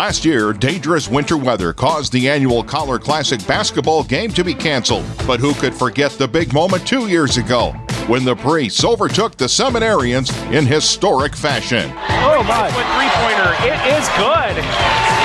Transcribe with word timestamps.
Last 0.00 0.24
year, 0.24 0.54
dangerous 0.54 1.10
winter 1.10 1.36
weather 1.36 1.74
caused 1.74 2.10
the 2.10 2.26
annual 2.26 2.64
Collar 2.64 2.98
Classic 2.98 3.38
basketball 3.46 4.02
game 4.02 4.30
to 4.30 4.42
be 4.42 4.54
canceled. 4.54 5.04
But 5.26 5.40
who 5.40 5.52
could 5.52 5.74
forget 5.74 6.12
the 6.12 6.26
big 6.26 6.54
moment 6.54 6.86
two 6.86 7.06
years 7.08 7.36
ago 7.36 7.72
when 8.06 8.24
the 8.24 8.34
priests 8.34 8.82
overtook 8.82 9.36
the 9.36 9.44
seminarians 9.44 10.32
in 10.54 10.64
historic 10.64 11.36
fashion? 11.36 11.92
Oh 12.08 12.42
my! 12.48 12.70
Three 12.70 13.10
pointer, 13.20 13.52
it 13.68 13.76
is 13.92 14.08
good. 14.16 14.56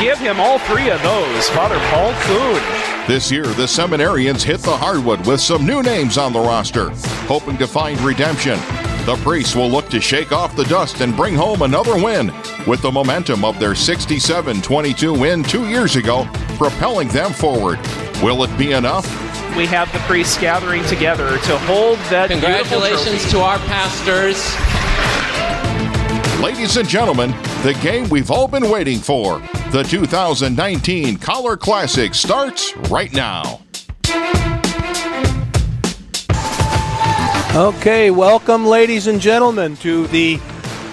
Give 0.03 0.19
him 0.19 0.41
all 0.41 0.59
three 0.59 0.89
of 0.89 1.01
those, 1.03 1.49
Father 1.51 1.79
Paul 1.91 2.11
Kuhn. 2.23 3.07
This 3.07 3.31
year, 3.31 3.45
the 3.45 3.67
seminarians 3.67 4.43
hit 4.43 4.59
the 4.59 4.75
hardwood 4.75 5.25
with 5.25 5.39
some 5.39 5.65
new 5.65 5.83
names 5.83 6.17
on 6.17 6.33
the 6.33 6.39
roster, 6.41 6.89
hoping 7.29 7.57
to 7.59 7.65
find 7.65 7.97
redemption. 8.01 8.59
The 9.05 9.15
priests 9.17 9.55
will 9.55 9.69
look 9.69 9.87
to 9.89 10.01
shake 10.01 10.31
off 10.31 10.55
the 10.55 10.63
dust 10.63 11.01
and 11.01 11.15
bring 11.15 11.35
home 11.35 11.61
another 11.61 11.93
win, 11.93 12.33
with 12.65 12.81
the 12.81 12.91
momentum 12.91 13.45
of 13.45 13.59
their 13.59 13.75
67 13.75 14.63
22 14.63 15.13
win 15.13 15.43
two 15.43 15.69
years 15.69 15.95
ago 15.95 16.27
propelling 16.57 17.09
them 17.09 17.31
forward. 17.31 17.77
Will 18.23 18.43
it 18.43 18.57
be 18.57 18.71
enough? 18.71 19.05
We 19.55 19.67
have 19.67 19.93
the 19.93 19.99
priests 19.99 20.39
gathering 20.39 20.83
together 20.85 21.37
to 21.37 21.57
hold 21.59 21.99
that. 22.09 22.31
Congratulations 22.31 23.29
to 23.29 23.41
our 23.41 23.59
pastors. 23.59 24.41
Ladies 26.41 26.75
and 26.77 26.89
gentlemen, 26.89 27.29
the 27.61 27.77
game 27.83 28.09
we've 28.09 28.31
all 28.31 28.47
been 28.47 28.71
waiting 28.71 28.97
for. 28.97 29.37
The 29.69 29.83
2019 29.83 31.17
Collar 31.17 31.57
Classic 31.57 32.15
starts 32.15 32.75
right 32.89 33.13
now. 33.13 33.61
Okay, 37.55 38.11
welcome, 38.11 38.65
ladies 38.65 39.07
and 39.07 39.21
gentlemen, 39.21 39.77
to 39.77 40.07
the 40.07 40.35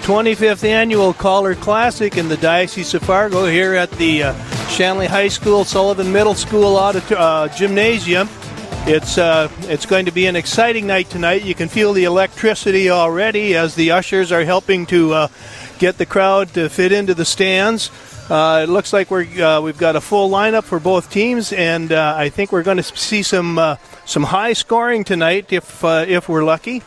25th 0.03 0.63
annual 0.63 1.11
Collar 1.11 1.55
Classic 1.55 2.15
in 2.15 2.29
the 2.29 2.37
Diocese 2.37 2.93
of 2.93 3.03
Fargo 3.03 3.45
here 3.47 3.73
at 3.73 3.91
the 3.91 4.23
uh, 4.23 4.67
Shanley 4.69 5.07
High 5.07 5.27
School 5.27 5.65
Sullivan 5.65 6.13
Middle 6.13 6.35
School 6.35 6.77
audit- 6.77 7.11
uh, 7.11 7.49
gymnasium. 7.49 8.29
It's 8.87 9.17
uh, 9.17 9.49
it's 9.63 9.85
going 9.85 10.05
to 10.05 10.13
be 10.13 10.25
an 10.25 10.37
exciting 10.37 10.87
night 10.87 11.09
tonight. 11.09 11.43
You 11.43 11.53
can 11.53 11.67
feel 11.67 11.91
the 11.91 12.05
electricity 12.05 12.89
already 12.89 13.55
as 13.55 13.75
the 13.75 13.91
ushers 13.91 14.31
are 14.31 14.45
helping 14.45 14.85
to 14.85 15.13
uh, 15.13 15.27
get 15.79 15.97
the 15.97 16.05
crowd 16.05 16.53
to 16.53 16.69
fit 16.69 16.93
into 16.93 17.13
the 17.13 17.25
stands. 17.25 17.91
Uh, 18.29 18.61
it 18.63 18.69
looks 18.69 18.93
like 18.93 19.11
we're 19.11 19.25
uh, 19.43 19.59
we've 19.59 19.77
got 19.77 19.97
a 19.97 20.01
full 20.01 20.29
lineup 20.29 20.63
for 20.63 20.79
both 20.79 21.11
teams, 21.11 21.51
and 21.51 21.91
uh, 21.91 22.15
I 22.17 22.29
think 22.29 22.53
we're 22.53 22.63
going 22.63 22.77
to 22.77 22.83
see 22.83 23.21
some 23.21 23.57
uh, 23.57 23.75
some 24.05 24.23
high 24.23 24.53
scoring 24.53 25.03
tonight 25.03 25.51
if 25.51 25.83
uh, 25.83 26.05
if 26.07 26.29
we're 26.29 26.43
lucky. 26.45 26.83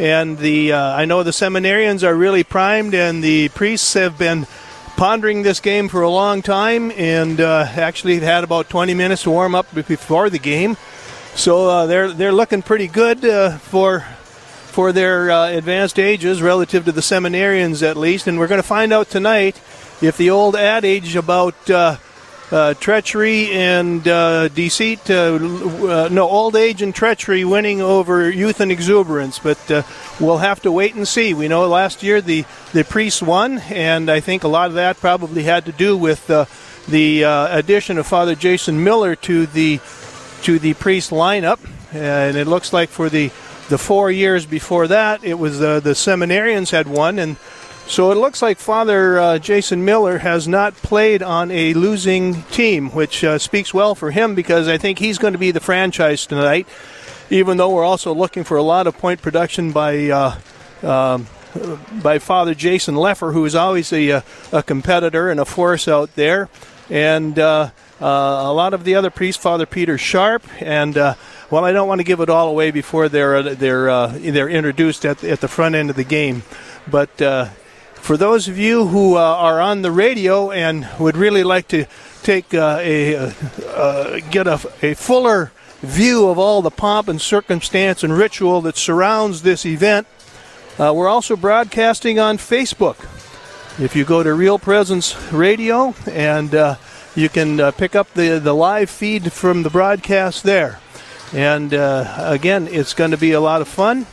And 0.00 0.36
the 0.38 0.72
uh, 0.72 0.96
I 0.96 1.04
know 1.04 1.22
the 1.22 1.30
seminarians 1.30 2.02
are 2.02 2.14
really 2.14 2.42
primed, 2.42 2.94
and 2.94 3.22
the 3.22 3.50
priests 3.50 3.94
have 3.94 4.18
been 4.18 4.48
pondering 4.96 5.42
this 5.42 5.60
game 5.60 5.88
for 5.88 6.02
a 6.02 6.10
long 6.10 6.42
time, 6.42 6.90
and 6.90 7.38
actually 7.38 8.18
had 8.18 8.42
about 8.42 8.68
20 8.68 8.92
minutes 8.94 9.22
to 9.22 9.30
warm 9.30 9.54
up 9.54 9.72
before 9.72 10.28
the 10.28 10.40
game. 10.40 10.76
So 11.36 11.86
they're 11.86 12.12
they're 12.12 12.32
looking 12.32 12.62
pretty 12.62 12.88
good 12.88 13.20
for 13.60 14.00
for 14.00 14.92
their 14.92 15.30
advanced 15.30 16.00
ages 16.00 16.42
relative 16.42 16.84
to 16.86 16.92
the 16.92 17.00
seminarians 17.00 17.88
at 17.88 17.96
least, 17.96 18.26
and 18.26 18.40
we're 18.40 18.48
going 18.48 18.60
to 18.62 18.66
find 18.66 18.92
out 18.92 19.08
tonight 19.08 19.60
if 20.02 20.16
the 20.16 20.30
old 20.30 20.56
adage 20.56 21.16
about 21.16 21.70
uh, 21.70 21.96
uh, 22.50 22.74
treachery 22.74 23.50
and 23.52 24.06
uh, 24.08 24.48
deceit, 24.48 25.10
uh, 25.10 25.34
uh, 25.34 26.08
no, 26.10 26.28
old 26.28 26.56
age 26.56 26.82
and 26.82 26.94
treachery 26.94 27.44
winning 27.44 27.80
over 27.80 28.28
youth 28.30 28.60
and 28.60 28.72
exuberance. 28.72 29.38
But 29.38 29.70
uh, 29.70 29.82
we'll 30.18 30.38
have 30.38 30.60
to 30.62 30.72
wait 30.72 30.94
and 30.94 31.06
see. 31.06 31.34
We 31.34 31.48
know 31.48 31.68
last 31.68 32.02
year 32.02 32.20
the, 32.20 32.44
the 32.72 32.84
priests 32.84 33.22
won, 33.22 33.58
and 33.58 34.10
I 34.10 34.20
think 34.20 34.44
a 34.44 34.48
lot 34.48 34.68
of 34.68 34.74
that 34.74 34.98
probably 34.98 35.44
had 35.44 35.66
to 35.66 35.72
do 35.72 35.96
with 35.96 36.26
the 36.26 37.22
addition 37.22 37.98
of 37.98 38.06
Father 38.06 38.34
Jason 38.34 38.82
Miller 38.82 39.14
to 39.16 39.46
the 39.46 39.80
to 40.42 40.58
the 40.58 40.74
priest 40.74 41.10
lineup. 41.10 41.58
And 41.92 42.36
it 42.36 42.46
looks 42.46 42.72
like 42.72 42.88
for 42.88 43.08
the 43.08 43.30
the 43.68 43.78
four 43.78 44.10
years 44.10 44.46
before 44.46 44.88
that, 44.88 45.22
it 45.22 45.38
was 45.38 45.60
the 45.60 45.80
seminarians 45.84 46.70
had 46.70 46.88
won, 46.88 47.20
and 47.20 47.36
so 47.90 48.12
it 48.12 48.14
looks 48.14 48.40
like 48.40 48.58
Father 48.58 49.18
uh, 49.18 49.38
Jason 49.40 49.84
Miller 49.84 50.18
has 50.18 50.46
not 50.46 50.74
played 50.74 51.24
on 51.24 51.50
a 51.50 51.74
losing 51.74 52.44
team, 52.44 52.90
which 52.90 53.24
uh, 53.24 53.36
speaks 53.36 53.74
well 53.74 53.96
for 53.96 54.12
him 54.12 54.36
because 54.36 54.68
I 54.68 54.78
think 54.78 55.00
he's 55.00 55.18
going 55.18 55.32
to 55.32 55.40
be 55.40 55.50
the 55.50 55.58
franchise 55.58 56.24
tonight. 56.24 56.68
Even 57.30 57.56
though 57.56 57.70
we're 57.70 57.84
also 57.84 58.14
looking 58.14 58.44
for 58.44 58.56
a 58.56 58.62
lot 58.62 58.86
of 58.86 58.96
point 58.96 59.20
production 59.22 59.72
by 59.72 60.08
uh, 60.08 60.38
um, 60.84 61.26
by 62.00 62.20
Father 62.20 62.54
Jason 62.54 62.94
Leffer, 62.94 63.32
who 63.32 63.44
is 63.44 63.56
always 63.56 63.92
a, 63.92 64.12
uh, 64.12 64.20
a 64.52 64.62
competitor 64.62 65.28
and 65.28 65.40
a 65.40 65.44
force 65.44 65.88
out 65.88 66.14
there, 66.14 66.48
and 66.90 67.40
uh, 67.40 67.70
uh, 68.00 68.06
a 68.06 68.52
lot 68.52 68.72
of 68.72 68.84
the 68.84 68.94
other 68.94 69.10
priests, 69.10 69.42
Father 69.42 69.66
Peter 69.66 69.98
Sharp, 69.98 70.44
and 70.62 70.94
well, 70.94 71.64
I 71.64 71.72
don't 71.72 71.88
want 71.88 71.98
to 71.98 72.04
give 72.04 72.20
it 72.20 72.30
all 72.30 72.50
away 72.50 72.70
before 72.70 73.08
they're 73.08 73.42
they're 73.42 74.06
they're 74.10 74.48
introduced 74.48 75.04
at 75.04 75.24
at 75.24 75.40
the 75.40 75.48
front 75.48 75.74
end 75.74 75.90
of 75.90 75.96
the 75.96 76.04
game, 76.04 76.44
but 76.86 77.20
for 78.00 78.16
those 78.16 78.48
of 78.48 78.58
you 78.58 78.86
who 78.86 79.16
uh, 79.16 79.20
are 79.20 79.60
on 79.60 79.82
the 79.82 79.92
radio 79.92 80.50
and 80.50 80.88
would 80.98 81.16
really 81.16 81.44
like 81.44 81.68
to 81.68 81.86
take 82.22 82.52
uh, 82.54 82.78
a 82.80 83.32
uh, 83.66 84.20
get 84.30 84.46
a, 84.46 84.60
a, 84.82 84.94
fuller 84.94 85.52
view 85.80 86.28
of 86.28 86.38
all 86.38 86.62
the 86.62 86.70
pomp 86.70 87.08
and 87.08 87.20
circumstance 87.20 88.02
and 88.02 88.12
ritual 88.16 88.60
that 88.62 88.76
surrounds 88.76 89.42
this 89.42 89.64
event, 89.64 90.06
uh, 90.78 90.92
we're 90.94 91.08
also 91.08 91.36
broadcasting 91.36 92.18
on 92.18 92.36
Facebook. 92.36 92.96
If 93.80 93.94
you 93.94 94.04
go 94.04 94.22
to 94.22 94.34
Real 94.34 94.58
Presence 94.58 95.16
Radio 95.32 95.94
and 96.06 96.54
uh, 96.54 96.76
you 97.14 97.28
can 97.28 97.60
uh, 97.60 97.70
pick 97.70 97.94
up 97.94 98.12
the 98.14 98.38
the 98.38 98.54
live 98.54 98.90
feed 98.90 99.32
from 99.32 99.62
the 99.62 99.70
broadcast 99.70 100.42
there, 100.42 100.80
and 101.32 101.72
again, 101.72 102.66
it's 102.68 102.94
going 102.94 103.12
to 103.12 103.18
be 103.18 103.32
a 103.32 103.40
lot 103.40 103.60
of 103.62 103.68
fun 103.68 104.06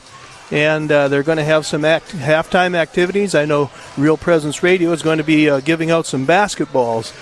and 0.51 0.91
uh, 0.91 1.07
they're 1.07 1.23
going 1.23 1.37
to 1.37 1.43
have 1.43 1.65
some 1.65 1.83
act- 1.83 2.11
halftime 2.11 2.75
activities. 2.75 3.35
I 3.35 3.45
know 3.45 3.69
Real 3.97 4.17
Presence 4.17 4.63
Radio 4.63 4.91
is 4.91 5.01
going 5.01 5.17
to 5.17 5.23
be 5.23 5.49
uh, 5.49 5.59
giving 5.59 5.91
out 5.91 6.05
some 6.05 6.25
basketballs. 6.25 7.13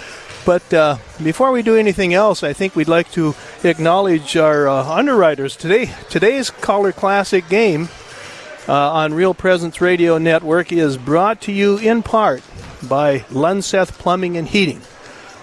But 0.46 0.72
uh, 0.74 0.98
before 1.24 1.52
we 1.52 1.64
do 1.64 1.76
anything 1.76 2.14
else, 2.14 2.44
I 2.44 2.54
think 2.54 2.76
we'd 2.76 2.88
like 2.88 3.12
to 3.14 3.34
acknowledge 3.64 4.38
our 4.38 4.68
uh, 4.68 4.84
underwriters 4.84 5.56
today. 5.56 5.92
Today's 6.10 6.52
Collar 6.52 6.92
Classic 6.92 7.50
game 7.50 7.90
uh, 8.68 8.92
on 8.92 9.16
Real 9.16 9.34
Presence 9.34 9.82
Radio 9.82 10.20
Network 10.20 10.72
is 10.72 10.98
brought 10.98 11.42
to 11.42 11.52
you 11.52 11.78
in 11.78 12.04
part 12.04 12.44
by 12.88 13.20
Lunseth 13.32 13.94
Plumbing 13.94 14.38
and 14.38 14.48
Heating. 14.48 14.82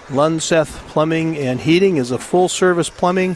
Lunseth 0.07 0.67
Plumbing 0.87 1.37
and 1.37 1.59
Heating 1.59 1.97
is 1.97 2.11
a 2.11 2.17
full 2.17 2.47
service 2.47 2.89
plumbing 2.89 3.35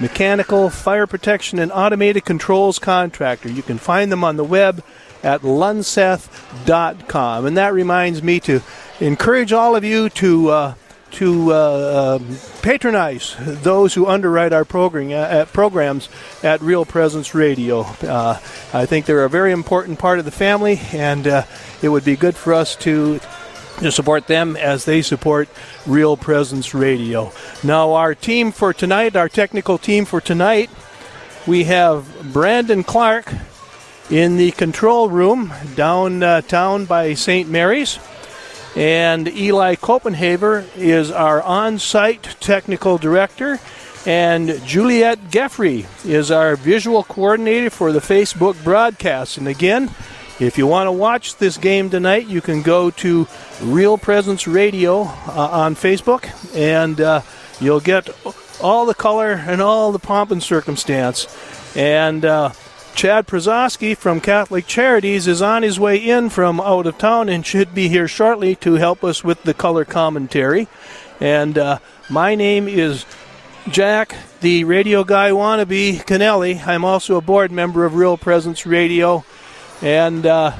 mechanical, 0.00 0.70
fire 0.70 1.06
protection, 1.06 1.58
and 1.58 1.72
automated 1.72 2.24
controls 2.24 2.78
contractor. 2.78 3.50
You 3.50 3.62
can 3.62 3.78
find 3.78 4.10
them 4.10 4.24
on 4.24 4.36
the 4.36 4.44
web 4.44 4.82
at 5.22 5.42
lunseth.com. 5.42 7.46
And 7.46 7.56
that 7.56 7.72
reminds 7.72 8.22
me 8.22 8.40
to 8.40 8.60
encourage 9.00 9.52
all 9.52 9.76
of 9.76 9.84
you 9.84 10.08
to. 10.10 10.50
Uh, 10.50 10.74
to 11.10 11.54
uh, 11.54 12.18
um, 12.20 12.36
patronize 12.60 13.34
those 13.38 13.94
who 13.94 14.06
underwrite 14.06 14.52
our 14.52 14.66
program, 14.66 15.10
uh, 15.10 15.46
programs 15.46 16.06
at 16.42 16.60
Real 16.60 16.84
Presence 16.84 17.34
Radio. 17.34 17.80
Uh, 17.80 18.38
I 18.74 18.84
think 18.84 19.06
they're 19.06 19.24
a 19.24 19.30
very 19.30 19.52
important 19.52 19.98
part 19.98 20.18
of 20.18 20.26
the 20.26 20.30
family, 20.30 20.78
and 20.92 21.26
uh, 21.26 21.44
it 21.80 21.88
would 21.88 22.04
be 22.04 22.14
good 22.14 22.36
for 22.36 22.52
us 22.52 22.76
to 22.76 23.20
to 23.78 23.92
support 23.92 24.26
them 24.26 24.56
as 24.56 24.84
they 24.84 25.02
support 25.02 25.48
Real 25.86 26.16
Presence 26.16 26.74
Radio. 26.74 27.32
Now, 27.62 27.92
our 27.92 28.14
team 28.14 28.52
for 28.52 28.72
tonight, 28.72 29.16
our 29.16 29.28
technical 29.28 29.78
team 29.78 30.04
for 30.04 30.20
tonight, 30.20 30.70
we 31.46 31.64
have 31.64 32.32
Brandon 32.32 32.84
Clark 32.84 33.32
in 34.10 34.36
the 34.36 34.50
control 34.52 35.08
room 35.08 35.52
downtown 35.74 36.82
uh, 36.82 36.86
by 36.86 37.14
St. 37.14 37.48
Mary's. 37.48 37.98
And 38.76 39.28
Eli 39.28 39.74
Copenhaver 39.74 40.66
is 40.76 41.10
our 41.10 41.42
on 41.42 41.78
site 41.78 42.36
technical 42.40 42.98
director. 42.98 43.58
And 44.06 44.64
Juliet 44.64 45.30
Geffrey 45.30 45.86
is 46.04 46.30
our 46.30 46.56
visual 46.56 47.02
coordinator 47.02 47.70
for 47.70 47.92
the 47.92 48.00
Facebook 48.00 48.62
broadcast. 48.62 49.36
And 49.36 49.48
again, 49.48 49.90
if 50.40 50.56
you 50.56 50.66
want 50.66 50.86
to 50.86 50.92
watch 50.92 51.36
this 51.36 51.56
game 51.58 51.90
tonight, 51.90 52.26
you 52.28 52.40
can 52.40 52.62
go 52.62 52.90
to 52.92 53.26
Real 53.60 53.98
Presence 53.98 54.46
Radio 54.46 55.02
uh, 55.02 55.48
on 55.52 55.74
Facebook, 55.74 56.28
and 56.54 57.00
uh, 57.00 57.22
you'll 57.60 57.80
get 57.80 58.08
all 58.60 58.86
the 58.86 58.94
color 58.94 59.32
and 59.32 59.60
all 59.60 59.92
the 59.92 59.98
pomp 59.98 60.30
and 60.30 60.42
circumstance. 60.42 61.26
And 61.76 62.24
uh, 62.24 62.52
Chad 62.94 63.26
Prozowski 63.26 63.96
from 63.96 64.20
Catholic 64.20 64.66
Charities 64.66 65.26
is 65.26 65.42
on 65.42 65.62
his 65.62 65.78
way 65.78 65.96
in 65.96 66.30
from 66.30 66.60
out 66.60 66.86
of 66.86 66.98
town 66.98 67.28
and 67.28 67.44
should 67.44 67.74
be 67.74 67.88
here 67.88 68.08
shortly 68.08 68.54
to 68.56 68.74
help 68.74 69.04
us 69.04 69.22
with 69.22 69.42
the 69.42 69.54
color 69.54 69.84
commentary. 69.84 70.68
And 71.20 71.58
uh, 71.58 71.78
my 72.08 72.34
name 72.34 72.68
is 72.68 73.04
Jack, 73.70 74.14
the 74.40 74.64
radio 74.64 75.04
guy 75.04 75.30
wannabe, 75.30 76.04
Kennelly. 76.04 76.64
I'm 76.66 76.84
also 76.84 77.16
a 77.16 77.20
board 77.20 77.52
member 77.52 77.84
of 77.84 77.94
Real 77.94 78.16
Presence 78.16 78.66
Radio. 78.66 79.24
And 79.82 80.26
uh, 80.26 80.52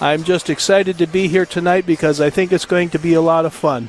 I'm 0.00 0.24
just 0.24 0.50
excited 0.50 0.98
to 0.98 1.06
be 1.06 1.28
here 1.28 1.46
tonight 1.46 1.86
because 1.86 2.20
I 2.20 2.30
think 2.30 2.52
it's 2.52 2.66
going 2.66 2.90
to 2.90 2.98
be 2.98 3.14
a 3.14 3.20
lot 3.20 3.46
of 3.46 3.54
fun. 3.54 3.88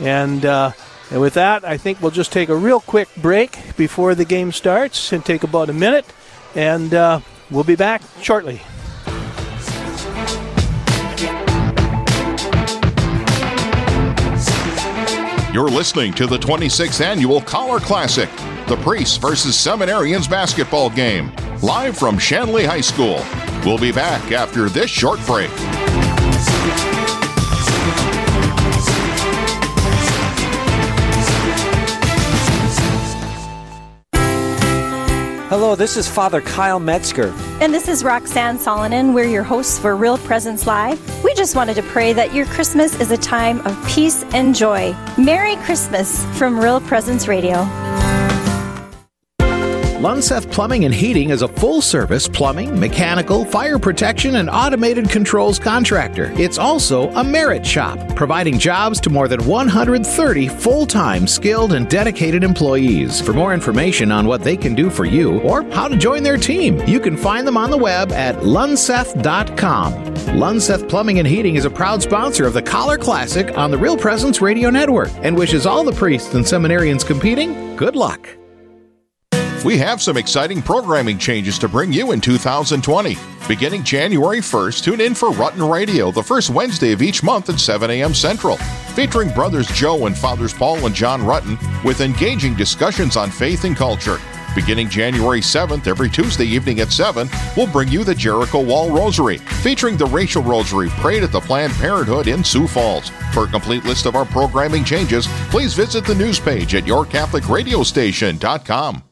And, 0.00 0.44
uh, 0.44 0.72
and 1.10 1.20
with 1.20 1.34
that, 1.34 1.64
I 1.64 1.78
think 1.78 2.02
we'll 2.02 2.10
just 2.10 2.32
take 2.32 2.48
a 2.48 2.56
real 2.56 2.80
quick 2.80 3.08
break 3.16 3.76
before 3.76 4.14
the 4.14 4.24
game 4.24 4.52
starts 4.52 5.12
and 5.12 5.24
take 5.24 5.42
about 5.42 5.70
a 5.70 5.72
minute. 5.72 6.04
And 6.54 6.92
uh, 6.92 7.20
we'll 7.50 7.64
be 7.64 7.76
back 7.76 8.02
shortly. 8.20 8.60
You're 15.54 15.68
listening 15.68 16.12
to 16.14 16.26
the 16.26 16.36
26th 16.36 17.00
annual 17.00 17.40
Collar 17.40 17.78
Classic, 17.78 18.28
the 18.66 18.76
Priests 18.82 19.16
versus 19.16 19.54
Seminarians 19.54 20.28
basketball 20.28 20.90
game, 20.90 21.32
live 21.62 21.96
from 21.96 22.18
Shanley 22.18 22.64
High 22.64 22.80
School. 22.80 23.22
We'll 23.64 23.78
be 23.78 23.92
back 23.92 24.30
after 24.30 24.68
this 24.68 24.90
short 24.90 25.24
break. 25.24 25.50
Hello, 35.48 35.74
this 35.74 35.96
is 35.96 36.06
Father 36.06 36.42
Kyle 36.42 36.80
Metzger. 36.80 37.32
And 37.62 37.72
this 37.72 37.88
is 37.88 38.04
Roxanne 38.04 38.58
Solonen. 38.58 39.14
We're 39.14 39.24
your 39.24 39.44
hosts 39.44 39.78
for 39.78 39.96
Real 39.96 40.18
Presence 40.18 40.66
Live. 40.66 41.24
We 41.24 41.32
just 41.34 41.56
wanted 41.56 41.74
to 41.76 41.82
pray 41.84 42.12
that 42.12 42.34
your 42.34 42.44
Christmas 42.46 43.00
is 43.00 43.12
a 43.12 43.16
time 43.16 43.60
of 43.66 43.88
peace 43.88 44.24
and 44.34 44.54
joy. 44.54 44.94
Merry 45.16 45.56
Christmas 45.64 46.24
from 46.36 46.58
Real 46.58 46.80
Presence 46.80 47.28
Radio. 47.28 47.66
Lunseth 50.04 50.52
Plumbing 50.52 50.84
and 50.84 50.94
Heating 50.94 51.30
is 51.30 51.40
a 51.40 51.48
full 51.48 51.80
service 51.80 52.28
plumbing, 52.28 52.78
mechanical, 52.78 53.42
fire 53.46 53.78
protection, 53.78 54.36
and 54.36 54.50
automated 54.50 55.08
controls 55.08 55.58
contractor. 55.58 56.30
It's 56.38 56.58
also 56.58 57.08
a 57.12 57.24
merit 57.24 57.64
shop, 57.64 58.14
providing 58.14 58.58
jobs 58.58 59.00
to 59.00 59.08
more 59.08 59.28
than 59.28 59.46
130 59.46 60.48
full 60.48 60.84
time 60.84 61.26
skilled 61.26 61.72
and 61.72 61.88
dedicated 61.88 62.44
employees. 62.44 63.18
For 63.18 63.32
more 63.32 63.54
information 63.54 64.12
on 64.12 64.26
what 64.26 64.42
they 64.42 64.58
can 64.58 64.74
do 64.74 64.90
for 64.90 65.06
you 65.06 65.40
or 65.40 65.62
how 65.70 65.88
to 65.88 65.96
join 65.96 66.22
their 66.22 66.36
team, 66.36 66.86
you 66.86 67.00
can 67.00 67.16
find 67.16 67.46
them 67.46 67.56
on 67.56 67.70
the 67.70 67.78
web 67.78 68.12
at 68.12 68.34
lunseth.com. 68.42 69.94
Lunseth 70.36 70.86
Plumbing 70.86 71.18
and 71.18 71.26
Heating 71.26 71.56
is 71.56 71.64
a 71.64 71.70
proud 71.70 72.02
sponsor 72.02 72.46
of 72.46 72.52
the 72.52 72.60
Collar 72.60 72.98
Classic 72.98 73.56
on 73.56 73.70
the 73.70 73.78
Real 73.78 73.96
Presence 73.96 74.42
Radio 74.42 74.68
Network 74.68 75.08
and 75.22 75.34
wishes 75.34 75.64
all 75.64 75.82
the 75.82 75.92
priests 75.92 76.34
and 76.34 76.44
seminarians 76.44 77.06
competing 77.06 77.74
good 77.76 77.96
luck. 77.96 78.28
We 79.64 79.78
have 79.78 80.02
some 80.02 80.18
exciting 80.18 80.60
programming 80.60 81.16
changes 81.16 81.58
to 81.60 81.70
bring 81.70 81.90
you 81.90 82.12
in 82.12 82.20
2020. 82.20 83.16
Beginning 83.48 83.82
January 83.82 84.40
1st, 84.40 84.84
tune 84.84 85.00
in 85.00 85.14
for 85.14 85.30
Rutten 85.30 85.72
Radio 85.72 86.10
the 86.10 86.22
first 86.22 86.50
Wednesday 86.50 86.92
of 86.92 87.00
each 87.00 87.22
month 87.22 87.48
at 87.48 87.58
7 87.58 87.90
a.m. 87.90 88.12
Central, 88.12 88.58
featuring 88.94 89.30
brothers 89.30 89.66
Joe 89.68 90.04
and 90.04 90.18
fathers 90.18 90.52
Paul 90.52 90.84
and 90.84 90.94
John 90.94 91.22
Rutten 91.22 91.56
with 91.82 92.02
engaging 92.02 92.54
discussions 92.54 93.16
on 93.16 93.30
faith 93.30 93.64
and 93.64 93.74
culture. 93.74 94.20
Beginning 94.54 94.90
January 94.90 95.40
7th, 95.40 95.86
every 95.86 96.10
Tuesday 96.10 96.44
evening 96.44 96.80
at 96.80 96.92
7, 96.92 97.26
we'll 97.56 97.66
bring 97.66 97.88
you 97.88 98.04
the 98.04 98.14
Jericho 98.14 98.62
Wall 98.62 98.90
Rosary, 98.90 99.38
featuring 99.38 99.96
the 99.96 100.04
Racial 100.04 100.42
Rosary 100.42 100.90
prayed 100.90 101.22
at 101.22 101.32
the 101.32 101.40
Planned 101.40 101.72
Parenthood 101.72 102.28
in 102.28 102.44
Sioux 102.44 102.68
Falls. 102.68 103.08
For 103.32 103.44
a 103.44 103.48
complete 103.48 103.84
list 103.84 104.04
of 104.04 104.14
our 104.14 104.26
programming 104.26 104.84
changes, 104.84 105.26
please 105.48 105.72
visit 105.72 106.04
the 106.04 106.14
news 106.14 106.38
page 106.38 106.74
at 106.74 106.84
yourcatholicradiostation.com. 106.84 109.04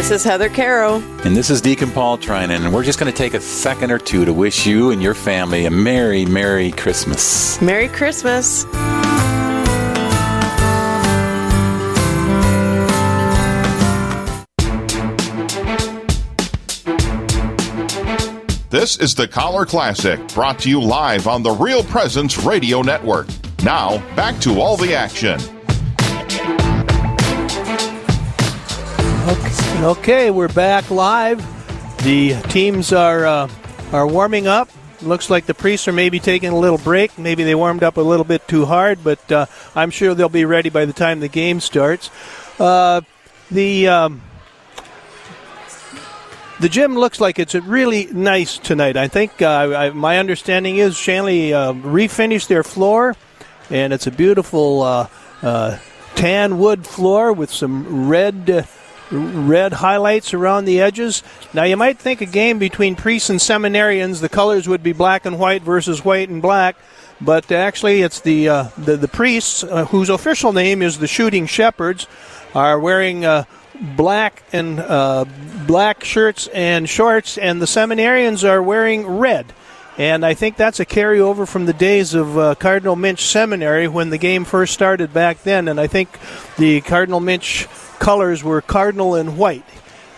This 0.00 0.10
is 0.10 0.24
Heather 0.24 0.48
Caro. 0.48 0.94
And 1.24 1.36
this 1.36 1.50
is 1.50 1.60
Deacon 1.60 1.90
Paul 1.90 2.16
Trinan. 2.16 2.64
And 2.64 2.72
we're 2.72 2.82
just 2.82 2.98
going 2.98 3.12
to 3.12 3.16
take 3.16 3.34
a 3.34 3.40
second 3.40 3.90
or 3.90 3.98
two 3.98 4.24
to 4.24 4.32
wish 4.32 4.66
you 4.66 4.92
and 4.92 5.02
your 5.02 5.12
family 5.12 5.66
a 5.66 5.70
Merry, 5.70 6.24
Merry 6.24 6.70
Christmas. 6.70 7.60
Merry 7.60 7.86
Christmas. 7.86 8.64
This 18.70 18.96
is 18.96 19.14
the 19.14 19.28
Collar 19.30 19.66
Classic, 19.66 20.18
brought 20.28 20.58
to 20.60 20.70
you 20.70 20.80
live 20.80 21.26
on 21.26 21.42
the 21.42 21.50
Real 21.50 21.84
Presence 21.84 22.38
Radio 22.38 22.80
Network. 22.80 23.28
Now, 23.62 23.98
back 24.16 24.40
to 24.40 24.62
all 24.62 24.78
the 24.78 24.94
action. 24.94 25.38
Okay, 29.28 29.69
okay 29.80 30.30
we're 30.30 30.48
back 30.48 30.90
live. 30.90 31.38
The 32.04 32.34
teams 32.48 32.92
are 32.92 33.24
uh, 33.24 33.50
are 33.92 34.06
warming 34.06 34.46
up. 34.46 34.68
Looks 35.00 35.30
like 35.30 35.46
the 35.46 35.54
priests 35.54 35.88
are 35.88 35.92
maybe 35.92 36.20
taking 36.20 36.50
a 36.50 36.58
little 36.58 36.76
break. 36.78 37.18
Maybe 37.18 37.44
they 37.44 37.54
warmed 37.54 37.82
up 37.82 37.96
a 37.96 38.02
little 38.02 38.24
bit 38.24 38.46
too 38.46 38.66
hard, 38.66 39.02
but 39.02 39.32
uh, 39.32 39.46
I'm 39.74 39.90
sure 39.90 40.14
they'll 40.14 40.28
be 40.28 40.44
ready 40.44 40.68
by 40.68 40.84
the 40.84 40.92
time 40.92 41.20
the 41.20 41.28
game 41.28 41.60
starts. 41.60 42.10
Uh, 42.58 43.00
the 43.50 43.88
um, 43.88 44.22
the 46.60 46.68
gym 46.68 46.94
looks 46.94 47.18
like 47.18 47.38
it's 47.38 47.54
really 47.54 48.06
nice 48.12 48.58
tonight. 48.58 48.98
I 48.98 49.08
think 49.08 49.40
uh, 49.40 49.48
I, 49.48 49.90
my 49.90 50.18
understanding 50.18 50.76
is 50.76 50.96
Shanley 50.96 51.54
uh, 51.54 51.72
refinished 51.72 52.48
their 52.48 52.62
floor, 52.62 53.16
and 53.70 53.94
it's 53.94 54.06
a 54.06 54.10
beautiful 54.10 54.82
uh, 55.42 55.78
tan 56.16 56.58
wood 56.58 56.86
floor 56.86 57.32
with 57.32 57.50
some 57.50 58.08
red. 58.08 58.68
Red 59.10 59.72
highlights 59.72 60.34
around 60.34 60.64
the 60.64 60.80
edges. 60.80 61.22
Now, 61.52 61.64
you 61.64 61.76
might 61.76 61.98
think 61.98 62.20
a 62.20 62.26
game 62.26 62.58
between 62.58 62.96
priests 62.96 63.30
and 63.30 63.40
seminarians, 63.40 64.20
the 64.20 64.28
colors 64.28 64.68
would 64.68 64.82
be 64.82 64.92
black 64.92 65.26
and 65.26 65.38
white 65.38 65.62
versus 65.62 66.04
white 66.04 66.28
and 66.28 66.40
black, 66.40 66.76
but 67.20 67.50
actually, 67.52 68.02
it's 68.02 68.20
the 68.20 68.48
uh, 68.48 68.62
the, 68.78 68.96
the, 68.96 69.08
priests, 69.08 69.62
uh, 69.62 69.84
whose 69.86 70.08
official 70.08 70.52
name 70.52 70.80
is 70.80 70.98
the 70.98 71.06
Shooting 71.06 71.46
Shepherds, 71.46 72.06
are 72.54 72.78
wearing 72.80 73.24
black 73.80 74.42
and 74.52 74.78
uh, 74.80 75.24
black 75.66 76.04
shirts 76.04 76.46
and 76.48 76.88
shorts, 76.88 77.38
and 77.38 77.60
the 77.60 77.66
seminarians 77.66 78.48
are 78.48 78.62
wearing 78.62 79.06
red. 79.06 79.52
And 79.98 80.24
I 80.24 80.34
think 80.34 80.56
that's 80.56 80.80
a 80.80 80.86
carryover 80.86 81.46
from 81.46 81.66
the 81.66 81.72
days 81.72 82.14
of 82.14 82.38
uh, 82.38 82.54
Cardinal 82.54 82.96
Muench 82.96 83.26
Seminary 83.26 83.86
when 83.88 84.10
the 84.10 84.18
game 84.18 84.44
first 84.44 84.72
started 84.72 85.12
back 85.12 85.42
then. 85.42 85.68
And 85.68 85.78
I 85.78 85.88
think 85.88 86.08
the 86.56 86.80
Cardinal 86.80 87.20
Muench 87.20 87.66
colors 88.00 88.42
were 88.42 88.60
cardinal 88.60 89.14
and 89.14 89.38
white. 89.38 89.64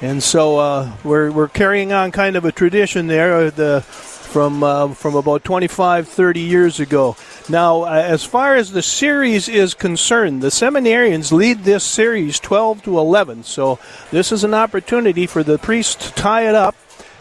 And 0.01 0.23
so 0.23 0.57
uh, 0.59 0.93
we're, 1.05 1.31
we're 1.31 1.49
carrying 1.49 1.93
on 1.93 2.11
kind 2.11 2.37
of 2.37 2.47
a 2.47 2.53
tradition 2.53 3.09
there. 3.09 3.37
Uh, 3.37 3.51
the 3.51 3.85
from 4.33 4.65
uh, 4.65 4.89
from 4.95 5.15
about 5.15 5.45
25, 5.45 6.09
30 6.09 6.41
years 6.41 6.81
ago. 6.81 7.17
Now, 7.49 7.83
uh, 7.83 7.91
as 7.91 8.25
far 8.25 8.57
as 8.57 8.73
the 8.73 8.83
series 8.83 9.49
is 9.49 9.75
concerned, 9.75 10.43
the 10.43 10.49
seminarians 10.49 11.33
lead 11.33 11.65
this 11.65 11.85
series 11.85 12.41
12 12.41 12.83
to 12.85 12.99
11. 12.99 13.45
So 13.45 13.79
this 14.11 14.33
is 14.33 14.43
an 14.43 14.55
opportunity 14.55 15.27
for 15.27 15.43
the 15.43 15.59
priests 15.59 16.07
to 16.07 16.15
tie 16.15 16.49
it 16.49 16.55
up. 16.55 16.75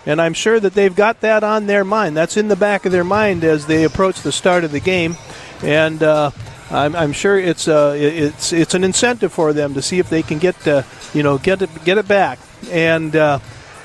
And 0.05 0.19
I'm 0.19 0.33
sure 0.33 0.59
that 0.59 0.73
they've 0.73 0.95
got 0.95 1.21
that 1.21 1.43
on 1.43 1.67
their 1.67 1.83
mind. 1.83 2.17
That's 2.17 2.37
in 2.37 2.47
the 2.47 2.55
back 2.55 2.85
of 2.85 2.91
their 2.91 3.03
mind 3.03 3.43
as 3.43 3.67
they 3.67 3.83
approach 3.83 4.21
the 4.21 4.31
start 4.31 4.63
of 4.63 4.71
the 4.71 4.79
game. 4.79 5.15
And 5.61 6.01
uh, 6.01 6.31
I'm, 6.71 6.95
I'm, 6.95 7.11
sure 7.11 7.37
it's 7.37 7.67
uh, 7.67 7.93
it's 7.97 8.53
it's 8.53 8.73
an 8.73 8.83
incentive 8.83 9.33
for 9.33 9.51
them 9.51 9.73
to 9.73 9.81
see 9.81 9.99
if 9.99 10.09
they 10.09 10.23
can 10.23 10.39
get 10.39 10.67
uh, 10.67 10.83
you 11.13 11.21
know 11.21 11.37
get 11.37 11.61
it 11.61 11.69
get 11.83 11.97
it 11.97 12.07
back. 12.07 12.39
And 12.71 13.15
uh, 13.15 13.39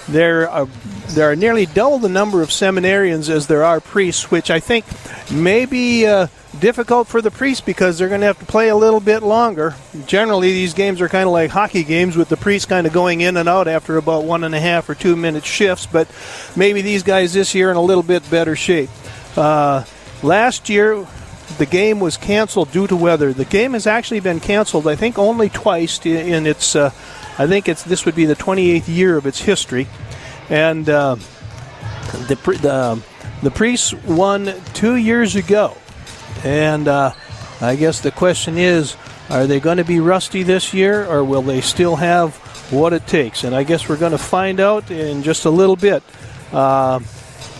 there 0.09 0.49
are 0.49 0.69
there 1.09 1.31
are 1.31 1.37
nearly 1.37 1.67
double 1.67 1.99
the 1.99 2.09
number 2.09 2.43
of 2.43 2.51
seminarians 2.51 3.29
as 3.29 3.47
there 3.47 3.65
are 3.65 3.81
priests, 3.81 4.31
which 4.31 4.51
I 4.51 4.61
think 4.61 4.85
may 5.31 5.67
be 5.67 6.07
uh, 6.07 6.29
difficult 6.61 7.09
for 7.09 7.21
the 7.21 7.31
priests 7.31 7.61
because 7.61 7.99
they're 7.99 8.09
going 8.09 8.21
to 8.21 8.27
have 8.27 8.39
to 8.39 8.47
play 8.47 8.69
a 8.69 8.77
little 8.77 9.01
bit 9.01 9.23
longer. 9.23 9.75
Generally, 10.07 10.53
these 10.53 10.75
games 10.75 11.01
are 11.01 11.09
kind 11.09 11.27
of 11.27 11.33
like 11.33 11.51
hockey 11.51 11.85
games 11.85 12.17
with 12.17 12.29
the 12.29 12.37
priests 12.37 12.67
kind 12.67 12.87
of 12.87 12.93
going 12.93 13.21
in 13.21 13.37
and 13.37 13.49
out 13.49 13.69
after 13.69 13.97
about 13.97 14.25
one 14.25 14.45
and 14.45 14.55
a 14.55 14.61
half 14.61 14.89
or 14.89 14.95
two 14.95 15.17
minute 15.17 15.45
shifts, 15.45 15.87
but 15.87 16.09
maybe 16.55 16.83
these 16.83 17.03
guys 17.03 17.33
this 17.33 17.55
year 17.55 17.71
in 17.71 17.77
a 17.77 17.83
little 17.83 18.03
bit 18.03 18.29
better 18.31 18.57
shape. 18.57 18.91
Uh, 19.37 19.85
last 20.23 20.69
year, 20.69 21.07
the 21.59 21.67
game 21.67 22.01
was 22.01 22.17
canceled 22.17 22.73
due 22.73 22.87
to 22.87 22.97
weather. 22.97 23.33
The 23.33 23.45
game 23.45 23.73
has 23.73 23.87
actually 23.87 24.21
been 24.21 24.41
canceled, 24.41 24.87
I 24.87 24.97
think, 24.97 25.19
only 25.19 25.49
twice 25.49 26.05
in 26.05 26.47
its. 26.47 26.77
Uh, 26.77 26.91
I 27.39 27.47
think 27.47 27.69
it's 27.69 27.83
this 27.83 28.05
would 28.05 28.15
be 28.15 28.25
the 28.25 28.37
28th 28.37 28.89
year 28.89 29.17
of 29.17 29.27
its 29.27 29.41
history, 29.41 29.87
and 30.49 30.89
uh, 30.89 31.17
the 32.29 32.37
the 32.63 33.03
the 33.43 33.51
priests 33.51 33.93
won 33.93 34.55
two 34.75 34.97
years 34.97 35.37
ago, 35.37 35.77
and 36.45 36.89
uh, 36.89 37.13
I 37.61 37.77
guess 37.77 38.01
the 38.01 38.11
question 38.11 38.59
is, 38.59 38.97
are 39.31 39.47
they 39.47 39.61
going 39.61 39.79
to 39.79 39.85
be 39.85 40.01
rusty 40.01 40.43
this 40.43 40.75
year, 40.75 41.07
or 41.07 41.25
will 41.25 41.43
they 41.43 41.61
still 41.61 41.97
have 41.97 42.37
what 42.71 42.93
it 42.93 43.07
takes? 43.07 43.45
And 43.45 43.55
I 43.55 43.63
guess 43.63 43.89
we're 43.89 43.97
going 43.97 44.13
to 44.13 44.19
find 44.19 44.61
out 44.61 44.91
in 44.91 45.23
just 45.23 45.45
a 45.45 45.51
little 45.51 45.77
bit. 45.77 46.03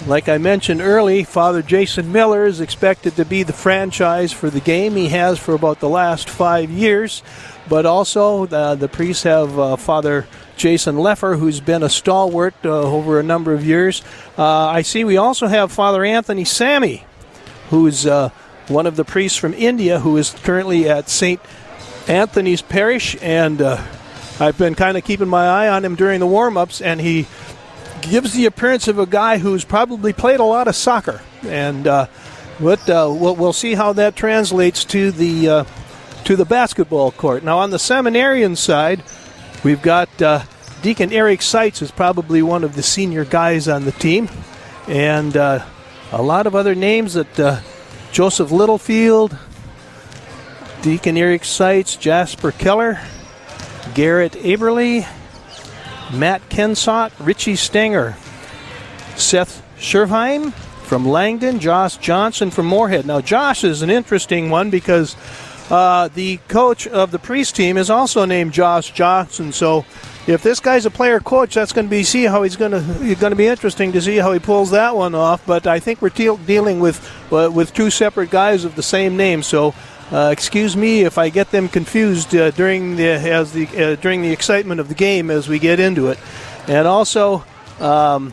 Like 0.05 0.29
I 0.29 0.39
mentioned 0.39 0.81
early, 0.83 1.25
Father 1.25 1.63
Jason 1.63 2.13
Miller 2.13 2.47
is 2.47 2.61
expected 2.61 3.17
to 3.17 3.25
be 3.25 3.43
the 3.43 3.53
franchise 3.53 4.33
for 4.33 4.51
the 4.51 4.61
game. 4.61 4.95
He 4.95 5.09
has 5.09 5.39
for 5.39 5.55
about 5.55 5.81
the 5.81 5.89
last 5.89 6.31
five 6.31 6.71
years. 6.71 7.23
But 7.69 7.87
also, 7.87 8.47
uh, 8.47 8.77
the 8.77 8.89
priests 8.89 9.25
have 9.25 9.59
uh, 9.59 9.77
Father 9.77 10.27
Jason 10.57 10.97
Leffer, 10.97 11.39
who's 11.39 11.61
been 11.61 11.83
a 11.83 11.89
stalwart 11.89 12.55
uh, 12.65 12.83
over 12.83 13.19
a 13.19 13.23
number 13.25 13.53
of 13.53 13.65
years. 13.65 14.03
Uh, 14.39 14.45
I 14.45 14.83
see 14.83 15.03
we 15.03 15.17
also 15.17 15.49
have 15.49 15.73
Father 15.73 16.05
Anthony 16.05 16.45
Sammy, 16.45 17.05
who's 17.71 18.07
uh, 18.07 18.31
one 18.69 18.87
of 18.87 18.95
the 18.97 19.05
priests 19.05 19.37
from 19.37 19.55
India 19.55 20.01
who 20.01 20.17
is 20.17 20.31
currently 20.31 20.89
at 20.89 21.09
St. 21.09 21.41
Anthony's 22.09 22.63
Parish, 22.63 23.17
and 23.21 23.61
uh, 23.61 23.83
I've 24.39 24.57
been 24.57 24.77
kind 24.77 24.97
of 24.97 25.05
keeping 25.05 25.29
my 25.29 25.47
eye 25.47 25.69
on 25.69 25.85
him 25.85 25.97
during 25.97 26.21
the 26.21 26.27
warm 26.27 26.57
ups, 26.57 26.81
and 26.81 27.01
he 27.01 27.27
gives 28.11 28.33
the 28.33 28.47
appearance 28.47 28.89
of 28.89 28.99
a 28.99 29.07
guy 29.07 29.39
who's 29.39 29.65
probably 29.65 30.13
played 30.13 30.41
a 30.41 30.45
lot 30.45 30.69
of 30.69 30.77
soccer. 30.77 31.21
And 31.43 31.87
uh, 31.87 32.07
but, 32.59 32.89
uh, 32.89 33.13
we'll, 33.15 33.37
we'll, 33.37 33.53
see 33.53 33.75
how 33.75 33.93
that 33.95 34.17
translates 34.17 34.85
to 34.87 35.11
the, 35.11 35.49
uh, 35.49 35.65
to 36.25 36.37
the 36.37 36.47
basketball 36.47 37.11
court. 37.11 37.43
Now, 37.43 37.59
on 37.59 37.71
the 37.71 37.79
seminarian 37.79 38.57
side, 38.57 39.03
we've 39.63 39.83
got 39.83 40.23
uh, 40.23 40.43
Deacon 40.81 41.13
Eric 41.13 41.43
Seitz, 41.43 41.83
is 41.83 41.91
probably 41.91 42.43
one 42.43 42.65
of 42.65 42.75
the 42.75 42.83
senior 42.83 43.27
guys 43.27 43.69
on 43.69 43.85
the 43.85 43.93
team, 43.93 44.31
and 44.89 45.37
uh, 45.37 45.67
a 46.13 46.23
lot 46.23 46.47
of 46.47 46.55
other 46.55 46.75
names 46.75 47.15
that 47.15 47.39
uh, 47.39 47.61
Joseph 48.11 48.51
Littlefield, 48.51 49.37
Deacon 50.81 51.19
Eric 51.19 51.45
Seitz, 51.45 51.97
Jasper 51.97 52.53
Keller, 52.53 52.99
Garrett 53.95 54.33
Aberly, 54.33 55.07
Matt 56.13 56.49
Kensott, 56.49 57.13
Richie 57.19 57.57
Stenger, 57.57 58.17
Seth 59.17 59.63
Schervheim 59.79 60.53
from 60.53 61.07
Langdon, 61.07 61.59
Josh 61.59 61.97
Johnson 61.97 62.51
from 62.51 62.67
Moorhead. 62.67 63.07
Now, 63.07 63.21
Josh 63.21 63.65
is 63.65 63.83
an 63.83 63.91
interesting 63.91 64.51
one 64.51 64.71
because 64.71 65.17
uh, 65.71 66.09
the 66.15 66.37
coach 66.49 66.87
of 66.87 67.11
the 67.11 67.19
priest 67.19 67.57
team 67.57 67.77
is 67.77 67.91
also 67.91 68.25
named 68.25 68.53
Josh 68.53 68.93
Johnson. 68.93 69.53
So, 69.53 69.85
if 70.27 70.43
this 70.43 70.59
guy's 70.59 70.87
a 70.87 70.91
player 70.91 71.21
coach, 71.21 71.55
that's 71.55 71.73
going 71.73 71.87
to 71.87 71.91
be 71.91 72.03
see 72.03 72.25
how 72.25 72.43
he's 72.43 72.57
going 72.57 72.73
to 72.73 73.15
going 73.17 73.31
to 73.31 73.37
be 73.37 73.47
interesting 73.47 73.93
to 73.93 74.01
see 74.03 74.17
how 74.17 74.33
he 74.33 74.41
pulls 74.41 74.71
that 74.73 74.97
one 74.97 75.15
off. 75.15 75.45
But 75.47 75.67
I 75.67 75.79
think 75.79 76.03
we're 76.03 76.11
te- 76.11 76.37
dealing 76.47 76.81
with 76.81 76.99
uh, 77.33 77.51
with 77.53 77.73
two 77.73 77.91
separate 77.91 78.31
guys 78.31 78.65
of 78.65 78.75
the 78.75 78.83
same 78.83 79.17
name. 79.17 79.43
So 79.43 79.73
uh, 80.13 80.31
excuse 80.33 80.77
me 80.77 81.03
if 81.03 81.19
I 81.19 81.29
get 81.29 81.51
them 81.51 81.69
confused 81.69 82.35
uh, 82.35 82.51
during 82.53 82.97
the 82.97 83.09
as 83.09 83.53
the 83.53 83.67
uh, 83.69 83.97
during 83.97 84.23
the 84.23 84.31
excitement 84.31 84.81
of 84.81 84.89
the 84.89 84.95
game 84.95 85.31
as 85.31 85.49
we 85.49 85.59
get 85.59 85.81
into 85.81 86.09
it, 86.09 86.19
and 86.69 86.87
also. 86.87 87.45
Um, 87.81 88.33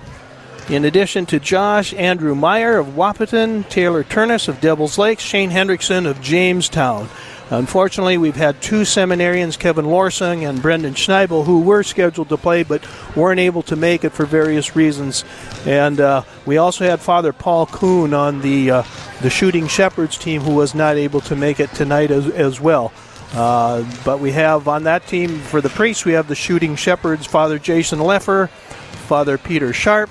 in 0.69 0.85
addition 0.85 1.25
to 1.25 1.41
Josh, 1.41 1.93
Andrew 1.93 2.35
Meyer 2.35 2.77
of 2.77 2.87
Wahpeton, 2.95 3.67
Taylor 3.67 4.01
Turnus 4.01 4.47
of 4.47 4.61
Devils 4.61 4.97
Lake, 4.97 5.19
Shane 5.19 5.51
Hendrickson 5.51 6.05
of 6.05 6.21
Jamestown. 6.21 7.09
Unfortunately, 7.53 8.17
we've 8.17 8.35
had 8.35 8.59
two 8.63 8.81
seminarians, 8.81 9.59
Kevin 9.59 9.85
Lorsung 9.85 10.49
and 10.49 10.59
Brendan 10.59 10.95
Schneibel, 10.95 11.45
who 11.45 11.61
were 11.61 11.83
scheduled 11.83 12.29
to 12.29 12.37
play 12.37 12.63
but 12.63 12.83
weren't 13.15 13.39
able 13.39 13.61
to 13.63 13.75
make 13.75 14.03
it 14.03 14.09
for 14.09 14.25
various 14.25 14.75
reasons. 14.75 15.23
And 15.63 15.99
uh, 15.99 16.23
we 16.47 16.57
also 16.57 16.83
had 16.83 16.99
Father 16.99 17.31
Paul 17.31 17.67
Kuhn 17.67 18.13
on 18.15 18.41
the 18.41 18.71
uh, 18.71 18.83
the 19.21 19.29
Shooting 19.29 19.67
Shepherds 19.67 20.17
team, 20.17 20.41
who 20.41 20.55
was 20.55 20.73
not 20.73 20.95
able 20.95 21.21
to 21.21 21.35
make 21.35 21.59
it 21.59 21.69
tonight 21.73 22.09
as, 22.09 22.27
as 22.27 22.59
well. 22.59 22.91
Uh, 23.33 23.85
but 24.03 24.19
we 24.19 24.31
have 24.31 24.67
on 24.67 24.83
that 24.83 25.05
team 25.05 25.37
for 25.39 25.61
the 25.61 25.69
priests, 25.69 26.05
we 26.05 26.13
have 26.13 26.27
the 26.27 26.35
Shooting 26.35 26.75
Shepherds, 26.75 27.27
Father 27.27 27.59
Jason 27.59 27.99
Leffer, 27.99 28.49
Father 28.49 29.37
Peter 29.37 29.73
Sharp, 29.73 30.09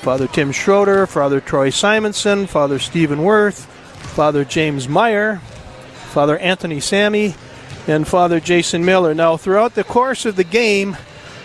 Father 0.00 0.26
Tim 0.26 0.50
Schroeder, 0.50 1.06
Father 1.06 1.40
Troy 1.40 1.70
Simonson, 1.70 2.48
Father 2.48 2.80
Stephen 2.80 3.22
Worth, 3.22 3.66
Father 4.14 4.44
James 4.44 4.88
Meyer, 4.88 5.40
Father 6.12 6.38
Anthony 6.38 6.78
Sammy, 6.78 7.34
and 7.88 8.06
Father 8.06 8.38
Jason 8.38 8.84
Miller. 8.84 9.14
Now, 9.14 9.36
throughout 9.36 9.74
the 9.74 9.82
course 9.82 10.26
of 10.26 10.36
the 10.36 10.44
game, 10.44 10.96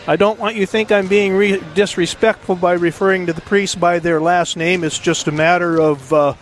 I 0.06 0.18
don't 0.18 0.40
want 0.40 0.56
you 0.56 0.66
to 0.66 0.72
think 0.72 0.92
I'm 0.92 1.08
being 1.08 1.36
re- 1.36 1.64
disrespectful 1.74 2.56
by 2.56 2.74
referring 2.74 3.26
to 3.28 3.34
the 3.34 3.42
priests 3.42 3.76
by 3.76 4.00
their 4.00 4.22
last 4.22 4.58
name. 4.58 4.84
It's 4.84 5.00
just 5.00 5.28
a 5.28 5.32
matter 5.32 5.80
of 5.80 6.14
uh, 6.14 6.34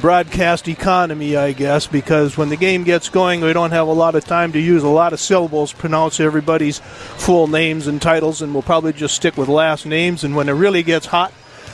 broadcast 0.00 0.68
economy, 0.68 1.36
I 1.36 1.52
guess, 1.52 1.86
because 1.86 2.36
when 2.36 2.48
the 2.48 2.56
game 2.56 2.84
gets 2.84 3.08
going, 3.08 3.40
we 3.40 3.52
don't 3.52 3.72
have 3.72 3.88
a 3.88 3.92
lot 3.92 4.14
of 4.14 4.24
time 4.24 4.52
to 4.52 4.60
use 4.60 4.82
a 4.82 4.88
lot 4.88 5.12
of 5.12 5.20
syllables, 5.20 5.72
pronounce 5.72 6.20
everybody's 6.20 6.78
full 6.78 7.46
names 7.46 7.86
and 7.86 8.00
titles, 8.00 8.42
and 8.42 8.52
we'll 8.52 8.62
probably 8.62 8.92
just 8.92 9.16
stick 9.16 9.36
with 9.36 9.48
last 9.48 9.86
names. 9.86 10.22
And 10.22 10.36
when 10.36 10.48
it 10.48 10.52
really 10.52 10.82
gets 10.82 11.06
hot, 11.06 11.32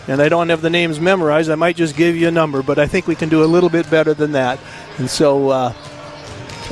and 0.09 0.23
I 0.23 0.29
don't 0.29 0.49
have 0.51 0.63
the 0.63 0.71
names 0.71 1.01
memorized, 1.01 1.51
I 1.51 1.57
might 1.57 1.77
just 1.77 1.97
give 1.97 2.17
you 2.17 2.29
a 2.29 2.33
number, 2.33 2.63
but 2.63 2.79
I 2.79 2.87
think 2.87 3.07
we 3.07 3.17
can 3.17 3.29
do 3.29 3.43
a 3.43 3.47
little 3.47 3.71
bit 3.71 3.91
better 3.91 4.15
than 4.15 4.33
that. 4.33 4.59
And 4.99 5.11
so, 5.11 5.51
uh, 5.51 5.73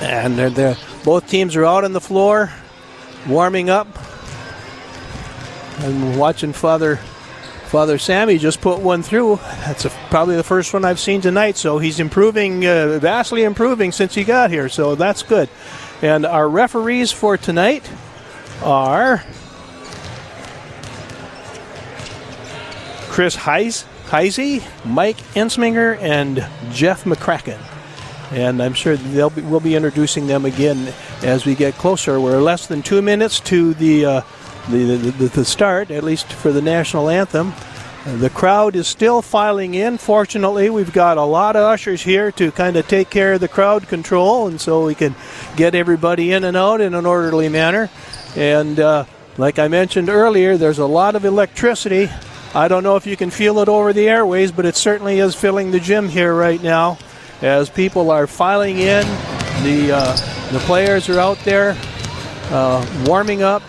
and 0.00 0.38
they're, 0.38 0.50
they're, 0.50 0.76
both 1.04 1.28
teams 1.28 1.56
are 1.56 1.64
out 1.64 1.84
on 1.84 1.92
the 1.92 2.00
floor, 2.00 2.52
warming 3.28 3.70
up. 3.70 3.88
And 5.78 6.18
watching 6.18 6.52
Father 6.52 7.00
Father 7.74 7.98
Sammy 7.98 8.38
just 8.38 8.60
put 8.60 8.78
one 8.78 9.02
through. 9.02 9.40
That's 9.66 9.84
a, 9.84 9.90
probably 10.08 10.36
the 10.36 10.44
first 10.44 10.72
one 10.72 10.84
I've 10.84 11.00
seen 11.00 11.20
tonight. 11.20 11.56
So 11.56 11.78
he's 11.78 11.98
improving, 11.98 12.64
uh, 12.64 13.00
vastly 13.00 13.42
improving 13.42 13.90
since 13.90 14.14
he 14.14 14.22
got 14.22 14.50
here. 14.50 14.68
So 14.68 14.94
that's 14.94 15.24
good. 15.24 15.48
And 16.00 16.24
our 16.24 16.48
referees 16.48 17.10
for 17.10 17.36
tonight 17.36 17.90
are 18.62 19.24
Chris 23.08 23.34
Heise, 23.34 23.84
Heisey, 24.06 24.62
Mike 24.84 25.18
Ensminger, 25.34 25.98
and 26.00 26.46
Jeff 26.70 27.02
McCracken 27.02 27.58
and 28.34 28.60
I'm 28.60 28.74
sure 28.74 28.96
they'll 28.96 29.30
be, 29.30 29.42
we'll 29.42 29.60
be 29.60 29.76
introducing 29.76 30.26
them 30.26 30.44
again 30.44 30.92
as 31.22 31.46
we 31.46 31.54
get 31.54 31.74
closer. 31.74 32.20
We're 32.20 32.40
less 32.40 32.66
than 32.66 32.82
two 32.82 33.00
minutes 33.00 33.38
to 33.40 33.74
the 33.74 34.04
uh, 34.04 34.20
the, 34.68 34.96
the, 34.96 35.28
the, 35.28 35.44
start, 35.44 35.90
at 35.90 36.02
least 36.02 36.32
for 36.32 36.50
the 36.50 36.62
national 36.62 37.10
anthem. 37.10 37.52
The 38.06 38.30
crowd 38.30 38.76
is 38.76 38.88
still 38.88 39.22
filing 39.22 39.74
in. 39.74 39.98
Fortunately, 39.98 40.68
we've 40.68 40.92
got 40.92 41.16
a 41.16 41.22
lot 41.22 41.54
of 41.54 41.62
ushers 41.62 42.02
here 42.02 42.32
to 42.32 42.50
kind 42.50 42.76
of 42.76 42.88
take 42.88 43.08
care 43.08 43.34
of 43.34 43.40
the 43.40 43.48
crowd 43.48 43.88
control, 43.88 44.46
and 44.46 44.60
so 44.60 44.84
we 44.84 44.94
can 44.94 45.14
get 45.56 45.74
everybody 45.74 46.32
in 46.32 46.44
and 46.44 46.56
out 46.56 46.80
in 46.80 46.94
an 46.94 47.06
orderly 47.06 47.48
manner. 47.48 47.88
And 48.36 48.80
uh, 48.80 49.04
like 49.36 49.58
I 49.58 49.68
mentioned 49.68 50.08
earlier, 50.08 50.56
there's 50.56 50.78
a 50.78 50.86
lot 50.86 51.14
of 51.14 51.24
electricity. 51.24 52.10
I 52.54 52.68
don't 52.68 52.82
know 52.82 52.96
if 52.96 53.06
you 53.06 53.16
can 53.16 53.30
feel 53.30 53.58
it 53.60 53.68
over 53.68 53.92
the 53.92 54.08
airways, 54.08 54.50
but 54.50 54.66
it 54.66 54.76
certainly 54.76 55.18
is 55.18 55.34
filling 55.34 55.70
the 55.70 55.80
gym 55.80 56.08
here 56.08 56.34
right 56.34 56.62
now 56.62 56.98
as 57.42 57.70
people 57.70 58.10
are 58.10 58.26
filing 58.26 58.78
in. 58.78 59.06
The 59.62 59.92
uh, 59.92 60.50
the 60.52 60.58
players 60.60 61.08
are 61.08 61.18
out 61.18 61.38
there 61.38 61.76
uh, 62.50 63.04
warming 63.06 63.42
up, 63.42 63.62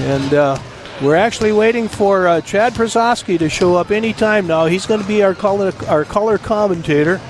and 0.00 0.34
uh, 0.34 0.58
we're 1.02 1.16
actually 1.16 1.52
waiting 1.52 1.88
for 1.88 2.26
uh, 2.26 2.40
Chad 2.40 2.74
Prozowski 2.74 3.38
to 3.38 3.48
show 3.48 3.74
up 3.74 3.90
any 3.90 4.12
time 4.12 4.46
now. 4.46 4.66
He's 4.66 4.86
going 4.86 5.00
to 5.00 5.08
be 5.08 5.22
our 5.22 5.34
color 5.34 5.72
our 5.88 6.04
color 6.04 6.38
commentator 6.38 7.20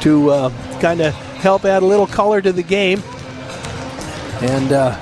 to 0.00 0.30
uh, 0.30 0.80
kind 0.80 1.00
of 1.00 1.14
help 1.14 1.64
add 1.64 1.82
a 1.82 1.86
little 1.86 2.06
color 2.06 2.40
to 2.42 2.52
the 2.52 2.62
game, 2.62 3.02
and. 4.40 4.72
Uh, 4.72 5.00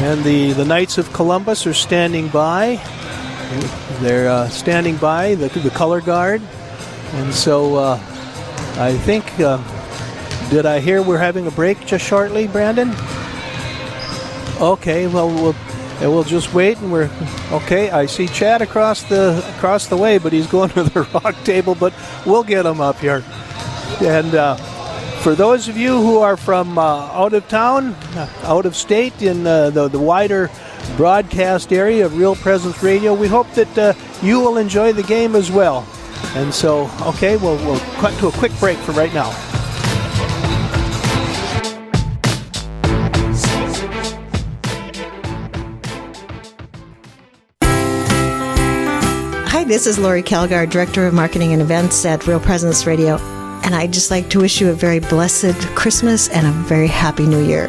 and 0.00 0.22
the, 0.22 0.52
the 0.52 0.64
Knights 0.64 0.96
of 0.96 1.12
Columbus 1.12 1.66
are 1.66 1.74
standing 1.74 2.28
by. 2.28 2.80
They're 4.00 4.28
uh, 4.28 4.48
standing 4.48 4.96
by 4.96 5.34
the, 5.34 5.48
the 5.48 5.70
color 5.70 6.00
guard, 6.00 6.42
and 7.14 7.34
so 7.34 7.76
uh, 7.76 7.94
I 8.76 8.96
think. 9.04 9.38
Uh, 9.40 9.62
did 10.50 10.64
I 10.64 10.80
hear 10.80 11.02
we're 11.02 11.18
having 11.18 11.46
a 11.46 11.50
break 11.50 11.84
just 11.84 12.06
shortly, 12.06 12.46
Brandon? 12.46 12.88
Okay, 14.62 15.06
well 15.06 15.28
we'll 15.28 15.54
and 16.00 16.10
we'll 16.10 16.24
just 16.24 16.54
wait, 16.54 16.78
and 16.78 16.90
we're 16.90 17.10
okay. 17.52 17.90
I 17.90 18.06
see 18.06 18.28
Chad 18.28 18.62
across 18.62 19.02
the 19.02 19.44
across 19.56 19.88
the 19.88 19.96
way, 19.96 20.16
but 20.16 20.32
he's 20.32 20.46
going 20.46 20.70
to 20.74 20.84
the 20.84 21.02
rock 21.12 21.34
table. 21.44 21.74
But 21.74 21.92
we'll 22.24 22.44
get 22.44 22.64
him 22.64 22.80
up 22.80 22.98
here. 22.98 23.22
And 24.00 24.34
uh, 24.34 24.56
for 25.22 25.34
those 25.34 25.68
of 25.68 25.76
you 25.76 26.00
who 26.00 26.18
are 26.18 26.38
from 26.38 26.78
uh, 26.78 27.10
out 27.12 27.34
of 27.34 27.46
town, 27.48 27.88
uh, 28.14 28.30
out 28.44 28.64
of 28.64 28.74
state, 28.74 29.20
in 29.20 29.44
the 29.44 29.88
the 29.92 29.98
wider 29.98 30.50
broadcast 30.96 31.72
area 31.72 32.04
of 32.04 32.18
Real 32.18 32.34
Presence 32.34 32.82
Radio. 32.82 33.14
We 33.14 33.28
hope 33.28 33.50
that 33.52 33.78
uh, 33.78 33.94
you 34.22 34.40
will 34.40 34.58
enjoy 34.58 34.92
the 34.92 35.02
game 35.02 35.36
as 35.36 35.50
well. 35.50 35.86
And 36.34 36.52
so, 36.52 36.90
okay, 37.02 37.36
we'll, 37.36 37.56
we'll 37.58 37.80
cut 37.96 38.18
to 38.18 38.28
a 38.28 38.32
quick 38.32 38.52
break 38.58 38.78
for 38.78 38.92
right 38.92 39.12
now. 39.14 39.30
Hi, 49.50 49.64
this 49.64 49.86
is 49.86 49.98
Lori 49.98 50.22
Calgar, 50.22 50.68
Director 50.68 51.06
of 51.06 51.14
Marketing 51.14 51.52
and 51.52 51.62
Events 51.62 52.04
at 52.04 52.26
Real 52.26 52.40
Presence 52.40 52.86
Radio. 52.86 53.16
And 53.64 53.74
I'd 53.74 53.92
just 53.92 54.10
like 54.10 54.30
to 54.30 54.40
wish 54.40 54.60
you 54.60 54.70
a 54.70 54.74
very 54.74 55.00
blessed 55.00 55.58
Christmas 55.74 56.28
and 56.28 56.46
a 56.46 56.50
very 56.50 56.86
happy 56.86 57.26
New 57.26 57.44
Year. 57.44 57.68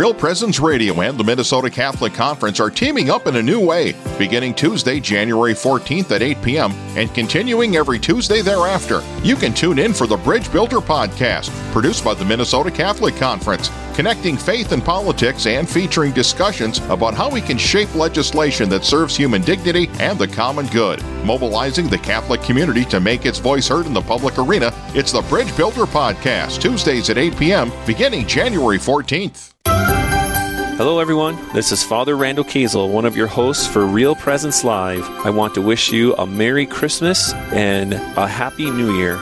Real 0.00 0.14
Presence 0.14 0.60
Radio 0.60 0.98
and 1.02 1.18
the 1.18 1.24
Minnesota 1.24 1.68
Catholic 1.68 2.14
Conference 2.14 2.58
are 2.58 2.70
teaming 2.70 3.10
up 3.10 3.26
in 3.26 3.36
a 3.36 3.42
new 3.42 3.60
way, 3.60 3.94
beginning 4.18 4.54
Tuesday, 4.54 4.98
January 4.98 5.52
14th 5.52 6.10
at 6.12 6.22
8 6.22 6.40
p.m. 6.40 6.72
and 6.96 7.12
continuing 7.12 7.76
every 7.76 7.98
Tuesday 7.98 8.40
thereafter. 8.40 9.02
You 9.22 9.36
can 9.36 9.52
tune 9.52 9.78
in 9.78 9.92
for 9.92 10.06
the 10.06 10.16
Bridge 10.16 10.50
Builder 10.50 10.78
podcast, 10.78 11.50
produced 11.72 12.02
by 12.02 12.14
the 12.14 12.24
Minnesota 12.24 12.70
Catholic 12.70 13.14
Conference, 13.16 13.70
connecting 13.94 14.38
faith 14.38 14.72
and 14.72 14.82
politics 14.82 15.46
and 15.46 15.68
featuring 15.68 16.12
discussions 16.12 16.78
about 16.88 17.12
how 17.12 17.28
we 17.28 17.42
can 17.42 17.58
shape 17.58 17.94
legislation 17.94 18.70
that 18.70 18.86
serves 18.86 19.14
human 19.14 19.42
dignity 19.42 19.90
and 19.98 20.18
the 20.18 20.28
common 20.28 20.66
good. 20.68 21.04
Mobilizing 21.26 21.88
the 21.88 21.98
Catholic 21.98 22.40
community 22.42 22.86
to 22.86 23.00
make 23.00 23.26
its 23.26 23.38
voice 23.38 23.68
heard 23.68 23.84
in 23.84 23.92
the 23.92 24.00
public 24.00 24.38
arena, 24.38 24.72
it's 24.94 25.12
the 25.12 25.20
Bridge 25.22 25.54
Builder 25.58 25.84
podcast, 25.84 26.62
Tuesdays 26.62 27.10
at 27.10 27.18
8 27.18 27.36
p.m., 27.36 27.70
beginning 27.84 28.26
January 28.26 28.78
14th. 28.78 29.49
Hello, 29.66 30.98
everyone. 30.98 31.38
This 31.52 31.72
is 31.72 31.82
Father 31.82 32.16
Randall 32.16 32.44
Kiesel, 32.44 32.90
one 32.90 33.04
of 33.04 33.14
your 33.14 33.26
hosts 33.26 33.66
for 33.66 33.84
Real 33.84 34.14
Presence 34.14 34.64
Live. 34.64 35.04
I 35.26 35.28
want 35.28 35.54
to 35.56 35.60
wish 35.60 35.92
you 35.92 36.14
a 36.14 36.26
Merry 36.26 36.64
Christmas 36.64 37.34
and 37.52 37.92
a 37.92 38.26
Happy 38.26 38.70
New 38.70 38.96
Year. 38.96 39.18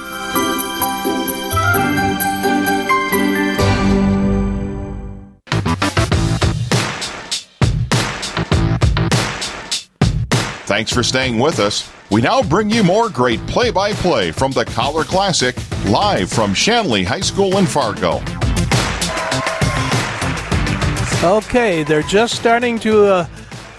Thanks 10.67 10.93
for 10.93 11.03
staying 11.03 11.41
with 11.41 11.59
us. 11.59 11.91
We 12.11 12.21
now 12.21 12.41
bring 12.43 12.71
you 12.71 12.85
more 12.85 13.09
great 13.09 13.45
play 13.49 13.73
by 13.73 13.95
play 13.95 14.31
from 14.31 14.53
the 14.53 14.65
Collar 14.65 15.03
Classic, 15.03 15.57
live 15.87 16.31
from 16.31 16.55
Shanley 16.55 17.03
High 17.03 17.21
School 17.21 17.59
in 17.59 17.67
Fargo. 17.67 18.23
Okay, 21.23 21.83
they're 21.83 22.03
just 22.03 22.37
starting 22.37 22.79
to. 22.79 23.05
Uh, 23.07 23.27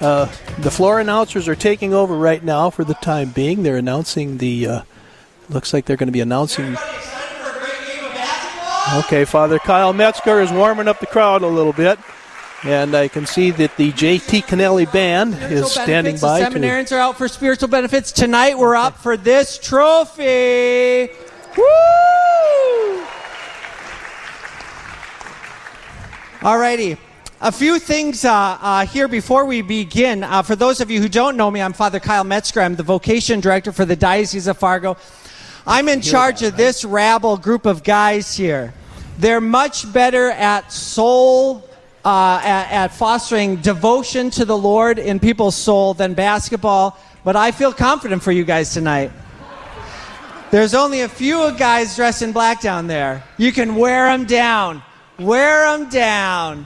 uh, 0.02 0.26
the 0.60 0.70
floor 0.70 1.00
announcers 1.00 1.48
are 1.48 1.56
taking 1.56 1.94
over 1.94 2.18
right 2.18 2.44
now 2.44 2.70
for 2.70 2.84
the 2.84 2.96
time 2.96 3.30
being. 3.30 3.64
They're 3.64 3.78
announcing 3.78 4.40
the. 4.40 4.68
Uh, 4.68 4.82
looks 5.48 5.72
like 5.72 5.86
they're 5.86 5.96
going 5.96 6.10
to 6.10 6.14
be 6.14 6.20
announcing. 6.20 6.76
Okay, 8.96 9.24
Father 9.24 9.58
Kyle 9.58 9.94
Metzger 9.94 10.42
is 10.42 10.52
warming 10.52 10.90
up 10.90 11.00
the 11.00 11.06
crowd 11.06 11.42
a 11.42 11.48
little 11.48 11.72
bit. 11.72 11.98
And 12.66 12.94
I 12.94 13.08
can 13.08 13.26
see 13.26 13.52
that 13.52 13.78
the 13.78 13.94
JT 13.94 14.44
Kennelly 14.44 14.92
band 14.92 15.36
is 15.50 15.72
standing 15.72 16.18
by. 16.20 16.42
The 16.42 16.46
seminarians 16.48 16.92
are 16.92 17.00
out 17.00 17.18
for 17.18 17.30
spiritual 17.30 17.70
benefits. 17.70 18.12
Tonight 18.12 18.58
we're 18.58 18.76
up 18.76 18.98
for 18.98 19.16
this 19.16 19.58
trophy. 19.58 21.10
Woo! 21.56 23.06
Alrighty. 26.42 26.98
A 27.42 27.54
few 27.54 27.80
things 27.80 28.26
uh, 28.26 28.34
uh, 28.34 28.86
here 28.86 29.08
before 29.08 29.46
we 29.46 29.62
begin. 29.62 30.26
Uh, 30.26 30.42
for 30.42 30.58
those 30.58 30.82
of 30.82 30.92
you 30.92 31.00
who 31.02 31.08
don't 31.08 31.38
know 31.38 31.50
me, 31.50 31.62
I'm 31.62 31.72
Father 31.72 31.98
Kyle 31.98 32.26
Metzger. 32.26 32.60
I'm 32.60 32.76
the 32.76 32.84
vocation 32.84 33.40
director 33.40 33.72
for 33.72 33.86
the 33.86 33.96
Diocese 33.96 34.48
of 34.48 34.58
Fargo. 34.58 34.98
I'm 35.66 35.88
in 35.88 36.02
charge 36.02 36.44
of 36.44 36.58
this 36.58 36.84
rabble 36.84 37.38
group 37.38 37.66
of 37.66 37.86
guys 37.86 38.36
here. 38.36 38.74
They're 39.20 39.40
much 39.40 39.90
better 39.94 40.32
at 40.32 40.70
soul, 40.74 41.64
uh, 42.04 42.42
at, 42.44 42.72
at 42.72 42.88
fostering 42.94 43.56
devotion 43.62 44.30
to 44.32 44.44
the 44.44 44.58
Lord 44.58 45.00
in 45.00 45.18
people's 45.18 45.56
soul 45.56 45.94
than 45.94 46.16
basketball, 46.16 47.00
but 47.24 47.38
I 47.38 47.52
feel 47.52 47.72
confident 47.72 48.22
for 48.22 48.34
you 48.34 48.44
guys 48.44 48.74
tonight. 48.74 49.14
There's 50.52 50.74
only 50.74 51.02
a 51.02 51.10
few 51.10 51.54
guys 51.54 51.96
dressed 51.96 52.22
in 52.22 52.34
black 52.34 52.60
down 52.60 52.88
there. 52.88 53.24
You 53.38 53.54
can 53.54 53.78
wear 53.78 54.08
them 54.08 54.26
down. 54.26 54.84
Wear 55.18 55.78
them 55.78 55.90
down. 55.90 56.66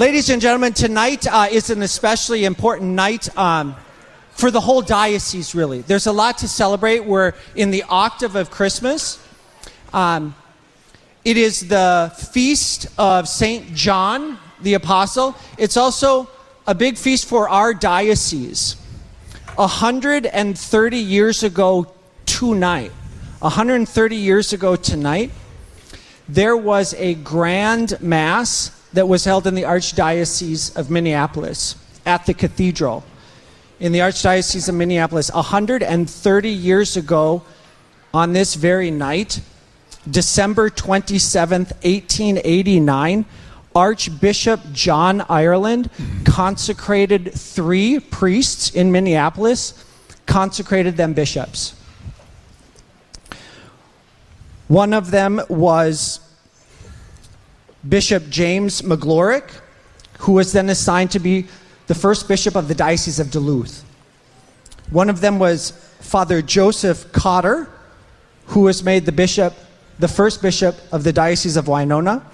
Ladies 0.00 0.30
and 0.30 0.40
gentlemen, 0.40 0.72
tonight 0.72 1.26
uh, 1.26 1.48
is 1.50 1.68
an 1.68 1.82
especially 1.82 2.46
important 2.46 2.92
night 2.92 3.36
um, 3.36 3.76
for 4.30 4.50
the 4.50 4.58
whole 4.58 4.80
diocese, 4.80 5.54
really. 5.54 5.82
There's 5.82 6.06
a 6.06 6.12
lot 6.12 6.38
to 6.38 6.48
celebrate. 6.48 7.04
We're 7.04 7.34
in 7.54 7.70
the 7.70 7.82
octave 7.82 8.34
of 8.34 8.50
Christmas. 8.50 9.22
Um, 9.92 10.34
it 11.22 11.36
is 11.36 11.68
the 11.68 12.10
feast 12.32 12.86
of 12.96 13.28
St. 13.28 13.74
John 13.74 14.38
the 14.62 14.72
Apostle. 14.72 15.36
It's 15.58 15.76
also 15.76 16.30
a 16.66 16.74
big 16.74 16.96
feast 16.96 17.28
for 17.28 17.50
our 17.50 17.74
diocese. 17.74 18.76
130 19.56 20.96
years 20.96 21.42
ago 21.42 21.92
tonight, 22.24 22.92
130 23.40 24.16
years 24.16 24.54
ago 24.54 24.76
tonight, 24.76 25.30
there 26.26 26.56
was 26.56 26.94
a 26.94 27.16
grand 27.16 28.00
mass 28.00 28.79
that 28.92 29.06
was 29.06 29.24
held 29.24 29.46
in 29.46 29.54
the 29.54 29.62
Archdiocese 29.62 30.76
of 30.76 30.90
Minneapolis 30.90 31.76
at 32.06 32.26
the 32.26 32.34
cathedral. 32.34 33.04
In 33.78 33.92
the 33.92 34.00
Archdiocese 34.00 34.68
of 34.68 34.74
Minneapolis, 34.74 35.30
130 35.32 36.48
years 36.50 36.96
ago, 36.96 37.42
on 38.12 38.32
this 38.32 38.54
very 38.54 38.90
night, 38.90 39.40
December 40.10 40.70
27th, 40.70 41.72
1889, 41.84 43.24
Archbishop 43.74 44.60
John 44.72 45.20
Ireland 45.28 45.90
consecrated 46.24 47.32
three 47.32 48.00
priests 48.00 48.70
in 48.70 48.90
Minneapolis, 48.90 49.84
consecrated 50.26 50.96
them 50.96 51.12
bishops. 51.12 51.74
One 54.66 54.92
of 54.92 55.10
them 55.10 55.40
was 55.48 56.20
Bishop 57.88 58.28
James 58.28 58.82
McGolrick, 58.82 59.50
who 60.20 60.32
was 60.32 60.52
then 60.52 60.68
assigned 60.68 61.10
to 61.12 61.18
be 61.18 61.46
the 61.86 61.94
first 61.94 62.28
bishop 62.28 62.54
of 62.54 62.68
the 62.68 62.74
Diocese 62.74 63.18
of 63.18 63.30
Duluth. 63.30 63.84
One 64.90 65.08
of 65.08 65.20
them 65.20 65.38
was 65.38 65.70
Father 66.00 66.42
Joseph 66.42 67.10
Cotter, 67.12 67.68
who 68.46 68.60
was 68.60 68.82
made 68.82 69.06
the 69.06 69.12
bishop, 69.12 69.54
the 69.98 70.08
first 70.08 70.42
bishop 70.42 70.76
of 70.92 71.04
the 71.04 71.12
Diocese 71.12 71.56
of 71.56 71.68
Winona. 71.68 72.24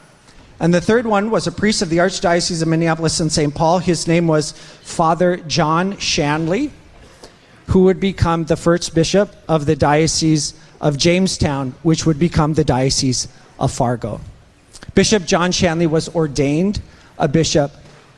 And 0.59 0.73
the 0.73 0.81
third 0.81 1.07
one 1.07 1.31
was 1.31 1.47
a 1.47 1.53
priest 1.53 1.83
of 1.83 1.91
the 1.91 1.99
Archdiocese 1.99 2.63
of 2.63 2.69
Minneapolis 2.69 3.21
and 3.21 3.31
St. 3.31 3.55
Paul. 3.55 3.79
His 3.79 4.09
name 4.09 4.27
was 4.27 4.53
Father 4.53 5.37
John 5.37 5.99
Shanley, 5.99 6.73
who 7.67 7.85
would 7.85 8.01
become 8.01 8.45
the 8.45 8.57
first 8.57 8.95
bishop 8.95 9.35
of 9.49 9.67
the 9.67 9.77
Diocese 9.77 10.55
of 10.81 10.97
Jamestown, 10.97 11.75
which 11.83 12.07
would 12.07 12.19
become 12.19 12.55
the 12.55 12.65
Diocese 12.65 13.29
of 13.59 13.71
Fargo. 13.71 14.21
Bishop 14.95 15.27
John 15.27 15.53
Shanley 15.53 15.87
was 15.87 16.09
ordained 16.15 16.81
a 17.19 17.29
bishop 17.29 17.73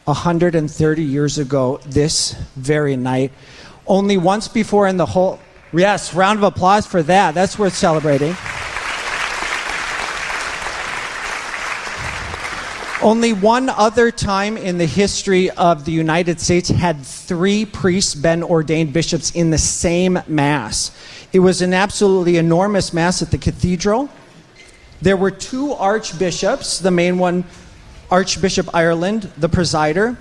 130 0.05 1.03
years 1.03 1.39
ago 1.39 1.81
this 1.87 2.33
very 2.57 2.97
night. 2.97 3.33
Only 3.87 4.17
once 4.17 4.49
before 4.49 4.87
in 4.87 4.97
the 4.97 5.07
whole. 5.07 5.39
Yes, 5.73 6.15
round 6.15 6.39
of 6.39 6.45
applause 6.45 6.87
for 6.87 7.03
that. 7.03 7.35
That's 7.35 7.59
worth 7.59 7.75
celebrating. 7.75 8.35
Only 13.01 13.33
one 13.33 13.69
other 13.69 14.11
time 14.11 14.57
in 14.57 14.77
the 14.77 14.87
history 14.87 15.51
of 15.51 15.85
the 15.85 15.93
United 15.93 16.41
States 16.41 16.69
had 16.69 17.01
three 17.05 17.65
priests 17.65 18.15
been 18.15 18.43
ordained 18.43 18.93
bishops 18.93 19.31
in 19.31 19.51
the 19.51 19.59
same 19.59 20.19
Mass. 20.27 20.91
It 21.33 21.39
was 21.39 21.63
an 21.63 21.75
absolutely 21.75 22.39
enormous 22.39 22.93
Mass 22.93 23.23
at 23.23 23.31
the 23.31 23.39
cathedral. 23.39 24.09
There 25.01 25.17
were 25.17 25.31
two 25.31 25.73
archbishops, 25.73 26.79
the 26.79 26.91
main 26.91 27.19
one, 27.19 27.45
Archbishop 28.11 28.75
Ireland, 28.75 29.31
the 29.37 29.49
presider. 29.49 30.17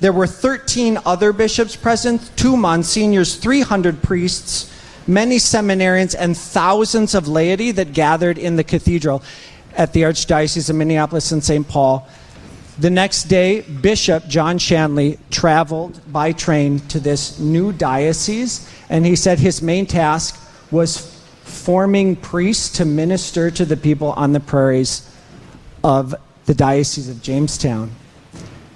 There 0.00 0.12
were 0.12 0.26
13 0.26 0.98
other 1.04 1.32
bishops 1.32 1.74
present, 1.74 2.30
two 2.36 2.56
monsignors, 2.56 3.36
300 3.36 4.02
priests, 4.02 4.72
many 5.06 5.36
seminarians, 5.36 6.14
and 6.18 6.36
thousands 6.36 7.14
of 7.14 7.28
laity 7.28 7.70
that 7.72 7.92
gathered 7.92 8.38
in 8.38 8.56
the 8.56 8.64
cathedral 8.64 9.22
at 9.76 9.92
the 9.92 10.02
Archdiocese 10.02 10.70
of 10.70 10.76
Minneapolis 10.76 11.32
and 11.32 11.42
St. 11.42 11.66
Paul. 11.66 12.08
The 12.78 12.90
next 12.90 13.24
day, 13.24 13.60
Bishop 13.60 14.26
John 14.26 14.56
Shanley 14.56 15.18
traveled 15.30 16.00
by 16.10 16.32
train 16.32 16.80
to 16.88 17.00
this 17.00 17.38
new 17.38 17.72
diocese, 17.72 18.66
and 18.88 19.04
he 19.04 19.16
said 19.16 19.38
his 19.38 19.60
main 19.60 19.86
task 19.86 20.40
was 20.70 21.19
forming 21.42 22.16
priests 22.16 22.78
to 22.78 22.84
minister 22.84 23.50
to 23.50 23.64
the 23.64 23.76
people 23.76 24.12
on 24.12 24.32
the 24.32 24.40
prairies 24.40 25.10
of 25.82 26.14
the 26.46 26.54
Diocese 26.54 27.08
of 27.08 27.22
Jamestown. 27.22 27.90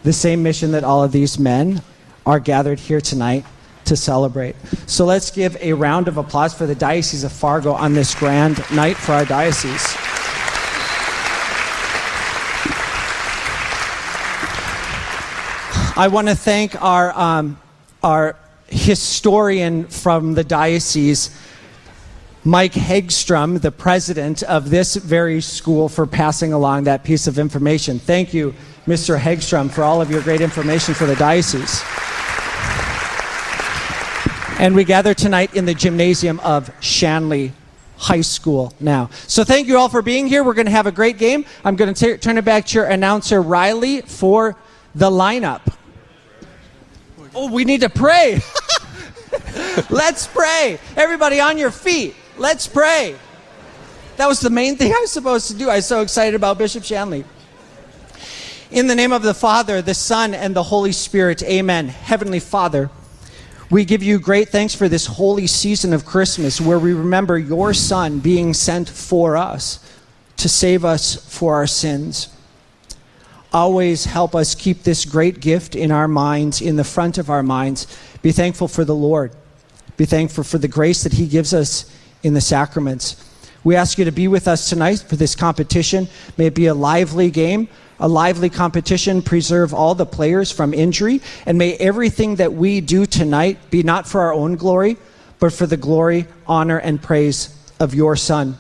The 0.03 0.13
same 0.13 0.43
mission 0.43 0.73
that 0.73 0.85
all 0.85 1.03
of 1.03 1.13
these 1.13 1.39
men 1.39 1.83
are 2.27 2.41
gathered 2.41 2.79
here 2.79 3.01
tonight 3.01 3.45
to 3.85 3.97
celebrate. 3.97 4.57
So 4.87 5.05
let's 5.05 5.31
give 5.31 5.57
a 5.61 5.73
round 5.73 6.09
of 6.09 6.17
applause 6.17 6.55
for 6.55 6.67
the 6.67 6.75
Diocese 6.75 7.25
of 7.25 7.33
Fargo 7.33 7.73
on 7.73 7.93
this 7.93 8.15
grand 8.15 8.59
night 8.71 8.97
for 8.97 9.13
our 9.13 9.25
diocese. 9.25 9.95
I 15.97 16.09
want 16.09 16.27
to 16.27 16.35
thank 16.35 16.81
our, 16.83 17.17
um, 17.17 17.61
our 18.03 18.37
historian 18.67 19.87
from 19.87 20.35
the 20.35 20.43
diocese, 20.43 21.31
Mike 22.47 22.75
Hegstrom, 22.75 23.63
the 23.63 23.73
president 23.73 24.43
of 24.43 24.69
this 24.69 24.97
very 24.97 25.41
school, 25.41 25.89
for 25.89 26.07
passing 26.07 26.53
along 26.53 26.85
that 26.85 27.03
piece 27.03 27.27
of 27.27 27.39
information. 27.39 27.99
Thank 27.99 28.35
you, 28.35 28.55
Mr. 28.87 29.19
Hegstrom, 29.19 29.71
for 29.71 29.83
all 29.83 30.03
of 30.03 30.11
your 30.11 30.21
great 30.21 30.43
information 30.43 30.93
for 30.93 31.07
the 31.07 31.17
diocese. 31.17 31.83
And 34.61 34.75
we 34.75 34.85
gather 34.85 35.15
tonight 35.15 35.55
in 35.55 35.65
the 35.65 35.73
gymnasium 35.73 36.39
of 36.41 36.71
Shanley 36.81 37.53
High 37.97 38.21
School 38.21 38.75
now. 38.79 39.09
So 39.27 39.43
thank 39.43 39.67
you 39.67 39.79
all 39.79 39.89
for 39.89 40.03
being 40.03 40.27
here. 40.27 40.45
We're 40.45 40.53
going 40.53 40.67
to 40.67 40.73
have 40.73 40.87
a 40.87 40.93
great 40.93 41.17
game. 41.17 41.47
I'm 41.65 41.77
going 41.77 41.95
to 41.95 42.19
turn 42.19 42.37
it 42.37 42.45
back 42.45 42.67
to 42.67 42.75
your 42.75 42.85
announcer, 42.85 43.41
Riley, 43.41 44.03
for 44.03 44.55
the 44.95 45.11
lineup. 45.11 45.63
Oh, 47.35 47.51
we 47.51 47.65
need 47.65 47.81
to 47.81 47.89
pray. 47.89 48.43
Let's 49.89 50.27
pray. 50.27 50.79
Everybody 50.95 51.41
on 51.41 51.57
your 51.57 51.71
feet. 51.71 52.15
Let's 52.37 52.67
pray. 52.67 53.17
That 54.17 54.27
was 54.27 54.41
the 54.41 54.51
main 54.51 54.77
thing 54.77 54.93
I 54.93 55.01
was 55.01 55.11
supposed 55.11 55.49
to 55.49 55.55
do. 55.55 55.71
I 55.71 55.77
was 55.77 55.87
so 55.87 56.03
excited 56.03 56.35
about 56.35 56.59
Bishop 56.59 56.85
Shanley. 56.85 57.25
In 58.71 58.87
the 58.87 58.95
name 58.95 59.13
of 59.13 59.23
the 59.23 59.35
Father, 59.35 59.83
the 59.83 59.95
Son, 59.95 60.35
and 60.35 60.55
the 60.55 60.63
Holy 60.63 60.93
Spirit, 60.93 61.43
amen. 61.43 61.89
Heavenly 61.89 62.41
Father, 62.41 62.91
we 63.71 63.85
give 63.85 64.03
you 64.03 64.19
great 64.19 64.49
thanks 64.49 64.75
for 64.75 64.89
this 64.89 65.07
holy 65.07 65.47
season 65.47 65.93
of 65.93 66.05
Christmas 66.05 66.61
where 66.61 66.79
we 66.79 66.93
remember 66.93 67.39
your 67.39 67.73
Son 67.73 68.19
being 68.19 68.53
sent 68.55 68.89
for 68.89 69.37
us 69.37 69.79
to 70.37 70.49
save 70.49 70.85
us 70.85 71.15
for 71.37 71.55
our 71.55 71.67
sins 71.67 72.29
always 73.55 74.05
help 74.05 74.35
us 74.35 74.55
keep 74.55 74.83
this 74.83 75.05
great 75.05 75.41
gift 75.41 75.77
in 75.77 75.93
our 75.93 76.09
minds, 76.09 76.61
in 76.61 76.75
the 76.77 76.85
front 76.85 77.17
of 77.17 77.31
our 77.31 77.43
minds. 77.43 77.87
Be 78.21 78.33
thankful 78.33 78.67
for 78.67 78.85
the 78.85 78.95
Lord. 78.95 79.33
Be 79.97 80.05
thankful 80.05 80.43
for 80.43 80.59
the 80.59 80.69
grace 80.69 81.05
that 81.05 81.13
He 81.13 81.29
gives 81.29 81.55
us 81.55 81.89
in 82.25 82.35
the 82.35 82.41
sacraments. 82.41 83.17
We 83.63 83.77
ask 83.77 83.97
you 83.97 84.05
to 84.05 84.13
be 84.13 84.27
with 84.27 84.49
us 84.49 84.69
tonight 84.69 85.05
for 85.07 85.17
this 85.17 85.35
competition. 85.37 86.09
May 86.37 86.47
it 86.47 86.55
be 86.55 86.67
a 86.67 86.75
lively 86.75 87.31
game, 87.31 87.69
a 88.01 88.09
lively 88.09 88.51
competition. 88.51 89.23
Preserve 89.23 89.73
all 89.73 89.95
the 89.95 90.05
players 90.05 90.51
from 90.51 90.75
injury. 90.75 91.21
And 91.47 91.57
may 91.57 91.75
everything 91.77 92.37
that 92.37 92.53
we 92.53 92.81
do 92.81 93.07
tonight 93.07 93.71
be 93.71 93.83
not 93.83 94.09
for 94.09 94.21
our 94.23 94.35
own 94.35 94.57
glory, 94.57 94.97
but 95.39 95.53
for 95.53 95.67
the 95.67 95.77
glory, 95.77 96.27
honor, 96.47 96.79
and 96.79 97.01
praise 97.01 97.57
of 97.79 97.95
your 97.95 98.17
Son. 98.17 98.59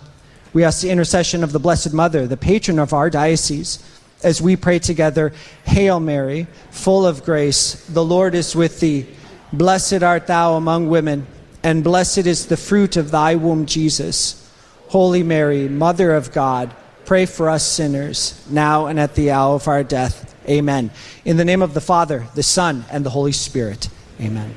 We 0.52 0.62
ask 0.62 0.82
the 0.82 0.90
intercession 0.90 1.42
of 1.42 1.52
the 1.52 1.58
Blessed 1.58 1.92
Mother, 1.92 2.26
the 2.26 2.36
patron 2.36 2.78
of 2.78 2.92
our 2.92 3.10
diocese 3.10 3.82
as 4.24 4.40
we 4.40 4.56
pray 4.56 4.78
together 4.78 5.32
Hail 5.64 6.00
Mary, 6.00 6.46
full 6.70 7.06
of 7.06 7.24
grace, 7.24 7.84
the 7.86 8.04
Lord 8.04 8.34
is 8.34 8.56
with 8.56 8.80
thee. 8.80 9.06
Blessed 9.52 10.02
art 10.02 10.26
thou 10.26 10.54
among 10.54 10.88
women, 10.88 11.26
and 11.64 11.82
blessed 11.82 12.18
is 12.18 12.46
the 12.46 12.58
fruit 12.58 12.96
of 12.96 13.10
thy 13.10 13.34
womb, 13.34 13.64
Jesus. 13.64 14.40
Holy 14.88 15.22
Mary, 15.22 15.66
Mother 15.66 16.14
of 16.14 16.30
God, 16.30 16.72
pray 17.06 17.24
for 17.24 17.48
us 17.48 17.64
sinners, 17.66 18.46
now 18.50 18.86
and 18.86 19.00
at 19.00 19.14
the 19.14 19.30
hour 19.30 19.54
of 19.54 19.66
our 19.66 19.82
death. 19.82 20.34
Amen. 20.46 20.90
In 21.24 21.38
the 21.38 21.44
name 21.44 21.62
of 21.62 21.72
the 21.72 21.80
Father, 21.80 22.26
the 22.34 22.42
Son, 22.42 22.84
and 22.90 23.04
the 23.04 23.10
Holy 23.10 23.32
Spirit. 23.32 23.88
Amen. 24.20 24.54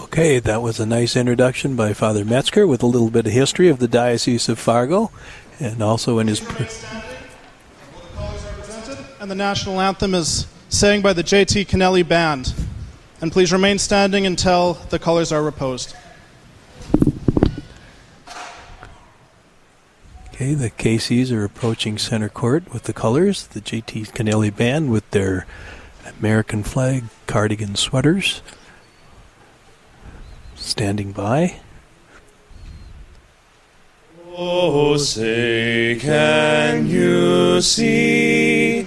Okay, 0.00 0.40
that 0.40 0.60
was 0.60 0.80
a 0.80 0.86
nice 0.86 1.16
introduction 1.16 1.76
by 1.76 1.92
Father 1.92 2.24
Metzger 2.24 2.66
with 2.66 2.82
a 2.82 2.86
little 2.86 3.10
bit 3.10 3.26
of 3.26 3.32
history 3.32 3.68
of 3.68 3.78
the 3.78 3.88
Diocese 3.88 4.48
of 4.48 4.58
Fargo 4.58 5.12
and 5.60 5.82
also 5.82 6.18
in 6.18 6.26
his. 6.26 6.40
Pr- 6.40 6.64
and 9.20 9.30
the 9.30 9.34
national 9.36 9.80
anthem 9.80 10.14
is 10.14 10.46
sang 10.68 11.00
by 11.00 11.12
the 11.12 11.22
JT 11.22 11.66
Kennelly 11.68 12.06
Band. 12.06 12.52
And 13.24 13.32
please 13.32 13.54
remain 13.54 13.78
standing 13.78 14.26
until 14.26 14.74
the 14.90 14.98
colors 14.98 15.32
are 15.32 15.42
reposed. 15.42 15.96
Okay, 20.28 20.52
the 20.52 20.68
KCs 20.68 21.32
are 21.32 21.42
approaching 21.42 21.96
center 21.96 22.28
court 22.28 22.70
with 22.70 22.82
the 22.82 22.92
colors. 22.92 23.46
The 23.46 23.62
JT 23.62 24.12
Kennelly 24.12 24.54
Band 24.54 24.90
with 24.90 25.10
their 25.12 25.46
American 26.18 26.62
flag 26.62 27.04
cardigan 27.26 27.76
sweaters 27.76 28.42
standing 30.54 31.12
by. 31.12 31.60
Oh, 34.36 34.98
say, 34.98 35.96
can 35.98 36.86
you 36.86 37.62
see? 37.62 38.86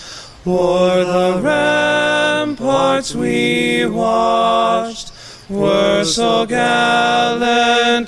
o'er 0.45 1.03
the 1.03 1.39
ramparts 1.41 3.13
we 3.13 3.85
watched 3.85 5.11
were 5.49 6.03
so 6.03 6.45
gallantly 6.47 8.01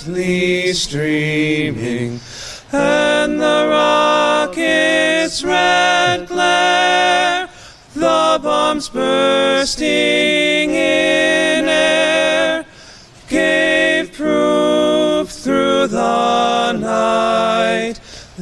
streaming, 0.74 2.20
and 2.72 3.40
the 3.40 3.68
rocket's 3.70 5.44
red 5.44 6.28
glare, 6.28 7.48
the 7.94 8.40
bombs 8.42 8.90
bursting 8.90 10.72
in 10.72 11.68
air, 11.68 12.66
gave 13.28 14.12
proof 14.14 15.30
through 15.30 15.88
the 15.88 16.53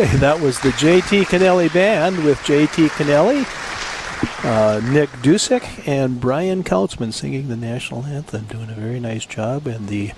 that 0.20 0.40
was 0.40 0.58
the 0.60 0.70
JT 0.70 1.24
Kennelly 1.24 1.70
Band 1.74 2.24
with 2.24 2.38
JT 2.38 2.88
Kennelly, 2.88 3.44
uh, 4.46 4.80
Nick 4.90 5.10
Dusick, 5.20 5.86
and 5.86 6.18
Brian 6.18 6.64
Kautzman 6.64 7.12
singing 7.12 7.48
the 7.48 7.56
national 7.56 8.06
anthem, 8.06 8.46
doing 8.46 8.70
a 8.70 8.74
very 8.74 8.98
nice 8.98 9.26
job. 9.26 9.66
And 9.66 9.88
the 9.88 10.12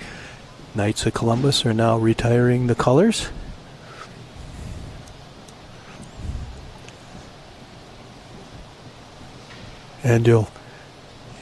Knights 0.77 1.05
of 1.05 1.15
Columbus 1.15 1.67
are 1.67 1.75
now 1.75 1.99
retiring 1.99 2.69
the 2.69 2.77
colors. 2.77 3.31
And 10.05 10.25
you'll. 10.29 10.49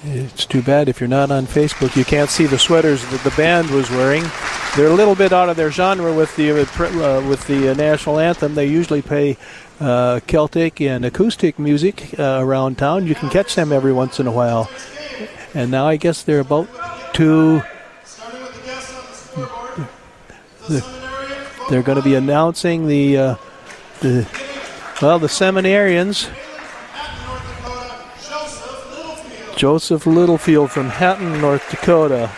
It's 0.03 0.47
too 0.47 0.63
bad 0.63 0.89
if 0.89 0.99
you're 0.99 1.09
not 1.09 1.31
on 1.31 1.45
Facebook, 1.45 1.95
you 1.95 2.07
can't 2.07 2.31
see 2.31 2.47
the 2.47 2.59
sweaters 2.59 3.07
that 3.11 3.23
the 3.23 3.37
band 3.37 3.69
was 3.69 3.91
wearing. 3.91 4.25
They're 4.77 4.87
a 4.87 4.95
little 4.95 5.17
bit 5.17 5.33
out 5.33 5.49
of 5.49 5.57
their 5.57 5.73
genre 5.73 6.13
with 6.15 6.35
the 6.37 6.53
uh, 6.53 6.55
uh 6.55 7.29
with 7.29 7.45
the 7.49 7.71
uh, 7.71 7.75
national 7.75 8.21
anthem. 8.21 8.55
They 8.55 8.67
usually 8.67 9.03
play 9.03 9.37
uh, 9.81 10.21
Celtic 10.29 10.81
and 10.81 11.05
acoustic 11.05 11.59
music 11.59 12.17
uh, 12.19 12.39
around 12.41 12.79
town. 12.79 13.07
You 13.07 13.17
can 13.17 13.31
catch 13.31 13.57
them 13.57 13.73
every 13.73 13.93
once 13.93 14.21
in 14.21 14.29
a 14.29 14.31
while. 14.31 14.71
And 15.55 15.73
now 15.73 15.89
I 15.89 15.97
guess 15.97 16.23
they're 16.23 16.41
about 16.41 16.69
to. 17.15 17.63
They're 21.69 21.83
going 21.83 21.99
to 21.99 22.03
be 22.03 22.15
announcing 22.15 22.87
the 22.87 23.17
uh, 23.17 23.35
the 24.01 24.29
well 25.03 25.19
the 25.19 25.27
seminarians. 25.27 26.31
Joseph 29.57 30.07
Littlefield 30.07 30.71
from 30.71 30.89
Hatton, 30.89 31.41
North 31.41 31.69
Dakota. 31.71 32.31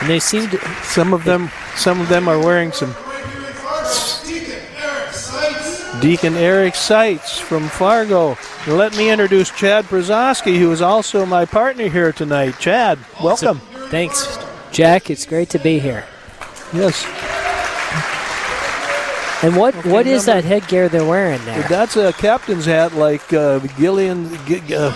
And 0.00 0.10
they 0.10 0.18
seem 0.20 0.48
to. 0.50 0.58
Some 0.84 1.14
of 1.14 1.24
them, 1.24 1.50
some 1.74 2.00
of 2.00 2.08
them 2.08 2.28
are 2.28 2.38
wearing 2.38 2.72
some. 2.72 2.94
Deacon 6.00 6.34
Eric 6.34 6.74
Seitz 6.74 7.38
from 7.38 7.68
Fargo. 7.68 8.36
Let 8.66 8.94
me 8.98 9.08
introduce 9.10 9.50
Chad 9.50 9.86
Brzezowski, 9.86 10.58
who 10.58 10.70
is 10.70 10.82
also 10.82 11.24
my 11.24 11.46
partner 11.46 11.88
here 11.88 12.12
tonight. 12.12 12.58
Chad, 12.58 12.98
welcome. 13.22 13.58
Thanks, 13.88 14.38
Jack. 14.72 15.08
It's 15.08 15.24
great 15.24 15.48
to 15.50 15.58
be 15.58 15.78
here. 15.78 16.04
Yes. 16.74 17.02
And 19.42 19.56
what 19.56 19.74
Okay, 19.76 19.90
what 19.90 20.06
is 20.06 20.26
number- 20.26 20.42
that 20.42 20.48
headgear 20.48 20.88
they're 20.90 21.04
wearing 21.04 21.42
there? 21.46 21.62
That's 21.62 21.96
a 21.96 22.12
captain's 22.12 22.66
hat 22.66 22.94
like 22.94 23.32
uh, 23.32 23.60
Gillian, 23.78 24.26
uh, 24.26 24.90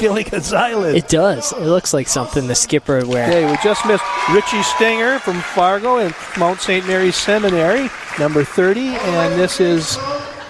Gilligan's 0.00 0.52
Island. 0.52 0.96
It 0.96 1.08
does. 1.08 1.52
It 1.52 1.60
looks 1.60 1.92
like 1.92 2.08
something 2.08 2.46
the 2.46 2.54
skipper 2.54 2.96
would 2.96 3.06
wear. 3.06 3.28
Okay, 3.28 3.50
we 3.50 3.56
just 3.62 3.84
missed 3.86 4.02
Richie 4.32 4.62
Stinger 4.62 5.18
from 5.18 5.40
Fargo 5.40 5.98
and 5.98 6.14
Mount 6.38 6.60
St. 6.60 6.86
Mary's 6.86 7.16
Seminary, 7.16 7.90
number 8.18 8.42
30, 8.42 8.80
and 8.80 9.38
this 9.38 9.60
is 9.60 9.98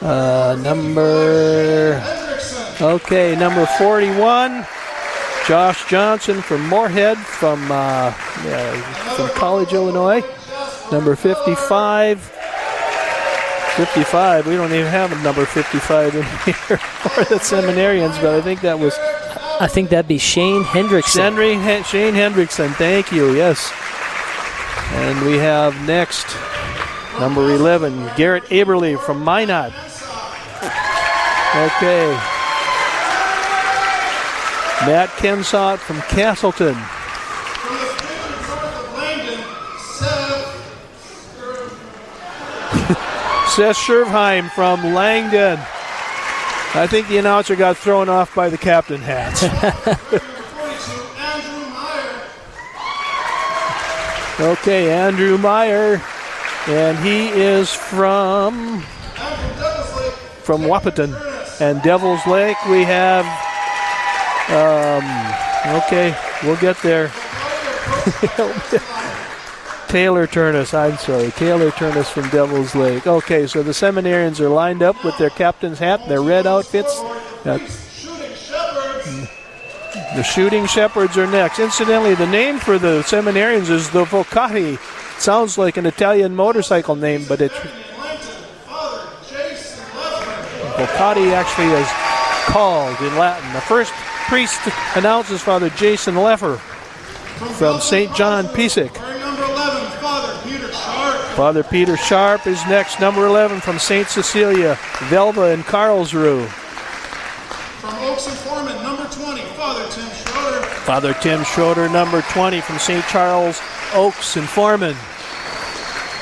uh, 0.03 0.57
number, 0.63 2.01
okay, 2.81 3.35
number 3.35 3.67
41, 3.67 4.65
Josh 5.49 5.89
Johnson 5.91 6.41
from 6.41 6.69
Moorhead 6.69 7.19
from, 7.19 7.73
uh, 7.73 8.15
uh, 8.15 8.81
from 9.17 9.29
College, 9.31 9.73
Illinois, 9.73 10.23
number 10.93 11.17
55. 11.17 12.37
55. 13.77 14.47
We 14.47 14.57
don't 14.57 14.73
even 14.73 14.87
have 14.87 15.13
a 15.13 15.23
number 15.23 15.47
55 15.47 16.15
in 16.15 16.23
here 16.45 16.77
for 16.77 17.25
the 17.25 17.37
seminarians, 17.37 18.21
but 18.21 18.35
I 18.35 18.41
think 18.43 18.61
that 18.61 18.79
was 18.79 18.99
I 19.61 19.68
think 19.68 19.90
that'd 19.90 20.09
be 20.09 20.16
Shane 20.16 20.64
Hendrickson. 20.64 21.20
Henry, 21.20 21.53
Shane 21.85 22.14
Hendrickson, 22.14 22.75
thank 22.77 23.12
you, 23.12 23.35
yes. 23.35 23.70
And 24.92 25.20
we 25.27 25.37
have 25.37 25.79
next, 25.87 26.27
number 27.20 27.51
11, 27.51 28.11
Garrett 28.16 28.44
Aberly 28.44 28.99
from 28.99 29.23
Minot. 29.23 29.75
Okay. 31.53 32.11
Matt 34.87 35.11
Kensott 35.18 35.79
from 35.79 36.01
Castleton. 36.09 36.75
Seth 43.51 43.77
Schervheim 43.77 44.51
from 44.53 44.94
Langdon. 44.94 45.61
I 46.73 46.87
think 46.87 47.09
the 47.09 47.19
announcer 47.19 47.57
got 47.57 47.77
thrown 47.77 48.09
off 48.09 48.33
by 48.33 48.49
the 48.49 48.57
captain 48.57 49.01
hats. 49.01 49.43
okay, 54.41 54.93
Andrew 54.93 55.37
Meyer, 55.37 56.01
and 56.69 56.97
he 57.01 57.29
is 57.29 57.73
from 57.73 58.83
from 60.43 60.63
Wahpeton. 60.63 61.61
And 61.61 61.83
Devil's 61.83 62.25
Lake, 62.27 62.57
we 62.67 62.85
have. 62.85 63.27
Um, 64.49 65.05
okay, 65.83 66.17
we'll 66.45 66.57
get 66.57 66.81
there. 66.83 67.11
Taylor 69.90 70.29
Turnus, 70.29 70.72
I'm 70.72 70.96
sorry, 70.98 71.33
Taylor 71.33 71.72
Turnus 71.72 72.09
from 72.09 72.29
Devil's 72.29 72.76
Lake. 72.76 73.09
Okay, 73.09 73.48
so 73.48 73.64
the 73.64 73.72
seminarians 73.72 74.38
are 74.38 74.48
lined 74.48 74.85
up 74.85 75.05
with 75.05 75.18
their 75.18 75.31
captain's 75.31 75.81
hat 75.81 76.09
their 76.09 76.22
red 76.22 76.46
outfits. 76.46 76.96
Uh, 77.44 77.59
the 80.14 80.22
Shooting 80.22 80.66
Shepherds 80.66 81.18
are 81.18 81.26
next. 81.26 81.59
Incidentally, 81.59 82.14
the 82.14 82.29
name 82.29 82.61
for 82.61 82.79
the 82.79 83.03
seminarians 83.03 83.68
is 83.68 83.90
the 83.90 84.05
Vocati. 84.05 84.79
Sounds 85.18 85.59
like 85.59 85.76
an 85.76 85.87
Italian 85.87 86.37
motorcycle 86.37 86.94
name, 86.94 87.24
but 87.29 87.40
it's 87.40 87.59
Vocati 90.76 91.33
actually 91.33 91.66
is 91.66 91.88
called 92.46 92.96
in 93.00 93.18
Latin. 93.18 93.53
The 93.55 93.61
first 93.62 93.92
priest 94.29 94.61
announces 94.94 95.42
Father 95.42 95.70
Jason 95.70 96.14
Leffer 96.14 96.59
from 97.57 97.81
St. 97.81 98.14
John 98.14 98.46
Pisac. 98.46 99.10
Father 101.40 101.64
Peter 101.64 101.96
Sharp 101.96 102.46
is 102.46 102.62
next, 102.66 103.00
number 103.00 103.24
11 103.24 103.62
from 103.62 103.79
St. 103.79 104.07
Cecilia, 104.07 104.74
Velva 105.09 105.55
and 105.55 105.64
Karlsruhe. 105.64 106.46
From 106.46 107.94
Oakes 107.94 108.26
and 108.26 108.37
Forman, 108.37 108.83
number 108.83 109.05
20, 109.05 109.40
Father 109.57 109.88
Tim 109.88 110.07
Schroeder. 110.11 110.66
Father 110.85 111.14
Tim 111.14 111.42
Schroeder, 111.44 111.88
number 111.88 112.20
20 112.20 112.61
from 112.61 112.79
St. 112.79 113.03
Charles, 113.07 113.59
Oakes 113.94 114.37
and 114.37 114.46
Forman. 114.46 114.92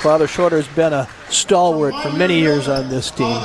Father 0.02 0.28
Schroeder 0.28 0.58
has 0.58 0.68
been 0.68 0.92
a 0.92 1.08
stalwart 1.30 2.00
for 2.00 2.12
many 2.12 2.38
years 2.38 2.68
on 2.68 2.88
this 2.88 3.10
team. 3.10 3.40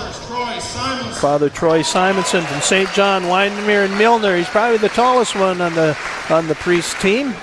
Father 1.16 1.50
Troy 1.50 1.82
Simonson 1.82 2.44
from 2.44 2.62
St. 2.62 2.94
John, 2.94 3.24
Wyndmere 3.24 3.86
and 3.86 3.94
Milnor. 3.96 4.38
He's 4.38 4.48
probably 4.48 4.78
the 4.78 4.90
tallest 4.90 5.36
one 5.36 5.60
on 5.60 5.74
the 5.74 5.98
on 6.30 6.48
the 6.48 6.56
priest 6.56 7.02
team. 7.02 7.34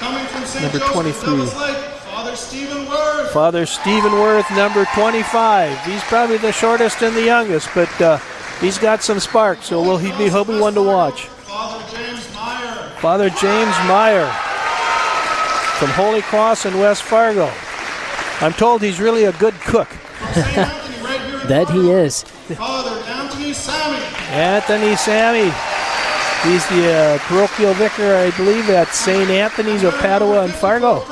Coming 0.00 0.26
from 0.26 0.44
St. 0.44 0.74
Number 0.74 0.84
23. 0.92 1.75
Devil's 2.36 2.52
Lake, 2.52 2.86
Father 2.86 2.86
Stephen 2.86 2.88
Worth. 2.88 3.32
Father 3.32 3.66
Stephen 3.66 4.12
Worth, 4.12 4.50
number 4.52 4.84
25. 4.94 5.84
He's 5.84 6.02
probably 6.04 6.36
the 6.38 6.52
shortest 6.52 7.02
and 7.02 7.16
the 7.16 7.24
youngest, 7.24 7.68
but 7.74 8.00
uh, 8.00 8.18
he's 8.60 8.78
got 8.78 9.02
some 9.02 9.20
spark, 9.20 9.62
so 9.62 9.82
will 9.82 9.98
he 9.98 10.10
be, 10.18 10.30
he'll 10.30 10.44
one 10.44 10.74
to 10.74 10.82
watch. 10.82 11.26
Father 11.26 11.84
James 11.96 12.34
Meyer. 12.34 12.90
Father 13.00 13.30
James 13.30 13.76
Meyer 13.88 14.26
from 15.78 15.90
Holy 15.90 16.22
Cross 16.22 16.66
in 16.66 16.78
West 16.78 17.02
Fargo. 17.02 17.50
I'm 18.40 18.52
told 18.52 18.82
he's 18.82 19.00
really 19.00 19.24
a 19.24 19.32
good 19.32 19.54
cook. 19.54 19.88
That 21.46 21.70
he 21.70 21.90
is. 21.92 22.24
Father 22.24 22.98
Anthony 23.06 23.52
Sammy. 23.52 24.02
Anthony 24.34 24.96
Sammy. 24.96 25.54
He's 26.42 26.66
the 26.68 26.92
uh, 26.92 27.18
parochial 27.20 27.72
vicar, 27.74 28.16
I 28.16 28.36
believe, 28.36 28.68
at 28.68 28.88
St. 28.88 29.30
Anthony's 29.30 29.84
of 29.84 29.94
Padua 29.98 30.42
and 30.42 30.52
Fargo. 30.52 31.04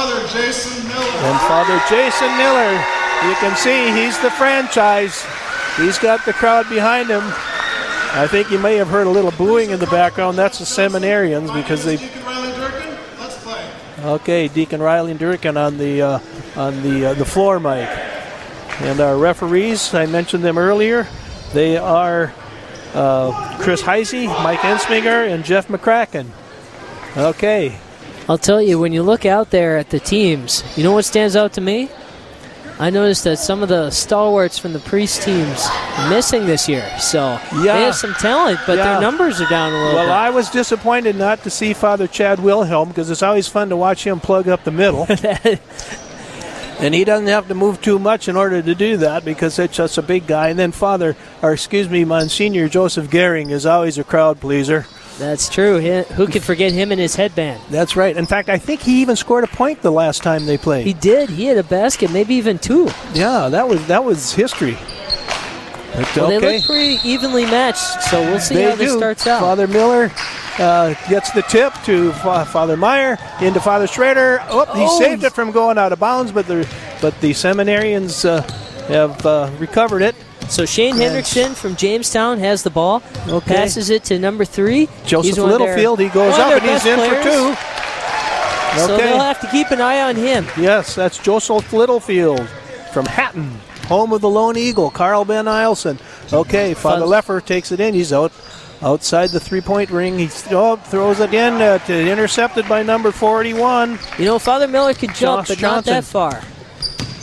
From 0.00 0.08
Holy 0.08 0.20
Cross, 0.20 0.32
Father 0.32 0.42
Jason 0.42 0.88
Miller. 0.88 1.20
And 1.28 1.40
Father 1.40 1.80
Jason 1.88 2.36
Miller, 2.38 2.72
you 3.28 3.34
can 3.36 3.56
see 3.56 3.92
he's 3.92 4.18
the 4.20 4.30
franchise. 4.30 5.26
He's 5.76 5.98
got 5.98 6.24
the 6.24 6.32
crowd 6.32 6.68
behind 6.68 7.08
him. 7.08 7.22
I 8.12 8.26
think 8.26 8.50
you 8.50 8.58
may 8.58 8.76
have 8.76 8.88
heard 8.88 9.06
a 9.06 9.10
little 9.10 9.30
booing 9.32 9.70
in 9.70 9.78
the 9.78 9.86
background. 9.86 10.36
That's 10.36 10.58
the 10.58 10.64
seminarians 10.64 11.54
because 11.54 11.84
they. 11.84 11.96
Deacon 11.96 12.24
Riley 12.24 12.52
Durkin, 12.52 12.98
let's 13.20 13.42
play. 13.44 13.70
Okay, 14.02 14.48
Deacon 14.48 14.82
Riley 14.82 15.14
Durkin 15.14 15.56
on 15.56 15.78
the 15.78 16.02
uh, 16.02 16.18
on 16.56 16.82
the 16.82 17.06
uh, 17.10 17.14
the 17.14 17.24
floor 17.24 17.60
mic, 17.60 17.88
and 18.80 19.00
our 19.00 19.16
referees. 19.16 19.94
I 19.94 20.06
mentioned 20.06 20.42
them 20.42 20.58
earlier. 20.58 21.06
They 21.52 21.76
are 21.76 22.32
uh, 22.94 23.58
Chris 23.60 23.82
Heisey, 23.82 24.26
Mike 24.42 24.60
Ensminger, 24.60 25.32
and 25.32 25.44
Jeff 25.44 25.68
McCracken. 25.68 26.26
Okay, 27.16 27.78
I'll 28.30 28.38
tell 28.38 28.62
you, 28.62 28.78
when 28.78 28.92
you 28.92 29.02
look 29.02 29.26
out 29.26 29.50
there 29.50 29.76
at 29.76 29.90
the 29.90 29.98
teams, 29.98 30.62
you 30.76 30.84
know 30.84 30.92
what 30.92 31.04
stands 31.04 31.34
out 31.34 31.54
to 31.54 31.60
me? 31.60 31.90
I 32.78 32.88
noticed 32.88 33.24
that 33.24 33.38
some 33.40 33.60
of 33.60 33.68
the 33.68 33.90
stalwarts 33.90 34.56
from 34.56 34.72
the 34.72 34.78
priest 34.78 35.22
teams 35.22 35.66
are 35.96 36.08
missing 36.08 36.46
this 36.46 36.68
year. 36.68 36.88
So 37.00 37.40
yeah. 37.56 37.74
they 37.74 37.82
have 37.82 37.96
some 37.96 38.14
talent, 38.14 38.60
but 38.68 38.78
Yeah. 38.78 38.84
their 38.84 39.00
numbers 39.00 39.40
are 39.40 39.48
down 39.48 39.72
a 39.72 39.76
little 39.76 39.94
Well, 39.96 40.06
bit. 40.06 40.12
I 40.12 40.30
was 40.30 40.48
disappointed 40.48 41.16
not 41.16 41.42
to 41.42 41.50
see 41.50 41.72
Father 41.72 42.06
Chad 42.06 42.38
Wilhelm 42.38 42.90
because 42.90 43.10
it's 43.10 43.24
always 43.24 43.48
fun 43.48 43.68
to 43.70 43.76
watch 43.76 44.06
him 44.06 44.20
plug 44.20 44.46
up 44.46 44.62
the 44.62 44.70
middle. 44.70 45.08
and 46.78 46.94
he 46.94 47.02
doesn't 47.02 47.26
have 47.26 47.48
to 47.48 47.54
move 47.56 47.82
too 47.82 47.98
much 47.98 48.28
in 48.28 48.36
order 48.36 48.62
to 48.62 48.74
do 48.76 48.96
that 48.98 49.24
because 49.24 49.58
it's 49.58 49.76
just 49.76 49.98
a 49.98 50.02
big 50.02 50.28
guy. 50.28 50.50
And 50.50 50.58
then 50.58 50.70
Father, 50.70 51.16
or 51.42 51.52
excuse 51.52 51.90
me, 51.90 52.04
Monsignor 52.04 52.68
Joseph 52.68 53.10
Gehring 53.10 53.50
is 53.50 53.66
always 53.66 53.98
a 53.98 54.04
crowd 54.04 54.38
pleaser. 54.38 54.86
That's 55.20 55.48
true. 55.50 55.78
Who 55.80 56.26
could 56.26 56.42
forget 56.42 56.72
him 56.72 56.90
and 56.92 57.00
his 57.00 57.14
headband? 57.14 57.60
That's 57.70 57.94
right. 57.94 58.16
In 58.16 58.24
fact, 58.26 58.48
I 58.48 58.56
think 58.58 58.80
he 58.80 59.02
even 59.02 59.16
scored 59.16 59.44
a 59.44 59.48
point 59.48 59.82
the 59.82 59.92
last 59.92 60.22
time 60.22 60.46
they 60.46 60.56
played. 60.58 60.86
He 60.86 60.94
did. 60.94 61.28
He 61.28 61.44
had 61.44 61.58
a 61.58 61.62
basket, 61.62 62.10
maybe 62.10 62.34
even 62.34 62.58
two. 62.58 62.88
yeah, 63.12 63.48
that 63.50 63.68
was 63.68 63.86
that 63.88 64.02
was 64.02 64.32
history. 64.32 64.76
But, 65.92 66.16
Well, 66.16 66.26
okay. 66.26 66.38
They 66.38 66.56
look 66.58 66.66
pretty 66.66 67.08
evenly 67.08 67.44
matched, 67.46 68.02
so 68.04 68.20
we'll 68.22 68.38
see 68.40 68.54
They 68.54 68.62
how 68.70 68.76
this 68.76 68.92
starts 68.96 69.26
out. 69.26 69.40
Father 69.40 69.66
Miller 69.66 70.10
uh, 70.58 70.94
gets 71.08 71.32
the 71.32 71.42
tip 71.42 71.72
to 71.84 72.12
Fa- 72.12 72.44
Father 72.46 72.76
Meyer 72.76 73.18
into 73.40 73.60
Father 73.60 73.86
Schrader. 73.88 74.38
Oh, 74.48 74.64
he 74.66 74.84
Oh, 74.86 74.98
saved 75.00 75.24
it 75.24 75.32
from 75.32 75.50
going 75.50 75.78
out 75.78 75.92
of 75.92 75.98
bounds, 75.98 76.30
but 76.32 76.46
the 76.46 76.66
but 77.02 77.20
the 77.20 77.32
seminarians 77.32 78.24
uh, 78.24 78.40
have 78.86 79.26
uh, 79.26 79.50
recovered 79.58 80.02
it. 80.02 80.14
So 80.50 80.66
Shane. 80.66 80.96
Hendrickson 80.96 81.54
from 81.54 81.76
Jamestown 81.76 82.38
has 82.40 82.64
the 82.64 82.70
ball. 82.70 83.02
Okay. 83.28 83.54
Passes 83.54 83.88
it 83.88 84.02
to 84.04 84.18
number 84.18 84.44
three. 84.44 84.88
Joseph 85.06 85.38
of 85.38 85.48
their- 85.48 85.58
Littlefield, 85.58 86.00
he 86.00 86.08
goes 86.08 86.34
up 86.34 86.52
and 86.60 86.70
he's 86.70 86.84
in 86.84 86.96
players. 86.96 87.16
for 87.16 87.22
two. 87.22 87.56
So 88.78 88.94
Okay. 88.94 89.04
they'll 89.04 89.20
have 89.20 89.40
to 89.40 89.46
keep 89.48 89.70
an 89.70 89.80
eye 89.80 90.00
on 90.02 90.16
him. 90.16 90.46
Yes, 90.56 90.94
that's 90.94 91.18
Joseph 91.18 91.72
Littlefield 91.72 92.46
from 92.92 93.06
Hatton, 93.06 93.60
home 93.88 94.12
of 94.12 94.20
the 94.20 94.28
Lone 94.28 94.56
Eagle, 94.56 94.90
Carl 94.90 95.24
Ben 95.24 95.46
Eilson. 95.46 95.98
Okay, 96.32 96.74
Father 96.74 97.00
Fun- 97.02 97.08
Leffer 97.40 97.44
takes 97.44 97.72
it 97.72 97.80
in. 97.80 97.94
He's 97.94 98.12
out 98.12 98.32
outside 98.82 99.30
the 99.30 99.40
three-point 99.40 99.90
ring. 99.90 100.18
He 100.18 100.30
oh, 100.52 100.76
throws 100.76 101.20
it 101.20 101.34
in, 101.34 101.54
uh, 101.60 101.78
to, 101.78 102.10
intercepted 102.10 102.68
by 102.68 102.82
number 102.82 103.12
41. 103.12 103.98
You 104.18 104.24
know, 104.24 104.38
Father 104.38 104.66
Miller 104.68 104.94
could 104.94 105.14
jump, 105.14 105.46
Josh 105.46 105.56
but 105.56 105.62
not 105.62 105.84
that 105.84 106.04
far. 106.04 106.40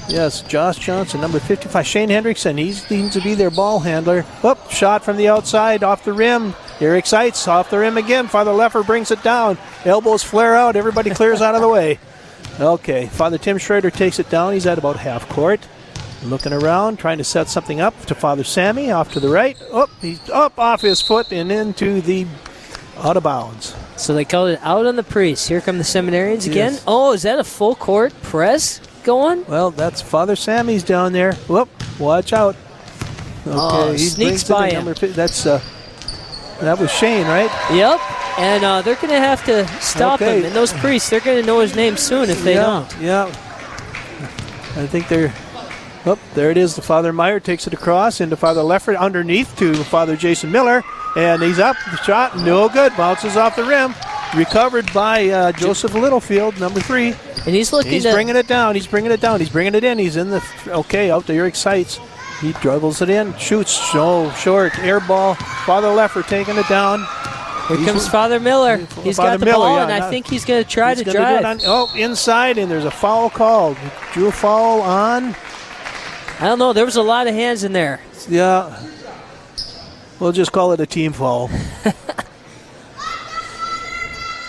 Yes, 0.09 0.41
Josh 0.41 0.77
Johnson, 0.77 1.19
number 1.19 1.39
55. 1.39 1.85
Shane 1.85 2.09
Hendrickson, 2.09 2.57
he 2.57 2.71
seems 2.71 3.13
to 3.13 3.21
be 3.21 3.35
their 3.35 3.51
ball 3.51 3.79
handler. 3.79 4.21
Whoop, 4.41 4.71
shot 4.71 5.03
from 5.03 5.17
the 5.17 5.27
outside, 5.27 5.83
off 5.83 6.05
the 6.05 6.13
rim. 6.13 6.53
Eric 6.79 7.05
Seitz, 7.05 7.47
off 7.47 7.69
the 7.69 7.79
rim 7.79 7.97
again. 7.97 8.27
Father 8.27 8.51
Leffer 8.51 8.85
brings 8.85 9.11
it 9.11 9.21
down. 9.21 9.57
Elbows 9.83 10.23
flare 10.23 10.55
out. 10.55 10.75
Everybody 10.75 11.09
clears 11.09 11.41
out 11.41 11.55
of 11.55 11.61
the 11.61 11.67
way. 11.67 11.99
Okay, 12.59 13.07
Father 13.07 13.37
Tim 13.37 13.57
Schrader 13.57 13.91
takes 13.91 14.17
it 14.19 14.29
down. 14.29 14.53
He's 14.53 14.65
at 14.65 14.77
about 14.77 14.95
half 14.95 15.27
court. 15.29 15.67
Looking 16.23 16.53
around, 16.53 16.97
trying 16.97 17.19
to 17.19 17.23
set 17.23 17.47
something 17.47 17.79
up 17.79 17.99
to 18.05 18.15
Father 18.15 18.43
Sammy 18.43 18.91
off 18.91 19.11
to 19.13 19.19
the 19.19 19.29
right. 19.29 19.61
Up, 19.71 19.89
he's 20.01 20.29
up 20.29 20.57
off 20.57 20.81
his 20.81 21.01
foot 21.01 21.31
and 21.31 21.51
into 21.51 22.01
the 22.01 22.25
out 22.97 23.17
of 23.17 23.23
bounds. 23.23 23.75
So 23.97 24.13
they 24.13 24.25
called 24.25 24.49
it 24.49 24.59
out 24.63 24.85
on 24.85 24.95
the 24.95 25.03
priest. 25.03 25.47
Here 25.47 25.61
come 25.61 25.77
the 25.77 25.83
seminarians 25.83 26.47
again. 26.47 26.73
Yes. 26.73 26.83
Oh, 26.87 27.13
is 27.13 27.23
that 27.23 27.39
a 27.39 27.43
full 27.43 27.75
court 27.75 28.13
press 28.23 28.79
going? 29.07 29.43
Well, 29.47 29.71
that's 29.71 30.01
Father 30.01 30.35
Sammy's 30.35 30.83
down 30.83 31.13
there. 31.13 31.33
Whoop, 31.47 31.69
watch 31.99 32.33
out. 32.33 32.55
Okay, 33.47 33.49
Oh, 33.55 33.91
he 33.93 33.97
sneaks 33.97 34.43
brings 34.47 34.49
it 34.49 34.75
in 34.75 34.85
by 34.85 34.91
him. 34.93 35.13
That's 35.13 35.45
uh, 35.47 35.61
that 36.61 36.77
was 36.77 36.91
Shane, 36.91 37.25
right? 37.25 37.49
Yep. 37.73 37.99
And 38.37 38.63
uh, 38.63 38.81
they're 38.83 38.95
going 38.95 39.07
to 39.09 39.19
have 39.19 39.43
to 39.45 39.65
stop 39.81 40.21
Okay. 40.21 40.39
him. 40.39 40.45
And 40.45 40.55
those 40.55 40.73
priests, 40.73 41.09
they're 41.09 41.21
going 41.21 41.39
to 41.41 41.47
know 41.47 41.59
his 41.59 41.75
name 41.75 41.97
soon 41.97 42.29
if 42.29 42.43
they 42.43 42.53
yeah, 42.55 42.61
don't. 42.63 43.01
Yeah. 43.01 43.25
I 44.75 44.85
think 44.85 45.07
they're. 45.07 45.33
Oh, 46.05 46.19
there 46.35 46.51
it 46.51 46.57
is. 46.57 46.75
The 46.75 46.81
Father 46.81 47.11
Meyer 47.11 47.39
takes 47.39 47.65
it 47.65 47.73
across 47.73 48.21
into 48.21 48.35
Father 48.37 48.61
Leffert 48.61 48.97
underneath 48.97 49.55
to 49.57 49.73
Father 49.85 50.15
Jason 50.15 50.51
Miller, 50.51 50.83
and 51.15 51.41
he's 51.41 51.57
up. 51.59 51.75
The 51.89 51.97
shot, 52.03 52.37
no 52.37 52.69
good. 52.69 52.95
Bounces 52.95 53.37
off 53.37 53.55
the 53.55 53.63
rim. 53.63 53.93
Recovered 54.35 54.91
by 54.93 55.29
uh, 55.29 55.51
Joseph 55.53 55.93
Littlefield, 55.93 56.59
number 56.59 56.79
three. 56.79 57.13
And 57.45 57.55
he's 57.55 57.71
looking 57.71 57.93
He's 57.93 58.03
to- 58.03 58.11
bringing 58.13 58.35
it 58.35 58.47
down. 58.47 58.75
He's 58.75 58.85
bringing 58.87 59.11
it 59.11 59.21
down. 59.21 59.39
He's 59.39 59.49
bringing 59.49 59.73
it 59.73 59.83
in. 59.83 59.97
He's 59.97 60.17
in 60.17 60.29
the. 60.29 60.43
Okay, 60.67 61.09
out 61.09 61.25
to 61.27 61.33
Eric 61.33 61.55
Seitz. 61.55 61.99
He 62.41 62.51
dribbles 62.53 63.01
it 63.01 63.09
in, 63.09 63.35
shoots 63.37 63.71
so 63.71 64.29
short, 64.31 64.77
air 64.79 64.99
ball. 64.99 65.33
Father 65.65 65.87
Leffert 65.87 66.27
taking 66.27 66.55
it 66.57 66.67
down. 66.67 66.99
Here 67.67 67.77
He's- 67.77 67.89
comes 67.89 68.07
Father 68.07 68.39
Miller. 68.39 68.77
He's 69.01 69.15
Father 69.17 69.31
got 69.31 69.39
the 69.39 69.45
Miller, 69.45 69.57
ball, 69.65 69.75
yeah, 69.77 69.83
and 69.83 70.03
I 70.03 70.09
think 70.09 70.27
he's 70.27 70.45
going 70.45 70.63
to 70.63 70.69
try 70.69 70.93
to 70.93 71.03
drive. 71.03 71.39
it 71.39 71.45
on- 71.45 71.59
oh, 71.65 71.91
inside, 71.95 72.57
and 72.59 72.69
there's 72.69 72.85
a 72.85 72.91
foul 72.91 73.29
called. 73.31 73.75
Drew 74.13 74.27
a 74.27 74.31
foul 74.31 74.81
on. 74.81 75.35
I 76.39 76.45
don't 76.45 76.59
know. 76.59 76.73
There 76.73 76.85
was 76.85 76.95
a 76.97 77.01
lot 77.01 77.25
of 77.27 77.33
hands 77.33 77.63
in 77.63 77.73
there. 77.73 77.99
Yeah. 78.29 78.77
We'll 80.19 80.31
just 80.31 80.51
call 80.51 80.73
it 80.73 80.79
a 80.79 80.85
team 80.85 81.13
foul. 81.13 81.49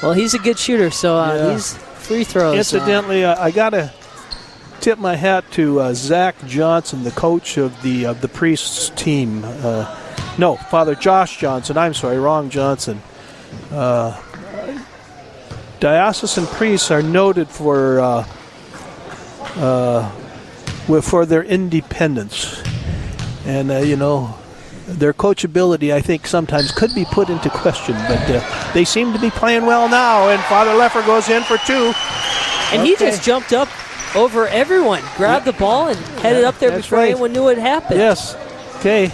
Well, 0.03 0.13
he's 0.13 0.35
a 0.35 0.39
good 0.39 0.59
shooter, 0.59 0.91
so 0.91 1.17
uh, 1.17 1.35
Yeah. 1.35 1.53
these 1.55 1.75
free 1.75 2.25
throws. 2.25 2.55
uh, 2.55 2.59
Incidentally, 2.59 3.25
uh, 3.25 3.43
I 3.43 3.51
got 3.51 3.71
to 3.71 3.93
tip 4.81 4.99
my 4.99 5.17
hat 5.17 5.45
to 5.53 5.81
uh, 5.81 5.95
Zach 5.95 6.37
Johnson, 6.47 7.03
the 7.05 7.11
coach 7.11 7.57
of 7.59 7.83
the 7.83 8.07
of 8.07 8.21
the 8.21 8.29
priests 8.29 8.91
team. 8.95 9.43
Uh, 9.45 9.85
no, 10.39 10.55
Father 10.57 10.95
Josh 10.95 11.39
Johnson. 11.39 11.77
I'm 11.77 11.95
sorry, 11.95 12.19
wrong 12.19 12.49
Johnson. 12.49 13.03
Uh, 13.73 14.17
diocesan 15.81 16.47
priests 16.47 16.91
are 16.91 17.03
noted 17.03 17.49
for 17.49 17.99
uh, 18.01 18.25
uh, 19.57 20.11
for 21.03 21.27
their 21.27 21.43
independence, 21.43 22.63
and 23.45 23.71
uh, 23.73 23.79
you 23.79 23.97
know. 23.97 24.35
Their 24.89 25.13
coachability, 25.13 25.93
I 25.93 26.01
think, 26.01 26.27
sometimes 26.27 26.73
could 26.73 26.95
be 26.95 27.05
put 27.05 27.29
into 27.29 27.51
question, 27.51 27.95
but 27.95 28.31
uh, 28.31 28.73
they 28.73 28.85
seem 28.85 29.13
to 29.13 29.19
be 29.19 29.31
playing 29.31 29.67
well 29.67 29.89
now. 29.89 30.29
And 30.31 30.43
Father 30.45 30.71
Leffer 30.73 31.05
goes 31.07 31.29
in 31.29 31.43
for 31.43 31.59
two. 31.59 31.93
And 32.73 32.87
he 32.87 32.97
just 32.97 33.23
jumped 33.23 33.53
up 33.53 33.69
over 34.17 34.47
everyone, 34.49 35.03
grabbed 35.17 35.45
the 35.45 35.53
ball, 35.53 35.89
and 35.89 35.99
headed 36.21 36.45
up 36.45 36.59
there 36.59 36.71
That's 36.71 36.83
before 36.87 36.99
right. 36.99 37.11
anyone 37.11 37.33
knew 37.33 37.45
what 37.45 37.59
happened. 37.59 37.99
Yes. 38.01 38.35
Okay. 38.77 39.09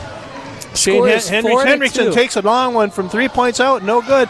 Shane 0.74 0.96
Score 0.96 1.08
Hen- 1.08 1.16
is 1.18 1.28
Henry 1.28 1.52
four 1.52 1.64
to 1.64 1.70
Hendrickson 1.70 2.04
two. 2.06 2.12
takes 2.12 2.36
a 2.36 2.42
long 2.42 2.74
one 2.74 2.90
from 2.90 3.08
three 3.08 3.28
points 3.28 3.60
out. 3.60 3.82
No 3.82 4.00
good. 4.00 4.28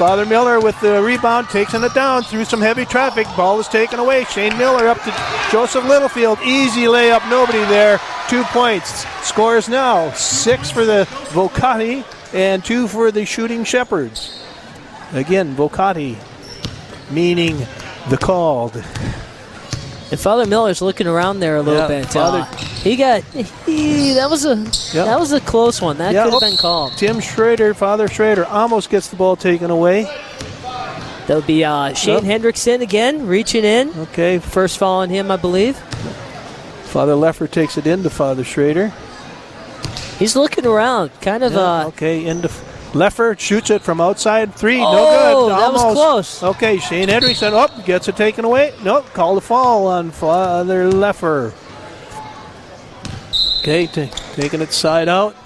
Father 0.00 0.24
Miller 0.24 0.60
with 0.60 0.80
the 0.80 1.02
rebound, 1.02 1.50
takes 1.50 1.74
it 1.74 1.92
down 1.92 2.22
through 2.22 2.46
some 2.46 2.62
heavy 2.62 2.86
traffic. 2.86 3.26
Ball 3.36 3.60
is 3.60 3.68
taken 3.68 3.98
away. 3.98 4.24
Shane 4.24 4.56
Miller 4.56 4.88
up 4.88 4.96
to 5.02 5.14
Joseph 5.52 5.84
Littlefield. 5.84 6.38
Easy 6.42 6.84
layup, 6.84 7.28
nobody 7.28 7.58
there. 7.66 8.00
Two 8.26 8.42
points. 8.44 9.04
Scores 9.22 9.68
now 9.68 10.10
six 10.12 10.70
for 10.70 10.86
the 10.86 11.06
Vocati 11.32 12.02
and 12.32 12.64
two 12.64 12.88
for 12.88 13.12
the 13.12 13.26
Shooting 13.26 13.62
Shepherds. 13.62 14.42
Again, 15.12 15.54
Vocati 15.54 16.16
meaning 17.10 17.58
the 18.08 18.16
called. 18.16 18.82
And 20.10 20.18
Father 20.18 20.44
Miller's 20.44 20.82
looking 20.82 21.06
around 21.06 21.38
there 21.40 21.56
a 21.56 21.62
little 21.62 21.82
Yeah, 21.82 22.00
bit. 22.02 22.06
Father- 22.12 22.38
Uh, 22.50 22.56
he 22.82 22.96
got 22.96 23.22
he, 23.66 24.14
that 24.14 24.28
was 24.28 24.44
a 24.44 24.56
that 24.94 25.18
was 25.20 25.30
a 25.32 25.40
close 25.40 25.80
one. 25.80 25.98
That 25.98 26.12
Yeah, 26.12 26.24
could 26.24 26.32
have 26.32 26.40
been 26.40 26.56
called. 26.56 26.92
Tim 26.96 27.20
Schrader, 27.20 27.74
Father 27.74 28.08
Schrader, 28.08 28.44
almost 28.46 28.90
gets 28.90 29.06
the 29.08 29.16
ball 29.16 29.36
taken 29.36 29.70
away. 29.70 30.08
That'll 31.28 31.42
be 31.42 31.64
uh, 31.64 31.94
Shane 31.94 32.24
Yep. 32.24 32.42
Hendrickson 32.42 32.80
again, 32.80 33.26
reaching 33.26 33.62
in. 33.64 33.90
Okay. 33.96 34.38
First 34.40 34.78
foul 34.78 34.98
on 35.02 35.10
him, 35.10 35.30
I 35.30 35.36
believe. 35.36 35.76
Father 36.86 37.12
Leffer 37.14 37.48
takes 37.48 37.78
it 37.78 37.86
into 37.86 38.10
Father 38.10 38.42
Schrader. 38.42 38.92
He's 40.18 40.34
looking 40.34 40.66
around, 40.66 41.12
kind 41.20 41.44
of. 41.44 41.52
Yeah, 41.52 41.60
uh, 41.60 41.84
okay, 41.88 42.26
into 42.26 42.48
Leffer 42.92 43.38
shoots 43.38 43.70
it 43.70 43.82
from 43.82 44.00
outside 44.00 44.52
three. 44.54 44.78
no 44.78 44.86
Oh, 44.88 45.48
good. 45.48 45.52
that 45.58 45.72
was 45.72 45.82
Almost. 45.82 45.96
close. 46.40 46.42
Okay, 46.56 46.78
Shane 46.78 47.08
Hendrickson 47.08 47.52
up 47.52 47.84
gets 47.84 48.08
it 48.08 48.16
taken 48.16 48.44
away. 48.44 48.74
Nope, 48.82 49.06
call 49.14 49.36
the 49.36 49.40
fall 49.40 49.86
on 49.86 50.10
Father 50.10 50.90
Leffer. 50.90 51.52
Okay, 53.60 53.86
ta 53.86 54.06
taking 54.34 54.60
it 54.60 54.72
side 54.72 55.08
out. 55.08 55.36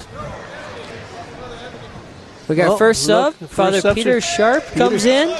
We 2.48 2.56
got 2.56 2.68
Oh, 2.72 2.76
first 2.76 3.06
look, 3.08 3.34
sub. 3.38 3.48
first 3.48 3.52
Father 3.82 3.94
Peter 3.94 4.20
Sharp 4.20 4.64
Peter- 4.66 4.76
comes 4.78 5.04
in. 5.04 5.34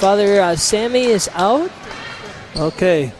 Father 0.00 0.40
uh, 0.40 0.56
Sammy 0.56 1.04
is 1.04 1.28
out. 1.34 1.70
Okay. 2.56 3.12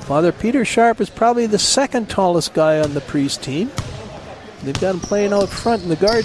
Father 0.00 0.32
Peter 0.32 0.64
Sharp 0.64 1.00
is 1.00 1.10
probably 1.10 1.46
the 1.46 1.58
second 1.58 2.08
tallest 2.08 2.54
guy 2.54 2.80
on 2.80 2.94
the 2.94 3.00
priest 3.02 3.42
team. 3.42 3.70
They've 4.62 4.80
got 4.80 4.94
him 4.94 5.00
playing 5.00 5.32
out 5.32 5.48
front 5.48 5.82
in 5.82 5.88
the 5.88 5.96
guard. 5.96 6.24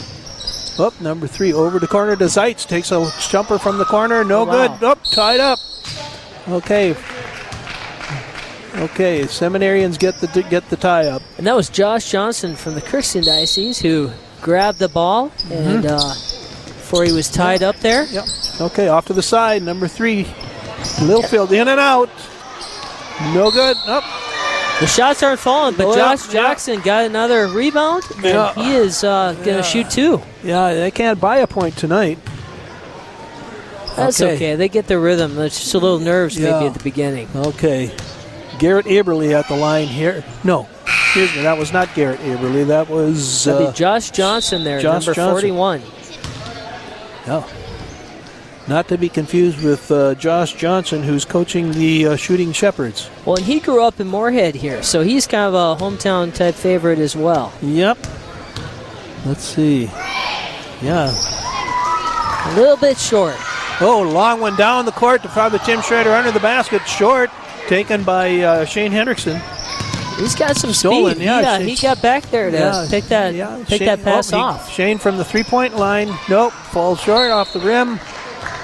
Up, 0.79 0.99
number 1.01 1.27
three, 1.27 1.53
over 1.53 1.79
the 1.79 1.87
corner 1.87 2.15
to 2.15 2.29
Seitz. 2.29 2.65
Takes 2.65 2.91
a 2.91 3.09
jumper 3.29 3.59
from 3.59 3.77
the 3.77 3.85
corner. 3.85 4.23
No 4.23 4.41
Oh, 4.41 4.45
wow. 4.45 4.67
good. 4.77 4.83
Up, 4.85 5.03
tied 5.11 5.39
up. 5.39 5.59
Okay. 6.49 6.95
Okay, 8.75 9.23
seminarians 9.23 9.99
get 9.99 10.15
the 10.21 10.27
get 10.49 10.69
the 10.69 10.77
tie 10.77 11.07
up. 11.07 11.21
And 11.37 11.45
that 11.45 11.55
was 11.55 11.67
Josh 11.69 12.09
Johnson 12.09 12.55
from 12.55 12.73
the 12.73 12.81
Crookston 12.81 13.25
Diocese 13.25 13.79
who 13.79 14.11
grabbed 14.41 14.79
the 14.79 14.87
ball 14.87 15.29
and 15.51 15.83
Mhm. 15.83 15.91
uh, 15.91 16.13
before 16.65 17.03
he 17.03 17.11
was 17.11 17.27
tied 17.27 17.63
up 17.63 17.75
there. 17.81 18.05
Yep. 18.05 18.25
Okay, 18.61 18.87
off 18.87 19.05
to 19.07 19.13
the 19.13 19.21
side. 19.21 19.61
Number 19.61 19.87
three, 19.89 20.25
Littlefield 21.01 21.51
in 21.51 21.67
and 21.67 21.79
out. 21.81 22.09
No 23.33 23.51
good. 23.51 23.75
Up. 23.87 24.03
The 24.81 24.87
shots 24.87 25.21
aren't 25.23 25.39
falling, 25.39 25.75
but 25.75 25.85
Oh, 25.85 25.95
Josh 25.95 26.25
yeah. 26.27 26.33
Jackson 26.33 26.81
got 26.81 27.05
another 27.05 27.47
rebound, 27.47 28.03
and 28.17 28.25
Yeah. 28.25 28.53
he 28.55 28.73
is 28.73 29.03
uh, 29.03 29.33
going 29.33 29.45
to 29.45 29.51
Yeah. 29.51 29.61
shoot 29.61 29.89
two. 29.89 30.21
Yeah, 30.43 30.73
they 30.73 30.91
can't 30.91 31.19
buy 31.21 31.37
a 31.37 31.47
point 31.47 31.77
tonight. 31.77 32.17
That's 33.95 34.19
okay. 34.21 34.55
They 34.55 34.69
get 34.69 34.87
the 34.87 34.97
rhythm. 34.97 35.37
It's 35.39 35.59
just 35.59 35.73
a 35.73 35.77
little 35.77 35.99
nerves 35.99 36.37
maybe 36.39 36.65
at 36.65 36.73
the 36.73 36.83
beginning. 36.83 37.27
Okay. 37.35 37.91
Garrett 38.57 38.85
Aberly 38.87 39.33
at 39.33 39.47
the 39.47 39.55
line 39.55 39.87
here. 39.87 40.23
No, 40.43 40.67
excuse 40.85 41.35
me, 41.35 41.41
that 41.43 41.57
was 41.57 41.71
not 41.73 41.93
Garrett 41.93 42.19
Aberly. 42.21 42.65
That 42.67 42.89
was 42.89 43.47
uh, 43.47 43.67
be 43.71 43.73
Josh 43.77 44.11
Johnson 44.11 44.63
there, 44.63 44.79
Josh 44.79 45.05
number 45.05 45.13
Johnson. 45.13 45.31
41. 45.33 45.81
no. 47.27 47.45
Not 48.71 48.87
to 48.87 48.97
be 48.97 49.09
confused 49.09 49.61
with 49.65 49.91
uh, 49.91 50.15
Josh 50.15 50.53
Johnson, 50.53 51.03
who's 51.03 51.25
coaching 51.25 51.73
the 51.73 52.07
uh, 52.07 52.15
Shooting 52.15 52.53
Shepherds. 52.53 53.09
Well, 53.25 53.35
and 53.35 53.43
he 53.45 53.59
grew 53.59 53.83
up 53.83 53.99
in 53.99 54.07
Moorhead 54.07 54.55
here, 54.55 54.81
so 54.81 55.01
he's 55.01 55.27
kind 55.27 55.53
of 55.53 55.53
a 55.53 55.83
hometown 55.83 56.33
type 56.33 56.55
favorite 56.55 56.97
as 56.97 57.13
well. 57.13 57.51
Yep. 57.61 57.97
Let's 59.25 59.43
see. 59.43 59.89
Yeah. 60.81 61.11
A 61.11 62.53
little 62.55 62.77
bit 62.77 62.97
short. 62.97 63.35
Oh, 63.81 64.09
long 64.09 64.39
one 64.39 64.55
down 64.55 64.85
the 64.85 64.93
court 64.93 65.21
to 65.23 65.27
Father 65.27 65.57
Tim 65.57 65.81
Schrader 65.81 66.11
under 66.11 66.31
the 66.31 66.39
basket. 66.39 66.81
Short. 66.87 67.29
Taken 67.67 68.03
by 68.05 68.39
uh, 68.39 68.63
Shane 68.63 68.93
Hendrickson. 68.93 69.37
He's 70.17 70.33
got 70.33 70.55
some 70.55 70.71
Stolen, 70.71 71.15
speed. 71.15 71.25
yeah, 71.25 71.59
he, 71.59 71.71
he 71.71 71.75
got 71.81 72.01
back 72.01 72.23
there 72.29 72.49
to 72.49 72.57
Yeah, 72.57 72.87
pick 72.89 73.03
that 73.05 73.67
pick 73.67 73.79
Shane- 73.79 73.85
that 73.87 74.01
pass 74.01 74.31
oh, 74.31 74.37
he- 74.37 74.41
off. 74.43 74.71
Shane 74.71 74.97
from 74.97 75.17
the 75.17 75.25
three 75.25 75.43
point 75.43 75.75
line. 75.75 76.09
Nope. 76.29 76.53
Falls 76.53 77.01
short 77.01 77.31
off 77.31 77.51
the 77.51 77.59
rim. 77.59 77.99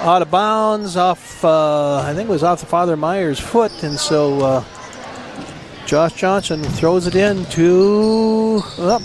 Out 0.00 0.22
of 0.22 0.30
bounds. 0.30 0.96
Off, 0.96 1.44
uh, 1.44 1.96
I 1.98 2.14
think 2.14 2.28
it 2.28 2.32
was 2.32 2.42
off 2.42 2.60
the 2.60 2.66
Father 2.66 2.96
Myers' 2.96 3.40
foot. 3.40 3.82
And 3.82 3.98
so 3.98 4.40
uh, 4.40 4.64
Josh 5.86 6.12
Johnson 6.14 6.62
throws 6.62 7.06
it 7.06 7.14
in 7.14 7.44
to. 7.46 8.62
Up. 8.78 9.02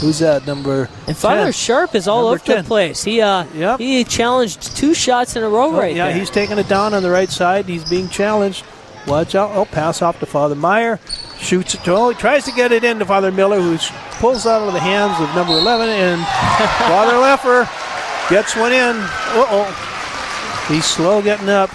Who's 0.00 0.20
that? 0.20 0.46
Number. 0.46 0.88
And 1.08 1.16
Father 1.16 1.44
10. 1.44 1.52
Sharp 1.52 1.94
is 1.94 2.06
all 2.08 2.22
Number 2.22 2.36
over 2.36 2.44
10. 2.44 2.62
the 2.62 2.68
place. 2.68 3.02
He 3.04 3.20
uh, 3.20 3.42
he 3.76 4.04
challenged 4.04 4.76
two 4.76 4.94
shots 4.94 5.34
in 5.36 5.42
a 5.42 5.48
row 5.48 5.74
Oh, 5.74 5.78
right 5.78 5.94
yeah, 5.96 6.06
there. 6.06 6.14
he's 6.16 6.30
taking 6.30 6.56
it 6.58 6.68
down 6.68 6.94
on 6.94 7.02
the 7.02 7.10
right 7.10 7.28
side. 7.28 7.66
He's 7.66 7.88
being 7.88 8.08
challenged. 8.08 8.64
Watch 9.08 9.34
out. 9.34 9.50
Oh, 9.56 9.64
pass 9.64 10.00
off 10.00 10.20
to 10.20 10.26
Father 10.26 10.54
Meyer. 10.54 11.00
Shoots 11.38 11.74
it. 11.74 11.82
to, 11.84 11.92
Oh, 11.94 12.10
he 12.10 12.14
tries 12.16 12.44
to 12.44 12.52
get 12.52 12.70
it 12.72 12.84
into 12.84 13.04
Father 13.06 13.32
Miller, 13.32 13.60
who 13.60 13.76
pulls 14.20 14.46
out 14.46 14.66
of 14.66 14.72
the 14.72 14.80
hands 14.80 15.18
of 15.20 15.34
number 15.34 15.52
11. 15.54 15.88
And 15.88 16.20
Father 16.86 17.14
Leffer 17.14 18.30
gets 18.30 18.54
one 18.54 18.72
in. 18.72 18.96
Uh 18.96 19.46
oh. 19.50 19.87
He's 20.68 20.84
slow 20.84 21.22
getting 21.22 21.48
up. 21.48 21.70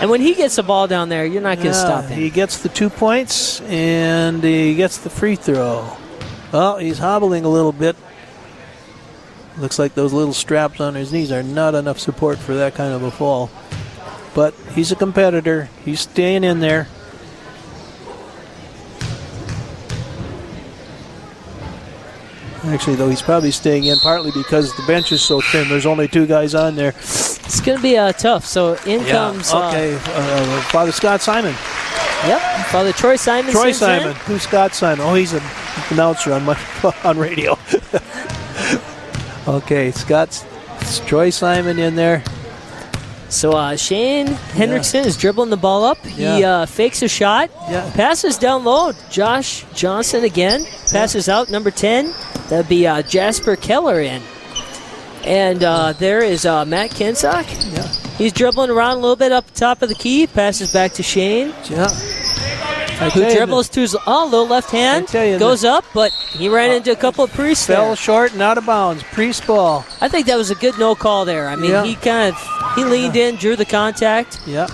and 0.00 0.08
when 0.10 0.20
he 0.20 0.34
gets 0.34 0.56
the 0.56 0.62
ball 0.62 0.86
down 0.86 1.08
there, 1.08 1.26
you're 1.26 1.42
not 1.42 1.56
going 1.56 1.72
to 1.72 1.72
Yeah, 1.78 1.84
stop 1.84 2.04
him. 2.04 2.18
He 2.18 2.30
gets 2.30 2.58
the 2.62 2.68
two 2.68 2.90
points 2.90 3.60
and 3.62 4.42
he 4.42 4.74
gets 4.74 4.98
the 4.98 5.10
free 5.10 5.36
throw. 5.36 5.96
Well, 6.52 6.78
he's 6.78 6.98
hobbling 6.98 7.44
a 7.44 7.48
little 7.48 7.72
bit. 7.72 7.96
Looks 9.58 9.78
like 9.78 9.94
those 9.94 10.12
little 10.12 10.32
straps 10.32 10.80
on 10.80 10.94
his 10.94 11.12
knees 11.12 11.30
are 11.32 11.42
not 11.42 11.74
enough 11.74 11.98
support 11.98 12.38
for 12.38 12.54
that 12.54 12.74
kind 12.74 12.92
of 12.92 13.02
a 13.02 13.10
fall. 13.10 13.50
But 14.34 14.54
he's 14.74 14.90
a 14.92 14.96
competitor. 14.96 15.68
He's 15.84 16.00
staying 16.00 16.42
in 16.44 16.60
there. 16.60 16.88
Actually, 22.66 22.96
though, 22.96 23.08
he's 23.10 23.22
probably 23.22 23.50
staying 23.50 23.84
in 23.84 23.98
partly 23.98 24.30
because 24.32 24.74
the 24.76 24.82
bench 24.86 25.12
is 25.12 25.20
so 25.22 25.40
thin. 25.40 25.68
There's 25.68 25.86
only 25.86 26.08
two 26.08 26.26
guys 26.26 26.54
on 26.54 26.74
there. 26.76 26.90
It's 26.96 27.60
going 27.60 27.76
to 27.78 27.82
be 27.82 27.96
uh, 27.98 28.12
tough. 28.12 28.46
So 28.46 28.74
in 28.86 29.04
comes. 29.04 29.52
uh, 29.52 29.68
Okay, 29.68 29.94
uh, 29.94 30.60
Father 30.62 30.90
Scott 30.92 31.20
Simon. 31.20 31.54
Yep. 32.26 32.66
Father 32.68 32.92
Troy 32.92 33.16
Simon. 33.16 33.52
Troy 33.52 33.70
sends 33.72 34.06
in. 34.06 34.12
Simon. 34.12 34.14
Who's 34.26 34.42
Scott 34.42 34.74
Simon? 34.74 35.04
Oh, 35.06 35.14
he's 35.14 35.34
an 35.34 35.42
announcer 35.90 36.32
on 36.32 36.44
my, 36.44 36.58
on 37.04 37.18
radio. 37.18 37.58
okay, 39.46 39.90
Scott's 39.90 40.44
it's 40.80 41.00
Troy 41.00 41.30
Simon 41.30 41.78
in 41.78 41.94
there. 41.96 42.22
So 43.28 43.52
uh, 43.52 43.74
Shane 43.76 44.26
Hendrickson 44.28 45.04
is 45.04 45.16
dribbling 45.16 45.50
the 45.50 45.56
ball 45.56 45.84
up. 45.84 45.98
He 46.06 46.22
Yeah. 46.22 46.50
uh, 46.62 46.66
fakes 46.66 47.02
a 47.02 47.08
shot. 47.08 47.50
Yeah. 47.68 47.90
Passes 47.94 48.38
down 48.38 48.64
low. 48.64 48.92
Josh 49.10 49.64
Johnson 49.74 50.24
again. 50.24 50.64
Passes 50.92 51.28
out. 51.28 51.50
Number 51.50 51.70
10. 51.70 52.12
That'd 52.48 52.68
be 52.68 52.86
uh, 52.86 53.02
Jasper 53.02 53.56
Keller 53.56 54.00
in. 54.00 54.22
And 55.24 55.64
uh, 55.64 55.94
there 55.94 56.22
is 56.22 56.44
uh, 56.44 56.64
Matt 56.66 56.90
Kinsock. 56.90 57.46
Yeah. 57.74 57.86
He's 58.16 58.32
dribbling 58.32 58.70
around 58.70 58.98
a 58.98 59.00
little 59.00 59.16
bit 59.16 59.32
up 59.32 59.50
top 59.54 59.80
of 59.82 59.88
the 59.88 59.94
key. 59.94 60.26
Passes 60.26 60.72
back 60.72 60.92
to 60.92 61.02
Shane. 61.02 61.54
Yeah. 61.64 61.86
I 63.00 63.10
Who 63.10 63.28
dribbles 63.34 63.68
to 63.70 63.80
his 63.80 63.96
oh, 64.06 64.24
little 64.30 64.46
left 64.46 64.70
hand. 64.70 65.08
Goes 65.08 65.64
up, 65.64 65.84
but 65.92 66.12
he 66.12 66.48
ran 66.48 66.70
into 66.70 66.92
a 66.92 66.96
couple 66.96 67.24
of 67.24 67.32
priests 67.32 67.66
Fell 67.66 67.86
there. 67.88 67.96
short 67.96 68.32
and 68.34 68.40
out 68.42 68.56
of 68.56 68.66
bounds. 68.66 69.02
Priest 69.02 69.46
ball. 69.46 69.84
I 70.00 70.08
think 70.08 70.26
that 70.26 70.36
was 70.36 70.50
a 70.50 70.54
good 70.54 70.78
no 70.78 70.94
call 70.94 71.24
there. 71.24 71.48
I 71.48 71.56
mean, 71.56 71.72
Yeah. 71.72 71.84
he 71.84 71.96
kind 71.96 72.32
of 72.34 72.74
he 72.76 72.84
leaned 72.84 73.16
in, 73.16 73.34
drew 73.36 73.56
the 73.56 73.64
contact. 73.64 74.38
Yeah. 74.46 74.68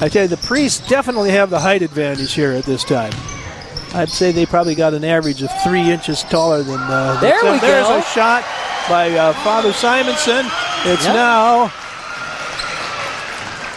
I 0.00 0.08
tell 0.08 0.22
you, 0.22 0.28
the 0.28 0.38
priests 0.38 0.88
definitely 0.88 1.30
have 1.32 1.50
the 1.50 1.60
height 1.60 1.82
advantage 1.82 2.32
here 2.32 2.52
at 2.52 2.64
this 2.64 2.84
time. 2.84 3.12
I'd 3.94 4.08
say 4.08 4.32
they 4.32 4.46
probably 4.46 4.74
got 4.74 4.94
an 4.94 5.04
average 5.04 5.42
of 5.42 5.50
three 5.62 5.90
inches 5.90 6.22
taller 6.24 6.62
than. 6.62 6.80
Uh, 6.80 7.18
There 7.20 7.38
the- 7.42 7.52
we 7.52 7.58
There's 7.58 7.86
go. 7.86 7.98
a 7.98 8.02
shot 8.02 8.44
by 8.88 9.10
uh, 9.10 9.32
Father 9.44 9.72
Simonson. 9.72 10.46
It's 10.84 11.04
Yep. 11.04 11.14
now 11.14 11.72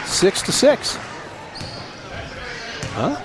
six 0.06 0.42
to 0.44 0.52
six. 0.54 0.98
Huh? 2.94 3.18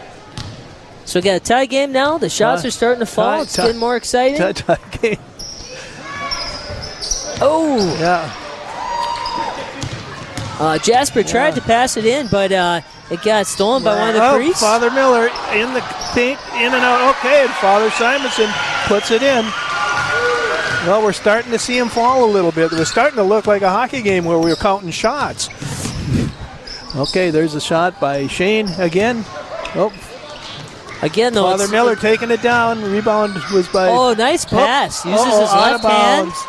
So 1.05 1.21
we 1.21 1.25
got 1.25 1.37
a 1.37 1.41
tie 1.41 1.67
game 1.67 1.93
now. 1.93 2.19
The 2.19 2.29
shots 2.29 2.63
Tie- 2.63 2.69
are 2.69 2.71
starting 2.73 3.01
to 3.01 3.07
fall. 3.07 3.37
tie- 3.37 3.43
it's 3.43 3.53
tie- 3.55 3.63
getting 3.67 3.81
more 3.81 3.97
exciting. 3.97 4.39
Tie- 4.39 4.53
tie 4.53 4.79
game. 5.01 5.19
Oh, 7.43 7.97
Yeah. 8.01 8.31
uh, 10.61 10.79
Jasper 10.79 11.23
tried 11.23 11.55
to 11.55 11.61
pass 11.63 11.97
it 11.97 12.05
in, 12.05 12.27
but 12.29 12.53
uh, 12.53 12.81
it 13.11 13.23
got 13.23 13.47
stolen 13.47 13.83
by 13.83 13.99
one 13.99 14.09
of 14.11 14.15
the 14.15 14.23
Oh, 14.31 14.37
priests. 14.37 14.61
Father 14.61 14.91
Miller 14.91 15.27
in 15.55 15.73
the 15.75 15.81
paint, 16.15 16.39
in 16.55 16.73
and 16.73 16.85
out. 16.85 17.15
Okay, 17.17 17.43
and 17.43 17.51
Father 17.55 17.91
Simonson 17.91 18.49
puts 18.87 19.11
it 19.11 19.23
in. 19.23 19.45
Well, 20.87 21.03
we're 21.03 21.13
starting 21.13 21.51
to 21.53 21.59
see 21.59 21.77
him 21.77 21.89
fall 21.89 22.25
a 22.25 22.31
little 22.31 22.53
bit. 22.53 22.73
It 22.73 22.79
was 22.79 22.89
starting 22.91 23.17
to 23.17 23.23
look 23.23 23.47
like 23.47 23.61
a 23.63 23.69
hockey 23.69 24.01
game 24.01 24.25
where 24.25 24.39
we 24.39 24.49
were 24.51 24.57
counting 24.57 24.91
shots. 24.91 25.49
Okay, 26.97 27.31
there's 27.31 27.55
a 27.55 27.61
shot 27.61 28.01
by 28.01 28.27
Shane 28.27 28.69
again. 28.79 29.25
Oh, 29.77 29.93
Again, 31.03 31.33
though, 31.33 31.45
Father 31.45 31.69
Miller 31.69 31.97
taking 31.97 32.31
it 32.31 32.43
down. 32.43 32.83
Rebound 32.83 33.35
was 33.55 33.67
by. 33.69 33.89
Oh, 33.89 34.13
nice 34.13 34.45
oh, 34.47 34.49
pass. 34.57 35.05
Uses 35.07 35.21
Uh-oh, 35.21 35.41
his 35.41 35.53
left 35.53 35.85
hand. 35.85 36.27
bounds. 36.33 36.45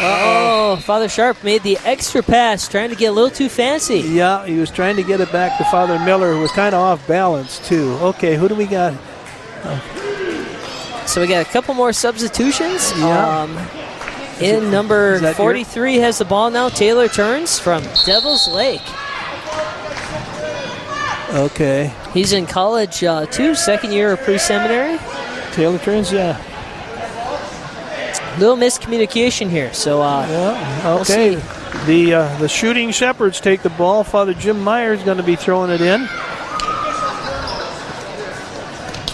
Oh, 0.00 0.76
Father 0.84 1.08
Sharp 1.08 1.42
made 1.42 1.62
the 1.62 1.76
extra 1.84 2.22
pass, 2.22 2.68
trying 2.68 2.90
to 2.90 2.96
get 2.96 3.06
a 3.06 3.12
little 3.12 3.30
too 3.30 3.48
fancy. 3.48 3.98
Yeah, 4.00 4.46
he 4.46 4.58
was 4.58 4.70
trying 4.70 4.96
to 4.96 5.02
get 5.02 5.20
it 5.20 5.32
back 5.32 5.58
to 5.58 5.64
Father 5.64 5.98
Miller, 5.98 6.32
who 6.32 6.40
was 6.40 6.52
kind 6.52 6.74
of 6.74 6.80
off 6.80 7.06
balance 7.08 7.58
too. 7.66 7.92
Okay, 8.00 8.36
who 8.36 8.48
do 8.48 8.54
we 8.54 8.66
got? 8.66 8.94
So 11.08 11.20
we 11.20 11.26
got 11.26 11.44
a 11.46 11.50
couple 11.50 11.74
more 11.74 11.92
substitutions. 11.92 12.92
Yeah. 12.98 13.40
Um, 13.42 13.58
in 14.40 14.70
number 14.70 15.18
that 15.18 15.30
your- 15.30 15.46
43 15.46 15.96
has 15.96 16.18
the 16.18 16.24
ball 16.24 16.50
now. 16.50 16.68
Taylor 16.68 17.08
Turnus 17.08 17.58
from 17.58 17.82
Devil's 18.04 18.46
Lake. 18.46 18.82
Okay, 21.30 21.92
He's 22.14 22.32
in 22.32 22.46
college 22.46 23.04
uh, 23.04 23.26
too, 23.26 23.54
second 23.54 23.92
year 23.92 24.12
of 24.12 24.20
pre-seminary. 24.20 24.98
Taylor 25.52 25.78
Turnus. 25.78 26.10
Yeah. 26.12 26.40
Little 28.38 28.56
miscommunication 28.56 29.48
here. 29.50 29.72
So 29.72 30.00
uh, 30.02 30.26
Yeah. 30.28 30.84
We'll 30.84 30.98
Okay. 31.00 31.36
see. 31.36 31.86
the 31.86 32.14
uh, 32.14 32.38
the 32.38 32.48
shooting 32.48 32.90
shepherds 32.92 33.40
take 33.40 33.62
the 33.62 33.70
ball. 33.70 34.04
Father 34.04 34.34
Jim 34.34 34.62
Meyer 34.62 34.92
is 34.92 35.02
going 35.02 35.16
to 35.18 35.22
be 35.22 35.36
throwing 35.36 35.70
it 35.70 35.80
in. 35.80 36.08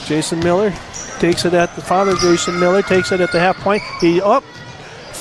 Jason 0.06 0.38
Miller 0.40 0.70
takes 1.18 1.44
it 1.46 1.54
at 1.54 1.74
the 1.76 1.80
father. 1.80 2.14
Jason 2.16 2.60
Miller 2.60 2.82
takes 2.82 3.10
it 3.12 3.20
at 3.20 3.32
the 3.32 3.40
half 3.40 3.56
point. 3.58 3.82
He 4.00 4.20
up. 4.20 4.44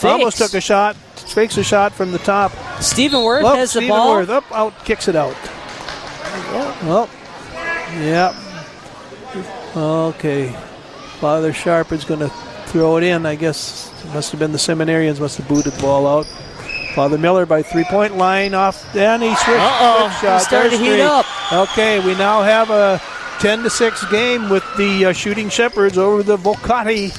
Almost 0.04 0.38
took 0.38 0.54
a 0.54 0.60
shot. 0.62 0.98
Fakes 0.98 1.56
a 1.58 1.64
shot 1.64 1.94
from 1.94 2.12
the 2.12 2.18
top. 2.20 2.52
Stephen 2.82 3.24
Worth 3.24 3.46
Up, 3.46 3.56
has 3.56 3.72
the 3.72 3.80
Stephen 3.80 3.96
ball. 3.96 4.16
Worth 4.16 4.30
up, 4.30 4.44
out, 4.52 4.74
kicks 4.84 5.08
it 5.08 5.16
out. 5.16 5.36
Well, 6.84 7.10
yeah. 8.02 8.36
Okay. 9.76 10.50
Father 11.20 11.54
Sharp 11.54 11.94
is 11.94 12.04
going 12.04 12.20
to 12.20 12.30
throw 12.66 12.98
it 12.98 13.04
in. 13.04 13.26
I 13.26 13.36
guess 13.36 13.90
it 14.04 14.14
must 14.14 14.32
have 14.32 14.40
been 14.40 14.52
the 14.52 14.58
seminarians 14.58 15.20
must 15.20 15.38
have 15.38 15.48
booted 15.48 15.74
the 15.74 15.82
ball 15.82 16.08
out. 16.08 16.26
Father 16.94 17.18
Miller 17.18 17.46
by 17.46 17.64
three-point 17.64 18.18
line 18.18 18.54
off. 18.54 18.92
Then 18.94 19.22
he 19.22 19.30
switched. 19.30 19.50
Uh-oh, 19.50 20.18
shot. 20.22 20.38
he's 20.40 20.48
starting 20.48 20.72
to 20.72 20.78
heat 20.78 21.02
up. 21.02 21.26
Okay, 21.52 22.00
we 22.06 22.14
now 22.16 22.44
have 22.44 22.70
a 22.70 23.02
10 23.40 23.64
to 23.64 23.70
6 23.70 24.12
game 24.12 24.50
with 24.50 24.64
the 24.78 25.06
uh, 25.06 25.12
shooting 25.14 25.50
shepherds 25.50 25.98
over 25.98 26.22
the 26.22 26.38
Vocati. 26.38 27.12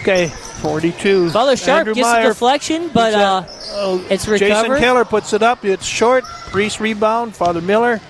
Okay, 0.00 0.28
42. 0.28 1.30
Father 1.30 1.56
Sharp 1.56 1.78
Andrew 1.78 1.94
gets 1.94 2.04
Meyer 2.04 2.22
the 2.24 2.28
deflection, 2.30 2.88
but 2.88 3.14
uh, 3.14 3.44
it's 4.10 4.24
Jason 4.24 4.48
recovered. 4.48 4.78
Keller 4.80 5.04
puts 5.04 5.32
it 5.32 5.42
up. 5.42 5.64
It's 5.64 5.86
short. 5.86 6.24
Reese 6.52 6.80
rebound. 6.80 7.36
Father 7.36 7.60
Miller 7.60 8.00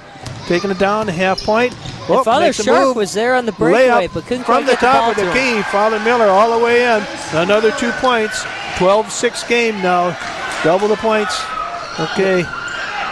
taking 0.46 0.70
it 0.70 0.78
down, 0.78 1.08
a 1.08 1.12
half 1.12 1.42
point. 1.42 1.74
Oh, 2.10 2.24
Father 2.24 2.52
Sharp 2.52 2.96
was 2.96 3.12
there 3.12 3.34
on 3.34 3.44
the 3.46 3.52
breakaway, 3.52 4.08
but 4.08 4.24
couldn't 4.26 4.44
from 4.44 4.64
the 4.64 4.72
the 4.72 4.76
top 4.78 5.00
ball 5.02 5.10
of 5.10 5.16
the 5.16 5.22
to 5.24 5.32
him. 5.32 5.56
key. 5.56 5.62
Father 5.70 5.98
Miller 6.00 6.26
all 6.26 6.58
the 6.58 6.64
way 6.64 6.82
in. 6.84 7.02
Another 7.32 7.70
two 7.72 7.90
points. 7.92 8.42
12-6 8.76 9.46
game 9.48 9.74
now. 9.82 10.16
Double 10.64 10.88
the 10.88 10.96
points. 10.96 11.38
Okay. 12.00 12.44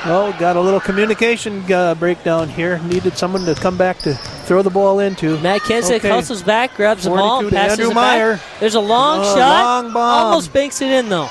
Oh, 0.08 0.34
got 0.38 0.56
a 0.56 0.60
little 0.60 0.80
communication 0.80 1.70
uh, 1.72 1.94
breakdown 1.96 2.48
here. 2.48 2.78
Needed 2.84 3.18
someone 3.18 3.44
to 3.44 3.54
come 3.56 3.76
back 3.76 3.98
to 4.00 4.14
throw 4.14 4.62
the 4.62 4.70
ball 4.70 5.00
into. 5.00 5.36
Matt 5.40 5.62
Kensick 5.62 5.96
Okay. 5.96 6.08
hustles 6.08 6.42
back, 6.42 6.74
grabs 6.76 7.04
the 7.04 7.10
ball, 7.10 7.40
42 7.42 7.46
and 7.48 7.50
to 7.50 7.56
passes 7.56 7.78
Andrew 7.80 7.90
it 7.90 7.94
Meyer. 7.94 8.32
back. 8.36 8.42
There's 8.60 8.74
a 8.76 8.80
long 8.80 9.18
Oh, 9.22 9.36
shot. 9.36 9.62
long 9.64 9.92
bomb. 9.92 10.24
Almost 10.26 10.52
banks 10.52 10.80
it 10.80 10.90
in, 10.90 11.08
though. 11.08 11.28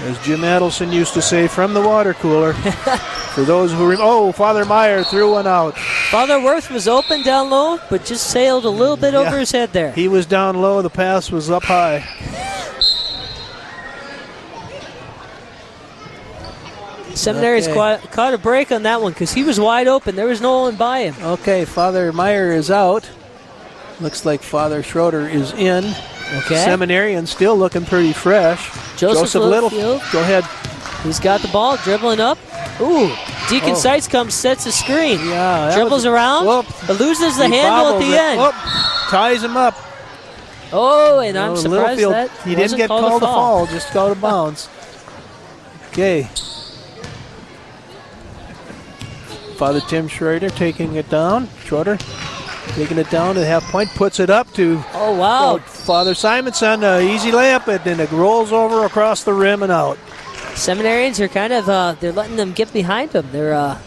As 0.00 0.18
Jim 0.24 0.40
Adelson 0.40 0.92
used 0.92 1.12
to 1.14 1.20
say, 1.22 1.48
from 1.48 1.74
the 1.74 1.82
water 1.82 2.14
cooler. 2.14 2.54
For 3.38 3.44
those 3.44 3.72
who 3.72 3.88
rem- 3.88 4.00
oh, 4.00 4.32
Father 4.32 4.64
Meyer 4.64 5.04
threw 5.04 5.30
one 5.34 5.46
out. 5.46 5.78
Father 6.10 6.42
Worth 6.42 6.72
was 6.72 6.88
open 6.88 7.22
down 7.22 7.50
low, 7.50 7.78
but 7.88 8.04
just 8.04 8.30
sailed 8.30 8.64
a 8.64 8.68
little 8.68 8.96
bit 8.96 9.14
over 9.14 9.38
his 9.38 9.52
head 9.52 9.72
there. 9.72 9.92
He 9.92 10.08
was 10.08 10.26
down 10.26 10.60
low. 10.60 10.82
The 10.82 10.90
pass 10.90 11.30
was 11.30 11.48
up 11.48 11.62
high. 11.62 12.04
Seminary's 17.14 17.68
Okay. 17.68 17.74
caught, 17.76 18.10
caught 18.10 18.34
a 18.34 18.38
break 18.38 18.72
on 18.72 18.82
that 18.82 19.00
one 19.02 19.12
because 19.12 19.32
he 19.32 19.44
was 19.44 19.60
wide 19.60 19.86
open. 19.86 20.16
There 20.16 20.26
was 20.26 20.40
no 20.40 20.62
one 20.62 20.74
by 20.74 21.02
him. 21.02 21.14
Okay, 21.22 21.64
Father 21.64 22.12
Meyer 22.12 22.50
is 22.50 22.72
out. 22.72 23.08
Looks 24.00 24.26
like 24.26 24.42
Father 24.42 24.82
Schroeder 24.82 25.28
is 25.28 25.52
in. 25.52 25.84
Okay. 26.38 26.56
Seminarian 26.64 27.24
still 27.28 27.56
looking 27.56 27.84
pretty 27.84 28.12
fresh. 28.12 28.68
Joseph 28.96 29.32
Littlefield. 29.40 30.02
Go 30.12 30.22
ahead. 30.22 30.44
He's 31.04 31.20
got 31.20 31.40
the 31.40 31.48
ball, 31.48 31.76
dribbling 31.76 32.18
up. 32.18 32.36
Ooh, 32.80 33.08
Deacon 33.48 33.70
Oh. 33.70 33.74
Seitz 33.74 34.06
comes, 34.06 34.34
sets 34.34 34.66
a 34.66 34.72
screen. 34.72 35.18
Yeah, 35.28 35.74
Dribbles 35.74 36.06
around, 36.06 36.46
loses 36.88 37.36
the 37.36 37.48
He 37.48 37.56
handle 37.56 37.94
at 37.94 37.98
the 38.00 38.12
it. 38.12 38.18
end. 38.20 38.40
Whoop. 38.40 38.54
ties 39.08 39.42
him 39.42 39.56
up. 39.56 39.74
Oh, 40.72 41.18
and 41.20 41.36
I'm 41.38 41.56
surprised 41.56 42.00
Littlefield, 42.00 42.12
that 42.12 42.30
he 42.46 42.54
didn't 42.54 42.76
get 42.76 42.88
called, 42.88 43.02
called 43.02 43.22
a 43.22 43.24
a 43.24 43.28
foul. 43.28 43.34
fall, 43.34 43.66
just 43.66 43.96
out 43.96 44.10
of 44.12 44.20
bounds. 44.20 44.68
Okay. 45.90 46.28
Father 49.56 49.80
Tim 49.80 50.06
Schrader 50.06 50.50
taking 50.50 50.94
it 50.94 51.08
down. 51.10 51.48
Schroeder 51.64 51.96
taking 52.74 52.98
it 52.98 53.10
down 53.10 53.34
to 53.34 53.40
the 53.40 53.46
half 53.46 53.64
point, 53.72 53.88
puts 53.94 54.20
it 54.20 54.30
up 54.30 54.52
to 54.52 54.80
Oh 54.94 55.16
wow! 55.16 55.58
Father 55.58 56.14
Simonson. 56.14 56.84
Uh, 56.84 56.98
easy 56.98 57.30
layup, 57.32 57.66
and 57.66 57.82
then 57.82 57.98
it 57.98 58.12
rolls 58.12 58.52
over 58.52 58.84
across 58.84 59.24
the 59.24 59.32
rim 59.32 59.62
and 59.62 59.72
out. 59.72 59.98
Seminarians 60.58 61.20
are 61.20 61.28
kind 61.28 61.52
of 61.52 61.68
uh, 61.68 61.94
they're 62.00 62.12
letting 62.12 62.36
them 62.36 62.52
get 62.52 62.72
behind 62.72 63.10
them. 63.10 63.28
They're 63.32 63.54
uh, 63.54 63.80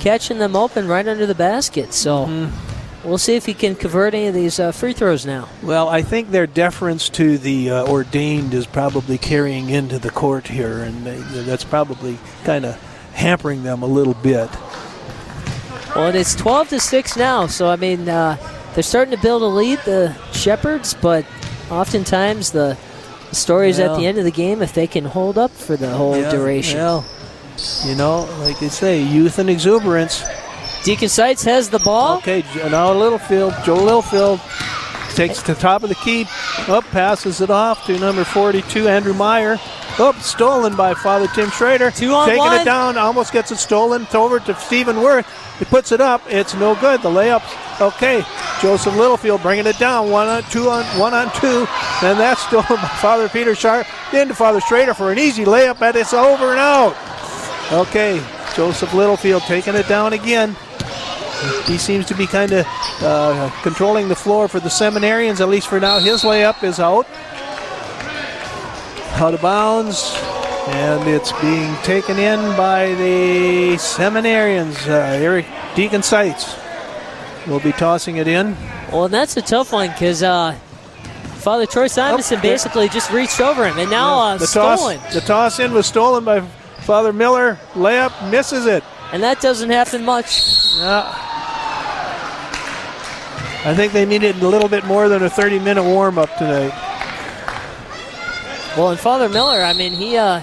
catching 0.00 0.38
them 0.38 0.54
open 0.54 0.86
right 0.86 1.06
under 1.06 1.26
the 1.26 1.34
basket. 1.34 1.92
So 1.94 2.26
Mm-hmm. 2.26 3.08
we'll 3.08 3.18
see 3.18 3.36
if 3.36 3.46
he 3.46 3.54
can 3.54 3.74
convert 3.74 4.12
any 4.14 4.26
of 4.26 4.34
these 4.34 4.60
uh, 4.60 4.70
free 4.72 4.92
throws 4.92 5.24
now. 5.24 5.48
Well, 5.62 5.88
I 5.88 6.02
think 6.02 6.30
their 6.30 6.46
deference 6.46 7.08
to 7.10 7.38
the 7.38 7.70
uh, 7.70 7.86
ordained 7.86 8.52
is 8.52 8.66
probably 8.66 9.16
carrying 9.16 9.70
into 9.70 9.98
the 9.98 10.10
court 10.10 10.48
here, 10.48 10.80
and 10.82 11.06
they, 11.06 11.16
that's 11.42 11.64
probably 11.64 12.18
kind 12.44 12.66
of 12.66 12.76
hampering 13.14 13.62
them 13.62 13.82
a 13.82 13.86
little 13.86 14.14
bit. 14.14 14.50
Well, 15.96 16.08
and 16.08 16.16
it's 16.16 16.34
12 16.34 16.68
to 16.68 16.80
six 16.80 17.16
now. 17.16 17.46
So 17.46 17.68
I 17.68 17.76
mean, 17.76 18.08
uh, 18.08 18.36
they're 18.74 18.82
starting 18.82 19.16
to 19.16 19.20
build 19.22 19.40
a 19.42 19.46
lead, 19.46 19.78
the 19.86 20.14
Shepherds, 20.32 20.94
but 20.94 21.24
oftentimes 21.70 22.52
the, 22.52 22.76
the 23.30 23.36
story 23.36 23.70
is 23.70 23.78
at 23.78 23.96
the 23.96 24.06
end 24.06 24.18
of 24.18 24.24
the 24.24 24.30
game 24.30 24.60
if 24.62 24.72
they 24.74 24.86
can 24.86 25.04
hold 25.04 25.38
up 25.38 25.50
for 25.50 25.76
the 25.76 25.88
whole 25.90 26.16
Yeah, 26.16 26.30
duration. 26.30 26.78
Well, 26.78 27.04
you 27.84 27.94
know, 27.94 28.28
like 28.40 28.58
they 28.58 28.68
say, 28.68 29.02
youth 29.02 29.38
and 29.38 29.48
exuberance. 29.50 30.22
Deacon 30.84 31.08
Seitz 31.08 31.44
has 31.44 31.68
the 31.68 31.78
ball. 31.80 32.18
Okay, 32.18 32.42
now 32.70 32.92
Littlefield, 32.92 33.54
Joe 33.64 33.74
Littlefield 33.76 34.40
takes 35.10 35.42
to 35.42 35.54
the 35.54 35.60
top 35.60 35.82
of 35.82 35.88
the 35.88 35.94
key, 35.96 36.26
up, 36.68 36.84
passes 36.86 37.40
it 37.40 37.50
off 37.50 37.84
to 37.86 37.98
number 37.98 38.24
42, 38.24 38.88
Andrew 38.88 39.12
Meyer. 39.12 39.58
Up, 39.98 40.16
stolen 40.20 40.76
by 40.76 40.94
Father 40.94 41.26
Tim 41.34 41.50
Schrader. 41.50 41.90
Two 41.90 42.12
on 42.14 42.26
Taking 42.28 42.38
one. 42.38 42.60
it 42.60 42.64
down, 42.64 42.96
almost 42.96 43.32
gets 43.32 43.50
it 43.50 43.58
stolen. 43.58 44.02
It's 44.02 44.14
over 44.14 44.40
to 44.40 44.54
Stephen 44.54 45.02
Worth. 45.02 45.26
He 45.58 45.66
puts 45.66 45.92
it 45.92 46.00
up. 46.00 46.22
It's 46.28 46.54
no 46.54 46.74
good. 46.76 47.02
The 47.02 47.10
layup's 47.10 47.80
okay. 47.82 48.22
Joseph 48.60 48.94
Littlefield 48.94 49.40
bringing 49.40 49.66
it 49.66 49.78
down. 49.78 50.10
One 50.10 50.28
on 50.28 50.42
two 50.44 50.68
on 50.68 50.84
one 50.98 51.14
on 51.14 51.32
two. 51.40 51.66
Then 52.02 52.18
that's 52.18 52.42
stolen 52.42 52.66
by 52.68 52.88
Father 53.00 53.28
Peter 53.28 53.54
Sharp. 53.54 53.86
Into 54.12 54.34
Father 54.34 54.60
Schrader 54.60 54.92
for 54.92 55.10
an 55.10 55.18
easy 55.18 55.44
layup, 55.44 55.80
and 55.80 55.96
it's 55.96 56.12
over 56.12 56.50
and 56.50 56.58
out. 56.58 56.96
Okay, 57.72 58.22
Joseph 58.54 58.92
Littlefield 58.92 59.42
taking 59.42 59.74
it 59.74 59.88
down 59.88 60.12
again. 60.12 60.56
He 61.64 61.78
seems 61.78 62.04
to 62.06 62.14
be 62.14 62.26
kind 62.26 62.52
of 62.52 62.66
uh, 63.00 63.50
controlling 63.62 64.08
the 64.08 64.16
floor 64.16 64.46
for 64.46 64.60
the 64.60 64.68
seminarians, 64.68 65.40
at 65.40 65.48
least 65.48 65.68
for 65.68 65.80
now. 65.80 65.98
His 65.98 66.22
layup 66.22 66.62
is 66.62 66.78
out. 66.78 67.06
Out 69.14 69.32
of 69.32 69.40
bounds. 69.40 70.12
And 70.66 71.08
it's 71.08 71.32
being 71.40 71.74
taken 71.82 72.18
in 72.18 72.38
by 72.56 72.94
the 72.94 73.76
seminarians. 73.76 74.86
Uh, 74.86 75.16
Eric 75.16 75.46
Deacon 75.74 76.02
Seitz 76.02 76.54
will 77.46 77.60
be 77.60 77.72
tossing 77.72 78.16
it 78.16 78.26
in. 78.28 78.56
Well, 78.92 79.04
and 79.06 79.14
that's 79.14 79.36
a 79.36 79.42
tough 79.42 79.72
one 79.72 79.88
because 79.90 80.22
uh, 80.22 80.52
Father 81.38 81.66
Troy 81.66 81.86
Simonson 81.86 82.38
Oh, 82.38 82.42
basically 82.42 82.88
just 82.88 83.10
reached 83.12 83.40
over 83.40 83.66
him, 83.66 83.78
and 83.78 83.90
now 83.90 84.18
uh, 84.18 84.36
the 84.36 84.46
stolen. 84.46 84.98
toss, 84.98 85.14
the 85.14 85.20
toss 85.20 85.58
in 85.60 85.72
was 85.72 85.86
stolen 85.86 86.24
by 86.24 86.40
Father 86.82 87.12
Miller. 87.12 87.58
Layup 87.74 88.30
misses 88.30 88.66
it. 88.66 88.84
And 89.12 89.22
that 89.22 89.40
doesn't 89.40 89.70
happen 89.70 90.04
much. 90.04 90.40
I 93.62 93.74
think 93.74 93.92
they 93.92 94.06
needed 94.06 94.36
a 94.42 94.48
little 94.48 94.68
bit 94.68 94.84
more 94.86 95.08
than 95.08 95.22
a 95.22 95.30
30 95.30 95.58
minute 95.58 95.82
warm 95.82 96.18
up 96.18 96.34
tonight. 96.36 96.72
Well, 98.76 98.90
and 98.90 99.00
Father 99.00 99.28
Miller, 99.28 99.62
I 99.62 99.72
mean, 99.72 99.92
he 99.92 100.16
uh, 100.16 100.42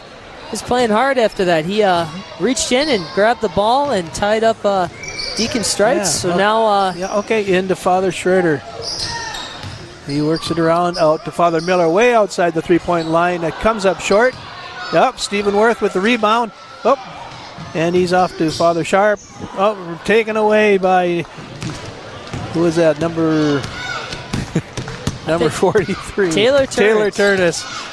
was 0.52 0.62
playing 0.62 0.90
hard 0.90 1.18
after 1.18 1.46
that. 1.46 1.66
He 1.66 1.82
uh, 1.82 2.06
reached 2.40 2.72
in 2.72 2.90
and 2.90 3.04
grabbed 3.16 3.42
the 3.42 3.50
ball 3.50 3.92
and 3.92 4.14
tied 4.14 4.44
up 4.44 4.58
uh, 4.66 4.88
Deacon 5.38 5.64
strikes, 5.64 5.98
Yeah, 6.00 6.04
so 6.06 6.28
well- 6.30 6.38
now, 6.38 6.66
uh, 6.66 6.94
Yeah, 6.98 7.16
okay, 7.20 7.46
into 7.56 7.76
Father 7.76 8.12
Schrader. 8.12 8.62
He 10.08 10.22
works 10.22 10.50
it 10.52 10.58
around 10.58 10.98
out 10.98 11.24
to 11.26 11.32
Father 11.32 11.62
Miller, 11.62 11.88
way 11.90 12.14
outside 12.16 12.54
the 12.54 12.62
three 12.62 12.80
point 12.80 13.10
line. 13.10 13.44
It 13.44 13.54
comes 13.56 13.86
up 13.86 14.00
short. 14.00 14.34
Up, 14.94 15.20
Stephen 15.20 15.56
Worth 15.56 15.82
with 15.82 15.94
the 15.94 16.00
rebound. 16.00 16.52
Up, 16.86 16.98
and 17.76 17.94
he's 17.94 18.14
off 18.14 18.38
to 18.38 18.50
Father 18.50 18.84
Sharp. 18.86 19.20
Oh, 19.58 20.00
taken 20.06 20.38
away 20.38 20.78
by 20.78 21.24
who 22.54 22.66
is 22.66 22.78
that? 22.78 23.00
Number 23.02 23.62
number 25.28 25.50
forty-three. 25.50 26.32
Taylor 26.32 26.66
Taylor 26.66 27.12
Turnus. 27.12 27.64
Turnus. 27.64 27.84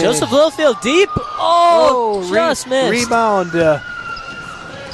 Joseph 0.00 0.30
Littlefield 0.30 0.76
deep. 0.82 1.08
Oh, 1.16 2.20
re- 2.30 2.36
just 2.38 2.68
missed. 2.68 2.90
Rebound. 3.06 3.54
Uh, 3.56 3.80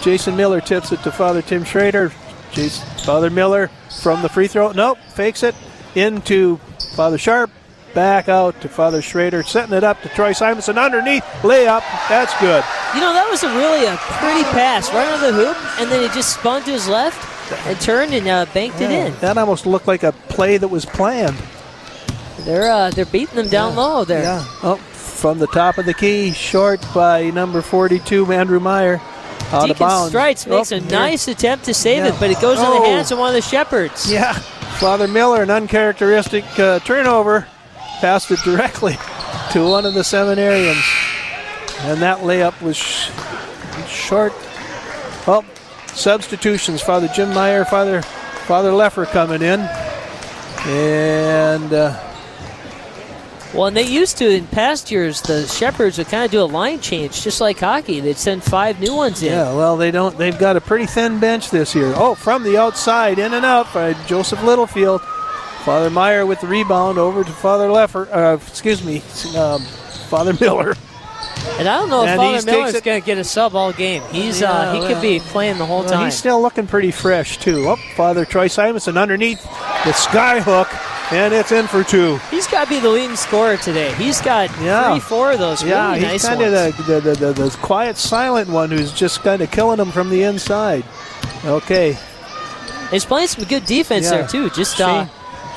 Jason 0.02 0.36
Miller 0.36 0.60
tips 0.60 0.90
it 0.92 1.02
to 1.04 1.12
Father 1.12 1.42
Tim 1.42 1.64
Schrader. 1.64 2.12
Jason, 2.50 2.86
Father 2.98 3.30
Miller 3.30 3.70
from 4.02 4.20
the 4.20 4.28
free 4.28 4.48
throw. 4.48 4.72
Nope, 4.72 4.98
fakes 5.14 5.42
it 5.42 5.54
into 5.94 6.56
Father 6.96 7.18
Sharp. 7.18 7.50
Back 7.94 8.28
out 8.28 8.58
to 8.62 8.68
Father 8.70 9.02
Schrader, 9.02 9.42
setting 9.42 9.74
it 9.74 9.84
up 9.84 10.00
to 10.00 10.08
Troy 10.08 10.32
Simonson 10.32 10.78
underneath 10.78 11.22
layup. 11.42 11.82
That's 12.08 12.32
good. 12.40 12.64
You 12.94 13.00
know, 13.00 13.12
that 13.12 13.28
was 13.30 13.42
a 13.42 13.48
really 13.54 13.84
a 13.84 13.96
pretty 13.98 14.44
pass 14.44 14.90
right 14.92 15.06
under 15.06 15.30
the 15.30 15.32
hoop, 15.32 15.78
and 15.78 15.90
then 15.90 16.02
he 16.02 16.14
just 16.14 16.34
spun 16.34 16.62
to 16.64 16.70
his 16.72 16.88
left 16.88 17.52
and 17.66 17.78
turned 17.80 18.14
and 18.14 18.26
uh, 18.26 18.46
banked 18.54 18.80
it 18.80 18.90
in. 18.90 19.14
That 19.20 19.36
almost 19.36 19.66
looked 19.66 19.86
like 19.86 20.04
a 20.04 20.12
play 20.12 20.56
that 20.56 20.68
was 20.68 20.86
planned. 20.86 21.36
They're 22.40 22.72
uh, 22.72 22.90
they're 22.90 23.04
beating 23.04 23.36
them 23.36 23.48
down 23.48 23.76
low 23.76 24.04
there. 24.04 24.22
Yeah. 24.22 24.44
Oh, 24.62 24.76
from 24.76 25.38
the 25.38 25.46
top 25.48 25.76
of 25.76 25.84
the 25.84 25.94
key, 25.94 26.32
short 26.32 26.84
by 26.94 27.30
number 27.30 27.60
42, 27.60 28.32
Andrew 28.32 28.58
Meyer. 28.58 29.00
Out 29.52 29.62
of 29.62 29.68
Deacon 29.76 29.86
bounds. 29.86 30.08
Strites 30.10 30.46
makes 30.46 30.72
Oh, 30.72 30.76
a 30.76 30.80
nice 30.80 31.28
attempt 31.28 31.64
to 31.66 31.74
save 31.74 32.04
Yeah. 32.04 32.14
it, 32.14 32.20
but 32.20 32.30
it 32.30 32.40
goes 32.40 32.58
in 32.58 32.64
Oh. 32.66 32.80
the 32.80 32.86
hands 32.88 33.10
of 33.12 33.18
one 33.18 33.28
of 33.28 33.34
the 33.34 33.42
Shepherds. 33.42 34.10
Yeah. 34.10 34.32
Father 34.32 35.06
Miller, 35.06 35.42
an 35.42 35.50
uncharacteristic 35.50 36.44
uh, 36.58 36.78
turnover, 36.80 37.46
passed 38.00 38.30
it 38.30 38.38
directly 38.44 38.96
to 39.52 39.68
one 39.68 39.84
of 39.86 39.94
the 39.94 40.00
seminarians. 40.00 40.82
And 41.82 42.00
that 42.02 42.18
layup 42.20 42.60
was 42.62 42.76
sh- 42.76 43.10
short. 43.88 44.32
Well, 45.26 45.44
substitutions. 45.94 46.80
Father 46.82 47.08
Jim 47.08 47.32
Meyer, 47.34 47.64
Father 47.64 48.02
Father 48.02 48.70
Leffer 48.70 49.06
coming 49.06 49.42
in. 49.42 49.60
And 50.66 51.72
uh, 51.72 51.98
Well, 53.54 53.66
and 53.66 53.76
they 53.76 53.82
used 53.86 54.16
to 54.18 54.28
in 54.30 54.46
past 54.46 54.90
years, 54.90 55.20
the 55.20 55.46
Shepherds 55.46 55.98
would 55.98 56.06
kind 56.08 56.24
of 56.24 56.30
do 56.30 56.40
a 56.40 56.44
line 56.44 56.80
change, 56.80 57.22
just 57.22 57.40
like 57.40 57.58
hockey. 57.60 58.00
They'd 58.00 58.16
send 58.16 58.42
five 58.42 58.80
new 58.80 58.94
ones 58.94 59.22
in. 59.22 59.32
yeah, 59.32 59.54
well, 59.54 59.76
they 59.76 59.90
don't. 59.90 60.16
They've 60.16 60.38
got 60.38 60.56
a 60.56 60.60
pretty 60.60 60.86
thin 60.86 61.20
bench 61.20 61.50
this 61.50 61.74
year. 61.74 61.92
Oh, 61.96 62.14
from 62.14 62.44
the 62.44 62.56
outside, 62.56 63.18
in 63.18 63.34
and 63.34 63.44
out 63.44 63.72
by 63.74 63.92
Joseph 64.06 64.42
Littlefield. 64.42 65.02
Father 65.64 65.90
Meyer 65.90 66.26
with 66.26 66.40
the 66.40 66.46
rebound 66.48 66.98
over 66.98 67.22
to 67.22 67.30
Father 67.30 67.68
Leffer. 67.68 68.08
Uh, 68.10 68.36
excuse 68.48 68.82
me, 68.84 68.96
um, 69.38 69.60
Father 70.08 70.32
Miller. 70.40 70.74
And 71.58 71.68
I 71.68 71.76
don't 71.78 71.90
know 71.90 72.02
if 72.04 72.08
And 72.08 72.18
Father 72.18 72.50
Miller's 72.50 72.80
going 72.80 73.00
to 73.00 73.06
get 73.06 73.18
a 73.18 73.24
sub 73.24 73.54
all 73.54 73.72
game. 73.72 74.02
He's 74.10 74.42
uh, 74.42 74.72
he 74.72 74.78
well, 74.80 74.88
could 74.94 75.02
be 75.02 75.20
playing 75.20 75.58
the 75.58 75.66
whole 75.66 75.80
Well, 75.80 75.90
time. 75.90 76.04
he's 76.06 76.16
still 76.16 76.40
looking 76.40 76.66
pretty 76.66 76.90
fresh 76.90 77.36
too. 77.38 77.68
Oh, 77.68 77.76
Father 77.96 78.24
Troy 78.24 78.48
Simonson 78.48 78.96
underneath 78.96 79.42
the 79.84 79.92
sky 79.92 80.40
hook, 80.40 80.68
and 81.12 81.32
it's 81.34 81.52
in 81.52 81.66
for 81.66 81.84
two. 81.84 82.16
He's 82.30 82.46
got 82.46 82.64
to 82.64 82.70
be 82.70 82.80
the 82.80 82.88
leading 82.88 83.16
scorer 83.16 83.56
today. 83.56 83.92
He's 83.94 84.20
got 84.20 84.50
Yeah. 84.60 84.90
three, 84.92 85.00
four 85.00 85.32
of 85.32 85.38
those 85.38 85.62
yeah, 85.62 85.88
really 85.88 86.00
he's 86.00 86.08
nice 86.08 86.24
kind 86.26 86.40
ones. 86.40 86.54
of 86.78 86.86
the, 86.86 87.00
the, 87.00 87.14
the, 87.14 87.32
the, 87.32 87.50
quiet, 87.62 87.96
silent 87.96 88.48
one 88.48 88.70
who's 88.70 88.92
just 88.92 89.22
kind 89.22 89.42
of 89.42 89.50
killing 89.50 89.76
them 89.76 89.90
from 89.92 90.10
the 90.10 90.22
inside. 90.22 90.84
Okay, 91.44 91.98
He's 92.90 93.04
playing 93.06 93.28
some 93.28 93.44
good 93.44 93.64
defense 93.64 94.04
Yeah. 94.04 94.18
there 94.18 94.28
too. 94.28 94.50
Just 94.50 94.80
uh, 94.80 95.06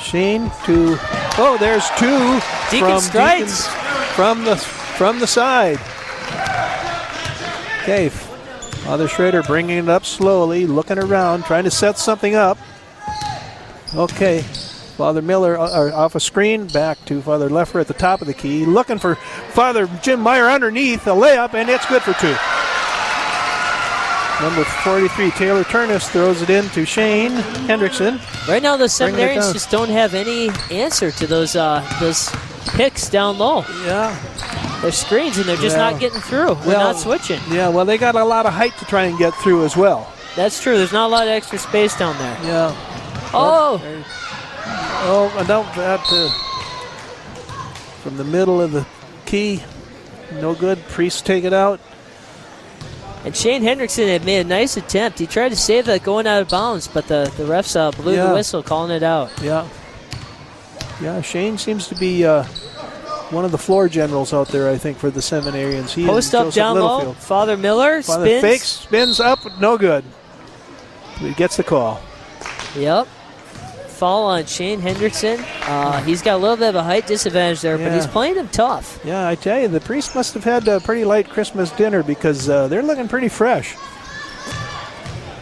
Shane 0.02 0.50
to 0.66 0.98
oh, 1.38 1.58
there's 1.60 1.88
two 1.98 2.40
Deacon 2.72 2.90
from 2.92 3.00
Strides. 3.02 3.66
Deacons 3.66 4.14
from 4.16 4.44
the 4.46 4.56
from 4.56 5.20
the 5.20 5.28
side. 5.28 5.78
Okay, 7.84 8.10
Father 8.10 9.08
Schrader 9.08 9.44
bringing 9.44 9.78
it 9.78 9.90
up 9.90 10.06
slowly, 10.06 10.66
looking 10.66 10.98
around, 10.98 11.44
trying 11.44 11.66
to 11.66 11.72
set 11.72 11.98
something 11.98 12.36
up. 12.36 12.58
Okay, 13.94 14.44
Father 14.98 15.22
Miller 15.22 15.58
uh, 15.60 15.92
off 15.94 16.16
a 16.16 16.20
screen, 16.20 16.68
back 16.68 17.04
to 17.06 17.22
Father 17.22 17.50
Leffer 17.50 17.82
at 17.82 17.88
the 17.88 17.94
top 17.94 18.22
of 18.22 18.28
the 18.28 18.34
key, 18.34 18.66
looking 18.66 18.98
for 18.98 19.16
Father 19.16 19.90
Jim 20.02 20.22
Meyer 20.22 20.46
underneath 20.46 21.06
a 21.08 21.12
layup, 21.12 21.54
and 21.54 21.70
it's 21.70 21.86
good 21.88 22.02
for 22.02 22.14
two. 22.14 22.36
Number 24.42 24.64
43, 24.66 25.32
Taylor 25.32 25.64
Turnus 25.64 26.10
throws 26.10 26.42
it 26.42 26.50
in 26.50 26.68
to 26.70 26.86
Shane 26.86 27.32
Hendrickson. 27.68 28.20
right 28.50 28.62
now 28.62 28.76
the 28.76 28.86
seminarians 28.86 29.54
just 29.54 29.72
don't 29.72 29.88
have 29.90 30.14
any 30.14 30.50
answer 30.72 31.10
to 31.12 31.26
those 31.26 31.56
uh, 31.56 31.82
those 32.02 32.30
picks 32.76 33.10
down 33.10 33.38
low. 33.38 33.64
Yeah, 33.86 34.14
They're 34.82 34.92
screens 34.92 35.38
and 35.38 35.46
they're 35.46 35.56
just 35.56 35.78
Yeah. 35.78 35.92
not 35.92 36.00
getting 36.02 36.20
through. 36.20 36.54
We're 36.56 36.68
Well, 36.68 36.94
not 36.94 36.98
switching. 37.00 37.40
Yeah, 37.50 37.70
well, 37.70 37.86
they 37.86 37.98
got 37.98 38.16
a 38.16 38.24
lot 38.26 38.46
of 38.46 38.54
height 38.54 38.78
to 38.80 38.86
try 38.86 39.04
and 39.06 39.18
get 39.18 39.34
through 39.36 39.64
as 39.64 39.78
well. 39.78 40.12
That's 40.36 40.62
true. 40.62 40.78
There's 40.78 40.92
not 40.94 41.08
a 41.08 41.12
lot 41.12 41.24
of 41.24 41.30
extra 41.30 41.58
space 41.58 41.98
down 41.98 42.18
there. 42.18 42.38
Yeah. 42.44 42.76
Oh. 43.34 43.82
Oh, 45.08 45.30
no, 45.48 45.64
that 45.76 46.00
uh, 46.12 46.30
from 48.02 48.18
the 48.18 48.24
middle 48.24 48.60
of 48.62 48.72
the 48.72 48.86
key. 49.26 49.62
No 50.34 50.56
good. 50.56 50.80
Priest 50.88 51.26
take 51.26 51.44
it 51.44 51.54
out. 51.54 51.80
And 53.24 53.36
Shane 53.36 53.64
Hendrickson 53.64 54.08
had 54.08 54.26
made 54.26 54.40
a 54.40 54.44
nice 54.44 54.78
attempt. 54.78 55.18
He 55.20 55.26
tried 55.28 55.50
to 55.50 55.56
save 55.56 55.86
that 55.86 56.04
going 56.04 56.28
out 56.28 56.42
of 56.42 56.50
bounds, 56.50 56.88
but 56.88 57.08
the, 57.08 57.32
the 57.38 57.44
refs 57.44 57.76
uh, 57.76 57.92
blew 57.92 58.16
Yeah. 58.16 58.28
the 58.28 58.34
whistle, 58.34 58.62
calling 58.64 58.92
it 58.92 59.04
out. 59.04 59.32
Yeah. 59.42 59.68
Yeah, 61.02 61.22
Shane 61.22 61.58
seems 61.58 61.88
to 61.88 61.96
be 61.96 62.24
uh, 62.26 62.44
one 63.32 63.44
of 63.46 63.52
the 63.52 63.58
floor 63.58 63.90
generals 63.90 64.32
out 64.34 64.48
there, 64.50 64.70
I 64.70 64.78
think, 64.78 64.98
for 64.98 65.10
the 65.10 65.20
seminarians. 65.22 65.92
He 65.94 66.06
Post 66.06 66.34
up 66.36 66.46
Joseph 66.46 66.56
down 66.56 66.76
low. 66.80 67.14
Father 67.14 67.58
Miller 67.58 68.02
Father 68.02 68.26
spins. 68.26 68.42
fakes, 68.42 68.68
spins 68.68 69.20
up, 69.20 69.40
no 69.60 69.78
good. 69.78 70.04
He 71.20 71.34
gets 71.34 71.58
the 71.58 71.64
call. 71.64 72.02
Yep. 72.76 73.08
Fall 73.96 74.26
on 74.26 74.46
Shane 74.46 74.82
Hendrickson. 74.82 75.40
Uh, 75.68 76.02
he's 76.04 76.22
got 76.22 76.36
a 76.36 76.38
little 76.38 76.58
bit 76.58 76.70
of 76.70 76.76
a 76.76 76.84
height 76.84 77.08
disadvantage 77.08 77.62
there, 77.62 77.78
but 77.78 77.94
he's 77.94 78.06
playing 78.06 78.36
him 78.36 78.50
tough. 78.50 79.00
Yeah, 79.06 79.28
I 79.28 79.36
tell 79.36 79.60
you, 79.60 79.68
the 79.70 79.80
priest 79.80 80.16
must 80.16 80.34
have 80.34 80.44
had 80.44 80.68
a 80.68 80.80
pretty 80.82 81.06
light 81.06 81.30
Christmas 81.30 81.72
dinner 81.72 82.04
because 82.04 82.50
uh, 82.50 82.68
they're 82.68 82.84
looking 82.84 83.08
pretty 83.08 83.30
fresh. 83.30 83.76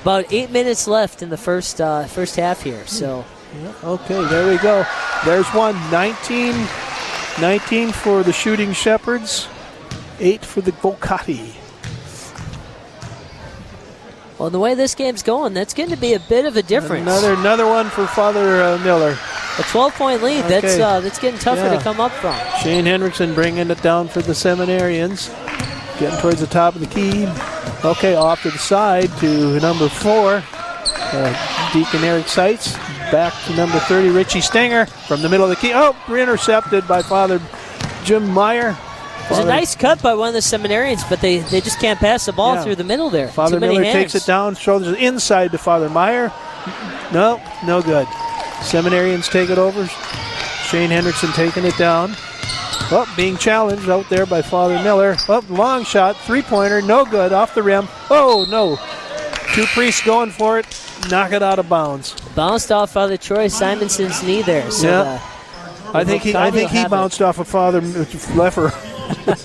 About 0.04 0.32
eight 0.32 0.52
minutes 0.52 0.88
left 0.88 1.24
in 1.24 1.30
the 1.30 1.38
first 1.38 1.82
uh, 1.82 2.06
first 2.06 2.36
half 2.36 2.62
here. 2.62 2.86
So 2.86 3.26
Yeah, 3.62 3.74
okay, 3.84 4.24
there 4.26 4.48
we 4.50 4.58
go. 4.58 4.86
There's 5.26 5.48
one. 5.50 5.76
19, 5.92 6.54
19 7.42 7.92
for 7.92 8.22
the 8.22 8.34
Shooting 8.34 8.74
Shepherds, 8.74 9.48
8 10.20 10.44
for 10.46 10.62
the 10.62 10.74
Vocati. 10.74 11.54
Well, 14.44 14.50
the 14.50 14.60
way 14.60 14.74
this 14.74 14.94
game's 14.94 15.24
going, 15.24 15.54
that's 15.54 15.74
going 15.74 15.92
to 15.92 15.96
be 15.96 16.16
a 16.16 16.20
bit 16.20 16.44
of 16.46 16.58
a 16.58 16.62
difference. 16.62 17.04
Another 17.04 17.32
another 17.36 17.66
one 17.66 17.90
for 17.90 18.06
Father 18.06 18.62
uh, 18.62 18.78
Miller. 18.80 19.18
A 19.58 19.64
12 19.64 19.94
point 19.94 20.22
lead. 20.22 20.44
That's 20.50 20.66
Okay. 20.74 20.82
uh, 20.82 21.00
that's 21.00 21.18
getting 21.18 21.40
tougher 21.40 21.62
Yeah. 21.62 21.78
to 21.78 21.82
come 21.82 22.02
up 22.02 22.12
from. 22.12 22.36
Shane 22.62 22.84
Hendrickson 22.84 23.34
bringing 23.34 23.72
it 23.72 23.82
down 23.82 24.10
for 24.10 24.22
the 24.22 24.34
Seminarians. 24.34 25.30
Getting 25.98 26.20
towards 26.20 26.42
the 26.42 26.48
top 26.48 26.76
of 26.76 26.82
the 26.82 26.88
key. 26.88 27.26
Okay, 27.86 28.16
off 28.16 28.42
to 28.42 28.52
the 28.52 28.58
side 28.58 29.10
to 29.20 29.62
number 29.62 29.88
four, 29.88 30.44
uh, 30.44 31.70
Deacon 31.72 32.04
Eric 32.04 32.28
Seitz. 32.28 32.74
Back 33.14 33.32
to 33.46 33.56
number 33.56 33.80
30, 33.80 34.10
Richie 34.10 34.42
Stenger 34.42 34.88
from 35.08 35.22
the 35.22 35.30
middle 35.30 35.46
of 35.46 35.52
the 35.52 35.56
key. 35.56 35.72
Oh, 35.74 35.96
intercepted 36.10 36.86
by 36.86 37.02
Father 37.02 37.40
Jim 38.04 38.28
Meyer. 38.30 38.78
It 39.26 39.30
was 39.30 39.40
a 39.40 39.46
nice 39.46 39.76
cut 39.76 40.02
by 40.02 40.14
one 40.14 40.28
of 40.30 40.34
the 40.34 40.42
seminarians, 40.42 41.08
but 41.10 41.22
they, 41.22 41.40
they 41.40 41.62
just 41.62 41.80
can't 41.80 42.00
pass 42.00 42.26
the 42.26 42.34
ball 42.34 42.56
Yeah. 42.56 42.64
through 42.64 42.76
the 42.76 42.84
middle 42.84 43.10
there. 43.10 43.30
Father 43.30 43.60
Miller 43.60 43.82
hands. 43.84 43.94
takes 43.94 44.16
it 44.16 44.26
down, 44.28 44.56
shoulders 44.56 44.90
it 44.90 45.00
inside 45.00 45.52
to 45.52 45.58
Father 45.58 45.90
Meyer. 45.90 46.32
No, 47.12 47.42
no 47.66 47.82
good. 47.82 48.06
Seminarians 48.62 49.30
take 49.32 49.50
it 49.50 49.58
over. 49.58 49.88
Shane 49.88 50.90
Hendrickson 50.90 51.34
taking 51.36 51.64
it 51.66 51.76
down. 51.78 52.12
Oh, 52.92 53.12
being 53.16 53.38
challenged 53.38 53.90
out 53.90 54.08
there 54.10 54.26
by 54.26 54.42
Father 54.42 54.76
Miller. 54.84 55.16
Oh, 55.30 55.44
long 55.50 55.84
shot, 55.84 56.16
three 56.18 56.42
pointer, 56.42 56.82
no 56.82 57.06
good, 57.06 57.32
off 57.34 57.56
the 57.56 57.64
rim. 57.64 57.88
Oh, 58.10 58.46
no. 58.50 58.78
Two 59.56 59.66
priests 59.68 60.02
going 60.06 60.32
for 60.32 60.60
it, 60.60 60.66
knock 61.10 61.32
it 61.32 61.42
out 61.44 61.60
of 61.60 61.70
bounds. 61.70 62.14
Bounced 62.36 62.72
off 62.72 62.92
Father 62.92 63.18
Troy 63.18 63.48
Simonson's 63.48 64.22
knee 64.24 64.42
there. 64.42 64.70
So 64.72 64.88
Yeah. 64.88 65.02
uh, 65.86 65.92
I 65.98 66.04
think 66.04 66.24
he, 66.24 66.36
I 66.36 66.50
think 66.52 66.72
he 66.72 66.82
it. 66.82 66.90
bounced 66.90 67.22
off 67.22 67.40
of 67.40 67.48
Father 67.48 67.82
Leffer. 67.82 68.72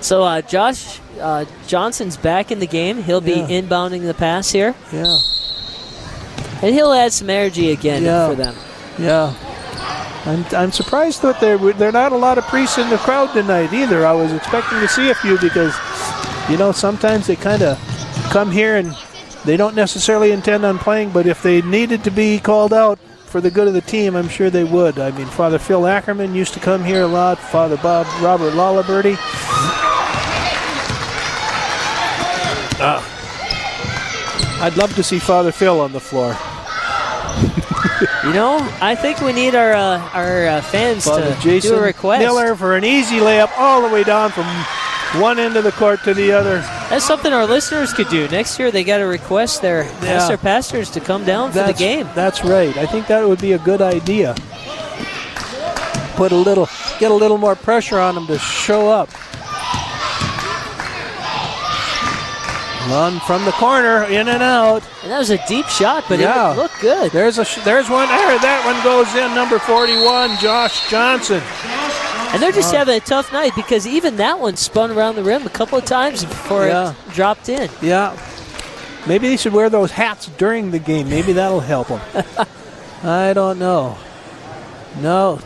So 0.00 0.22
uh, 0.22 0.42
Josh 0.42 1.00
uh, 1.18 1.46
Johnson's 1.66 2.18
back 2.18 2.52
in 2.52 2.58
the 2.58 2.66
game. 2.66 3.02
He'll 3.02 3.22
be 3.22 3.32
Yeah. 3.40 3.46
inbounding 3.62 4.02
the 4.04 4.12
pass 4.12 4.50
here, 4.50 4.74
Yeah, 4.92 5.16
and 6.60 6.74
he'll 6.74 6.92
add 6.92 7.12
some 7.14 7.30
energy 7.30 7.70
again 7.72 8.02
Yeah. 8.02 8.28
for 8.28 8.34
them. 8.34 8.54
yeah. 8.98 9.32
I'm, 10.26 10.44
I'm 10.54 10.72
surprised 10.72 11.22
that 11.22 11.40
there 11.40 11.56
there 11.56 11.88
are 11.88 11.92
not 11.92 12.12
a 12.12 12.16
lot 12.16 12.36
of 12.36 12.44
priests 12.48 12.76
in 12.78 12.88
the 12.90 12.98
crowd 12.98 13.32
tonight 13.32 13.72
either. 13.72 14.06
I 14.06 14.12
was 14.12 14.30
expecting 14.32 14.80
to 14.80 14.88
see 14.88 15.08
a 15.10 15.14
few 15.14 15.38
because, 15.38 15.74
you 16.50 16.56
know, 16.58 16.70
sometimes 16.72 17.26
they 17.26 17.36
kind 17.36 17.62
of 17.62 17.78
come 18.30 18.50
here 18.50 18.76
and 18.76 18.94
they 19.46 19.56
don't 19.56 19.74
necessarily 19.74 20.32
intend 20.32 20.64
on 20.66 20.78
playing, 20.78 21.10
but 21.10 21.26
if 21.26 21.42
they 21.42 21.60
needed 21.62 22.04
to 22.04 22.10
be 22.10 22.38
called 22.40 22.72
out 22.74 22.98
for 23.34 23.40
the 23.40 23.50
good 23.50 23.66
of 23.66 23.74
the 23.74 23.80
team, 23.80 24.14
I'm 24.14 24.28
sure 24.28 24.48
they 24.48 24.62
would. 24.62 25.00
I 25.00 25.10
mean, 25.10 25.26
Father 25.26 25.58
Phil 25.58 25.88
Ackerman 25.88 26.36
used 26.36 26.54
to 26.54 26.60
come 26.60 26.84
here 26.84 27.02
a 27.02 27.06
lot. 27.08 27.36
Father 27.36 27.76
Bob 27.78 28.06
Robert 28.22 28.52
Lalaberty. 28.52 29.16
Ah. 32.78 33.02
I'd 34.62 34.76
love 34.76 34.94
to 34.94 35.02
see 35.02 35.18
Father 35.18 35.50
Phil 35.50 35.80
on 35.80 35.90
the 35.90 35.98
floor. 35.98 36.36
You 38.22 38.32
know, 38.32 38.58
I 38.80 38.94
think 38.94 39.20
we 39.20 39.32
need 39.32 39.56
our 39.56 39.72
uh, 39.72 39.98
our 40.12 40.46
uh, 40.46 40.62
fans 40.62 41.04
Father 41.04 41.34
to 41.34 41.40
Jason 41.40 41.72
do 41.72 41.76
a 41.78 41.82
request. 41.82 42.20
Miller 42.20 42.54
for 42.54 42.76
an 42.76 42.84
easy 42.84 43.16
layup 43.16 43.50
all 43.58 43.82
the 43.82 43.92
way 43.92 44.04
down 44.04 44.30
from 44.30 44.46
one 45.20 45.38
end 45.38 45.56
of 45.56 45.64
the 45.64 45.72
court 45.72 46.02
to 46.04 46.14
the 46.14 46.32
other. 46.32 46.58
That's 46.90 47.04
something 47.04 47.32
our 47.32 47.46
listeners 47.46 47.92
could 47.92 48.08
do. 48.08 48.26
Next 48.28 48.58
year, 48.58 48.70
they 48.70 48.84
got 48.84 48.98
to 48.98 49.04
request 49.04 49.62
their 49.62 49.82
ask 50.02 50.28
their 50.28 50.36
pastors 50.36 50.90
to 50.90 51.00
come 51.00 51.24
down 51.24 51.52
for 51.52 51.62
the 51.62 51.72
game. 51.72 52.08
That's 52.14 52.44
right. 52.44 52.76
I 52.76 52.86
think 52.86 53.06
that 53.06 53.26
would 53.26 53.40
be 53.40 53.52
a 53.52 53.58
good 53.58 53.80
idea. 53.82 54.34
Put 56.16 56.32
a 56.32 56.36
little, 56.36 56.68
get 57.00 57.10
a 57.10 57.14
little 57.14 57.38
more 57.38 57.56
pressure 57.56 57.98
on 57.98 58.14
them 58.14 58.26
to 58.28 58.38
show 58.38 58.88
up. 58.88 59.08
Run 62.90 63.18
from 63.20 63.44
the 63.46 63.52
corner, 63.52 64.04
in 64.04 64.28
and 64.28 64.42
out. 64.42 64.82
And 65.02 65.10
that 65.10 65.18
was 65.18 65.30
a 65.30 65.38
deep 65.48 65.66
shot, 65.68 66.04
but 66.06 66.18
Yeah. 66.18 66.52
it 66.52 66.56
looked 66.56 66.78
good. 66.80 67.10
There's 67.12 67.38
a, 67.38 67.44
sh- 67.44 67.58
there's 67.64 67.88
one 67.88 68.06
there. 68.08 68.38
That 68.38 68.62
one 68.66 68.76
goes 68.84 69.08
in. 69.14 69.34
Number 69.34 69.58
41, 69.58 70.36
Josh 70.38 70.88
Johnson. 70.90 71.40
And 72.34 72.42
they're 72.42 72.52
just 72.52 72.74
Uh, 72.74 72.78
having 72.78 72.96
a 72.96 73.00
tough 73.00 73.32
night 73.32 73.52
because 73.54 73.86
even 73.86 74.16
that 74.16 74.40
one 74.40 74.56
spun 74.56 74.90
around 74.90 75.14
the 75.14 75.22
rim 75.22 75.46
a 75.46 75.50
couple 75.50 75.78
of 75.78 75.84
times 75.84 76.24
before 76.24 76.66
Yeah. 76.66 76.90
it 76.90 77.14
dropped 77.14 77.48
in. 77.48 77.70
Yeah. 77.80 78.12
Maybe 79.06 79.28
they 79.28 79.36
should 79.36 79.52
wear 79.52 79.70
those 79.70 79.92
hats 79.92 80.28
during 80.36 80.70
the 80.72 80.78
game. 80.80 81.08
Maybe 81.08 81.32
that'll 81.32 81.60
help 81.60 81.88
them. 81.88 82.00
I 83.04 83.32
don't 83.34 83.58
know. 83.58 83.96
No. 85.00 85.38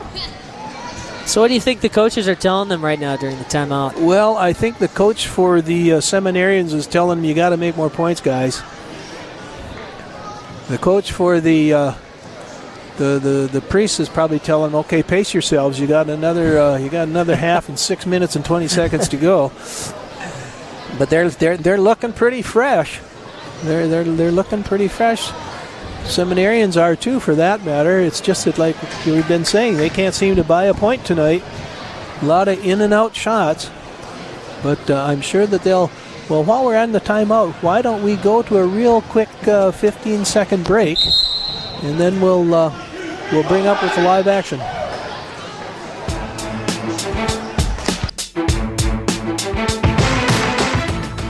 So, 1.27 1.43
what 1.43 1.49
do 1.49 1.55
you 1.55 1.61
think 1.61 1.83
the 1.83 1.91
coaches 1.91 2.27
are 2.27 2.35
telling 2.35 2.71
them 2.71 2.83
right 2.83 2.99
now 2.99 3.17
during 3.17 3.37
the 3.37 3.45
timeout? 3.45 3.97
Well, 4.01 4.37
I 4.39 4.55
think 4.55 4.79
the 4.79 4.89
coach 4.89 5.27
for 5.27 5.61
the 5.61 5.93
uh, 5.95 5.97
seminarians 5.99 6.73
is 6.73 6.87
telling 6.87 7.19
them 7.19 7.25
you 7.27 7.35
got 7.35 7.51
to 7.51 7.59
make 7.59 7.77
more 7.77 7.91
points, 7.91 8.23
guys. 8.23 8.63
The 10.69 10.79
coach 10.79 11.13
for 11.13 11.41
the 11.41 11.73
uh, 11.75 11.93
the, 12.99 13.19
the 13.21 13.49
the 13.53 13.61
priest 13.61 14.01
is 14.01 14.09
probably 14.09 14.41
telling 14.41 14.73
them, 14.73 14.81
okay, 14.81 15.03
pace 15.03 15.33
yourselves. 15.33 15.79
You 15.81 15.87
got 15.87 16.11
another 16.11 16.59
uh, 16.59 16.79
you 16.79 16.91
got 16.91 17.09
another 17.09 17.37
half 17.37 17.69
and 17.69 17.79
six 17.79 18.05
minutes 18.05 18.37
and 18.37 18.45
twenty 18.45 18.69
seconds 18.69 19.09
to 19.09 19.17
go. 19.17 19.53
But 20.99 21.09
they're 21.09 21.31
they're 21.31 21.57
they're 21.57 21.79
looking 21.79 22.13
pretty 22.13 22.43
fresh. 22.43 23.01
They're 23.63 23.87
they're 23.87 24.05
they're 24.05 24.33
looking 24.33 24.65
pretty 24.65 24.89
fresh. 24.89 25.31
Seminarians 26.03 26.81
are 26.81 26.97
too, 26.97 27.21
for 27.21 27.35
that 27.35 27.65
matter. 27.65 28.01
It's 28.01 28.21
just 28.21 28.47
that, 28.47 28.59
like 28.59 28.77
we've 29.05 29.29
been 29.29 29.45
saying, 29.45 29.77
they 29.77 29.91
can't 29.91 30.15
seem 30.15 30.37
to 30.37 30.45
buy 30.45 30.65
a 30.65 30.75
point 30.75 31.05
tonight. 31.05 31.45
A 32.23 32.25
lot 32.25 32.49
of 32.49 32.65
in 32.65 32.81
and 32.81 32.93
out 32.93 33.15
shots, 33.15 33.71
but 34.63 34.91
uh, 34.91 35.05
I'm 35.05 35.21
sure 35.21 35.47
that 35.47 35.63
they'll. 35.63 35.91
Well, 36.29 36.45
while 36.45 36.65
we're 36.65 36.77
on 36.77 36.93
the 36.93 37.01
timeout, 37.01 37.53
why 37.63 37.81
don't 37.81 38.03
we 38.03 38.17
go 38.17 38.43
to 38.43 38.59
a 38.59 38.67
real 38.67 39.01
quick 39.01 39.31
uh, 39.49 39.71
15 39.71 40.27
second 40.27 40.65
break, 40.65 40.99
and 41.83 41.99
then 41.99 42.21
we'll 42.21 42.55
uh, 42.55 42.88
we'll 43.33 43.47
bring 43.49 43.67
up 43.67 43.83
with 43.83 43.95
the 43.95 44.03
live 44.03 44.29
action. 44.29 44.61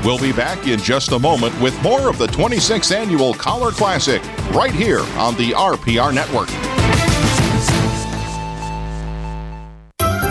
We'll 0.05 0.19
be 0.19 0.33
back 0.33 0.67
in 0.67 0.79
just 0.79 1.13
a 1.13 1.19
moment 1.19 1.61
with 1.61 1.81
more 1.83 2.09
of 2.09 2.17
the 2.17 2.29
26th 2.29 2.97
Annual 2.97 3.35
Collar 3.35 3.73
Classic 3.73 4.23
right 4.53 4.73
here 4.73 5.01
on 5.19 5.37
the 5.37 5.51
RPR 5.51 6.15
Network. 6.15 6.68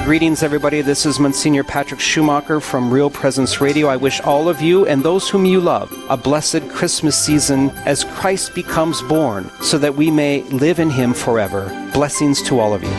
Greetings, 0.07 0.41
everybody. 0.41 0.79
This 0.79 1.05
is 1.05 1.19
Monsignor 1.19 1.65
Patrick 1.65 1.99
Schumacher 1.99 2.61
from 2.61 2.89
Real 2.89 3.09
Presence 3.09 3.59
Radio. 3.59 3.87
I 3.87 3.97
wish 3.97 4.21
all 4.21 4.47
of 4.47 4.61
you 4.61 4.85
and 4.85 5.03
those 5.03 5.29
whom 5.29 5.43
you 5.43 5.59
love 5.59 5.93
a 6.09 6.15
blessed 6.15 6.69
Christmas 6.69 7.21
season 7.21 7.71
as 7.85 8.05
Christ 8.05 8.55
becomes 8.55 9.01
born 9.01 9.51
so 9.61 9.77
that 9.77 9.95
we 9.95 10.09
may 10.09 10.43
live 10.43 10.79
in 10.79 10.89
him 10.89 11.13
forever. 11.13 11.67
Blessings 11.91 12.41
to 12.43 12.57
all 12.57 12.73
of 12.73 12.83
you. 12.83 12.89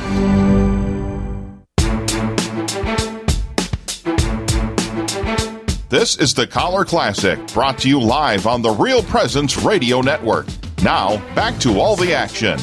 This 5.89 6.19
is 6.19 6.35
the 6.35 6.47
Collar 6.47 6.85
Classic, 6.85 7.39
brought 7.55 7.79
to 7.79 7.89
you 7.89 7.99
live 8.03 8.47
on 8.47 8.61
the 8.61 8.73
Real 8.73 9.03
Presence 9.03 9.57
Radio 9.57 10.03
Network. 10.03 10.47
Now, 10.83 11.17
back 11.35 11.59
to 11.61 11.81
all 11.81 11.97
the 11.97 12.13
action. 12.13 12.59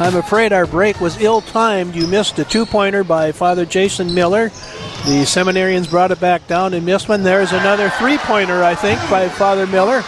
I'm 0.00 0.16
afraid 0.16 0.52
our 0.52 0.66
break 0.66 1.00
was 1.00 1.20
ill 1.20 1.40
timed. 1.40 1.94
You 1.94 2.08
missed 2.08 2.38
a 2.40 2.44
two 2.44 2.66
pointer 2.66 3.04
by 3.04 3.30
Father 3.30 3.64
Jason 3.64 4.12
Miller. 4.12 4.48
The 4.48 5.22
seminarians 5.24 5.88
brought 5.88 6.10
it 6.10 6.18
back 6.18 6.46
down 6.48 6.74
and 6.74 6.84
missed 6.84 7.08
one. 7.08 7.22
There's 7.22 7.52
another 7.52 7.90
three 7.90 8.18
pointer, 8.18 8.64
I 8.64 8.74
think, 8.74 8.98
by 9.08 9.28
Father 9.28 9.66
Miller. 9.68 10.02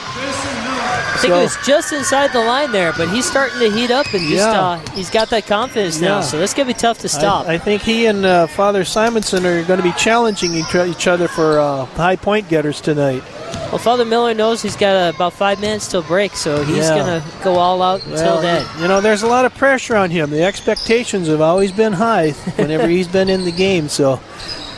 I 1.16 1.20
think 1.20 1.32
So- 1.32 1.38
it 1.38 1.42
was 1.42 1.56
just 1.66 1.92
inside 1.92 2.32
the 2.32 2.40
line 2.40 2.72
there, 2.72 2.92
but 2.92 3.08
he's 3.08 3.24
starting 3.24 3.58
to 3.60 3.70
heat 3.70 3.90
up 3.90 4.06
and 4.12 4.20
just 4.28 4.34
Yeah. 4.46 4.60
uh, 4.60 4.78
he's 4.94 5.10
got 5.10 5.30
that 5.30 5.46
confidence 5.46 6.00
now. 6.00 6.16
Yeah. 6.16 6.20
So 6.22 6.38
that's 6.38 6.54
gonna 6.54 6.66
be 6.66 6.74
tough 6.74 6.98
to 7.00 7.08
stop. 7.08 7.46
I, 7.48 7.54
I 7.54 7.58
think 7.58 7.82
he 7.82 8.06
and 8.06 8.24
uh, 8.24 8.46
Father 8.46 8.84
Simonson 8.84 9.44
are 9.46 9.62
going 9.64 9.78
to 9.78 9.82
be 9.82 9.92
challenging 9.92 10.54
each, 10.54 11.06
other 11.06 11.28
for 11.28 11.58
uh, 11.58 11.84
high 11.96 12.16
point 12.16 12.48
getters 12.48 12.80
tonight. 12.80 13.22
well, 13.70 13.78
Father 13.78 14.04
Miller 14.04 14.34
knows 14.34 14.60
he's 14.62 14.76
got 14.76 14.94
uh, 14.96 15.12
about 15.14 15.32
five 15.32 15.60
minutes 15.60 15.88
till 15.88 16.02
break, 16.02 16.34
so 16.36 16.62
he's 16.64 16.78
Yeah. 16.88 16.96
gonna 16.98 17.22
go 17.42 17.56
all 17.56 17.80
out 17.82 18.02
until 18.04 18.34
Well, 18.34 18.42
then. 18.42 18.64
You 18.80 18.88
know, 18.88 19.00
there's 19.00 19.22
a 19.22 19.26
lot 19.26 19.44
of 19.44 19.54
pressure 19.54 19.96
on 19.96 20.10
him. 20.10 20.30
The 20.30 20.42
expectations 20.42 21.28
have 21.28 21.40
always 21.40 21.72
been 21.72 21.92
high 21.94 22.30
whenever 22.56 22.86
he's 22.88 23.08
been 23.08 23.28
in 23.28 23.44
the 23.44 23.52
game. 23.52 23.88
So, 23.88 24.20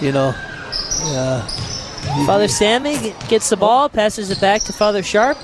you 0.01 0.13
know, 0.13 0.35
uh, 1.05 1.43
Father 2.27 2.49
Sammy 2.49 3.15
gets 3.29 3.49
the 3.51 3.57
ball, 3.57 3.89
passes 3.89 4.31
it 4.31 4.41
back 4.41 4.63
to 4.63 4.73
Father 4.73 5.03
Sharp, 5.03 5.37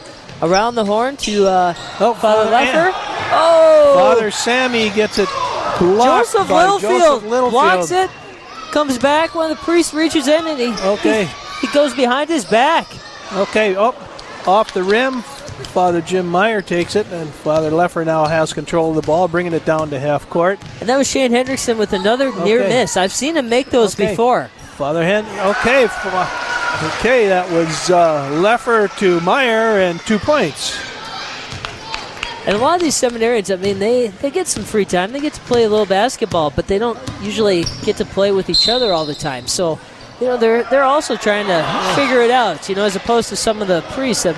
around 0.42 0.74
the 0.74 0.84
horn 0.84 1.16
to 1.18 1.46
uh, 1.46 1.74
Father 1.74 2.14
Father 2.20 2.50
Leffer. 2.50 2.92
Oh, 3.36 3.92
Father 3.94 4.30
Sammy 4.30 4.90
gets 4.90 5.18
it 5.18 5.28
blocked 5.78 6.32
Joseph 6.32 6.48
by 6.48 6.64
Littlefield, 6.64 7.00
Joseph 7.00 7.22
Littlefield. 7.24 7.50
blocks 7.52 7.90
it, 7.90 8.10
comes 8.72 8.98
back 8.98 9.34
when 9.34 9.50
the 9.50 9.56
priest 9.56 9.92
reaches 9.92 10.28
in, 10.28 10.46
and 10.46 10.58
he 10.58 10.72
Okay. 10.86 11.24
he, 11.60 11.66
he 11.66 11.72
goes 11.72 11.94
behind 11.94 12.28
his 12.30 12.44
back. 12.44 12.86
Okay, 13.32 13.74
up 13.76 13.96
off 14.46 14.72
the 14.74 14.82
rim. 14.82 15.22
Father 15.22 16.00
Jim 16.00 16.26
Meyer 16.26 16.60
takes 16.62 16.96
it, 16.96 17.06
and 17.12 17.28
Father 17.30 17.70
Leffer 17.70 18.04
now 18.04 18.26
has 18.26 18.52
control 18.52 18.90
of 18.90 18.96
the 18.96 19.02
ball, 19.02 19.28
bringing 19.28 19.52
it 19.52 19.64
down 19.64 19.88
to 19.90 20.00
half 20.00 20.28
court. 20.28 20.58
And 20.80 20.88
that 20.88 20.96
was 20.96 21.08
Shane 21.08 21.30
Hendrickson 21.30 21.76
with 21.78 21.92
another 21.92 22.32
near 22.44 22.58
miss. 22.60 22.96
I've 22.96 23.12
seen 23.12 23.36
him 23.36 23.48
make 23.48 23.70
those 23.70 23.94
Okay. 23.94 24.10
before. 24.10 24.50
Father 24.74 25.04
Hen. 25.04 25.24
Okay, 25.46 25.84
okay, 25.84 27.28
that 27.28 27.48
was 27.52 27.90
uh, 27.90 28.28
Leffer 28.42 28.88
to 28.98 29.20
Meyer, 29.20 29.78
and 29.80 30.00
two 30.00 30.18
points. 30.18 30.76
And 32.46 32.56
a 32.56 32.58
lot 32.58 32.74
of 32.74 32.82
these 32.82 32.94
seminarians, 32.94 33.56
I 33.56 33.62
mean, 33.62 33.78
they, 33.78 34.08
they 34.08 34.30
get 34.30 34.48
some 34.48 34.64
free 34.64 34.84
time. 34.84 35.12
They 35.12 35.20
get 35.20 35.32
to 35.34 35.40
play 35.42 35.64
a 35.64 35.68
little 35.68 35.86
basketball, 35.86 36.50
but 36.50 36.66
they 36.66 36.78
don't 36.78 36.98
usually 37.22 37.64
get 37.84 37.96
to 37.98 38.04
play 38.04 38.32
with 38.32 38.50
each 38.50 38.68
other 38.68 38.92
all 38.92 39.06
the 39.06 39.14
time. 39.14 39.46
So, 39.46 39.78
you 40.20 40.26
know, 40.26 40.36
they're 40.36 40.64
they're 40.64 40.82
also 40.82 41.16
trying 41.16 41.46
to 41.46 41.94
figure 41.94 42.20
it 42.20 42.30
out. 42.30 42.68
You 42.68 42.74
know, 42.74 42.84
as 42.84 42.96
opposed 42.96 43.28
to 43.28 43.36
some 43.36 43.62
of 43.62 43.68
the 43.68 43.82
priests 43.92 44.24
that 44.24 44.34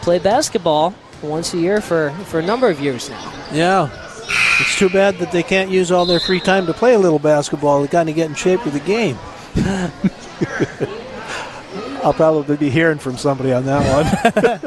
play 0.00 0.18
basketball 0.18 0.94
once 1.22 1.54
a 1.54 1.58
year 1.58 1.80
for 1.80 2.10
for 2.24 2.40
a 2.40 2.42
number 2.42 2.68
of 2.68 2.80
years 2.80 3.10
now. 3.10 3.32
Yeah. 3.52 3.90
It's 4.58 4.76
too 4.78 4.88
bad 4.88 5.18
that 5.18 5.30
they 5.30 5.42
can't 5.42 5.70
use 5.70 5.92
all 5.92 6.06
their 6.06 6.18
free 6.18 6.40
time 6.40 6.66
to 6.66 6.72
play 6.72 6.94
a 6.94 6.98
little 6.98 7.18
basketball 7.18 7.82
to 7.82 7.88
kind 7.88 8.08
of 8.08 8.14
get 8.16 8.28
in 8.28 8.34
shape 8.34 8.64
with 8.64 8.74
the 8.74 8.80
game. 8.80 9.18
I'll 12.04 12.12
probably 12.12 12.56
be 12.56 12.70
hearing 12.70 12.98
from 12.98 13.16
somebody 13.16 13.52
on 13.52 13.64
that 13.66 14.62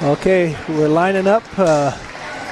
one. 0.00 0.02
okay, 0.12 0.56
we're 0.68 0.88
lining 0.88 1.26
up. 1.26 1.42
Uh, 1.56 1.96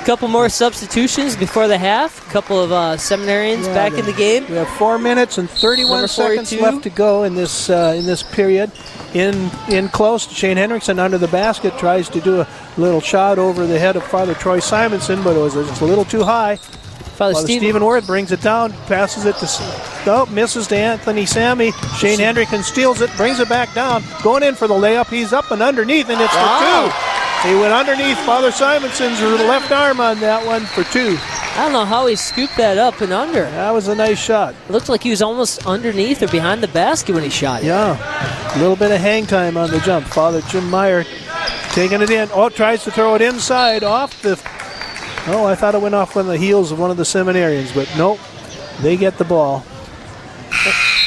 A 0.00 0.04
couple 0.06 0.28
more 0.28 0.48
substitutions 0.48 1.36
before 1.36 1.68
the 1.68 1.76
half. 1.76 2.26
A 2.26 2.30
couple 2.32 2.62
of 2.62 2.72
uh, 2.72 2.96
seminarians 2.96 3.66
Yeah, 3.66 3.74
back 3.74 3.92
in 3.94 4.06
the 4.06 4.12
game. 4.12 4.46
We 4.48 4.54
have 4.56 4.68
four 4.70 4.98
minutes 4.98 5.36
and 5.38 5.50
31 5.50 6.08
seconds 6.08 6.52
left 6.52 6.82
to 6.84 6.90
go 6.90 7.24
in 7.24 7.34
this 7.34 7.68
uh, 7.68 7.94
in 7.98 8.06
this 8.06 8.22
period. 8.22 8.70
In 9.14 9.50
in 9.68 9.88
close, 9.88 10.30
Shane 10.30 10.56
Hendrickson 10.56 10.98
under 10.98 11.18
the 11.18 11.28
basket 11.28 11.76
tries 11.76 12.08
to 12.10 12.20
do 12.20 12.40
a 12.40 12.48
little 12.78 13.00
shot 13.00 13.38
over 13.38 13.66
the 13.66 13.78
head 13.78 13.96
of 13.96 14.04
Father 14.04 14.34
Troy 14.34 14.60
Simonson, 14.60 15.22
but 15.22 15.36
it 15.36 15.40
was 15.40 15.54
just 15.54 15.82
a 15.82 15.84
little 15.84 16.04
too 16.04 16.22
high. 16.22 16.58
Father 17.20 17.34
Father 17.34 17.46
Stephen- 17.48 17.68
Stephen 17.68 17.84
Worth 17.84 18.06
brings 18.06 18.32
it 18.32 18.40
down, 18.40 18.72
passes 18.86 19.26
it 19.26 19.36
to 19.36 19.46
oh, 20.06 20.26
misses 20.30 20.66
to 20.68 20.74
Anthony 20.74 21.26
Sammy. 21.26 21.70
Shane 21.98 22.18
Hendrickson 22.18 22.62
steals 22.62 23.02
it, 23.02 23.14
brings 23.18 23.38
it 23.40 23.46
back 23.46 23.74
down, 23.74 24.02
going 24.22 24.42
in 24.42 24.54
for 24.54 24.66
the 24.66 24.72
layup. 24.72 25.08
He's 25.08 25.34
up 25.34 25.50
and 25.50 25.60
underneath, 25.60 26.08
and 26.08 26.18
it's 26.18 26.34
Wow. 26.34 26.88
for 26.88 27.46
two. 27.46 27.48
He 27.50 27.60
went 27.60 27.74
underneath 27.74 28.16
Father 28.20 28.50
Simonson's 28.50 29.20
left 29.20 29.70
arm 29.70 30.00
on 30.00 30.18
that 30.20 30.46
one 30.46 30.62
for 30.64 30.82
two. 30.84 31.18
I 31.20 31.64
don't 31.64 31.74
know 31.74 31.84
how 31.84 32.06
he 32.06 32.16
scooped 32.16 32.56
that 32.56 32.78
up 32.78 33.02
and 33.02 33.12
under. 33.12 33.42
That 33.42 33.72
was 33.74 33.88
a 33.88 33.94
nice 33.94 34.18
shot. 34.18 34.54
It 34.66 34.72
looked 34.72 34.88
like 34.88 35.02
he 35.02 35.10
was 35.10 35.20
almost 35.20 35.66
underneath 35.66 36.22
or 36.22 36.28
behind 36.28 36.62
the 36.62 36.68
basket 36.68 37.12
when 37.14 37.22
he 37.22 37.28
shot 37.28 37.62
it. 37.62 37.66
Yeah, 37.66 38.56
a 38.56 38.58
little 38.58 38.76
bit 38.76 38.92
of 38.92 38.98
hang 38.98 39.26
time 39.26 39.58
on 39.58 39.70
the 39.70 39.80
jump. 39.80 40.06
Father 40.06 40.40
Jim 40.48 40.70
Meyer 40.70 41.04
taking 41.72 42.00
it 42.00 42.08
in. 42.08 42.30
Oh, 42.32 42.48
tries 42.48 42.82
to 42.84 42.90
throw 42.90 43.14
it 43.14 43.20
inside 43.20 43.84
off 43.84 44.22
the. 44.22 44.36
Oh, 45.26 45.44
I 45.46 45.54
thought 45.54 45.74
it 45.74 45.80
went 45.82 45.94
off 45.94 46.16
on 46.16 46.26
the 46.26 46.36
heels 46.38 46.72
of 46.72 46.78
one 46.78 46.90
of 46.90 46.96
the 46.96 47.02
seminarians, 47.04 47.74
but 47.74 47.90
nope. 47.96 48.18
They 48.80 48.96
get 48.96 49.18
the 49.18 49.24
ball. 49.24 49.64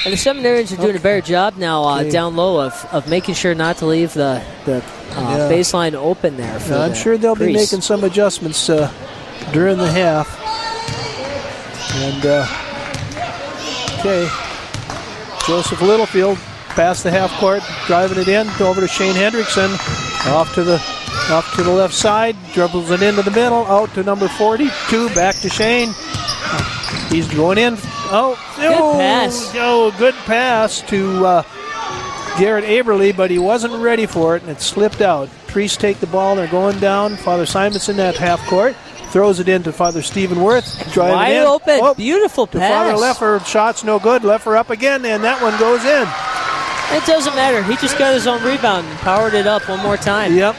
And 0.06 0.14
the 0.14 0.18
seminarians 0.18 0.72
are 0.72 0.82
doing 0.82 0.96
a 0.96 1.00
better 1.00 1.22
job 1.22 1.58
now 1.58 1.84
uh, 1.84 2.00
Okay. 2.02 2.10
down 2.12 2.36
low 2.36 2.62
of, 2.62 2.88
of 2.92 3.10
making 3.10 3.36
sure 3.36 3.56
not 3.56 3.78
to 3.78 3.86
leave 3.86 4.14
the, 4.14 4.42
the 4.66 4.78
uh, 4.78 4.82
Yeah. 5.16 5.50
baseline 5.50 5.94
open 5.96 6.38
there. 6.38 6.60
For 6.60 6.76
I'm 6.76 6.90
the 6.90 6.96
sure 6.96 7.18
they'll 7.18 7.36
be 7.36 7.52
making 7.54 7.82
some 7.82 8.04
adjustments 8.04 8.70
uh, 8.70 8.92
during 9.52 9.78
the 9.78 9.90
half. 9.92 10.28
And 11.96 12.26
uh, 12.26 14.00
okay, 14.00 14.30
Joseph 15.48 15.82
Littlefield 15.82 16.38
past 16.70 17.04
the 17.04 17.12
half 17.12 17.32
court, 17.40 17.62
driving 17.88 18.18
it 18.20 18.28
in 18.28 18.48
over 18.62 18.82
to 18.82 18.88
Shane 18.88 19.14
Hendrickson, 19.16 19.72
off 20.32 20.54
to 20.56 20.64
the 20.64 20.78
off 21.32 21.54
to 21.56 21.64
the 21.64 21.72
left 21.72 21.94
side, 21.94 22.36
dribbles 22.54 22.92
it 22.92 23.02
into 23.02 23.22
the 23.22 23.32
middle, 23.32 23.66
out 23.66 23.94
to 23.94 24.04
number 24.04 24.28
42, 24.28 25.10
back 25.10 25.36
to 25.36 25.50
Shane. 25.50 25.90
He's 27.10 27.32
going 27.34 27.58
in. 27.58 27.76
Oh, 28.16 28.38
Good 28.58 28.72
oh, 28.74 28.94
pass. 28.94 29.52
Oh, 29.56 29.94
good 29.98 30.16
pass 30.26 30.82
to 30.84 31.26
uh, 31.26 31.44
Garrett 32.38 32.66
Aberly, 32.66 33.16
but 33.16 33.32
he 33.32 33.40
wasn't 33.40 33.74
ready 33.76 34.06
for 34.06 34.36
it, 34.36 34.42
and 34.44 34.52
it 34.52 34.62
slipped 34.62 35.02
out. 35.02 35.30
Priests 35.48 35.78
take 35.78 36.00
the 36.00 36.08
ball. 36.08 36.36
They're 36.36 36.48
going 36.48 36.80
down. 36.80 37.16
Father 37.16 37.46
Simonson 37.46 38.00
at 38.00 38.16
half 38.16 38.40
court 38.48 38.76
throws 39.12 39.40
it 39.40 39.48
into 39.48 39.72
Father 39.72 40.02
Stephen 40.02 40.42
Worth. 40.42 40.92
Driving 40.92 41.16
Wide 41.16 41.34
in. 41.34 41.44
open. 41.44 41.80
Oh, 41.82 41.94
Beautiful 41.94 42.48
to 42.48 42.58
pass. 42.58 42.72
Father 42.72 42.98
Leffer. 43.40 43.46
Shot's 43.46 43.84
no 43.84 44.00
good. 44.00 44.24
Leffer 44.24 44.58
up 44.58 44.72
again, 44.72 45.06
and 45.06 45.24
that 45.24 45.40
one 45.42 45.58
goes 45.60 45.86
in. 45.86 46.08
It 46.98 47.06
doesn't 47.06 47.36
matter. 47.36 47.64
He 47.64 47.76
just 47.78 47.98
got 48.00 48.14
his 48.14 48.26
own 48.28 48.44
rebound 48.44 48.88
and 48.88 48.98
powered 49.00 49.36
it 49.36 49.46
up 49.48 49.68
one 49.70 49.80
more 49.82 49.98
time. 49.98 50.36
Yep. 50.36 50.56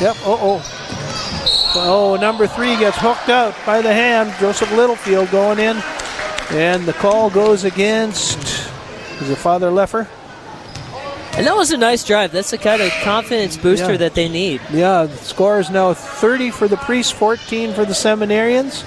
Yep. 0.00 0.16
Uh 0.16 0.36
oh. 0.40 1.72
Oh, 1.78 2.16
number 2.20 2.46
three 2.46 2.76
gets 2.78 2.96
hooked 2.98 3.28
out 3.28 3.54
by 3.64 3.80
the 3.82 3.92
hand. 3.92 4.32
Joseph 4.40 4.70
Littlefield 4.72 5.30
going 5.30 5.58
in. 5.58 5.76
And 6.50 6.84
the 6.84 6.92
call 6.94 7.28
goes 7.30 7.64
against. 7.64 8.38
Is 9.20 9.30
it 9.30 9.36
Father 9.36 9.70
Leffer? 9.70 10.06
And 11.36 11.46
that 11.46 11.54
was 11.56 11.70
a 11.70 11.76
nice 11.76 12.02
drive. 12.04 12.32
That's 12.32 12.50
the 12.50 12.58
kind 12.58 12.80
of 12.80 12.90
confidence 13.02 13.56
booster 13.58 13.92
Yeah. 13.92 13.96
that 13.98 14.14
they 14.14 14.28
need. 14.28 14.60
Yeah, 14.72 15.04
the 15.04 15.16
score 15.18 15.58
is 15.58 15.68
now 15.70 15.92
30 15.92 16.50
for 16.50 16.66
the 16.66 16.78
priests, 16.78 17.12
14 17.12 17.74
for 17.74 17.84
the 17.84 17.92
seminarians. 17.92 18.84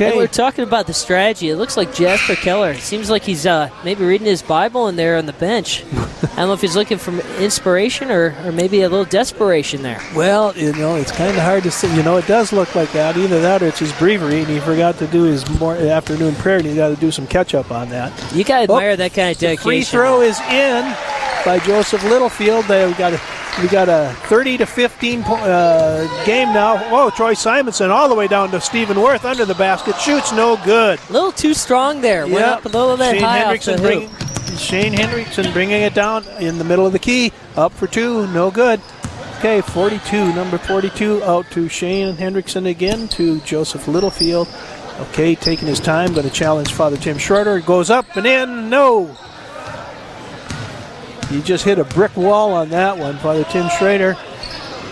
And 0.00 0.16
we're 0.16 0.26
talking 0.26 0.64
about 0.64 0.86
the 0.86 0.94
strategy. 0.94 1.50
It 1.50 1.56
looks 1.56 1.76
like 1.76 1.94
Jasper 1.94 2.34
Keller. 2.34 2.72
It 2.72 2.80
seems 2.80 3.10
like 3.10 3.22
he's 3.22 3.46
uh, 3.46 3.70
maybe 3.84 4.04
reading 4.04 4.26
his 4.26 4.42
Bible 4.42 4.88
in 4.88 4.96
there 4.96 5.16
on 5.16 5.26
the 5.26 5.32
bench. 5.34 5.84
I 5.94 6.36
don't 6.38 6.48
know 6.48 6.52
if 6.54 6.60
he's 6.62 6.74
looking 6.74 6.98
for 6.98 7.12
inspiration 7.40 8.10
or, 8.10 8.34
or 8.44 8.50
maybe 8.50 8.82
a 8.82 8.88
little 8.88 9.04
desperation 9.04 9.82
there. 9.82 10.00
Well, 10.16 10.56
you 10.56 10.72
know, 10.72 10.96
it's 10.96 11.12
kind 11.12 11.30
of 11.36 11.42
hard 11.42 11.62
to 11.62 11.70
say. 11.70 11.94
You 11.94 12.02
know, 12.02 12.16
it 12.16 12.26
does 12.26 12.52
look 12.52 12.74
like 12.74 12.90
that. 12.92 13.16
Either 13.16 13.40
that 13.40 13.62
or 13.62 13.66
it's 13.68 13.78
his 13.78 13.92
breviary, 13.92 14.40
and 14.40 14.48
he 14.48 14.58
forgot 14.60 14.98
to 14.98 15.06
do 15.06 15.22
his 15.24 15.48
more 15.60 15.76
afternoon 15.76 16.34
prayer, 16.36 16.56
and 16.56 16.66
he's 16.66 16.76
got 16.76 16.88
to 16.88 16.96
do 16.96 17.10
some 17.12 17.26
catch 17.26 17.54
up 17.54 17.70
on 17.70 17.88
that. 17.90 18.10
You 18.34 18.42
got 18.42 18.66
to 18.66 18.72
Oh, 18.72 18.76
admire 18.76 18.96
that 18.96 19.14
kind 19.14 19.30
of 19.30 19.38
The 19.38 19.46
dedication. 19.46 19.62
free 19.64 19.82
throw 19.84 20.22
is 20.22 20.40
in 20.40 20.82
by 21.44 21.58
Joseph 21.60 22.02
Littlefield. 22.04 22.64
They 22.66 22.86
we 22.86 22.94
got 22.94 23.12
a 23.12 23.20
we 23.62 23.68
got 23.68 23.88
a 23.88 24.12
30 24.26 24.58
to 24.58 24.66
15 24.66 25.22
po- 25.22 25.34
uh, 25.36 26.24
game 26.24 26.52
now. 26.52 26.76
Whoa, 26.90 27.10
Troy 27.10 27.34
Simonson 27.34 27.90
all 27.90 28.08
the 28.08 28.14
way 28.14 28.26
down 28.26 28.50
to 28.50 28.60
Stephen 28.60 29.00
Worth 29.00 29.24
under 29.24 29.44
the 29.44 29.54
basket. 29.54 29.96
Shoots 30.00 30.32
no 30.32 30.56
good. 30.64 30.98
A 31.08 31.12
little 31.12 31.32
too 31.32 31.54
strong 31.54 32.00
there. 32.00 32.22
Went 32.26 32.38
Yep. 32.38 32.58
up 32.58 32.64
a 32.64 32.68
little 32.68 32.96
bit 32.96 33.12
Shane 33.14 33.22
high 33.22 33.44
off 33.44 33.54
Hendrickson 33.54 33.76
the 33.76 33.82
bringing, 33.82 34.08
hoop. 34.08 34.58
Shane 34.58 34.92
Hendrickson 34.94 35.52
bringing 35.52 35.82
it 35.82 35.94
down 35.94 36.24
in 36.40 36.58
the 36.58 36.64
middle 36.64 36.86
of 36.86 36.92
the 36.92 36.98
key. 36.98 37.32
Up 37.56 37.72
for 37.72 37.86
two, 37.86 38.26
no 38.28 38.50
good. 38.50 38.80
Okay, 39.38 39.60
42, 39.60 40.32
number 40.32 40.56
42, 40.58 41.22
out 41.24 41.44
to 41.50 41.68
Shane 41.68 42.16
Hendrickson 42.16 42.66
again 42.68 43.08
to 43.08 43.40
Joseph 43.40 43.86
Littlefield. 43.86 44.48
Okay, 45.10 45.34
taking 45.34 45.68
his 45.68 45.80
time, 45.80 46.14
going 46.14 46.26
to 46.26 46.32
challenge 46.32 46.72
Father 46.72 46.96
Tim 46.96 47.18
Schroeder. 47.18 47.60
Goes 47.60 47.90
up 47.90 48.16
and 48.16 48.26
in, 48.26 48.70
no. 48.70 49.14
He 51.30 51.42
just 51.42 51.64
hit 51.64 51.78
a 51.78 51.84
brick 51.84 52.16
wall 52.16 52.52
on 52.52 52.68
that 52.70 52.96
one. 52.98 53.16
Father 53.18 53.44
Tim 53.44 53.68
Schrader 53.78 54.16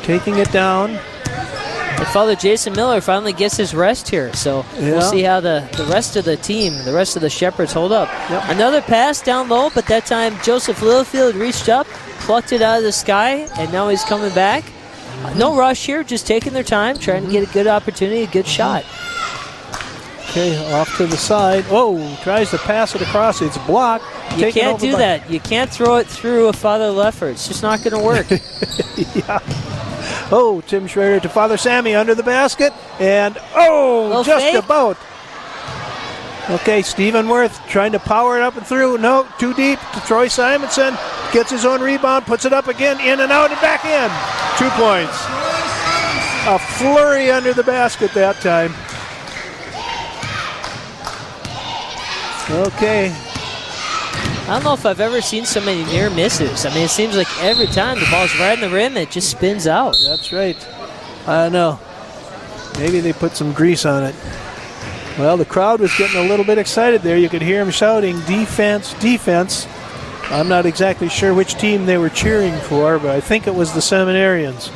taking 0.03 0.39
it 0.39 0.51
down. 0.53 0.91
And 0.91 2.07
Father 2.09 2.35
Jason 2.35 2.73
Miller 2.73 3.01
finally 3.01 3.33
gets 3.33 3.57
his 3.57 3.75
rest 3.75 4.09
here, 4.09 4.33
so 4.35 4.65
Yeah. 4.75 4.91
we'll 4.93 5.03
see 5.03 5.23
how 5.23 5.39
the, 5.41 5.69
the 5.77 5.85
rest 5.85 6.17
of 6.17 6.25
the 6.25 6.37
team, 6.37 6.85
the 6.85 6.93
rest 6.93 7.15
of 7.15 7.23
the 7.23 7.31
Shepherds 7.31 7.73
hold 7.73 7.93
up. 7.93 8.09
Another 8.49 8.81
pass 8.83 9.23
down 9.23 9.49
low, 9.49 9.71
but 9.73 9.87
that 9.87 10.05
time 10.07 10.35
Joseph 10.43 10.83
Littlefield 10.83 11.37
reached 11.37 11.69
up, 11.69 11.87
plucked 12.21 12.51
it 12.53 12.61
out 12.61 12.79
of 12.79 12.83
the 12.85 12.91
sky, 12.93 13.47
and 13.57 13.73
now 13.73 13.89
he's 13.89 14.03
coming 14.05 14.35
back. 14.35 14.65
Uh, 15.23 15.33
no 15.35 15.55
rush 15.57 15.87
here, 15.87 16.03
just 16.03 16.27
taking 16.27 16.53
their 16.53 16.65
time, 16.65 16.99
trying 16.99 17.25
to 17.25 17.31
get 17.31 17.49
a 17.49 17.53
good 17.53 17.69
opportunity, 17.69 18.23
a 18.23 18.27
good 18.27 18.47
shot. 18.49 18.85
Okay, 20.33 20.57
off 20.73 20.97
to 20.97 21.07
the 21.07 21.19
side. 21.19 21.67
Oh, 21.69 22.19
tries 22.23 22.53
to 22.53 22.59
pass 22.59 22.95
it 22.95 23.03
across. 23.03 23.43
It's 23.43 23.59
blocked. 23.67 24.07
You 24.39 24.51
can't 24.51 24.81
do 24.81 24.93
by- 24.93 24.99
that. 24.99 25.31
You 25.31 25.41
can't 25.41 25.71
throw 25.71 25.97
it 25.97 26.07
through 26.07 26.49
a 26.49 26.55
Father 26.55 26.87
Leffer. 26.87 27.31
It's 27.31 27.47
just 27.47 27.63
not 27.63 27.85
going 27.85 27.93
to 27.93 28.03
work. 28.03 28.31
yeah. 29.15 29.41
Oh, 30.33 30.63
Tim 30.67 30.87
Schrader 30.87 31.21
to 31.21 31.29
Father 31.29 31.59
Sammy 31.59 31.95
under 31.95 32.15
the 32.15 32.23
basket, 32.23 32.73
and 32.99 33.37
oh, 33.55 34.25
just 34.25 34.43
fake. 34.43 34.65
about. 34.65 34.97
Okay, 36.49 36.81
Stephen 36.81 37.29
Worth 37.29 37.61
trying 37.69 37.93
to 37.93 37.99
power 37.99 38.39
it 38.39 38.43
up 38.43 38.57
and 38.57 38.67
through. 38.67 38.97
No, 38.97 39.29
too 39.39 39.53
deep 39.53 39.79
to 39.93 40.01
Troy 40.07 40.29
Simonson. 40.29 40.97
Gets 41.35 41.51
his 41.51 41.67
own 41.67 41.83
rebound, 41.83 42.25
puts 42.25 42.47
it 42.47 42.55
up 42.55 42.69
again, 42.69 42.99
in 43.01 43.21
and 43.21 43.31
out 43.31 43.51
and 43.51 43.61
back 43.61 43.85
in. 43.85 44.09
Two 44.59 44.71
points. 44.81 45.27
A 46.47 46.59
flurry 46.79 47.31
under 47.31 47.53
the 47.53 47.65
basket 47.65 48.15
that 48.15 48.37
time. 48.41 48.73
Okay, 52.51 53.15
I 54.43 54.57
don't 54.57 54.65
know 54.65 54.75
if 54.75 54.85
I've 54.85 55.01
ever 55.01 55.23
seen 55.23 55.45
so 55.45 55.61
many 55.61 55.85
near 55.85 56.11
misses. 56.11 56.67
I 56.67 56.75
mean, 56.75 56.85
it 56.85 56.91
seems 56.91 57.17
like 57.17 57.29
every 57.43 57.69
time 57.69 57.99
the 58.01 58.07
ball's 58.11 58.37
right 58.39 58.55
in 58.55 58.61
the 58.61 58.75
rim, 58.75 58.97
it 58.97 59.11
just 59.11 59.31
spins 59.31 59.69
out. 59.69 59.97
That's 60.05 60.33
right. 60.33 60.57
I 61.27 61.45
don't 61.45 61.53
know. 61.53 61.81
Maybe 62.79 62.99
they 62.99 63.13
put 63.13 63.33
some 63.33 63.53
grease 63.53 63.87
on 63.87 64.03
it. 64.03 64.15
Well, 65.17 65.37
the 65.37 65.45
crowd 65.45 65.81
was 65.81 65.97
getting 65.97 66.19
a 66.19 66.29
little 66.29 66.45
bit 66.45 66.59
excited 66.59 67.03
there. 67.03 67.17
You 67.17 67.29
could 67.29 67.41
hear 67.41 67.65
them 67.65 67.71
shouting, 67.71 68.19
defense, 68.23 68.95
defense. 68.95 69.69
I'm 70.25 70.49
not 70.49 70.67
exactly 70.67 71.09
sure 71.09 71.33
which 71.33 71.55
team 71.55 71.87
they 71.87 71.97
were 71.97 72.11
cheering 72.11 72.59
for, 72.63 72.99
but 72.99 73.11
I 73.11 73.21
think 73.21 73.47
it 73.47 73.55
was 73.55 73.73
the 73.73 73.81
Seminarians. 73.81 74.71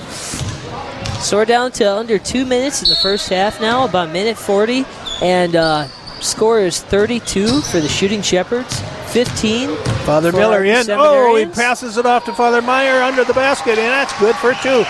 So 1.21 1.39
we're 1.39 1.45
down 1.45 1.73
to 1.73 1.93
under 1.93 2.19
two 2.19 2.47
minutes 2.47 2.83
in 2.83 2.89
the 2.89 2.97
first 3.03 3.29
half 3.29 3.61
now, 3.61 3.85
about 3.85 4.13
minute 4.13 4.39
40, 4.39 4.85
and 5.23 5.57
uh, 5.57 5.89
score 6.21 6.61
is 6.61 6.81
32 6.83 7.61
for 7.63 7.81
the 7.81 7.89
Shooting 7.89 8.23
Shepherds, 8.23 8.81
15. 9.13 9.75
Father 10.05 10.31
for 10.33 10.39
Miller 10.39 10.65
in. 10.65 10.87
Oh, 10.91 11.35
he 11.37 11.47
passes 11.47 11.97
it 11.97 12.07
off 12.07 12.25
to 12.27 12.33
Father 12.33 12.63
Meyer 12.63 13.03
under 13.03 13.25
the 13.25 13.35
basket, 13.35 13.79
and 13.79 13.89
that's 13.89 14.19
good 14.19 14.37
for 14.37 14.53
two. 14.63 14.85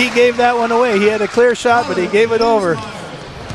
He 0.00 0.10
gave 0.14 0.36
that 0.38 0.56
one 0.56 0.72
away. 0.72 0.98
He 0.98 1.06
had 1.06 1.20
a 1.22 1.28
clear 1.28 1.54
shot, 1.54 1.86
but 1.86 1.96
he 1.96 2.06
gave 2.08 2.32
it 2.32 2.40
over. 2.40 2.74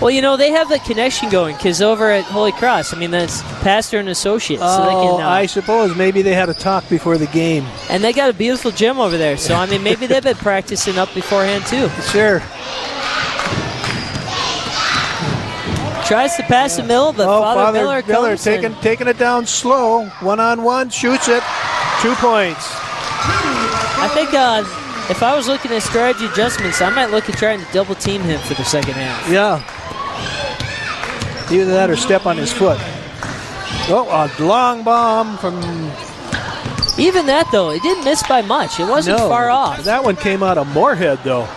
Well, 0.02 0.12
you 0.12 0.22
know, 0.22 0.38
they 0.38 0.52
have 0.52 0.70
the 0.70 0.80
connection 0.80 1.30
going 1.30 1.58
because 1.58 1.82
over 1.82 2.10
at 2.10 2.24
Holy 2.24 2.54
Cross, 2.54 2.94
I 2.94 2.98
mean, 2.98 3.12
that's 3.12 3.42
pastor 3.62 4.00
and 4.00 4.08
associate. 4.08 4.62
so 4.62 4.66
they 4.86 4.96
Oh, 4.96 5.18
can, 5.18 5.26
uh, 5.26 5.30
I 5.30 5.46
suppose 5.46 5.94
maybe 5.98 6.22
they 6.22 6.34
had 6.34 6.48
a 6.48 6.54
talk 6.54 6.88
before 6.88 7.18
the 7.18 7.28
game. 7.28 7.66
and 7.90 8.02
they 8.02 8.14
got 8.14 8.30
a 8.30 8.34
beautiful 8.34 8.72
gym 8.72 8.98
over 8.98 9.18
there. 9.18 9.36
So, 9.36 9.56
I 9.56 9.66
mean, 9.66 9.84
maybe 9.84 10.08
they've 10.08 10.24
been 10.24 10.38
practicing 10.38 10.98
up 10.98 11.14
beforehand, 11.14 11.66
too. 11.66 11.90
Sure. 12.14 12.42
Tries 16.10 16.36
to 16.38 16.44
pass 16.44 16.76
the 16.76 16.82
middle, 16.82 17.14
but 17.14 17.28
Oh, 17.30 17.40
Father, 17.42 17.62
Father 17.62 17.80
Miller, 17.80 18.04
Miller 18.08 18.30
comes 18.30 18.44
taking 18.44 18.66
and- 18.74 18.82
taking 18.82 19.08
it 19.08 19.20
down 19.20 19.46
slow, 19.46 20.08
one 20.22 20.40
on 20.40 20.64
one, 20.64 20.90
shoots 20.90 21.28
it, 21.28 21.44
two 22.02 22.16
points. 22.16 22.66
I 24.02 24.10
think 24.16 24.34
uh, 24.34 24.64
if 25.12 25.22
I 25.22 25.36
was 25.36 25.48
looking 25.48 25.72
at 25.72 25.84
strategy 25.84 26.26
adjustments, 26.26 26.82
I 26.82 26.90
might 26.90 27.12
look 27.12 27.30
at 27.30 27.38
trying 27.38 27.60
to 27.64 27.72
double 27.72 27.94
team 27.94 28.22
him 28.24 28.40
for 28.42 28.56
the 28.56 28.64
second 28.66 28.94
half. 28.96 29.30
Yeah. 29.30 29.62
Either 31.54 31.66
that 31.66 31.92
or 31.92 31.96
step 31.96 32.26
on 32.26 32.38
his 32.38 32.52
foot. 32.52 32.80
Oh, 33.92 34.08
a 34.10 34.44
long 34.44 34.84
bomb 34.84 35.38
from. 35.38 35.56
Even 37.00 37.28
that, 37.28 37.48
though, 37.52 37.70
it 37.70 37.82
didn't 37.84 38.04
miss 38.04 38.24
by 38.28 38.42
much. 38.42 38.80
It 38.80 38.86
wasn't 38.88 39.18
no, 39.20 39.30
far 39.30 39.50
off. 39.50 39.84
That 39.84 40.04
one 40.04 40.16
came 40.16 40.42
out 40.44 40.58
of 40.58 40.68
Moorhead, 40.74 41.20
though. 41.24 41.48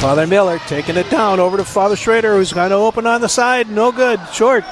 Father 0.00 0.26
Miller 0.26 0.58
taking 0.60 0.96
it 0.96 1.10
down 1.10 1.40
over 1.40 1.58
to 1.58 1.64
Father 1.64 1.94
Schrader, 1.94 2.34
who's 2.34 2.54
going 2.54 2.70
to 2.70 2.76
open 2.76 3.06
on 3.06 3.20
the 3.20 3.28
side. 3.28 3.68
No 3.70 3.92
good. 3.92 4.18
Short. 4.32 4.64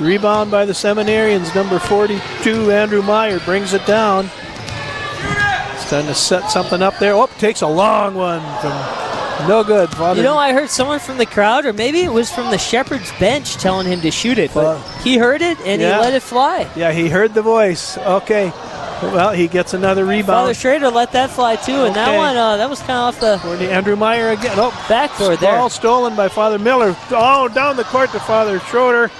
Rebound 0.00 0.50
by 0.50 0.64
the 0.64 0.72
Seminarians. 0.72 1.54
Number 1.54 1.78
42, 1.78 2.72
Andrew 2.72 3.00
Meyer, 3.00 3.38
brings 3.40 3.72
it 3.72 3.86
down. 3.86 4.24
He's 4.24 5.88
trying 5.88 6.06
to 6.06 6.14
set 6.14 6.50
something 6.50 6.82
up 6.82 6.98
there. 6.98 7.12
Oh, 7.14 7.28
takes 7.38 7.62
a 7.62 7.68
long 7.68 8.14
one 8.16 8.40
from 8.60 8.72
no 9.48 9.62
good. 9.64 9.90
Father 9.90 10.16
You 10.20 10.24
know, 10.24 10.36
I 10.36 10.52
heard 10.52 10.70
someone 10.70 10.98
from 10.98 11.18
the 11.18 11.26
crowd, 11.26 11.66
or 11.66 11.72
maybe 11.72 12.00
it 12.00 12.12
was 12.12 12.32
from 12.32 12.50
the 12.50 12.58
Shepherd's 12.58 13.12
bench, 13.20 13.54
telling 13.54 13.86
him 13.86 14.00
to 14.00 14.10
shoot 14.10 14.38
it, 14.38 14.52
but 14.52 14.80
he 15.04 15.18
heard 15.18 15.40
it 15.40 15.56
and 15.60 15.80
Yeah. 15.80 15.98
he 15.98 16.00
let 16.00 16.14
it 16.14 16.22
fly. 16.22 16.66
Yeah, 16.74 16.90
he 16.90 17.08
heard 17.08 17.32
the 17.32 17.42
voice. 17.42 17.96
Okay. 17.98 18.52
Well, 19.12 19.32
he 19.32 19.48
gets 19.48 19.74
another 19.74 20.04
rebound. 20.04 20.26
Father 20.26 20.54
Schrader 20.54 20.90
let 20.90 21.12
that 21.12 21.30
fly 21.30 21.56
too, 21.56 21.84
and 21.84 21.94
that 21.94 22.16
one 22.16 22.36
uh, 22.36 22.56
that 22.56 22.70
was 22.70 22.80
kind 22.80 22.92
of 22.92 23.14
off 23.14 23.20
the 23.20 23.38
For 23.38 23.56
Andrew 23.56 23.96
Meyer 23.96 24.30
again. 24.30 24.54
Oh, 24.56 24.70
backboard 24.88 25.38
there. 25.38 25.52
ball 25.52 25.70
stolen 25.70 26.16
by 26.16 26.28
Father 26.28 26.58
Miller. 26.58 26.96
Oh, 27.10 27.48
down 27.48 27.76
the 27.76 27.84
court 27.84 28.10
to 28.12 28.20
Father 28.20 28.58
Schroeder. 28.60 29.10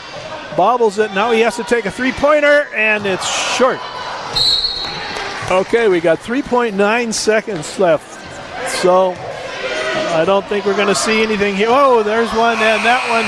Bobbles 0.57 0.99
it. 0.99 1.13
Now 1.15 1.33
he 1.33 1.41
has 1.41 1.57
to 1.57 1.65
take 1.65 1.85
a 1.85 1.91
three 1.91 2.13
pointer, 2.13 2.69
and 2.75 3.07
it's 3.07 3.27
short. 3.57 3.81
Okay, 5.51 5.89
we 5.89 6.01
got 6.01 6.21
3.9 6.21 7.13
seconds 7.13 7.79
left. 7.79 8.21
So 8.81 9.15
I 10.15 10.25
don't 10.25 10.47
think 10.47 10.65
we're 10.65 10.77
going 10.77 10.89
to 10.89 10.95
see 10.95 11.23
anything 11.23 11.55
here. 11.55 11.69
Oh, 11.71 12.03
there's 12.03 12.31
one, 12.31 12.57
and 12.59 12.85
that 12.85 13.03
one. 13.11 13.25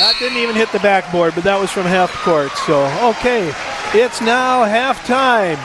That 0.00 0.14
didn't 0.18 0.38
even 0.38 0.56
hit 0.56 0.72
the 0.72 0.78
backboard, 0.78 1.34
but 1.34 1.44
that 1.44 1.60
was 1.60 1.70
from 1.70 1.84
half 1.84 2.10
court. 2.22 2.52
So, 2.64 2.86
okay, 3.10 3.52
it's 3.94 4.20
now 4.20 4.64
halftime. 4.64 5.58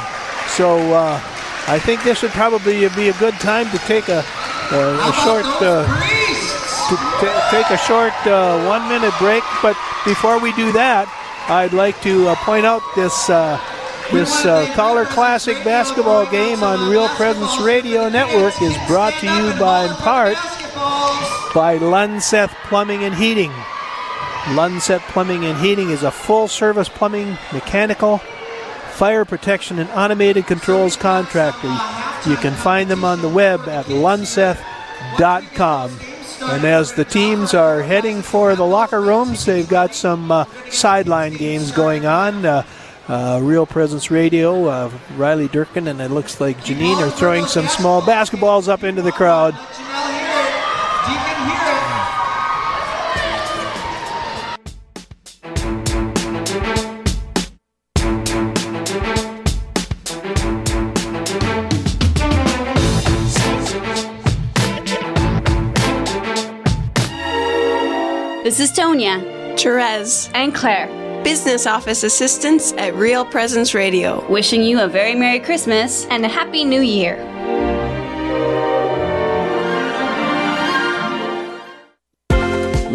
So, 0.47 0.77
uh, 0.93 1.19
I 1.67 1.79
think 1.79 2.03
this 2.03 2.21
would 2.21 2.31
probably 2.31 2.87
be 2.89 3.09
a 3.09 3.13
good 3.13 3.33
time 3.35 3.69
to 3.71 3.77
take 3.79 4.07
a, 4.07 4.23
a, 4.71 5.09
a 5.09 5.13
short 5.25 5.45
uh, 5.65 5.81
to 6.89 6.95
ta- 6.95 7.47
take 7.49 7.69
a 7.71 7.77
short 7.77 8.13
uh, 8.27 8.63
one 8.67 8.87
minute 8.87 9.13
break. 9.17 9.43
But 9.63 9.75
before 10.05 10.39
we 10.39 10.53
do 10.53 10.71
that, 10.73 11.09
I'd 11.49 11.73
like 11.73 11.99
to 12.01 12.27
uh, 12.27 12.35
point 12.45 12.67
out 12.67 12.83
this 12.95 13.31
uh, 13.31 13.59
this 14.11 14.45
uh, 14.45 14.71
Collar 14.75 15.05
Classic 15.05 15.57
basketball 15.63 16.29
game 16.29 16.61
on 16.61 16.87
Real 16.87 17.07
Presence 17.09 17.59
Radio 17.61 18.09
Network 18.09 18.61
is 18.61 18.77
brought 18.87 19.13
to 19.21 19.25
you 19.25 19.59
by 19.59 19.85
in 19.85 19.95
part 19.95 20.37
by 21.55 21.79
Lunseth 21.79 22.53
Plumbing 22.69 23.03
and 23.03 23.15
Heating. 23.15 23.51
Lunseth 24.45 25.01
Plumbing 25.09 25.43
and 25.45 25.57
Heating 25.57 25.89
is 25.89 26.03
a 26.03 26.11
full 26.11 26.47
service 26.47 26.87
plumbing, 26.87 27.37
mechanical, 27.51 28.19
fire 28.91 29.25
protection, 29.25 29.79
and 29.79 29.89
automated 29.89 30.45
controls 30.45 30.95
contractor. 30.95 31.67
You 32.29 32.37
can 32.37 32.53
find 32.53 32.89
them 32.89 33.03
on 33.03 33.21
the 33.21 33.29
web 33.29 33.61
at 33.61 33.85
lunseth.com. 33.85 34.59
And 36.43 36.63
as 36.63 36.93
the 36.93 37.05
teams 37.05 37.55
are 37.55 37.81
heading 37.81 38.21
for 38.21 38.55
the 38.55 38.65
locker 38.65 39.01
rooms, 39.01 39.45
they've 39.45 39.67
got 39.67 39.95
some 39.95 40.31
uh, 40.31 40.45
sideline 40.69 41.33
games 41.33 41.71
going 41.71 42.05
on. 42.05 42.45
Uh, 42.45 42.63
uh, 43.07 43.39
Real 43.41 43.65
Presence 43.65 44.09
Radio, 44.11 44.65
uh, 44.65 44.91
Riley 45.15 45.47
Durkin, 45.47 45.87
and 45.87 46.01
it 46.01 46.11
looks 46.11 46.39
like 46.41 46.57
Janine 46.57 46.97
are 46.97 47.11
throwing 47.11 47.45
some 47.45 47.67
small 47.67 48.01
basketballs 48.01 48.67
up 48.67 48.83
into 48.83 49.01
the 49.01 49.11
crowd. 49.11 49.53
This 68.45 68.59
is 68.59 68.71
Tonya, 68.71 69.57
Therese, 69.59 70.29
and 70.35 70.53
Claire, 70.53 70.85
business 71.23 71.65
office 71.65 72.03
assistants 72.03 72.73
at 72.73 72.93
Real 72.93 73.25
Presence 73.25 73.73
Radio. 73.73 74.23
wishing 74.29 74.61
you 74.61 74.81
a 74.81 74.87
very 74.87 75.15
Merry 75.15 75.39
Christmas 75.39 76.05
and 76.11 76.23
a 76.23 76.27
Happy 76.27 76.63
New 76.63 76.81
Year. 76.81 77.15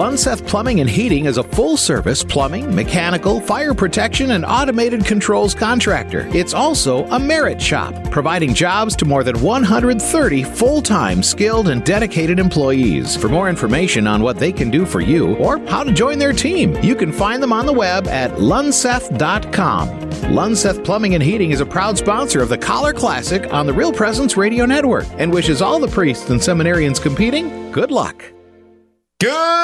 Lunseth 0.01 0.47
Plumbing 0.47 0.81
and 0.81 0.89
Heating 0.89 1.27
is 1.27 1.37
a 1.37 1.43
full 1.43 1.77
service 1.77 2.25
plumbing, 2.25 2.75
mechanical, 2.75 3.39
fire 3.39 3.75
protection, 3.75 4.31
and 4.31 4.47
automated 4.47 5.05
controls 5.05 5.55
contractor. 5.55 6.27
It's 6.35 6.55
also 6.55 7.05
a 7.09 7.19
merit 7.19 7.61
shop, 7.61 7.93
providing 8.11 8.55
jobs 8.55 8.97
to 8.97 9.05
more 9.05 9.23
than 9.23 9.43
130 9.43 10.43
full 10.43 10.81
time 10.81 11.23
skilled 11.23 11.69
and 11.69 11.85
dedicated 11.85 12.39
employees. 12.39 13.15
For 13.15 13.29
more 13.29 13.51
information 13.51 14.07
on 14.07 14.23
what 14.23 14.39
they 14.39 14.53
can 14.53 14.71
do 14.71 14.87
for 14.87 15.03
you 15.03 15.37
or 15.37 15.59
how 15.67 15.85
to 15.85 15.93
join 15.93 16.19
their 16.19 16.33
team, 16.33 16.75
you 16.83 16.97
can 16.97 17.13
find 17.13 17.43
them 17.43 17.53
on 17.53 17.67
the 17.67 17.79
web 17.87 18.09
at 18.09 18.31
lunseth.com. 18.39 19.89
Lunseth 20.33 20.83
Plumbing 20.83 21.13
and 21.13 21.23
Heating 21.23 21.51
is 21.51 21.61
a 21.61 21.67
proud 21.67 21.99
sponsor 21.99 22.41
of 22.41 22.49
the 22.49 22.57
Collar 22.57 22.95
Classic 22.95 23.53
on 23.53 23.67
the 23.67 23.75
Real 23.75 23.93
Presence 23.93 24.35
Radio 24.35 24.65
Network 24.65 25.05
and 25.19 25.31
wishes 25.31 25.61
all 25.61 25.79
the 25.79 25.89
priests 25.89 26.31
and 26.31 26.41
seminarians 26.41 27.03
competing 27.03 27.71
good 27.71 27.91
luck. 27.91 28.25
Good 29.21 29.61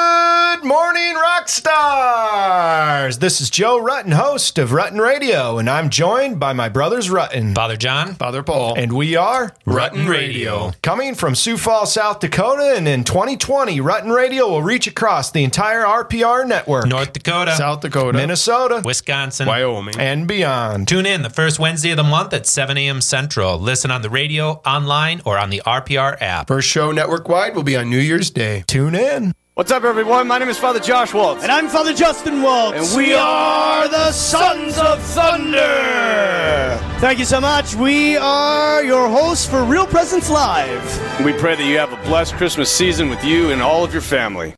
Good 0.57 0.65
morning, 0.65 1.13
rock 1.13 1.49
stars! 1.49 3.19
This 3.19 3.41
is 3.41 3.51
Joe 3.51 3.79
Rutten, 3.79 4.11
host 4.11 4.57
of 4.57 4.71
Rutten 4.71 4.99
Radio, 4.99 5.59
and 5.59 5.69
I'm 5.69 5.91
joined 5.91 6.39
by 6.39 6.53
my 6.53 6.67
brothers 6.67 7.09
Rutten. 7.09 7.53
Father 7.53 7.77
John, 7.77 8.15
Father 8.15 8.41
Paul. 8.41 8.73
And 8.75 8.93
we 8.93 9.15
are 9.15 9.53
Rutten 9.67 10.09
Radio. 10.09 10.71
Coming 10.81 11.13
from 11.13 11.35
Sioux 11.35 11.57
Falls, 11.57 11.93
South 11.93 12.21
Dakota, 12.21 12.73
and 12.75 12.87
in 12.87 13.03
2020, 13.03 13.79
Rutten 13.79 14.11
Radio 14.11 14.47
will 14.47 14.63
reach 14.63 14.87
across 14.87 15.29
the 15.29 15.43
entire 15.43 15.83
RPR 15.83 16.47
network. 16.47 16.87
North 16.87 17.13
Dakota, 17.13 17.55
South 17.55 17.81
Dakota, 17.81 18.17
Minnesota, 18.17 18.81
Wisconsin, 18.83 19.47
Wyoming, 19.47 19.99
and 19.99 20.27
beyond. 20.27 20.87
Tune 20.87 21.05
in 21.05 21.21
the 21.21 21.29
first 21.29 21.59
Wednesday 21.59 21.91
of 21.91 21.97
the 21.97 22.03
month 22.03 22.33
at 22.33 22.47
7 22.47 22.77
a.m. 22.79 22.99
Central. 22.99 23.59
Listen 23.59 23.91
on 23.91 24.01
the 24.01 24.09
radio, 24.09 24.53
online, 24.65 25.21
or 25.23 25.37
on 25.37 25.51
the 25.51 25.61
RPR 25.67 26.19
app. 26.19 26.47
First 26.47 26.67
show 26.67 26.91
network 26.91 27.29
wide 27.29 27.55
will 27.55 27.61
be 27.61 27.77
on 27.77 27.91
New 27.91 27.99
Year's 27.99 28.31
Day. 28.31 28.63
Tune 28.65 28.95
in. 28.95 29.33
What's 29.57 29.71
up, 29.71 29.85
everyone? 29.85 30.27
My 30.27 30.37
name 30.37 30.49
is 30.49 30.59
Father 30.59 30.79
Josh 30.79 31.15
Waltz. 31.15 31.41
And 31.41 31.51
I'm 31.51 31.67
Father 31.67 31.91
Justin 31.91 32.43
Waltz. 32.43 32.77
And 32.77 32.95
we 32.95 33.15
are 33.15 33.87
the 33.87 34.11
Sons 34.11 34.77
of 34.77 35.01
Thunder. 35.01 36.77
Thank 36.99 37.17
you 37.17 37.25
so 37.25 37.41
much. 37.41 37.73
We 37.73 38.17
are 38.17 38.83
your 38.83 39.09
hosts 39.09 39.47
for 39.49 39.63
Real 39.63 39.87
Presence 39.87 40.29
Live. 40.29 41.25
We 41.25 41.33
pray 41.33 41.55
that 41.55 41.65
you 41.65 41.75
have 41.79 41.91
a 41.91 41.95
blessed 42.03 42.35
Christmas 42.35 42.71
season 42.71 43.09
with 43.09 43.23
you 43.23 43.49
and 43.49 43.59
all 43.63 43.83
of 43.83 43.91
your 43.91 44.03
family. 44.03 44.53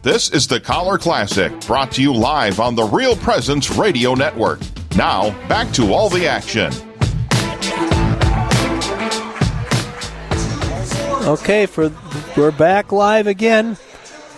This 0.00 0.30
is 0.30 0.46
the 0.46 0.62
Collar 0.64 0.96
Classic, 0.96 1.52
brought 1.66 1.92
to 1.92 2.00
you 2.00 2.14
live 2.14 2.58
on 2.58 2.74
the 2.74 2.84
Real 2.84 3.16
Presence 3.16 3.70
Radio 3.70 4.14
Network. 4.14 4.60
Now, 4.96 5.28
back 5.46 5.70
to 5.72 5.92
all 5.92 6.08
the 6.08 6.26
action. 6.26 6.72
Okay, 11.22 11.66
for 11.66 11.92
we're 12.34 12.50
back 12.50 12.92
live 12.92 13.26
again. 13.26 13.76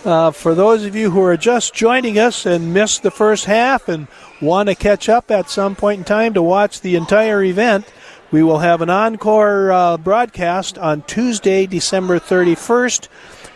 Uh, 0.03 0.31
for 0.31 0.53
those 0.53 0.83
of 0.83 0.97
you 0.97 1.11
who 1.11 1.23
are 1.23 1.37
just 1.37 1.73
joining 1.73 2.19
us 2.19 2.45
and 2.45 2.73
missed 2.73 3.03
the 3.03 3.09
first 3.09 3.45
half 3.45 3.87
and 3.87 4.07
want 4.41 4.67
to 4.67 4.75
catch 4.75 5.07
up 5.07 5.31
at 5.31 5.49
some 5.49 5.77
point 5.77 5.99
in 5.99 6.03
time 6.03 6.33
to 6.33 6.41
watch 6.41 6.81
the 6.81 6.95
entire 6.97 7.41
event, 7.41 7.85
we 8.31 8.43
will 8.43 8.59
have 8.59 8.81
an 8.81 8.89
encore 8.89 9.71
uh, 9.71 9.95
broadcast 9.97 10.77
on 10.77 11.03
Tuesday, 11.03 11.65
December 11.65 12.19
31st 12.19 13.07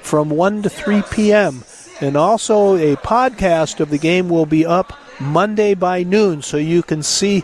from 0.01 0.29
1 0.29 0.61
to 0.61 0.69
3 0.69 1.03
p.m. 1.11 1.65
And 1.99 2.15
also 2.15 2.75
a 2.75 2.95
podcast 2.95 3.81
of 3.81 3.89
the 3.89 3.97
game 3.97 4.29
will 4.29 4.45
be 4.45 4.65
up 4.65 4.93
Monday 5.19 5.73
by 5.73 6.03
noon 6.03 6.41
so 6.41 6.55
you 6.55 6.81
can 6.81 7.03
see 7.03 7.43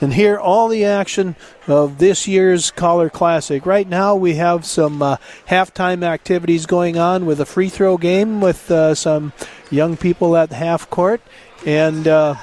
and 0.00 0.14
hear 0.14 0.38
all 0.38 0.68
the 0.68 0.84
action 0.84 1.36
of 1.66 1.98
this 1.98 2.26
year's 2.26 2.70
Collar 2.70 3.10
Classic. 3.10 3.64
Right 3.64 3.88
now, 3.88 4.14
we 4.14 4.34
have 4.34 4.64
some 4.64 5.02
uh, 5.02 5.16
halftime 5.48 6.02
activities 6.02 6.66
going 6.66 6.98
on 6.98 7.26
with 7.26 7.40
a 7.40 7.46
free 7.46 7.68
throw 7.68 7.96
game 7.96 8.40
with 8.40 8.70
uh, 8.70 8.94
some 8.94 9.32
young 9.70 9.96
people 9.96 10.36
at 10.36 10.50
half 10.50 10.88
court, 10.90 11.20
and 11.64 12.08
uh, 12.08 12.34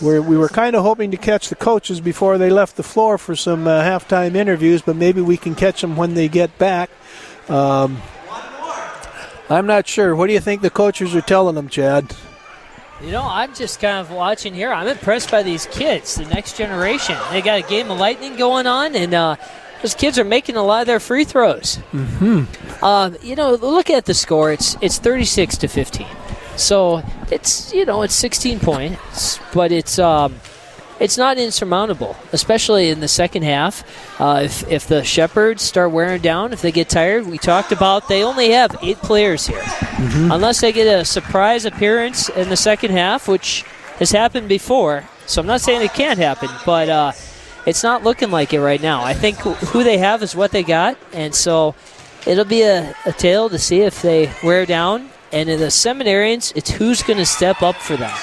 we're, 0.00 0.22
we 0.22 0.36
were 0.36 0.48
kind 0.48 0.76
of 0.76 0.82
hoping 0.82 1.10
to 1.10 1.16
catch 1.16 1.48
the 1.48 1.56
coaches 1.56 2.00
before 2.00 2.38
they 2.38 2.50
left 2.50 2.76
the 2.76 2.82
floor 2.82 3.18
for 3.18 3.34
some 3.34 3.66
uh, 3.66 3.82
halftime 3.82 4.34
interviews, 4.34 4.82
but 4.82 4.96
maybe 4.96 5.20
we 5.20 5.36
can 5.36 5.54
catch 5.54 5.80
them 5.80 5.96
when 5.96 6.14
they 6.14 6.28
get 6.28 6.56
back. 6.58 6.90
Um, 7.48 8.00
I'm 9.50 9.66
not 9.66 9.86
sure. 9.86 10.14
What 10.14 10.26
do 10.26 10.34
you 10.34 10.40
think 10.40 10.60
the 10.60 10.70
coaches 10.70 11.14
are 11.14 11.22
telling 11.22 11.54
them, 11.54 11.68
Chad? 11.68 12.14
You 13.00 13.12
know, 13.12 13.22
I'm 13.24 13.54
just 13.54 13.80
kind 13.80 13.98
of 13.98 14.10
watching 14.10 14.52
here. 14.52 14.72
I'm 14.72 14.88
impressed 14.88 15.30
by 15.30 15.44
these 15.44 15.66
kids, 15.66 16.16
the 16.16 16.24
next 16.24 16.56
generation. 16.56 17.16
They 17.30 17.42
got 17.42 17.64
a 17.64 17.68
game 17.68 17.90
of 17.90 17.98
lightning 17.98 18.36
going 18.36 18.66
on, 18.66 18.96
and 18.96 19.14
uh, 19.14 19.36
those 19.82 19.94
kids 19.94 20.18
are 20.18 20.24
making 20.24 20.56
a 20.56 20.62
lot 20.64 20.80
of 20.80 20.88
their 20.88 20.98
free 20.98 21.24
throws. 21.24 21.76
Mm-hmm. 21.92 22.84
Uh, 22.84 23.10
you 23.22 23.36
know, 23.36 23.54
look 23.54 23.88
at 23.88 24.06
the 24.06 24.14
score. 24.14 24.50
It's 24.50 24.76
it's 24.80 24.98
36 24.98 25.58
to 25.58 25.68
15. 25.68 26.06
So 26.56 27.02
it's 27.30 27.72
you 27.72 27.84
know 27.84 28.02
it's 28.02 28.14
16 28.14 28.58
points, 28.58 29.38
but 29.54 29.70
it's 29.70 30.00
um, 30.00 30.34
it's 31.00 31.16
not 31.16 31.38
insurmountable, 31.38 32.16
especially 32.32 32.88
in 32.88 33.00
the 33.00 33.08
second 33.08 33.42
half. 33.42 33.84
Uh, 34.20 34.42
if, 34.44 34.68
if 34.68 34.86
the 34.86 35.04
Shepherds 35.04 35.62
start 35.62 35.92
wearing 35.92 36.20
down, 36.20 36.52
if 36.52 36.62
they 36.62 36.72
get 36.72 36.88
tired, 36.88 37.26
we 37.26 37.38
talked 37.38 37.72
about 37.72 38.08
they 38.08 38.24
only 38.24 38.50
have 38.50 38.76
eight 38.82 38.98
players 38.98 39.46
here. 39.46 39.60
Mm-hmm. 39.60 40.32
Unless 40.32 40.60
they 40.60 40.72
get 40.72 40.86
a 40.86 41.04
surprise 41.04 41.64
appearance 41.64 42.28
in 42.28 42.48
the 42.48 42.56
second 42.56 42.90
half, 42.90 43.28
which 43.28 43.64
has 43.98 44.10
happened 44.10 44.48
before. 44.48 45.04
So 45.26 45.40
I'm 45.40 45.46
not 45.46 45.60
saying 45.60 45.82
it 45.82 45.92
can't 45.92 46.18
happen, 46.18 46.48
but 46.64 46.88
uh, 46.88 47.12
it's 47.66 47.82
not 47.82 48.02
looking 48.02 48.30
like 48.30 48.52
it 48.52 48.60
right 48.60 48.80
now. 48.80 49.04
I 49.04 49.14
think 49.14 49.36
who 49.38 49.84
they 49.84 49.98
have 49.98 50.22
is 50.22 50.34
what 50.34 50.52
they 50.52 50.62
got, 50.62 50.96
and 51.12 51.34
so 51.34 51.74
it'll 52.26 52.44
be 52.44 52.62
a, 52.62 52.94
a 53.04 53.12
tale 53.12 53.48
to 53.50 53.58
see 53.58 53.80
if 53.80 54.02
they 54.02 54.32
wear 54.42 54.66
down. 54.66 55.10
And 55.30 55.50
in 55.50 55.60
the 55.60 55.66
seminarians, 55.66 56.56
it's 56.56 56.70
who's 56.70 57.02
going 57.02 57.18
to 57.18 57.26
step 57.26 57.60
up 57.60 57.76
for 57.76 57.96
them. 57.96 58.16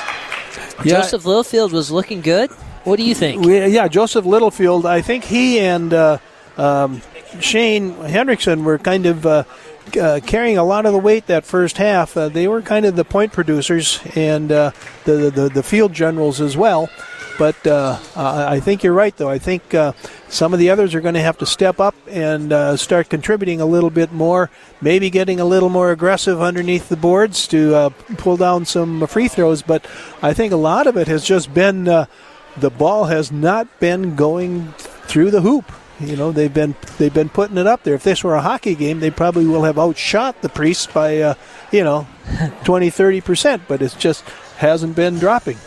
Yeah. 0.84 1.02
Joseph 1.02 1.26
Littlefield 1.26 1.72
was 1.72 1.92
looking 1.92 2.22
good. 2.22 2.52
What 2.84 2.98
do 2.98 3.04
you 3.04 3.16
think? 3.16 3.44
We, 3.44 3.66
yeah, 3.68 3.88
Joseph 3.88 4.26
Littlefield. 4.26 4.86
I 4.86 5.02
think 5.02 5.24
he 5.24 5.60
and 5.60 5.94
uh, 5.94 6.18
um, 6.58 7.02
Shane 7.40 7.94
Hendrickson 7.96 8.64
were 8.64 8.78
kind 8.78 9.06
of 9.06 9.26
uh, 9.26 9.44
uh, 9.98 10.20
carrying 10.26 10.58
a 10.58 10.64
lot 10.64 10.86
of 10.86 10.94
the 10.94 11.00
weight 11.00 11.28
that 11.28 11.46
first 11.46 11.78
half. 11.78 12.16
Uh, 12.18 12.30
they 12.30 12.48
were 12.48 12.62
kind 12.62 12.86
of 12.86 12.96
the 12.96 13.06
point 13.06 13.32
producers 13.32 14.00
and 14.16 14.52
uh, 14.52 14.72
the, 15.06 15.30
the 15.30 15.50
the 15.50 15.64
field 15.64 15.94
generals 15.94 16.42
as 16.42 16.58
well. 16.58 16.90
But 17.38 17.68
uh, 17.68 18.00
I 18.16 18.62
think 18.62 18.82
you're 18.82 18.94
right, 18.94 19.16
though. 19.18 19.30
I 19.30 19.40
think 19.40 19.74
uh, 19.74 19.92
some 20.30 20.54
of 20.54 20.60
the 20.60 20.70
others 20.70 20.96
are 20.96 21.02
going 21.02 21.16
to 21.16 21.22
have 21.22 21.38
to 21.40 21.46
step 21.46 21.82
up 21.82 21.94
and 22.08 22.80
start 22.80 23.10
contributing 23.10 23.60
a 23.60 23.66
little 23.66 23.90
bit 23.90 24.14
more, 24.14 24.50
maybe 24.80 25.10
getting 25.10 25.42
a 25.42 25.46
little 25.46 25.68
more 25.68 25.92
aggressive 25.92 26.42
underneath 26.42 26.88
the 26.88 26.96
boards 26.96 27.46
to 27.50 27.94
pull 28.18 28.38
down 28.38 28.64
some 28.64 29.06
free 29.08 29.28
throws. 29.28 29.62
But 29.62 29.86
I 30.22 30.34
think 30.34 30.54
a 30.54 30.56
lot 30.56 30.88
of 30.88 30.96
it 30.96 31.10
has 31.10 31.26
just 31.26 31.54
been 31.54 31.84
the 31.84 32.70
ball 32.70 33.06
has 33.06 33.34
not 33.34 33.82
been 33.82 34.16
going 34.16 34.72
through 34.78 35.32
the 35.32 35.42
hoop. 35.42 35.70
You 36.00 36.16
know, 36.18 36.32
they've 36.32 36.54
been 36.54 36.76
they've 36.98 37.14
been 37.14 37.30
putting 37.30 37.58
it 37.58 37.68
up 37.68 37.84
there. 37.84 37.96
If 37.96 38.04
this 38.04 38.24
were 38.24 38.36
a 38.36 38.42
hockey 38.42 38.76
game, 38.76 39.00
they 39.00 39.12
probably 39.12 39.46
will 39.46 39.64
have 39.64 39.80
outshot 39.80 40.42
the 40.42 40.50
priests 40.50 40.88
by 40.88 41.20
uh, 41.20 41.34
you 41.72 41.84
know 41.84 42.08
20, 42.66 42.90
30 42.90 43.22
percent. 43.22 43.64
But 43.68 43.82
it 43.82 43.96
just 43.98 44.24
hasn't 44.58 44.96
been 44.96 45.20
dropping. 45.20 45.58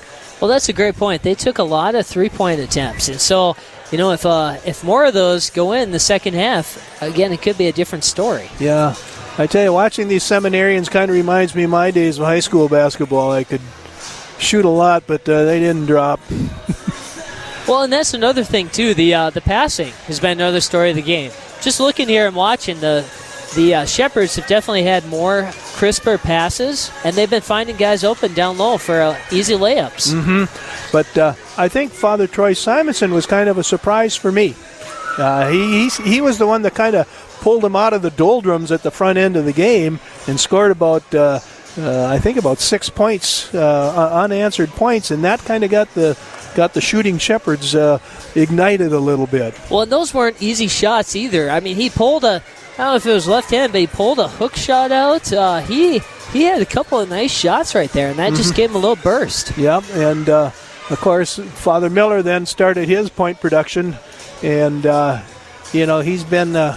Well, 0.40 0.48
that's 0.48 0.68
a 0.68 0.72
great 0.72 0.96
point. 0.96 1.22
They 1.22 1.34
took 1.34 1.58
a 1.58 1.64
lot 1.64 1.96
of 1.96 2.06
three-point 2.06 2.60
attempts, 2.60 3.08
and 3.08 3.20
so 3.20 3.56
you 3.90 3.98
know 3.98 4.12
if 4.12 4.24
uh, 4.24 4.58
if 4.64 4.84
more 4.84 5.04
of 5.06 5.14
those 5.14 5.50
go 5.50 5.72
in 5.72 5.90
the 5.90 5.98
second 5.98 6.34
half, 6.34 7.02
again, 7.02 7.32
it 7.32 7.42
could 7.42 7.58
be 7.58 7.66
a 7.66 7.72
different 7.72 8.04
story. 8.04 8.48
Yeah, 8.60 8.94
I 9.38 9.46
tell 9.46 9.64
you, 9.64 9.72
watching 9.72 10.08
these 10.08 10.24
seminarians 10.24 10.90
kind 10.90 11.10
of 11.10 11.16
reminds 11.16 11.54
me 11.54 11.64
of 11.64 11.70
my 11.70 11.90
days 11.90 12.18
of 12.18 12.24
high 12.26 12.40
school 12.40 12.68
basketball. 12.68 13.32
I 13.32 13.44
could 13.44 13.62
shoot 14.38 14.64
a 14.64 14.68
lot, 14.68 15.04
but 15.06 15.28
uh, 15.28 15.44
they 15.44 15.58
didn't 15.58 15.86
drop. 15.86 16.20
well, 17.68 17.82
and 17.82 17.92
that's 17.92 18.14
another 18.14 18.44
thing 18.44 18.68
too. 18.70 18.94
The 18.94 19.14
uh, 19.14 19.30
the 19.30 19.40
passing 19.40 19.92
has 20.06 20.20
been 20.20 20.40
another 20.40 20.60
story 20.60 20.90
of 20.90 20.96
the 20.96 21.02
game. 21.02 21.30
Just 21.60 21.80
looking 21.80 22.08
here 22.08 22.26
and 22.26 22.34
watching 22.34 22.80
the 22.80 23.04
the 23.54 23.74
uh, 23.74 23.84
Shepherds 23.84 24.36
have 24.36 24.46
definitely 24.46 24.84
had 24.84 25.06
more 25.06 25.50
crisper 25.74 26.18
passes, 26.18 26.90
and 27.04 27.14
they've 27.14 27.30
been 27.30 27.42
finding 27.42 27.76
guys 27.76 28.04
open 28.04 28.34
down 28.34 28.58
low 28.58 28.78
for 28.78 29.00
uh, 29.00 29.18
easy 29.30 29.54
layups. 29.54 30.12
Mm-hmm. 30.12 30.92
But 30.92 31.18
uh, 31.18 31.34
I 31.56 31.68
think 31.68 31.92
Father 31.92 32.26
Troy 32.26 32.52
Simonson 32.52 33.12
was 33.12 33.26
kind 33.26 33.48
of 33.48 33.58
a 33.58 33.64
surprise 33.64 34.16
for 34.16 34.32
me. 34.32 34.54
Uh, 35.16 35.50
he 35.50 35.88
he 35.88 36.20
was 36.20 36.38
the 36.38 36.46
one 36.46 36.62
that 36.62 36.74
kind 36.74 36.94
of 36.94 37.06
pulled 37.40 37.64
him 37.64 37.76
out 37.76 37.92
of 37.92 38.02
the 38.02 38.10
doldrums 38.10 38.72
at 38.72 38.82
the 38.82 38.90
front 38.90 39.18
end 39.18 39.36
of 39.36 39.44
the 39.44 39.52
game 39.52 40.00
and 40.26 40.38
scored 40.38 40.70
about. 40.70 41.14
Uh, 41.14 41.40
uh, 41.76 42.06
I 42.06 42.18
think 42.18 42.38
about 42.38 42.58
six 42.58 42.90
points, 42.90 43.54
unanswered 43.54 44.70
points, 44.70 45.12
and 45.12 45.22
that 45.22 45.38
kind 45.40 45.62
of 45.62 45.70
got 45.70 45.88
the 45.94 46.18
got 46.58 46.74
the 46.74 46.80
shooting 46.80 47.18
shepherds 47.18 47.72
ignited 48.34 48.92
a 48.92 48.98
little 48.98 49.28
bit. 49.28 49.54
Well, 49.70 49.82
and 49.82 49.92
those 49.92 50.12
weren't 50.12 50.42
easy 50.42 50.66
shots 50.66 51.14
either. 51.14 51.48
I 51.48 51.60
mean, 51.60 51.76
he 51.76 51.88
pulled 51.88 52.24
a 52.24 52.42
I 52.74 52.82
don't 52.82 52.86
know 52.92 52.96
if 52.96 53.06
it 53.06 53.12
was 53.12 53.26
left 53.28 53.50
hand, 53.50 53.72
but 53.72 53.80
he 53.80 53.86
pulled 53.86 54.18
a 54.18 54.26
hook 54.28 54.54
shot 54.56 54.90
out. 54.92 55.32
Uh, 55.32 55.60
he 55.60 56.00
he 56.32 56.42
had 56.42 56.60
a 56.60 56.66
couple 56.66 56.98
of 56.98 57.08
nice 57.08 57.30
shots 57.32 57.74
right 57.76 57.90
there, 57.92 58.08
and 58.10 58.18
that 58.18 58.32
just 58.34 58.52
Mhm. 58.52 58.56
gave 58.56 58.70
him 58.70 58.76
a 58.76 58.78
little 58.80 58.96
burst. 58.96 59.56
Yep, 59.56 59.84
and 59.94 60.28
uh, 60.28 60.50
of 60.90 61.00
course, 61.00 61.38
Father 61.54 61.90
Miller 61.90 62.22
then 62.22 62.44
started 62.44 62.88
his 62.88 63.08
point 63.08 63.40
production, 63.40 63.96
and 64.42 64.84
uh, 64.84 65.20
you 65.72 65.86
know 65.86 66.00
he's 66.00 66.24
been 66.24 66.56
uh, 66.56 66.76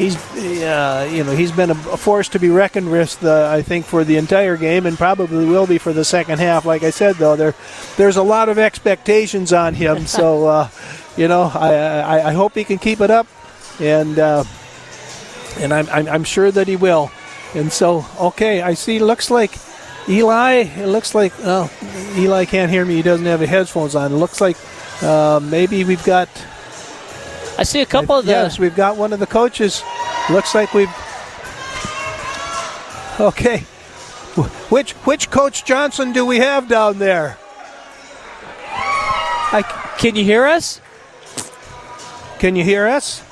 he's 0.00 0.16
uh, 0.62 1.08
you 1.12 1.22
know 1.22 1.32
he's 1.32 1.52
been 1.52 1.70
a, 1.70 1.74
force 1.74 2.28
to 2.30 2.38
be 2.38 2.48
reckoned 2.48 2.90
with. 2.90 3.22
Uh, 3.22 3.50
I 3.50 3.62
think 3.62 3.84
for 3.84 4.02
the 4.02 4.16
entire 4.16 4.56
game, 4.56 4.86
and 4.86 4.96
probably 4.96 5.44
will 5.44 5.66
be 5.66 5.78
for 5.78 5.92
the 5.92 6.04
second 6.04 6.38
half. 6.38 6.64
Like 6.64 6.82
I 6.82 6.90
said, 6.90 7.16
though, 7.16 7.36
there 7.36 7.54
there's 7.96 8.16
a 8.16 8.22
lot 8.22 8.48
of 8.48 8.58
expectations 8.58 9.52
on 9.52 9.74
him, 9.74 10.06
so 10.18 10.46
uh, 10.46 10.68
you 11.16 11.28
know 11.28 11.42
I, 11.54 11.74
I 11.74 12.28
I 12.30 12.32
hope 12.32 12.54
he 12.54 12.64
can 12.64 12.78
keep 12.78 13.00
it 13.00 13.10
up, 13.10 13.26
and 13.78 14.18
uh, 14.18 14.44
and 15.58 15.72
I'm, 15.72 15.88
I'm 15.90 16.08
I'm 16.08 16.24
sure 16.24 16.50
that 16.50 16.66
he 16.66 16.76
will. 16.76 17.12
And 17.54 17.72
so, 17.72 18.06
okay, 18.18 18.62
I 18.62 18.74
see. 18.74 19.00
Looks 19.00 19.30
like 19.30 19.58
Eli. 20.08 20.62
It 20.62 20.86
looks 20.86 21.14
like 21.14 21.32
oh, 21.40 21.70
Eli 22.16 22.44
can't 22.46 22.70
hear 22.70 22.84
me. 22.84 22.94
He 22.94 23.02
doesn't 23.02 23.26
have 23.26 23.40
his 23.40 23.50
headphones 23.50 23.94
on. 23.94 24.12
It 24.12 24.16
looks 24.16 24.40
like 24.40 24.56
uh, 25.02 25.40
maybe 25.42 25.84
we've 25.84 26.04
got. 26.04 26.28
I 27.60 27.62
see 27.62 27.82
a 27.82 27.86
couple 27.86 28.16
of 28.16 28.24
the. 28.24 28.32
Yes, 28.32 28.58
we've 28.58 28.74
got 28.74 28.96
one 28.96 29.12
of 29.12 29.20
the 29.20 29.26
coaches. 29.26 29.82
Looks 30.30 30.54
like 30.54 30.72
we've 30.72 30.88
Okay. 33.20 33.58
Which 34.70 34.92
which 35.04 35.30
Coach 35.30 35.66
Johnson 35.66 36.12
do 36.12 36.24
we 36.24 36.38
have 36.38 36.68
down 36.68 36.98
there? 36.98 37.36
I, 39.52 39.62
Can 39.98 40.16
you 40.16 40.24
hear 40.24 40.46
us? 40.46 40.80
Can 42.38 42.56
you 42.56 42.64
hear 42.64 42.86
us? 42.86 43.22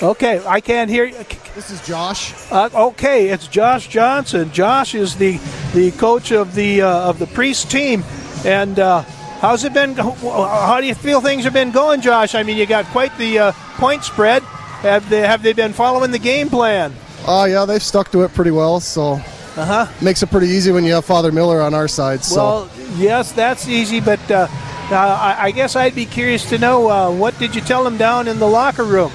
Okay, 0.00 0.40
I 0.46 0.60
can't 0.60 0.88
hear 0.88 1.06
you. 1.06 1.16
This 1.56 1.70
is 1.70 1.84
Josh. 1.84 2.34
Uh, 2.52 2.68
okay, 2.72 3.30
it's 3.30 3.48
Josh 3.48 3.88
Johnson. 3.88 4.52
Josh 4.52 4.94
is 4.94 5.16
the 5.16 5.40
the 5.74 5.90
coach 5.92 6.30
of 6.30 6.54
the 6.54 6.82
uh, 6.82 7.08
of 7.08 7.18
the 7.18 7.26
priest 7.26 7.68
team, 7.68 8.04
and 8.44 8.78
uh, 8.78 9.04
how's 9.42 9.64
it 9.64 9.74
been? 9.74 9.94
How 9.94 10.80
do 10.80 10.86
you 10.86 10.94
feel 10.94 11.20
things 11.20 11.44
have 11.44 11.52
been 11.52 11.72
going, 11.72 12.00
Josh? 12.00 12.34
I 12.34 12.42
mean, 12.42 12.56
you 12.56 12.64
got 12.64 12.86
quite 12.86 13.16
the 13.18 13.38
uh, 13.38 13.52
point 13.76 14.04
spread. 14.04 14.42
Have 14.80 15.06
they 15.10 15.20
have 15.20 15.42
they 15.42 15.52
been 15.52 15.74
following 15.74 16.12
the 16.12 16.18
game 16.18 16.48
plan? 16.48 16.94
Uh, 17.26 17.46
yeah, 17.48 17.64
they've 17.66 17.82
stuck 17.82 18.10
to 18.12 18.22
it 18.22 18.32
pretty 18.32 18.50
well, 18.50 18.80
so 18.80 19.12
uh-huh. 19.56 19.86
makes 20.02 20.22
it 20.22 20.30
pretty 20.30 20.48
easy 20.48 20.72
when 20.72 20.84
you 20.84 20.94
have 20.94 21.04
Father 21.04 21.30
Miller 21.30 21.60
on 21.60 21.74
our 21.74 21.86
side. 21.86 22.24
So 22.24 22.36
Well, 22.36 22.70
yes, 22.96 23.32
that's 23.32 23.68
easy, 23.68 24.00
but 24.00 24.18
uh, 24.30 24.48
uh, 24.90 25.36
I, 25.38 25.50
guess 25.52 25.76
I'd 25.76 25.94
be 25.94 26.06
curious 26.06 26.48
to 26.48 26.58
know 26.58 26.88
uh, 26.88 27.12
what 27.12 27.38
did 27.38 27.54
you 27.54 27.60
tell 27.60 27.84
them 27.84 27.96
down 27.96 28.26
in 28.26 28.38
the 28.38 28.48
locker 28.48 28.84
room? 28.84 29.12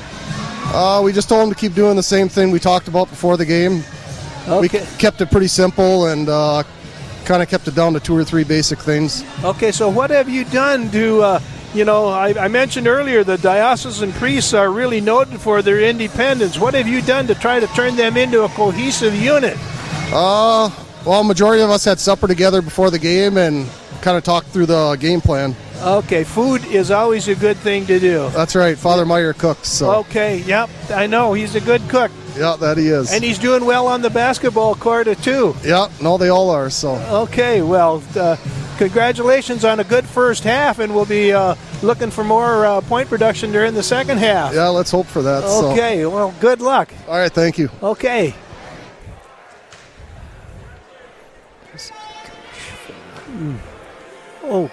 uh, 0.74 1.02
we 1.04 1.12
just 1.12 1.28
told 1.28 1.42
them 1.44 1.54
to 1.54 1.60
keep 1.60 1.74
doing 1.74 1.96
the 1.96 2.04
same 2.04 2.30
thing 2.30 2.52
we 2.52 2.60
talked 2.60 2.88
about 2.88 3.10
before 3.10 3.36
the 3.36 3.46
game. 3.46 3.84
We 4.62 4.70
kept 4.70 5.20
it 5.20 5.30
pretty 5.30 5.50
simple 5.50 6.08
and 6.08 6.30
uh, 6.30 6.64
kind 7.28 7.44
of 7.44 7.50
kept 7.50 7.68
it 7.68 7.76
down 7.76 7.94
to 7.94 8.00
two 8.00 8.16
or 8.18 8.24
three 8.24 8.46
basic 8.46 8.80
things. 8.80 9.24
Okay, 9.44 9.72
so 9.72 9.90
what 9.90 10.10
have 10.10 10.30
you 10.30 10.46
done 10.46 10.90
to, 10.92 11.22
uh, 11.22 11.40
you 11.74 11.84
know, 11.84 12.08
I, 12.08 12.30
I 12.46 12.48
mentioned 12.48 12.88
earlier 12.88 13.24
the 13.26 13.38
diocesan 13.38 14.14
priests 14.14 14.54
are 14.54 14.72
really 14.72 15.02
noted 15.02 15.40
for 15.42 15.62
their 15.62 15.82
independence. 15.82 16.58
What 16.58 16.74
have 16.74 16.88
you 16.88 17.02
done 17.02 17.28
to 17.28 17.36
try 17.36 17.60
to 17.60 17.68
turn 17.68 17.98
them 17.98 18.16
into 18.16 18.44
a 18.44 18.48
cohesive 18.50 19.14
unit? 19.14 19.58
Uh, 20.14 20.70
well, 21.06 21.24
majority 21.26 21.62
of 21.62 21.70
us 21.70 21.84
had 21.84 22.00
supper 22.00 22.28
together 22.28 22.62
before 22.62 22.90
the 22.90 23.00
game 23.00 23.36
and 23.38 23.68
kind 24.02 24.18
of 24.18 24.24
talked 24.24 24.48
through 24.48 24.68
the 24.68 24.96
game 24.96 25.20
plan. 25.20 25.54
Okay, 25.82 26.24
food 26.24 26.64
is 26.66 26.92
always 26.92 27.28
a 27.28 27.36
good 27.36 27.58
thing 27.58 27.86
to 27.88 28.00
do. 28.00 28.30
That's 28.30 28.56
right. 28.56 28.78
Father 28.78 29.06
Meyer 29.06 29.34
cooks. 29.34 29.68
So 29.68 29.96
Okay, 30.00 30.40
yep, 30.40 30.70
I 30.90 31.08
know 31.08 31.34
he's 31.34 31.56
a 31.56 31.62
good 31.62 31.82
cook, 31.90 32.10
yeah, 32.38 32.56
that 32.60 32.78
he 32.78 32.88
is. 32.88 33.12
and 33.12 33.24
he's 33.24 33.40
doing 33.40 33.66
well 33.66 33.88
on 33.88 34.02
the 34.02 34.10
basketball 34.10 34.76
court 34.76 35.08
too. 35.24 35.56
yeah, 35.64 35.88
no, 36.02 36.18
they 36.18 36.30
all 36.30 36.50
are. 36.50 36.70
So 36.70 36.96
Okay, 37.24 37.62
well, 37.62 38.04
uh, 38.16 38.38
congratulations 38.78 39.66
on 39.66 39.80
a 39.80 39.84
good 39.84 40.06
first 40.06 40.44
half, 40.44 40.80
and 40.80 40.94
we'll 40.94 41.06
be 41.06 41.34
uh, 41.34 41.56
looking 41.82 42.12
for 42.12 42.24
more 42.24 42.66
uh, 42.66 42.82
point 42.82 43.10
production 43.10 43.52
during 43.52 43.74
the 43.74 43.84
second 43.84 44.18
half. 44.20 44.54
yeah, 44.54 44.68
let's 44.68 44.92
hope 44.92 45.08
for 45.08 45.22
that. 45.22 45.44
so. 45.44 45.72
Okay, 45.72 46.06
well, 46.06 46.34
good 46.40 46.62
luck. 46.62 46.92
All 47.08 47.18
right, 47.18 47.32
thank 47.32 47.58
you. 47.58 47.70
Okay. 47.82 48.34
Mm. 53.30 53.58
Oh, 54.44 54.72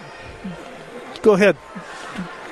go 1.23 1.33
ahead. 1.35 1.57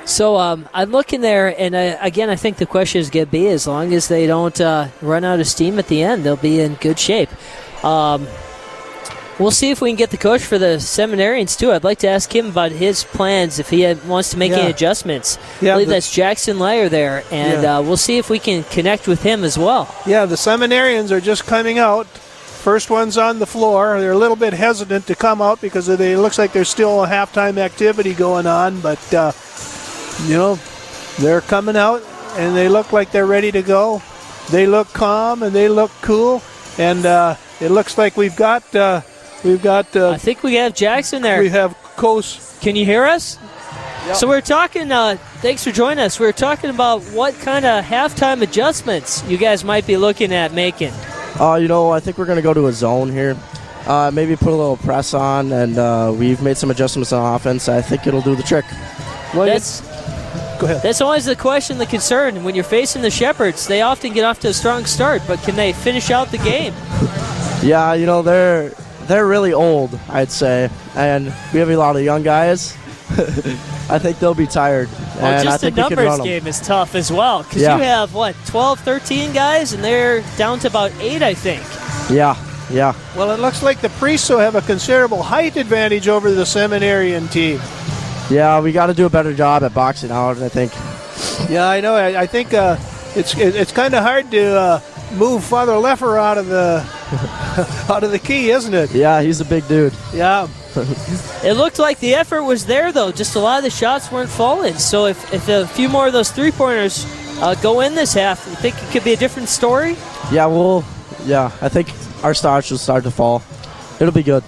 So 0.05 0.37
um, 0.37 0.67
I'm 0.73 0.91
looking 0.91 1.21
there, 1.21 1.47
and 1.59 1.73
uh, 1.73 1.97
again, 2.01 2.29
I 2.29 2.35
think 2.35 2.57
the 2.57 2.65
question 2.65 2.99
is 2.99 3.09
going 3.09 3.25
to 3.25 3.31
be 3.31 3.47
as 3.47 3.65
long 3.67 3.93
as 3.93 4.07
they 4.09 4.27
don't 4.27 4.59
uh, 4.59 4.89
run 5.01 5.23
out 5.23 5.39
of 5.39 5.47
steam 5.47 5.79
at 5.79 5.87
the 5.87 6.03
end, 6.03 6.23
they'll 6.23 6.35
be 6.35 6.59
in 6.59 6.73
good 6.75 6.99
shape. 6.99 7.29
Um, 7.85 8.27
we'll 9.39 9.51
see 9.51 9.71
if 9.71 9.79
we 9.81 9.89
can 9.89 9.95
get 9.95 10.09
the 10.11 10.17
coach 10.17 10.41
for 10.43 10.57
the 10.57 10.75
seminarians 10.77 11.57
too. 11.57 11.71
I'd 11.71 11.85
like 11.85 11.99
to 11.99 12.07
ask 12.09 12.33
him 12.35 12.47
about 12.47 12.71
his 12.73 13.05
plans 13.05 13.59
if 13.59 13.69
he 13.69 13.81
had, 13.81 14.05
wants 14.07 14.31
to 14.31 14.37
make 14.37 14.51
Yeah. 14.51 14.57
any 14.59 14.71
adjustments. 14.71 15.37
Yeah, 15.61 15.71
I 15.71 15.75
believe 15.75 15.87
the- 15.87 15.93
that's 15.93 16.11
Jackson 16.11 16.59
Layer 16.59 16.89
there, 16.89 17.23
and 17.31 17.63
Yeah. 17.63 17.77
uh, 17.77 17.81
we'll 17.81 17.95
see 17.97 18.17
if 18.17 18.29
we 18.29 18.39
can 18.39 18.63
connect 18.65 19.07
with 19.07 19.23
him 19.23 19.43
as 19.45 19.57
well. 19.57 19.93
Yeah, 20.05 20.25
the 20.25 20.35
seminarians 20.35 21.11
are 21.11 21.21
just 21.21 21.45
coming 21.45 21.79
out. 21.79 22.07
First 22.07 22.89
one's 22.89 23.17
on 23.17 23.39
the 23.39 23.45
floor. 23.45 23.99
They're 23.99 24.11
a 24.13 24.17
little 24.17 24.37
bit 24.37 24.53
hesitant 24.53 25.07
to 25.07 25.15
come 25.15 25.41
out 25.41 25.59
because 25.61 25.87
it 25.89 25.99
looks 26.17 26.37
like 26.37 26.51
there's 26.53 26.69
still 26.69 27.03
a 27.03 27.07
halftime 27.07 27.57
activity 27.57 28.13
going 28.13 28.47
on, 28.47 28.79
but 28.79 29.13
uh, 29.13 29.31
you 30.25 30.35
know 30.35 30.59
they're 31.19 31.41
coming 31.41 31.75
out 31.75 32.01
and 32.37 32.55
they 32.55 32.69
look 32.69 32.91
like 32.91 33.11
they're 33.11 33.25
ready 33.25 33.51
to 33.51 33.61
go. 33.61 34.01
They 34.49 34.65
look 34.65 34.87
calm 34.89 35.43
and 35.43 35.53
they 35.55 35.69
look 35.69 35.91
cool, 36.01 36.41
and 36.77 37.05
uh, 37.05 37.35
it 37.61 37.69
looks 37.69 37.97
like 37.97 38.17
we've 38.17 38.35
got 38.35 38.75
uh, 38.75 39.01
we've 39.43 39.61
got. 39.61 39.95
Uh, 39.95 40.11
I 40.11 40.17
think 40.17 40.43
we 40.43 40.55
have 40.55 40.73
Jackson 40.73 41.21
there. 41.21 41.39
We 41.39 41.49
have 41.49 41.75
Coast. 41.95 42.61
Can 42.61 42.75
you 42.75 42.85
hear 42.85 43.05
us? 43.05 43.37
So 44.15 44.27
we're 44.27 44.41
talking. 44.41 44.91
Uh, 44.91 45.15
thanks 45.37 45.63
for 45.63 45.71
joining 45.71 46.03
us. 46.03 46.19
We're 46.19 46.33
talking 46.33 46.69
about 46.69 47.01
what 47.03 47.33
kind 47.35 47.65
of 47.65 47.85
halftime 47.85 48.41
adjustments 48.41 49.23
you 49.29 49.37
guys 49.37 49.63
might 49.63 49.87
be 49.87 49.95
looking 49.95 50.33
at 50.33 50.51
making. 50.53 50.91
Uh, 51.39 51.55
you 51.55 51.69
know, 51.69 51.89
I 51.89 52.01
think 52.01 52.17
we're 52.17 52.25
going 52.25 52.35
to 52.35 52.41
go 52.41 52.53
to 52.53 52.67
a 52.67 52.73
zone 52.73 53.09
here. 53.09 53.37
Uh, 53.87 54.11
maybe 54.13 54.35
put 54.35 54.49
a 54.49 54.55
little 54.55 54.77
press 54.77 55.13
on, 55.13 55.51
and 55.53 55.77
uh, 55.77 56.13
we've 56.15 56.41
made 56.41 56.57
some 56.57 56.69
adjustments 56.69 57.13
on 57.13 57.35
offense. 57.35 57.69
I 57.69 57.81
think 57.81 58.05
it'll 58.05 58.21
do 58.21 58.35
the 58.35 58.43
trick. 58.43 58.65
that's 59.33 59.81
go 60.65 60.71
ahead. 60.71 60.81
That's 60.83 61.01
always 61.01 61.25
the 61.25 61.35
question, 61.35 61.77
the 61.77 61.85
concern. 61.85 62.43
When 62.43 62.55
you're 62.55 62.63
facing 62.63 63.01
the 63.01 63.11
Shepherds, 63.11 63.67
they 63.67 63.81
often 63.81 64.13
get 64.13 64.23
off 64.23 64.39
to 64.41 64.49
a 64.49 64.53
strong 64.53 64.85
start, 64.85 65.21
but 65.27 65.39
can 65.43 65.55
they 65.55 65.73
finish 65.73 66.09
out 66.11 66.31
the 66.31 66.37
game? 66.37 66.73
Yeah, 67.61 67.93
you 67.93 68.05
know 68.05 68.21
they're 68.21 68.69
they're 69.07 69.27
really 69.27 69.53
old, 69.53 69.99
I'd 70.09 70.31
say, 70.31 70.69
and 70.95 71.25
we 71.53 71.59
have 71.59 71.69
a 71.69 71.75
lot 71.77 71.95
of 71.95 72.03
young 72.03 72.23
guys. 72.23 72.75
I 73.89 73.99
think 73.99 74.17
they'll 74.19 74.33
be 74.33 74.47
tired, 74.47 74.89
Well, 74.89 75.25
and 75.25 75.35
I 75.35 75.43
just 75.43 75.61
the 75.61 75.71
think 75.71 75.77
we 75.89 75.95
can 75.95 76.05
numbers 76.05 76.25
game 76.25 76.47
is 76.47 76.59
tough 76.61 76.95
as 76.95 77.11
well 77.11 77.43
because 77.43 77.61
Yeah. 77.61 77.77
you 77.77 77.83
have 77.83 78.13
what 78.13 78.33
12, 78.47 78.79
13 78.79 79.33
guys, 79.33 79.73
and 79.73 79.83
they're 79.83 80.23
down 80.37 80.59
to 80.59 80.67
about 80.67 80.91
eight, 80.99 81.21
I 81.21 81.33
think. 81.33 81.61
Yeah, 82.09 82.35
yeah. 82.71 82.93
Well, 83.15 83.31
it 83.31 83.39
looks 83.39 83.61
like 83.61 83.81
the 83.81 83.89
priests 83.89 84.29
will 84.29 84.39
have 84.39 84.55
a 84.55 84.61
considerable 84.61 85.21
height 85.21 85.57
advantage 85.57 86.07
over 86.07 86.31
the 86.31 86.45
seminarian 86.45 87.27
team. 87.27 87.59
Yeah, 88.29 88.61
we 88.61 88.71
got 88.71 88.87
to 88.87 88.93
do 88.93 89.05
a 89.05 89.09
better 89.09 89.33
job 89.33 89.63
at 89.63 89.73
boxing 89.73 90.11
out. 90.11 90.37
I 90.37 90.49
think. 90.49 90.71
Yeah, 91.49 91.67
I 91.67 91.81
know. 91.81 91.95
I, 91.95 92.21
I 92.21 92.27
think 92.27 92.53
uh, 92.53 92.77
it's 93.15 93.35
it, 93.37 93.55
it's 93.55 93.71
kind 93.71 93.93
of 93.93 94.03
hard 94.03 94.31
to 94.31 94.59
uh, 94.59 94.81
move 95.13 95.43
Father 95.43 95.73
Leffer 95.73 96.19
out 96.19 96.37
of 96.37 96.47
the 96.47 96.83
out 97.93 98.03
of 98.03 98.11
the 98.11 98.19
key, 98.19 98.49
isn't 98.49 98.73
it? 98.73 98.91
Yeah, 98.91 99.21
he's 99.21 99.41
a 99.41 99.45
big 99.45 99.67
dude. 99.67 99.93
Yeah. 100.13 100.47
It 101.43 101.57
looked 101.57 101.77
like 101.77 101.99
the 101.99 102.15
effort 102.15 102.43
was 102.43 102.65
there, 102.65 102.93
though. 102.93 103.11
Just 103.11 103.35
a 103.35 103.39
lot 103.39 103.57
of 103.57 103.63
the 103.65 103.69
shots 103.69 104.09
weren't 104.09 104.29
falling. 104.29 104.75
So 104.75 105.07
if, 105.07 105.33
if 105.33 105.49
a 105.49 105.67
few 105.67 105.89
more 105.89 106.07
of 106.07 106.13
those 106.13 106.31
three 106.31 106.51
pointers 106.51 107.05
uh, 107.41 107.53
go 107.55 107.81
in 107.81 107.95
this 107.95 108.13
half, 108.13 108.47
you 108.47 108.55
think 108.55 108.81
it 108.81 108.89
could 108.91 109.03
be 109.03 109.11
a 109.11 109.17
different 109.17 109.49
story? 109.49 109.97
Yeah, 110.31 110.45
we'll. 110.45 110.85
Yeah, 111.25 111.51
I 111.61 111.67
think 111.67 111.91
our 112.23 112.33
stars 112.33 112.71
will 112.71 112.77
start 112.77 113.03
to 113.03 113.11
fall. 113.11 113.43
It'll 113.99 114.13
be 114.13 114.23
good. 114.23 114.43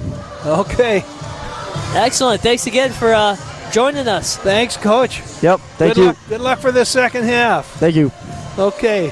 Okay. 0.45 1.03
Excellent. 1.93 2.41
Thanks 2.41 2.65
again 2.65 2.91
for 2.93 3.13
uh, 3.13 3.35
joining 3.75 4.07
us. 4.07 4.37
Thanks, 4.37 4.77
Coach. 4.77 5.19
Yep. 5.43 5.59
Thank 5.75 5.95
good 5.95 5.97
you. 5.97 6.05
Luck, 6.05 6.17
good 6.29 6.39
luck 6.41 6.59
for 6.59 6.71
the 6.71 6.85
second 6.85 7.25
half. 7.25 7.65
Thank 7.73 7.95
you. 7.97 8.09
Okay. 8.57 9.07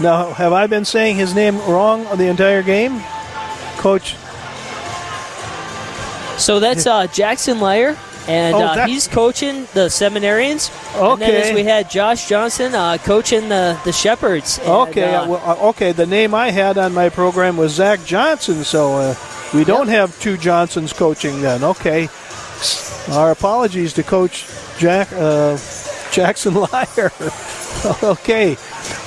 Now, 0.00 0.32
have 0.32 0.52
I 0.52 0.68
been 0.68 0.84
saying 0.84 1.16
his 1.16 1.34
name 1.34 1.58
wrong 1.62 2.04
the 2.16 2.28
entire 2.28 2.62
game, 2.62 3.02
Coach? 3.78 4.14
So 6.38 6.60
that's 6.60 6.86
uh, 6.86 7.08
Jackson 7.08 7.58
Lyer, 7.58 7.96
and 8.28 8.54
Oh, 8.54 8.60
uh, 8.60 8.86
he's 8.86 9.08
coaching 9.08 9.62
the 9.74 9.88
seminarians. 9.88 10.70
And 10.94 11.20
then 11.20 11.30
Okay. 11.30 11.50
as 11.50 11.54
we 11.54 11.64
had 11.64 11.90
Josh 11.90 12.28
Johnson 12.28 12.76
uh, 12.76 12.98
coaching 12.98 13.48
the, 13.48 13.76
the 13.84 13.92
Shepherds. 13.92 14.58
And, 14.58 14.68
Okay, 14.68 15.14
uh, 15.14 15.26
well, 15.28 15.42
uh, 15.44 15.68
okay. 15.70 15.90
The 15.90 16.06
name 16.06 16.32
I 16.32 16.52
had 16.52 16.78
on 16.78 16.94
my 16.94 17.08
program 17.08 17.56
was 17.56 17.72
Zach 17.72 18.04
Johnson, 18.04 18.62
so 18.62 18.94
uh, 18.94 19.14
we 19.52 19.64
don't 19.64 19.88
have 19.88 20.16
two 20.20 20.36
Johnsons 20.36 20.92
coaching 20.92 21.40
then. 21.42 21.62
Okay, 21.64 22.08
our 23.10 23.30
apologies 23.30 23.92
to 23.94 24.02
Coach 24.02 24.46
Jack 24.78 25.12
uh, 25.12 25.58
Jackson 26.12 26.54
Lyer. 26.72 27.10
okay, 28.02 28.56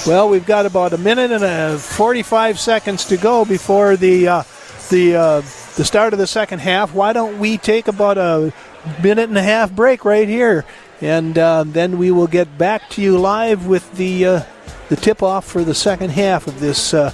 well 0.05 0.29
we've 0.29 0.45
got 0.45 0.65
about 0.65 0.93
a 0.93 0.97
minute 0.97 1.31
and 1.31 1.43
a 1.43 1.77
45 1.77 2.59
seconds 2.59 3.05
to 3.05 3.17
go 3.17 3.45
before 3.45 3.95
the 3.95 4.27
uh, 4.27 4.43
the 4.89 5.15
uh, 5.15 5.41
the 5.75 5.85
start 5.85 6.13
of 6.13 6.19
the 6.19 6.27
second 6.27 6.59
half. 6.59 6.93
Why 6.93 7.13
don't 7.13 7.39
we 7.39 7.57
take 7.57 7.88
about 7.88 8.17
a 8.17 8.53
minute 9.01 9.29
and 9.29 9.38
a 9.38 9.43
half 9.43 9.71
break 9.71 10.05
right 10.05 10.27
here, 10.27 10.65
and 11.01 11.38
uh, 11.38 11.63
then 11.65 11.97
we 11.97 12.11
will 12.11 12.27
get 12.27 12.57
back 12.57 12.89
to 12.91 13.01
you 13.01 13.17
live 13.17 13.67
with 13.67 13.91
the 13.93 14.25
uh, 14.25 14.43
the 14.89 14.95
tip 14.95 15.21
off 15.21 15.45
for 15.45 15.63
the 15.63 15.75
second 15.75 16.11
half 16.11 16.47
of 16.47 16.59
this 16.59 16.93
uh, 16.93 17.11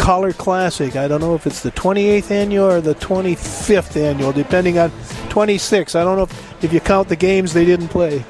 Collar 0.00 0.32
Classic. 0.32 0.96
I 0.96 1.06
don't 1.08 1.20
know 1.20 1.34
if 1.34 1.46
it's 1.46 1.62
the 1.62 1.70
28th 1.72 2.30
annual 2.30 2.64
or 2.64 2.80
the 2.80 2.94
25th 2.94 4.00
annual, 4.00 4.32
depending 4.32 4.78
on 4.78 4.90
26. 5.28 5.94
I 5.94 6.02
don't 6.02 6.16
know 6.16 6.22
if, 6.22 6.64
if 6.64 6.72
you 6.72 6.80
count 6.80 7.10
the 7.10 7.16
games 7.16 7.52
they 7.52 7.66
didn't 7.66 7.88
play. 7.88 8.24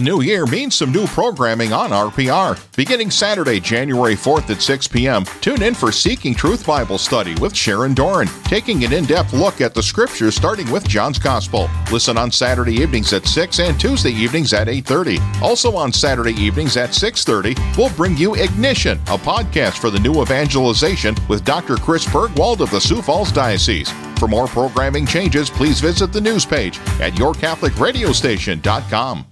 New 0.00 0.22
year 0.22 0.46
means 0.46 0.74
some 0.74 0.92
new 0.92 1.06
programming 1.08 1.72
on 1.72 1.90
RPR. 1.90 2.58
Beginning 2.74 3.10
Saturday, 3.10 3.60
January 3.60 4.14
4th 4.14 4.48
at 4.50 4.62
6 4.62 4.88
p.m., 4.88 5.24
tune 5.40 5.62
in 5.62 5.74
for 5.74 5.92
Seeking 5.92 6.34
Truth 6.34 6.66
Bible 6.66 6.98
Study 6.98 7.34
with 7.36 7.54
Sharon 7.54 7.94
Doran, 7.94 8.26
taking 8.44 8.82
an 8.84 8.92
in-depth 8.92 9.32
look 9.32 9.60
at 9.60 9.74
the 9.74 9.82
scriptures 9.82 10.34
starting 10.34 10.68
with 10.70 10.88
John's 10.88 11.18
Gospel. 11.18 11.68
Listen 11.92 12.16
on 12.16 12.32
Saturday 12.32 12.76
evenings 12.76 13.12
at 13.12 13.26
6 13.26 13.60
and 13.60 13.78
Tuesday 13.78 14.12
evenings 14.12 14.52
at 14.52 14.68
8:30. 14.68 15.20
Also 15.42 15.76
on 15.76 15.92
Saturday 15.92 16.32
evenings 16.32 16.76
at 16.76 16.94
6:30, 16.94 17.54
we'll 17.76 17.90
bring 17.90 18.16
you 18.16 18.34
Ignition, 18.34 18.98
a 19.08 19.18
podcast 19.18 19.78
for 19.78 19.90
the 19.90 20.00
new 20.00 20.22
evangelization 20.22 21.14
with 21.28 21.44
Dr. 21.44 21.76
Chris 21.76 22.06
Burgwald 22.06 22.60
of 22.60 22.70
the 22.70 22.80
Sioux 22.80 23.02
Falls 23.02 23.30
Diocese. 23.30 23.92
For 24.18 24.26
more 24.28 24.46
programming 24.46 25.06
changes, 25.06 25.50
please 25.50 25.80
visit 25.80 26.12
the 26.12 26.20
news 26.20 26.44
page 26.44 26.78
at 27.00 27.14
yourcatholicradiostation.com. 27.14 29.29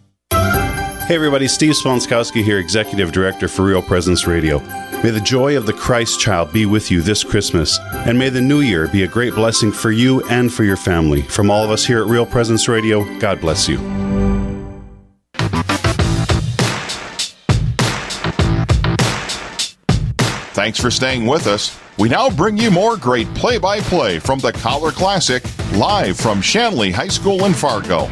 Hey 1.08 1.14
everybody, 1.14 1.48
Steve 1.48 1.72
Sponskowski 1.72 2.44
here, 2.44 2.58
Executive 2.58 3.12
Director 3.12 3.48
for 3.48 3.64
Real 3.64 3.80
Presence 3.80 4.26
Radio. 4.26 4.58
May 5.02 5.08
the 5.08 5.22
joy 5.22 5.56
of 5.56 5.64
the 5.64 5.72
Christ 5.72 6.20
child 6.20 6.52
be 6.52 6.66
with 6.66 6.90
you 6.90 7.00
this 7.00 7.24
Christmas, 7.24 7.78
and 7.94 8.18
may 8.18 8.28
the 8.28 8.42
new 8.42 8.60
year 8.60 8.88
be 8.88 9.04
a 9.04 9.08
great 9.08 9.34
blessing 9.34 9.72
for 9.72 9.90
you 9.90 10.22
and 10.28 10.52
for 10.52 10.64
your 10.64 10.76
family. 10.76 11.22
From 11.22 11.50
all 11.50 11.64
of 11.64 11.70
us 11.70 11.86
here 11.86 12.02
at 12.02 12.08
Real 12.08 12.26
Presence 12.26 12.68
Radio, 12.68 13.06
God 13.20 13.40
bless 13.40 13.70
you. 13.70 13.78
Thanks 20.52 20.78
for 20.78 20.90
staying 20.90 21.24
with 21.24 21.46
us. 21.46 21.74
We 21.96 22.10
now 22.10 22.28
bring 22.28 22.58
you 22.58 22.70
more 22.70 22.98
great 22.98 23.32
play 23.34 23.56
by 23.56 23.80
play 23.80 24.18
from 24.18 24.40
the 24.40 24.52
Collar 24.52 24.90
Classic, 24.90 25.42
live 25.72 26.18
from 26.18 26.42
Shanley 26.42 26.90
High 26.90 27.08
School 27.08 27.46
in 27.46 27.54
Fargo. 27.54 28.10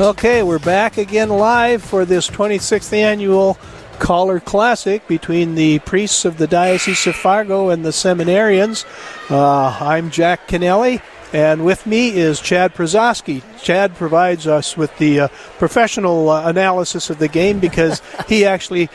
Okay, 0.00 0.42
we're 0.42 0.58
back 0.58 0.96
again 0.96 1.28
live 1.28 1.82
for 1.82 2.06
this 2.06 2.26
26th 2.26 2.94
annual 2.94 3.58
Collar 3.98 4.40
Classic 4.40 5.06
between 5.06 5.54
the 5.54 5.80
priests 5.80 6.24
of 6.24 6.38
the 6.38 6.46
Diocese 6.46 7.06
of 7.06 7.14
Fargo 7.14 7.68
and 7.68 7.84
the 7.84 7.90
seminarians. 7.90 8.86
Uh, 9.30 9.76
I'm 9.78 10.10
Jack 10.10 10.48
Kennelly, 10.48 11.02
and 11.34 11.66
with 11.66 11.84
me 11.86 12.08
is 12.08 12.40
Chad 12.40 12.74
Prozowski. 12.74 13.42
Chad 13.62 13.94
provides 13.94 14.46
us 14.46 14.78
with 14.78 14.96
the 14.96 15.20
uh, 15.20 15.28
professional 15.58 16.30
uh, 16.30 16.48
analysis 16.48 17.10
of 17.10 17.18
the 17.18 17.28
game 17.28 17.60
because 17.60 18.00
he 18.28 18.46
actually 18.46 18.88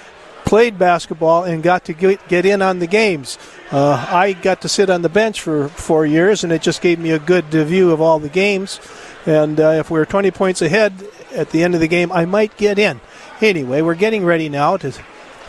played 0.45 0.79
basketball 0.79 1.43
and 1.43 1.61
got 1.61 1.85
to 1.85 1.93
get, 1.93 2.27
get 2.27 2.45
in 2.45 2.61
on 2.63 2.79
the 2.79 2.87
games. 2.87 3.37
Uh, 3.69 4.03
I 4.09 4.33
got 4.33 4.61
to 4.61 4.69
sit 4.69 4.89
on 4.89 5.03
the 5.03 5.09
bench 5.09 5.41
for 5.41 5.67
four 5.67 6.05
years, 6.05 6.43
and 6.43 6.51
it 6.51 6.61
just 6.63 6.81
gave 6.81 6.97
me 6.97 7.11
a 7.11 7.19
good 7.19 7.45
view 7.45 7.91
of 7.91 8.01
all 8.01 8.17
the 8.17 8.29
games. 8.29 8.79
And 9.27 9.59
uh, 9.59 9.71
if 9.71 9.91
we 9.91 9.99
are 9.99 10.05
20 10.05 10.31
points 10.31 10.61
ahead 10.61 10.93
at 11.35 11.51
the 11.51 11.61
end 11.61 11.75
of 11.75 11.81
the 11.81 11.87
game, 11.87 12.11
I 12.13 12.25
might 12.25 12.55
get 12.55 12.79
in. 12.79 13.01
Anyway, 13.41 13.81
we're 13.81 13.93
getting 13.93 14.23
ready 14.25 14.47
now 14.47 14.77
to 14.77 14.93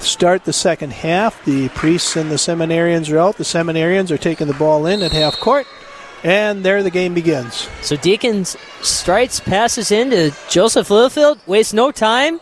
start 0.01 0.45
the 0.45 0.53
second 0.53 0.93
half. 0.93 1.43
The 1.45 1.69
priests 1.71 2.17
and 2.17 2.31
the 2.31 2.35
seminarians 2.37 3.11
are 3.13 3.19
out. 3.19 3.37
The 3.37 3.45
seminarians 3.45 4.11
are 4.11 4.19
taking 4.19 4.49
the 4.49 4.55
ball 4.55 4.85
in 4.87 5.01
at 5.03 5.13
half 5.13 5.39
court. 5.39 5.67
And 6.25 6.65
there 6.65 6.83
the 6.83 6.91
game 6.91 7.15
begins. 7.15 7.69
So 7.81 7.97
Deacons 7.97 8.57
strikes, 8.83 9.39
passes 9.39 9.93
in 9.93 10.11
to 10.11 10.33
Joseph 10.51 10.91
Littlefield, 10.91 11.39
wastes 11.47 11.73
no 11.73 11.93
time, 11.93 12.41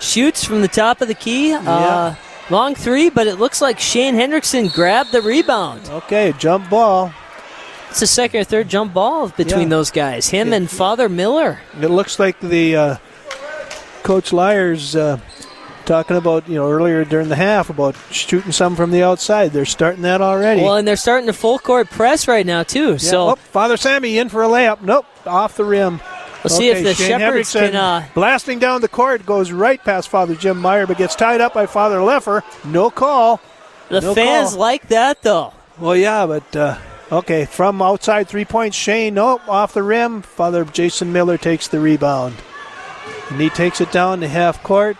shoots 0.00 0.42
from 0.42 0.62
the 0.62 0.68
top 0.68 1.02
of 1.02 1.08
the 1.08 1.14
key. 1.14 1.52
Uh, 1.52 2.14
long 2.48 2.74
three, 2.74 3.10
but 3.10 3.26
it 3.26 3.36
looks 3.36 3.60
like 3.60 3.78
Shane 3.78 4.14
Hendrickson 4.14 4.72
grabbed 4.72 5.12
the 5.12 5.20
rebound. 5.20 5.86
Okay, 5.90 6.32
jump 6.38 6.70
ball. 6.70 7.12
It's 7.90 8.00
the 8.00 8.06
second 8.06 8.40
or 8.40 8.44
third 8.44 8.68
jump 8.68 8.92
ball 8.94 9.28
between 9.30 9.62
Yeah. 9.62 9.68
those 9.76 9.90
guys. 9.90 10.28
Him 10.28 10.52
and 10.52 10.70
Father 10.70 11.08
Miller. 11.08 11.60
It 11.80 11.88
looks 11.88 12.18
like 12.18 12.38
the 12.40 12.76
uh, 12.76 12.96
Coach 14.02 14.32
Lyers 14.32 14.94
uh, 14.94 15.18
talking 15.86 16.16
about, 16.16 16.48
you 16.48 16.54
know, 16.56 16.70
earlier 16.70 17.04
during 17.04 17.28
the 17.28 17.36
half 17.36 17.70
about 17.70 17.96
shooting 18.10 18.52
some 18.52 18.76
from 18.76 18.90
the 18.90 19.02
outside. 19.02 19.52
They're 19.52 19.64
starting 19.64 20.02
that 20.02 20.20
already. 20.20 20.62
Well, 20.62 20.76
and 20.76 20.86
they're 20.86 20.96
starting 20.96 21.26
to 21.26 21.32
full 21.32 21.58
court 21.58 21.88
press 21.90 22.28
right 22.28 22.44
now 22.46 22.62
too. 22.62 22.92
Yeah, 22.92 22.96
So 22.98 23.30
oh, 23.30 23.34
Father 23.36 23.76
Sammy 23.76 24.18
in 24.18 24.28
for 24.28 24.42
a 24.42 24.48
layup. 24.48 24.82
Nope, 24.82 25.06
off 25.26 25.56
the 25.56 25.64
rim. 25.64 26.00
We'll 26.44 26.50
see 26.50 26.68
if 26.68 26.84
the 26.84 26.94
Shane 26.94 27.18
Shepherds 27.18 27.52
Hendrickson 27.52 27.66
can, 27.72 27.76
uh, 27.76 28.04
blasting 28.14 28.58
down 28.60 28.80
the 28.80 28.88
court 28.88 29.26
goes 29.26 29.50
right 29.50 29.82
past 29.82 30.08
Father 30.08 30.36
Jim 30.36 30.58
Meyer, 30.58 30.86
but 30.86 30.96
gets 30.96 31.16
tied 31.16 31.40
up 31.40 31.52
by 31.52 31.66
Father 31.66 31.96
Leffer. 31.98 32.42
No 32.64 32.90
call. 32.90 33.40
the 33.88 34.00
No 34.00 34.14
fans 34.14 34.50
call. 34.50 34.58
like 34.60 34.86
that 34.88 35.20
though. 35.22 35.52
Well, 35.80 35.96
yeah, 35.96 36.26
but 36.26 36.54
uh, 36.56 36.78
okay, 37.10 37.44
from 37.44 37.82
outside 37.82 38.28
three 38.28 38.44
points, 38.44 38.76
Shane. 38.76 39.14
Nope, 39.14 39.46
off 39.48 39.74
the 39.74 39.82
rim. 39.82 40.22
Father 40.22 40.64
Jason 40.64 41.12
Miller 41.12 41.38
takes 41.38 41.68
the 41.68 41.80
rebound, 41.80 42.36
and 43.30 43.40
he 43.40 43.50
takes 43.50 43.80
it 43.80 43.92
down 43.92 44.20
to 44.20 44.28
half 44.28 44.62
court. 44.62 44.96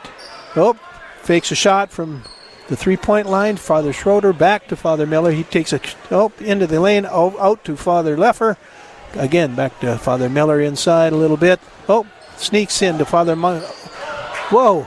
Nope, 0.56 0.78
fakes 1.22 1.50
a 1.52 1.54
shot 1.54 1.90
from 1.90 2.22
the 2.68 2.76
three-point 2.76 3.26
line. 3.28 3.56
Father 3.56 3.92
Schroeder 3.92 4.32
back 4.32 4.68
to 4.68 4.76
Father 4.76 5.06
Miller. 5.06 5.30
He 5.30 5.44
takes 5.44 5.72
a 5.72 5.80
oh 6.10 6.32
into 6.40 6.66
the 6.66 6.80
lane, 6.80 7.06
oh, 7.10 7.38
out 7.38 7.64
to 7.64 7.76
Father 7.76 8.16
Leffer. 8.16 8.56
Again, 9.14 9.54
back 9.54 9.78
to 9.80 9.96
Father 9.98 10.28
Miller 10.28 10.60
inside 10.60 11.12
a 11.12 11.16
little 11.16 11.38
bit. 11.38 11.60
Oh, 11.88 12.06
sneaks 12.36 12.82
into 12.82 13.04
Father. 13.04 13.34
Mon- 13.34 13.62
Whoa. 14.50 14.86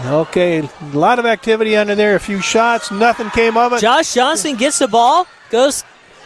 Okay, 0.00 0.58
a 0.60 0.84
lot 0.92 1.18
of 1.18 1.26
activity 1.26 1.76
under 1.76 1.94
there. 1.94 2.16
A 2.16 2.20
few 2.20 2.40
shots, 2.40 2.90
nothing 2.90 3.30
came 3.30 3.56
of 3.56 3.72
it. 3.74 3.80
Josh 3.80 4.14
Johnson 4.14 4.56
gets 4.56 4.78
the 4.78 4.88
ball, 4.88 5.26
goes 5.50 5.84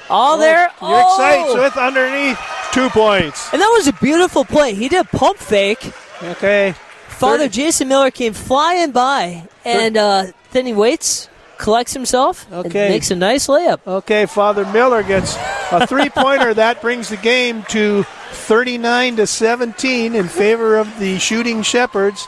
all 0.09 0.38
there. 0.38 0.70
You're 0.80 1.02
oh! 1.05 1.47
excited 1.47 1.62
with 1.62 1.76
underneath 1.76 2.38
two 2.72 2.88
points. 2.90 3.52
And 3.52 3.60
that 3.60 3.68
was 3.76 3.88
a 3.88 3.93
beautiful 3.94 4.44
play. 4.44 4.74
He 4.74 4.88
did 4.88 5.05
a 5.05 5.16
pump 5.16 5.38
fake. 5.38 5.93
Okay. 6.22 6.74
Father 7.09 7.44
Thirty- 7.44 7.55
Jason 7.55 7.88
Miller 7.88 8.10
came 8.10 8.34
flying 8.34 8.93
by, 8.93 9.48
and 9.64 9.97
uh, 9.97 10.26
then 10.52 10.66
he 10.66 10.74
waits, 10.74 11.28
collects 11.56 11.94
himself, 11.94 12.47
Okay. 12.52 12.86
and 12.86 12.94
makes 12.94 13.10
a 13.10 13.16
nice 13.16 13.47
layup. 13.47 13.80
Okay, 13.86 14.26
Father 14.26 14.66
Miller 14.66 15.02
gets 15.02 15.34
a 15.72 15.86
three-pointer. 15.86 16.52
that 16.55 16.82
brings 16.82 17.09
the 17.09 17.16
game 17.16 17.62
to 17.70 18.05
39 18.32 19.16
to 19.16 19.26
17 19.26 20.14
in 20.14 20.28
favor 20.28 20.76
of 20.76 20.98
the 20.98 21.18
shooting 21.18 21.62
Shepherds. 21.62 22.26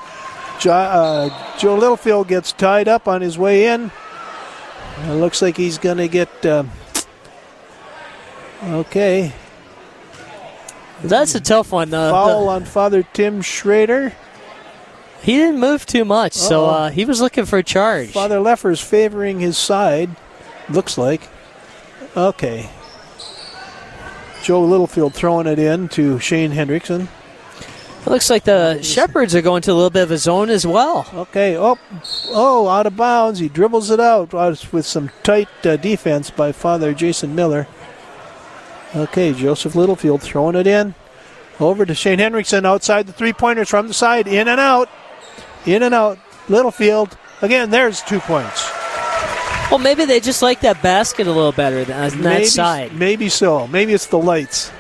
Jo- 0.59 0.73
uh, 0.73 1.57
Joe 1.59 1.77
Littlefield 1.77 2.29
gets 2.29 2.53
tied 2.53 2.89
up 2.89 3.07
on 3.09 3.21
his 3.21 3.39
way 3.39 3.67
in. 3.69 3.91
It 5.05 5.13
looks 5.15 5.41
like 5.41 5.57
he's 5.57 5.79
going 5.79 5.99
to 5.99 6.09
get. 6.09 6.45
Um, 6.45 6.71
okay. 8.65 9.33
That's 11.03 11.35
a 11.37 11.41
tough 11.41 11.71
one. 11.71 11.95
Uh, 11.95 12.11
Foul 12.11 12.47
the- 12.47 12.51
on 12.51 12.65
Father 12.65 13.05
Tim 13.13 13.41
Schrader. 13.41 14.13
he 15.23 15.37
didn't 15.37 15.61
move 15.61 15.87
too 15.87 16.05
much, 16.05 16.33
so 16.33 16.65
Uh-oh. 16.65 16.71
uh, 16.75 16.91
he 16.91 17.05
was 17.05 17.21
looking 17.21 17.45
for 17.45 17.59
a 17.59 17.63
charge. 17.63 18.11
Father 18.11 18.41
Leffer's 18.41 18.81
favoring 18.81 19.39
his 19.39 19.57
side. 19.57 20.11
Looks 20.69 20.99
like. 20.99 21.23
Okay. 22.17 22.69
Joe 24.43 24.63
Littlefield 24.65 25.15
throwing 25.15 25.47
it 25.47 25.59
in 25.59 25.89
to 25.91 26.19
Shane 26.19 26.51
Hendrickson. 26.53 27.07
It 28.01 28.11
looks 28.11 28.31
like 28.31 28.45
the 28.45 28.81
Shepherds 28.83 29.35
are 29.35 29.43
going 29.43 29.61
to 29.63 29.73
a 29.73 29.75
little 29.75 29.91
bit 29.91 30.05
of 30.05 30.11
a 30.11 30.19
zone 30.19 30.49
as 30.49 30.67
well. 30.67 31.07
Okay. 31.13 31.57
Oh, 31.57 31.79
oh, 32.29 32.69
out 32.69 32.87
of 32.87 32.97
bounds. 32.97 33.39
He 33.39 33.49
dribbles 33.49 33.91
it 33.91 34.01
out 34.01 34.33
uh, 34.33 34.55
with 34.73 34.87
some 34.87 35.11
tight 35.23 35.49
uh, 35.65 35.77
defense 35.77 36.31
by 36.31 36.53
Father 36.53 36.95
Jason 36.95 37.35
Miller. 37.35 37.67
Okay, 38.97 39.35
Joseph 39.35 39.75
Littlefield 39.75 40.23
throwing 40.23 40.57
it 40.57 40.67
in. 40.67 40.95
Over 41.61 41.85
to 41.85 41.95
Shane 41.95 42.19
Hendrickson 42.19 42.65
outside 42.65 43.07
the 43.07 43.13
three 43.13 43.33
pointers 43.33 43.69
from 43.69 43.89
the 43.89 43.95
side. 43.95 44.27
In 44.27 44.49
and 44.49 44.61
out. 44.61 44.89
In 45.67 45.83
and 45.83 45.95
out. 45.95 46.19
Littlefield. 46.49 47.19
Again, 47.43 47.71
there's 47.71 48.01
two 48.03 48.21
points. 48.21 48.71
Well, 49.71 49.79
maybe 49.79 50.07
they 50.07 50.21
just 50.21 50.41
like 50.41 50.61
that 50.61 50.81
basket 50.83 51.27
a 51.27 51.33
little 51.33 51.53
better 51.53 51.85
than 51.85 52.01
on 52.01 52.11
that 52.23 52.39
maybe, 52.39 52.45
side. 52.47 52.95
Maybe 52.95 53.29
so. 53.29 53.67
Maybe 53.67 53.93
it's 53.93 54.07
the 54.07 54.19
lights. 54.19 54.73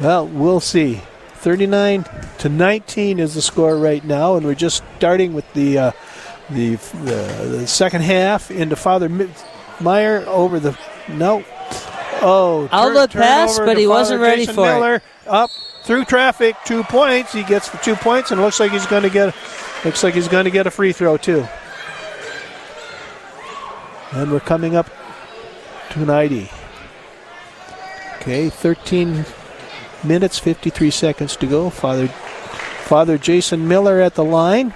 Well, 0.00 0.26
we'll 0.26 0.60
see. 0.60 1.00
39 1.34 2.04
to 2.38 2.48
19 2.48 3.18
is 3.18 3.34
the 3.34 3.42
score 3.42 3.76
right 3.76 4.04
now, 4.04 4.36
and 4.36 4.44
we're 4.44 4.54
just 4.54 4.82
starting 4.96 5.34
with 5.34 5.50
the 5.54 5.78
uh, 5.78 5.92
the, 6.50 6.76
the 6.76 7.48
the 7.48 7.66
second 7.66 8.02
half 8.02 8.50
into 8.50 8.76
Father 8.76 9.08
Meyer 9.80 10.24
over 10.26 10.58
the 10.58 10.78
no. 11.08 11.44
Oh, 12.20 12.68
Outlet 12.72 13.10
pass, 13.10 13.58
but 13.58 13.76
he 13.76 13.84
Father 13.84 13.88
wasn't 13.88 14.20
ready 14.20 14.42
Jason 14.42 14.54
for 14.56 14.68
it. 14.68 14.74
Miller. 14.74 15.02
Up 15.26 15.50
through 15.84 16.04
traffic, 16.06 16.56
two 16.64 16.82
points. 16.84 17.32
He 17.32 17.44
gets 17.44 17.68
the 17.70 17.78
two 17.78 17.94
points, 17.94 18.30
and 18.30 18.40
it 18.40 18.42
looks 18.42 18.58
like 18.58 18.72
he's 18.72 18.86
going 18.86 19.04
to 19.04 19.10
get 19.10 19.34
looks 19.84 20.02
like 20.02 20.14
he's 20.14 20.28
going 20.28 20.44
to 20.44 20.50
get 20.50 20.66
a 20.66 20.70
free 20.70 20.92
throw 20.92 21.16
too. 21.16 21.46
And 24.12 24.32
we're 24.32 24.40
coming 24.40 24.74
up 24.74 24.90
to 25.90 26.02
an 26.02 26.10
ID. 26.10 26.50
Okay, 28.16 28.50
13 28.50 29.24
minutes, 30.04 30.38
53 30.38 30.90
seconds 30.90 31.36
to 31.36 31.46
go. 31.46 31.70
Father, 31.70 32.08
Father 32.08 33.18
Jason 33.18 33.68
Miller 33.68 34.00
at 34.00 34.14
the 34.14 34.24
line, 34.24 34.74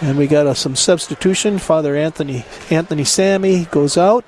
and 0.00 0.18
we 0.18 0.26
got 0.26 0.56
some 0.56 0.74
substitution. 0.74 1.58
Father 1.58 1.96
Anthony 1.96 2.44
Anthony 2.70 3.04
Sammy 3.04 3.66
goes 3.66 3.96
out. 3.96 4.24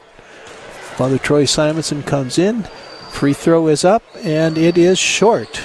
Father 0.97 1.19
Troy 1.19 1.45
Simonson 1.45 2.03
comes 2.03 2.39
in. 2.39 2.63
Free 3.11 3.33
throw 3.33 3.69
is 3.69 3.85
up, 3.85 4.03
and 4.23 4.57
it 4.57 4.79
is 4.79 4.99
short. 4.99 5.61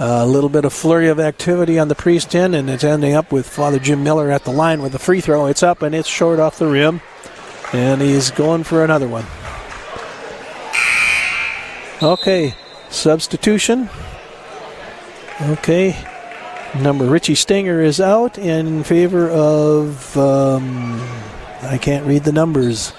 A 0.00 0.24
little 0.24 0.48
bit 0.48 0.64
of 0.64 0.72
flurry 0.72 1.08
of 1.08 1.18
activity 1.18 1.78
on 1.78 1.88
the 1.88 1.94
priest 1.94 2.34
end, 2.34 2.54
and 2.54 2.70
it's 2.70 2.84
ending 2.84 3.14
up 3.14 3.32
with 3.32 3.48
Father 3.48 3.78
Jim 3.78 4.04
Miller 4.04 4.30
at 4.30 4.44
the 4.44 4.52
line 4.52 4.80
with 4.80 4.92
the 4.92 4.98
free 4.98 5.20
throw. 5.20 5.46
It's 5.46 5.62
up 5.62 5.82
and 5.82 5.94
it's 5.94 6.08
short 6.08 6.38
off 6.38 6.58
the 6.58 6.68
rim, 6.68 7.00
and 7.72 8.00
he's 8.00 8.30
going 8.30 8.64
for 8.64 8.84
another 8.84 9.08
one. 9.08 9.24
Okay, 12.02 12.54
substitution. 12.90 13.88
Okay, 15.40 15.96
number 16.80 17.04
Richie 17.06 17.34
Stinger 17.34 17.80
is 17.80 18.00
out 18.00 18.38
in 18.38 18.84
favor 18.84 19.28
of. 19.30 20.16
Um, 20.16 21.00
I 21.62 21.78
can't 21.78 22.06
read 22.06 22.24
the 22.24 22.32
numbers. 22.32 22.92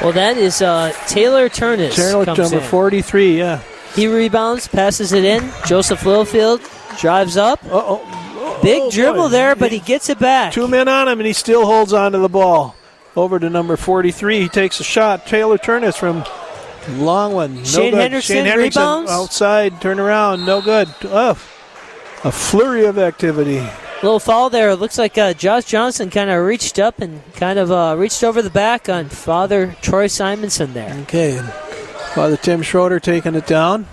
Well, 0.00 0.12
that 0.12 0.38
is 0.38 0.62
uh, 0.62 0.92
Taylor 1.06 1.50
Turnus. 1.50 1.94
Taylor, 1.94 2.24
number 2.24 2.56
in. 2.56 2.60
43, 2.60 3.36
yeah. 3.38 3.60
He 3.94 4.06
rebounds, 4.06 4.68
passes 4.68 5.12
it 5.12 5.24
in. 5.24 5.52
Joseph 5.66 6.06
Littlefield 6.06 6.62
drives 6.98 7.36
up. 7.36 7.62
Uh-oh. 7.64 8.58
Big 8.62 8.90
dribble 8.90 9.28
there, 9.28 9.54
but 9.54 9.72
he 9.72 9.80
gets 9.80 10.08
it 10.08 10.18
back. 10.18 10.52
Two 10.52 10.68
men 10.68 10.88
on 10.88 11.08
him, 11.08 11.18
and 11.18 11.26
he 11.26 11.32
still 11.32 11.66
holds 11.66 11.92
on 11.92 12.12
to 12.12 12.18
the 12.18 12.28
ball. 12.28 12.74
Over 13.16 13.38
to 13.38 13.50
number 13.50 13.76
43. 13.76 14.40
He 14.40 14.48
takes 14.48 14.80
a 14.80 14.84
shot. 14.84 15.26
Taylor 15.26 15.58
Turnus 15.58 15.96
from 15.98 16.24
long 16.98 17.32
one. 17.32 17.56
No 17.56 17.64
Shane 17.64 17.92
good. 17.92 18.12
Hendrickson 18.12 18.22
Shane 18.22 18.46
Hendrickson 18.46 18.56
rebounds. 18.76 19.10
outside. 19.10 19.80
Turn 19.80 19.98
around. 20.00 20.44
No 20.44 20.60
good. 20.60 20.88
Oh, 21.04 21.30
a 22.24 22.32
flurry 22.32 22.84
of 22.86 22.98
activity. 22.98 23.66
Little 24.02 24.18
foul 24.20 24.48
there. 24.50 24.74
Looks 24.76 24.96
like 24.98 25.18
uh, 25.18 25.34
Josh 25.34 25.64
Johnson 25.66 26.08
kind 26.10 26.30
of 26.30 26.44
reached 26.44 26.78
up 26.78 27.00
and 27.00 27.20
kind 27.34 27.58
of 27.58 27.70
uh, 27.70 27.94
reached 27.98 28.24
over 28.24 28.40
the 28.40 28.48
back 28.50 28.88
on 28.88 29.08
Father 29.10 29.76
Troy 29.82 30.06
Simonson 30.06 30.72
there. 30.72 30.94
Okay. 31.02 31.36
Father 32.14 32.36
Tim 32.38 32.62
Schroeder 32.62 32.98
taking 32.98 33.34
it 33.34 33.46
down. 33.46 33.86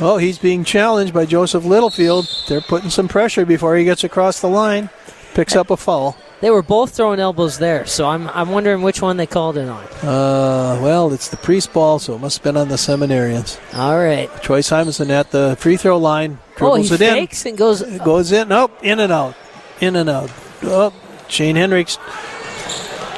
Oh, 0.00 0.16
he's 0.16 0.38
being 0.38 0.64
challenged 0.64 1.14
by 1.14 1.24
Joseph 1.26 1.64
Littlefield. 1.64 2.28
They're 2.48 2.60
putting 2.60 2.90
some 2.90 3.06
pressure 3.06 3.46
before 3.46 3.76
he 3.76 3.84
gets 3.84 4.02
across 4.02 4.40
the 4.40 4.48
line. 4.48 4.90
Picks 5.34 5.54
up 5.54 5.70
a 5.70 5.76
foul. 5.76 6.16
They 6.44 6.50
were 6.50 6.60
both 6.62 6.94
throwing 6.94 7.20
elbows 7.20 7.56
there, 7.56 7.86
so 7.86 8.06
I'm, 8.06 8.28
I'm 8.28 8.50
wondering 8.50 8.82
which 8.82 9.00
one 9.00 9.16
they 9.16 9.26
called 9.26 9.56
it 9.56 9.66
on. 9.66 9.82
Uh, 10.02 10.78
well, 10.82 11.10
it's 11.14 11.28
the 11.28 11.38
priest 11.38 11.72
ball, 11.72 11.98
so 11.98 12.16
it 12.16 12.18
must 12.18 12.36
have 12.36 12.44
been 12.44 12.58
on 12.58 12.68
the 12.68 12.74
seminarians. 12.74 13.58
All 13.74 13.96
right. 13.96 14.28
Troy 14.42 14.60
Simonson 14.60 15.10
at 15.10 15.30
the 15.30 15.56
free 15.58 15.78
throw 15.78 15.96
line. 15.96 16.36
Oh, 16.60 16.74
he 16.74 16.86
Dribbles 16.86 16.92
it 16.92 17.00
in. 17.00 17.14
fakes 17.14 17.46
and 17.46 17.56
goes. 17.56 17.80
Goes 18.00 18.30
in. 18.30 18.48
Nope. 18.48 18.72
In 18.82 19.00
and 19.00 19.10
out. 19.10 19.34
In 19.80 19.96
and 19.96 20.10
out. 20.10 20.30
Oh, 20.64 20.92
Shane 21.28 21.56
Hendricks. 21.56 21.96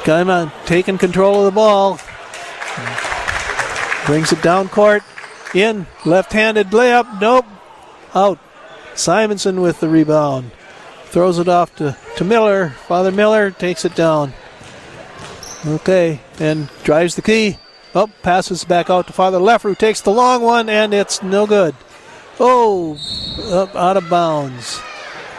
Come 0.05 0.29
on. 0.29 0.49
Taking 0.65 0.97
control 0.97 1.39
of 1.39 1.45
the 1.47 1.51
ball. 1.51 1.99
Brings 4.05 4.31
it 4.31 4.41
down 4.41 4.69
court. 4.69 5.03
In. 5.53 5.85
Left 6.05 6.31
handed 6.31 6.67
layup. 6.67 7.19
Nope. 7.19 7.45
Out. 8.15 8.39
Simonson 8.95 9.59
with 9.59 9.81
the 9.81 9.89
rebound. 9.89 10.51
Throws 11.09 11.39
it 11.39 11.47
off 11.47 11.75
to, 11.77 11.97
to 12.17 12.23
Miller. 12.23 12.69
Father 12.87 13.11
Miller 13.11 13.51
takes 13.51 13.85
it 13.85 13.95
down. 13.95 14.33
Okay. 15.65 16.19
And 16.39 16.69
drives 16.83 17.15
the 17.15 17.21
key. 17.21 17.57
Oh, 17.95 18.07
passes 18.21 18.63
back 18.63 18.89
out 18.89 19.07
to 19.07 19.13
Father 19.13 19.39
Leffler. 19.39 19.73
Takes 19.73 20.01
the 20.01 20.11
long 20.11 20.41
one, 20.41 20.69
and 20.69 20.93
it's 20.93 21.23
no 21.23 21.47
good. 21.47 21.73
Oh, 22.39 22.97
up 23.51 23.75
out 23.75 23.97
of 23.97 24.09
bounds. 24.09 24.79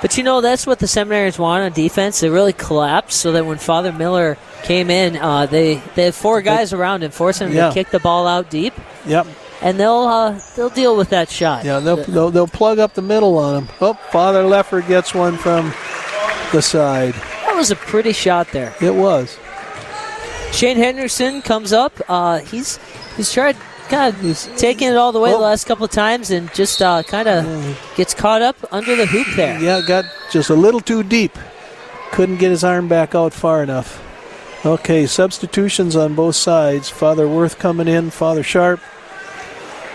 But 0.00 0.16
you 0.16 0.22
know, 0.24 0.40
that's 0.40 0.66
what 0.66 0.78
the 0.78 0.86
seminarians 0.86 1.38
want 1.38 1.62
on 1.64 1.72
defense. 1.72 2.20
They 2.20 2.28
really 2.30 2.52
collapsed 2.52 3.18
so 3.20 3.32
that 3.32 3.46
when 3.46 3.58
Father 3.58 3.92
Miller 3.92 4.36
came 4.62 4.90
in, 4.90 5.16
uh, 5.16 5.46
they 5.46 5.76
they 5.94 6.04
had 6.04 6.14
four 6.14 6.40
guys 6.40 6.72
around 6.72 7.02
him, 7.04 7.10
forcing 7.10 7.48
him 7.48 7.54
Yeah. 7.54 7.68
to 7.68 7.74
kick 7.74 7.90
the 7.90 7.98
ball 8.00 8.26
out 8.26 8.48
deep, 8.50 8.74
Yep. 9.06 9.26
And 9.60 9.78
they'll 9.78 10.06
uh, 10.06 10.40
they'll 10.54 10.70
deal 10.70 10.96
with 10.96 11.10
that 11.10 11.28
shot. 11.28 11.64
Yeah, 11.64 11.80
they'll, 11.80 11.96
they'll, 11.96 12.30
they'll 12.30 12.46
plug 12.46 12.78
up 12.78 12.94
the 12.94 13.02
middle 13.02 13.36
on 13.38 13.64
him. 13.64 13.68
Oh, 13.80 13.94
Father 13.94 14.44
Leffler 14.44 14.82
gets 14.82 15.14
one 15.14 15.36
from 15.36 15.72
the 16.52 16.62
side. 16.62 17.14
That 17.14 17.56
was 17.56 17.70
a 17.72 17.76
pretty 17.76 18.12
shot 18.12 18.52
there. 18.52 18.72
It 18.80 18.94
was. 18.94 19.36
Shane 20.52 20.76
Hendrickson 20.76 21.42
comes 21.44 21.72
up. 21.72 21.92
Uh, 22.08 22.38
he's 22.38 22.78
he's 23.16 23.32
tried 23.32 23.56
kind 23.88 24.14
of 24.14 24.56
taking 24.56 24.88
it 24.88 24.96
all 24.96 25.12
the 25.12 25.18
way 25.20 25.30
the 25.30 25.38
last 25.38 25.64
couple 25.64 25.84
of 25.84 25.90
times 25.90 26.30
and 26.30 26.52
just 26.54 26.80
uh, 26.80 27.02
kind 27.02 27.26
of 27.28 27.94
gets 27.96 28.14
caught 28.14 28.42
up 28.42 28.56
under 28.70 28.94
the 28.94 29.06
hoop 29.06 29.26
there. 29.34 29.58
Yeah, 29.60 29.80
got 29.86 30.04
just 30.30 30.50
a 30.50 30.54
little 30.54 30.80
too 30.80 31.02
deep. 31.02 31.36
Couldn't 32.12 32.36
get 32.36 32.50
his 32.50 32.64
arm 32.64 32.88
back 32.88 33.14
out 33.14 33.32
far 33.32 33.62
enough. 33.62 34.04
Okay, 34.64 35.06
substitutions 35.06 35.94
on 35.96 36.14
both 36.14 36.36
sides. 36.36 36.88
Father 36.88 37.28
Worth 37.28 37.58
coming 37.58 37.88
in, 37.88 38.10
Father 38.10 38.42
Sharp. 38.42 38.80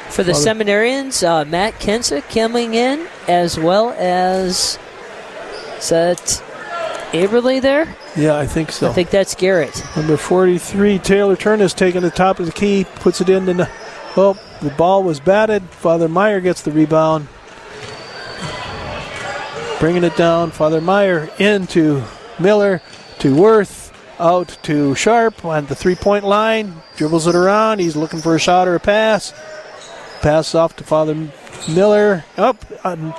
For 0.10 0.24
the 0.24 0.34
seminarians, 0.34 1.28
uh, 1.28 1.44
Matt 1.46 1.80
Kensick 1.80 2.24
coming 2.30 2.76
in, 2.76 3.08
as 3.28 3.58
well 3.58 3.92
as 3.98 4.78
is 5.78 5.90
that 5.90 6.18
Aberley 7.12 7.62
there? 7.62 7.94
Yeah, 8.16 8.38
I 8.38 8.48
think 8.48 8.72
so. 8.72 8.90
I 8.90 8.94
think 8.94 9.10
that's 9.10 9.36
Garrett. 9.36 9.84
Number 9.98 10.18
43, 10.18 11.00
Taylor 11.00 11.36
Turnus 11.36 11.76
taking 11.76 12.02
the 12.02 12.10
top 12.10 12.40
of 12.40 12.46
the 12.46 12.52
key, 12.52 12.86
puts 12.96 13.22
it 13.22 13.30
in. 13.30 13.46
The, 13.46 13.70
oh, 14.16 14.40
the 14.62 14.70
ball 14.72 15.04
was 15.04 15.20
batted. 15.20 15.64
Father 15.64 16.08
Meyer 16.08 16.40
gets 16.40 16.62
the 16.62 16.72
rebound. 16.72 17.28
Bringing 19.80 20.04
it 20.06 20.16
down. 20.16 20.52
Father 20.52 20.80
Meyer 20.80 21.30
into 21.38 22.04
Miller 22.40 22.82
to 23.20 23.36
Worth. 23.36 23.82
Out 24.20 24.58
to 24.64 24.94
Sharp 24.96 25.44
on 25.44 25.66
the 25.66 25.76
three 25.76 25.96
point 25.96 26.24
line. 26.24 26.82
Dribbles 26.96 27.28
it 27.28 27.36
around. 27.36 27.80
He's 27.80 27.96
looking 27.96 28.22
for 28.22 28.36
a 28.36 28.40
shot 28.40 28.68
or 28.68 28.76
a 28.76 28.80
pass. 28.80 29.34
Pass 30.24 30.56
off 30.56 30.74
to 30.78 30.86
Father 30.86 31.30
Miller. 31.68 32.24
Up. 32.38 32.56
um, 32.86 33.14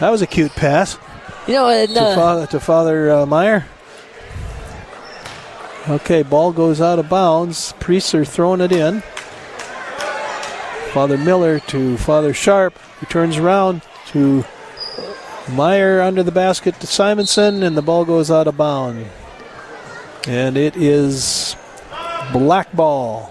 that 0.00 0.08
was 0.08 0.22
a 0.22 0.26
cute 0.26 0.52
pass 0.52 0.96
You 1.46 1.52
know, 1.52 1.68
and, 1.68 1.90
to 1.90 2.00
uh, 2.00 2.14
Father, 2.14 2.46
to 2.46 2.60
Father 2.60 3.10
uh, 3.10 3.26
Meyer. 3.26 3.66
Okay, 5.86 6.22
ball 6.22 6.52
goes 6.52 6.80
out 6.80 6.98
of 6.98 7.10
bounds. 7.10 7.74
Priests 7.78 8.14
are 8.14 8.24
throwing 8.24 8.62
it 8.62 8.72
in. 8.72 9.02
Father 10.94 11.18
Miller 11.18 11.60
to 11.60 11.98
Father 11.98 12.32
Sharp, 12.32 12.78
who 12.78 13.06
turns 13.06 13.36
around 13.36 13.82
to 14.06 14.46
Meyer 15.52 16.00
under 16.00 16.22
the 16.22 16.32
basket 16.32 16.80
to 16.80 16.86
Simonson, 16.86 17.62
and 17.62 17.76
the 17.76 17.82
ball 17.82 18.06
goes 18.06 18.30
out 18.30 18.48
of 18.48 18.56
bounds. 18.56 19.06
And 20.26 20.56
it 20.56 20.74
is 20.74 21.54
black 22.32 22.72
ball. 22.72 23.30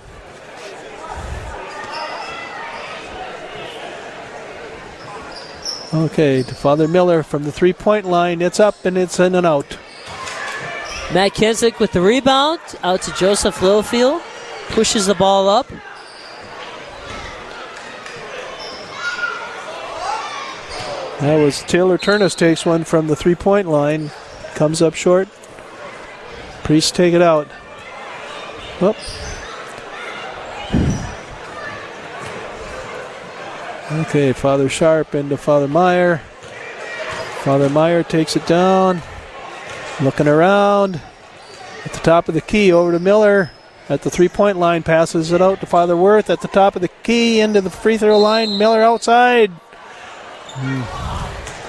Okay, 5.91 6.43
to 6.43 6.53
Father 6.53 6.87
Miller 6.87 7.23
from 7.23 7.43
the 7.43 7.51
three 7.51 7.73
point 7.73 8.05
line. 8.05 8.43
It's 8.43 8.59
up 8.59 8.85
and 8.85 8.95
it's 8.95 9.19
in 9.19 9.33
and 9.33 9.45
out. 9.45 9.77
Matt 11.11 11.33
Kensick 11.33 11.79
with 11.79 11.91
the 11.93 12.01
rebound 12.01 12.59
out 12.83 13.01
to 13.03 13.13
Joseph 13.13 13.61
Littlefield. 13.63 14.21
Pushes 14.67 15.07
the 15.07 15.15
ball 15.15 15.49
up. 15.49 15.67
That 21.21 21.43
was 21.43 21.63
Taylor 21.63 21.97
Turnus 21.97 22.35
takes 22.35 22.67
one 22.67 22.83
from 22.83 23.07
the 23.07 23.15
three 23.15 23.33
point 23.33 23.67
line. 23.67 24.11
Comes 24.53 24.83
up 24.83 24.93
short. 24.93 25.27
Priest 26.63 26.93
take 26.93 27.15
it 27.15 27.21
out. 27.23 27.47
Whoop. 28.79 28.95
Okay, 33.91 34.33
Father 34.33 34.69
Sharp 34.69 35.15
into 35.15 35.35
Father 35.37 35.67
Meyer. 35.67 36.17
Father 37.43 37.69
Meyer 37.69 38.03
takes 38.03 38.35
it 38.35 38.45
down. 38.45 39.01
Looking 40.01 40.27
around. 40.27 41.01
At 41.85 41.93
the 41.93 41.99
top 41.99 42.27
of 42.27 42.35
the 42.35 42.41
key, 42.41 42.71
over 42.71 42.91
to 42.91 42.99
Miller. 42.99 43.51
At 43.87 44.03
the 44.03 44.11
three 44.11 44.29
point 44.29 44.57
line, 44.59 44.83
passes 44.83 45.31
it 45.31 45.41
out 45.41 45.59
to 45.61 45.65
Father 45.65 45.97
Worth. 45.97 46.29
At 46.29 46.41
the 46.41 46.47
top 46.47 46.75
of 46.75 46.81
the 46.83 46.87
key, 47.03 47.39
into 47.39 47.61
the 47.61 47.69
free 47.71 47.97
throw 47.97 48.19
line. 48.19 48.57
Miller 48.59 48.81
outside. 48.83 49.51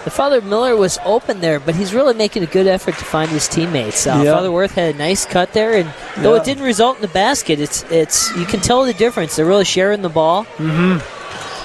The 0.04 0.10
Father 0.10 0.40
Miller 0.42 0.76
was 0.76 0.98
open 1.04 1.40
there, 1.40 1.60
but 1.60 1.74
he's 1.74 1.94
really 1.94 2.14
making 2.14 2.42
a 2.42 2.46
good 2.46 2.66
effort 2.66 2.96
to 2.98 3.04
find 3.04 3.30
his 3.30 3.48
teammates. 3.48 4.06
Uh, 4.06 4.20
Yeah. 4.24 4.34
Father 4.34 4.50
Worth 4.52 4.72
had 4.74 4.94
a 4.94 4.98
nice 4.98 5.24
cut 5.24 5.52
there, 5.52 5.74
and 5.74 5.90
though 6.18 6.34
Yeah. 6.34 6.40
it 6.40 6.44
didn't 6.44 6.64
result 6.64 6.96
in 6.96 7.02
the 7.02 7.08
basket, 7.08 7.60
it's 7.60 7.84
it's 7.90 8.34
you 8.36 8.44
can 8.44 8.60
tell 8.60 8.84
the 8.84 8.92
difference. 8.94 9.36
They're 9.36 9.46
really 9.46 9.64
sharing 9.64 10.02
the 10.02 10.08
ball, 10.08 10.44
Mm-hmm. 10.58 10.98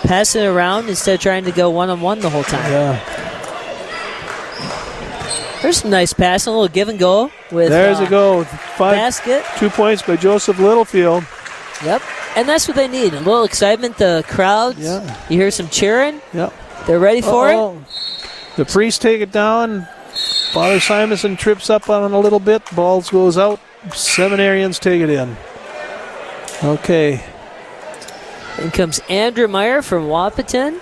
Passing 0.05 0.43
it 0.43 0.45
around 0.45 0.89
instead 0.89 1.15
of 1.15 1.21
trying 1.21 1.45
to 1.45 1.51
go 1.51 1.69
one 1.69 1.89
on 1.89 2.01
one 2.01 2.19
the 2.19 2.29
whole 2.29 2.43
time. 2.43 2.71
Yeah. 2.71 3.21
There's 5.61 5.77
some 5.77 5.89
nice 5.89 6.13
passing, 6.13 6.51
a 6.51 6.55
little 6.55 6.67
give 6.67 6.89
and 6.89 6.99
go 6.99 7.31
with. 7.51 7.69
There's 7.69 7.99
uh, 7.99 8.03
a 8.03 8.09
go. 8.09 8.43
Five, 8.43 8.95
basket. 8.95 9.43
Two 9.57 9.69
points 9.69 10.03
by 10.03 10.15
Joseph 10.15 10.59
Littlefield. 10.59 11.25
Yep, 11.83 12.01
and 12.37 12.47
that's 12.47 12.67
what 12.67 12.77
they 12.77 12.87
need. 12.87 13.13
A 13.13 13.19
little 13.19 13.43
excitement. 13.43 13.97
The 13.97 14.23
crowds. 14.27 14.79
Yeah. 14.79 15.25
You 15.27 15.37
hear 15.37 15.51
some 15.51 15.67
cheering. 15.69 16.21
Yep. 16.33 16.53
They're 16.85 16.99
ready 16.99 17.21
for 17.21 17.49
it. 17.49 17.55
Uh-oh. 17.55 17.83
The 18.57 18.65
priest 18.65 19.01
take 19.01 19.21
it 19.21 19.31
down. 19.31 19.87
Father 20.51 20.79
Simonson 20.79 21.35
trips 21.35 21.69
up 21.69 21.89
on 21.89 22.11
it 22.11 22.15
a 22.15 22.19
little 22.19 22.39
bit. 22.39 22.63
Balls 22.75 23.09
goes 23.09 23.37
out 23.37 23.59
seminarians 23.89 24.79
take 24.79 25.01
it 25.01 25.09
in. 25.09 25.35
Okay. 26.63 27.23
In 28.57 28.71
comes 28.71 28.99
Andrew 29.09 29.47
Meyer 29.47 29.81
from 29.81 30.03
Wahpeton. 30.03 30.79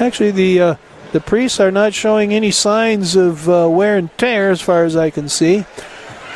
Actually, 0.00 0.30
the 0.30 0.60
uh, 0.60 0.74
the 1.12 1.20
priests 1.20 1.60
are 1.60 1.70
not 1.70 1.92
showing 1.92 2.32
any 2.32 2.50
signs 2.50 3.16
of 3.16 3.48
uh, 3.48 3.68
wear 3.70 3.98
and 3.98 4.16
tear, 4.16 4.50
as 4.50 4.60
far 4.60 4.84
as 4.84 4.96
I 4.96 5.10
can 5.10 5.28
see. 5.28 5.64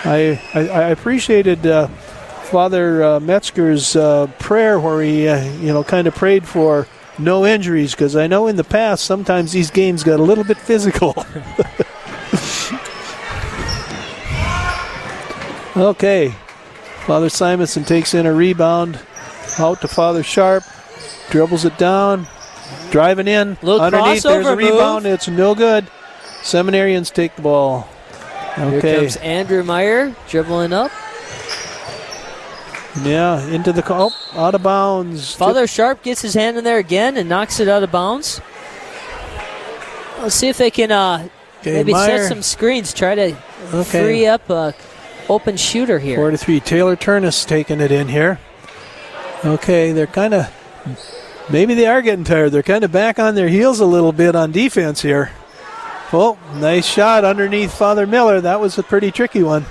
I 0.04 0.40
I, 0.52 0.60
I 0.68 0.88
appreciated 0.90 1.66
uh, 1.66 1.88
Father 1.88 3.02
uh, 3.02 3.20
Metzger's 3.20 3.96
uh, 3.96 4.26
prayer, 4.38 4.78
where 4.78 5.02
he 5.02 5.26
uh, 5.26 5.42
you 5.54 5.72
know 5.72 5.82
kind 5.82 6.06
of 6.06 6.14
prayed 6.14 6.46
for 6.46 6.86
no 7.18 7.46
injuries, 7.46 7.92
because 7.92 8.14
I 8.14 8.26
know 8.26 8.46
in 8.48 8.56
the 8.56 8.64
past 8.64 9.04
sometimes 9.04 9.52
these 9.52 9.70
games 9.70 10.04
got 10.04 10.20
a 10.20 10.22
little 10.22 10.44
bit 10.44 10.58
physical. 10.58 11.14
okay, 15.76 16.34
Father 17.06 17.28
Simonson 17.28 17.84
takes 17.84 18.14
in 18.14 18.26
a 18.26 18.32
rebound 18.32 18.98
out 19.58 19.80
to 19.82 19.88
Father 19.88 20.22
Sharp, 20.22 20.64
dribbles 21.30 21.64
it 21.64 21.76
down, 21.78 22.26
driving 22.90 23.28
in 23.28 23.56
Little 23.62 23.80
underneath. 23.80 24.22
There's 24.22 24.46
a 24.46 24.56
rebound. 24.56 25.04
move. 25.04 25.12
It's 25.14 25.28
no 25.28 25.54
good. 25.54 25.86
Seminarians 26.42 27.12
take 27.12 27.36
the 27.36 27.42
ball. 27.42 27.88
Okay. 28.58 28.80
Here 28.80 29.00
comes 29.00 29.16
Andrew 29.16 29.62
Meyer 29.64 30.14
dribbling 30.28 30.72
up. 30.72 30.90
Yeah, 33.02 33.44
into 33.48 33.72
the 33.72 33.82
oh, 33.88 34.12
out 34.34 34.54
of 34.54 34.62
bounds. 34.62 35.34
Father 35.34 35.66
Sharp 35.66 36.02
gets 36.04 36.22
his 36.22 36.34
hand 36.34 36.56
in 36.56 36.62
there 36.62 36.78
again 36.78 37.16
and 37.16 37.28
knocks 37.28 37.58
it 37.58 37.68
out 37.68 37.82
of 37.82 37.90
bounds. 37.90 38.40
Let's 40.20 40.36
see 40.36 40.48
if 40.48 40.58
they 40.58 40.70
can 40.70 40.92
uh, 40.92 41.28
Okay, 41.60 41.72
maybe 41.72 41.92
Meyer. 41.92 42.18
set 42.18 42.28
some 42.28 42.42
screens, 42.42 42.94
try 42.94 43.14
to 43.16 43.36
Okay. 43.72 44.00
free 44.04 44.26
up 44.26 44.48
a 44.48 44.74
open 45.28 45.56
shooter 45.56 45.98
here. 45.98 46.16
Four 46.16 46.30
to 46.30 46.36
three. 46.36 46.60
Taylor 46.60 46.96
Turnus 46.96 47.46
taking 47.46 47.80
it 47.80 47.90
in 47.90 48.08
here. 48.08 48.38
Okay, 49.44 49.92
they're 49.92 50.06
kind 50.06 50.34
of 50.34 50.52
maybe 51.50 51.74
they 51.74 51.86
are 51.86 52.02
getting 52.02 52.24
tired. 52.24 52.50
They're 52.50 52.62
kind 52.62 52.84
of 52.84 52.92
back 52.92 53.18
on 53.18 53.34
their 53.34 53.48
heels 53.48 53.80
a 53.80 53.86
little 53.86 54.12
bit 54.12 54.34
on 54.34 54.52
defense 54.52 55.02
here. 55.02 55.30
Oh, 56.12 56.38
nice 56.54 56.86
shot 56.86 57.24
underneath 57.24 57.76
Father 57.76 58.06
Miller. 58.06 58.40
That 58.40 58.60
was 58.60 58.78
a 58.78 58.82
pretty 58.82 59.10
tricky 59.10 59.42
one. 59.42 59.66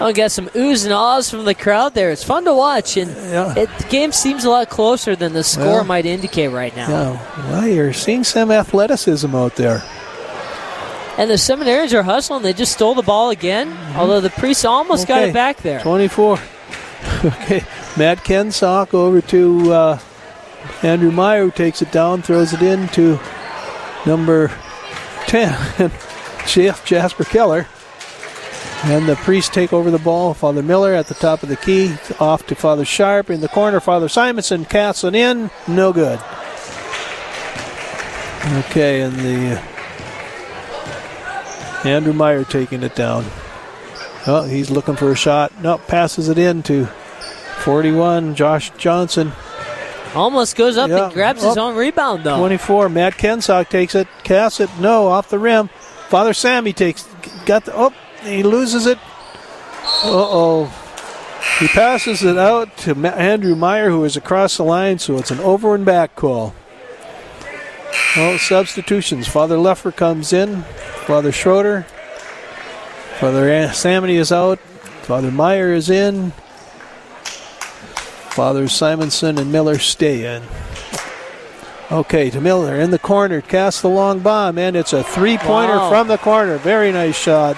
I 0.00 0.12
got 0.12 0.32
some 0.32 0.48
oohs 0.48 0.84
and 0.84 0.92
ahs 0.92 1.30
from 1.30 1.44
the 1.44 1.54
crowd 1.54 1.94
there. 1.94 2.10
It's 2.10 2.24
fun 2.24 2.44
to 2.44 2.54
watch, 2.54 2.96
and 2.96 3.10
it, 3.56 3.70
the 3.78 3.86
game 3.88 4.12
seems 4.12 4.44
a 4.44 4.50
lot 4.50 4.68
closer 4.68 5.14
than 5.16 5.32
the 5.32 5.44
score 5.44 5.66
Well, 5.66 5.84
might 5.84 6.04
indicate 6.04 6.48
right 6.48 6.74
now. 6.76 6.88
Yeah, 6.90 7.50
well, 7.50 7.66
you're 7.66 7.92
seeing 7.92 8.24
some 8.24 8.50
athleticism 8.50 9.34
out 9.34 9.54
there. 9.56 9.82
And 11.16 11.30
the 11.30 11.34
Seminarians 11.34 11.92
are 11.92 12.02
hustling. 12.02 12.42
They 12.42 12.52
just 12.52 12.72
stole 12.72 12.94
the 12.94 13.02
ball 13.02 13.30
again, 13.30 13.72
although 13.96 14.20
the 14.20 14.30
priests 14.30 14.64
almost 14.64 15.06
got 15.06 15.22
it 15.22 15.32
back 15.32 15.58
there. 15.58 15.80
24. 15.80 16.38
okay, 17.24 17.64
Matt 17.96 18.24
Kensock 18.24 18.94
over 18.94 19.20
to 19.20 19.72
uh, 19.72 19.98
Andrew 20.82 21.12
Meyer, 21.12 21.44
who 21.44 21.50
takes 21.52 21.82
it 21.82 21.92
down, 21.92 22.22
throws 22.22 22.52
it 22.52 22.62
in 22.62 22.88
to 22.88 23.20
number 24.06 24.48
10, 25.26 25.52
Jeff 26.46 26.84
Jasper 26.84 27.24
Keller. 27.24 27.66
And 28.84 29.08
the 29.08 29.16
priests 29.16 29.54
take 29.54 29.72
over 29.72 29.90
the 29.90 29.98
ball. 29.98 30.34
Father 30.34 30.62
Miller 30.62 30.92
at 30.92 31.06
the 31.06 31.14
top 31.14 31.42
of 31.42 31.48
the 31.48 31.56
key, 31.56 31.94
off 32.20 32.46
to 32.48 32.54
Father 32.54 32.84
Sharp 32.84 33.30
in 33.30 33.40
the 33.40 33.48
corner. 33.48 33.80
Father 33.80 34.08
Simonson 34.08 34.66
casts 34.66 35.04
it 35.04 35.14
in, 35.14 35.50
no 35.66 35.92
good. 35.92 36.18
Okay, 38.58 39.00
and 39.00 39.14
the 39.16 39.73
Andrew 41.84 42.12
Meyer 42.12 42.44
taking 42.44 42.82
it 42.82 42.94
down. 42.94 43.24
Oh, 44.26 44.44
he's 44.44 44.70
looking 44.70 44.96
for 44.96 45.10
a 45.10 45.16
shot. 45.16 45.52
No, 45.62 45.78
passes 45.78 46.28
it 46.28 46.38
in 46.38 46.62
to 46.64 46.86
41, 47.64 48.34
Josh 48.34 48.70
Johnson. 48.78 49.32
Almost 50.14 50.56
goes 50.56 50.76
up 50.76 50.88
Yeah, 50.88 51.06
and 51.06 51.14
grabs 51.14 51.42
his 51.42 51.56
own 51.58 51.76
rebound, 51.76 52.24
though. 52.24 52.38
24, 52.38 52.88
Matt 52.88 53.18
Kensock 53.18 53.68
takes 53.68 53.94
it, 53.94 54.06
casts 54.22 54.60
it, 54.60 54.70
no, 54.78 55.08
off 55.08 55.28
the 55.28 55.38
rim. 55.38 55.68
Father 56.08 56.32
Sammy 56.32 56.72
takes, 56.72 57.02
got 57.46 57.64
the, 57.64 57.72
oh, 57.74 57.92
he 58.22 58.42
loses 58.42 58.86
it. 58.86 58.98
Uh 60.04 60.10
oh. 60.12 60.66
He 61.58 61.68
passes 61.68 62.22
it 62.22 62.38
out 62.38 62.76
to 62.78 62.94
Andrew 63.06 63.54
Meyer, 63.54 63.90
who 63.90 64.04
is 64.04 64.16
across 64.16 64.56
the 64.56 64.64
line, 64.64 64.98
so 64.98 65.18
it's 65.18 65.30
an 65.30 65.40
over 65.40 65.74
and 65.74 65.84
back 65.84 66.16
call. 66.16 66.54
Oh, 68.16 68.36
substitutions. 68.36 69.26
Father 69.28 69.56
Leffer 69.56 69.94
comes 69.94 70.32
in. 70.32 70.62
Father 71.06 71.32
Schroeder. 71.32 71.82
Father 73.18 73.72
Sammy 73.72 74.16
is 74.16 74.32
out. 74.32 74.58
Father 75.02 75.30
Meyer 75.30 75.72
is 75.72 75.90
in. 75.90 76.32
Father 78.30 78.68
Simonson 78.68 79.38
and 79.38 79.52
Miller 79.52 79.78
stay 79.78 80.36
in. 80.36 80.42
Okay, 81.92 82.30
to 82.30 82.40
Miller 82.40 82.80
in 82.80 82.90
the 82.90 82.98
corner, 82.98 83.40
casts 83.40 83.82
the 83.82 83.88
long 83.88 84.18
bomb, 84.20 84.58
and 84.58 84.74
it's 84.74 84.92
a 84.92 85.04
three 85.04 85.36
pointer 85.38 85.76
Wow. 85.76 85.90
from 85.90 86.08
the 86.08 86.18
corner. 86.18 86.56
Very 86.58 86.90
nice 86.90 87.16
shot. 87.16 87.56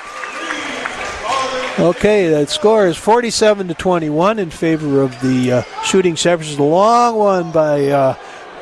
Okay, 1.79 2.29
the 2.29 2.47
score 2.47 2.87
is 2.87 2.97
47 2.97 3.69
to 3.69 3.75
21 3.75 4.39
in 4.39 4.51
favor 4.51 5.01
of 5.03 5.19
the 5.21 5.53
uh, 5.53 5.63
Shooting 5.85 6.15
Shepherds. 6.15 6.57
A 6.59 6.63
long 6.63 7.17
one 7.17 7.53
by 7.53 7.87
uh, 7.89 8.15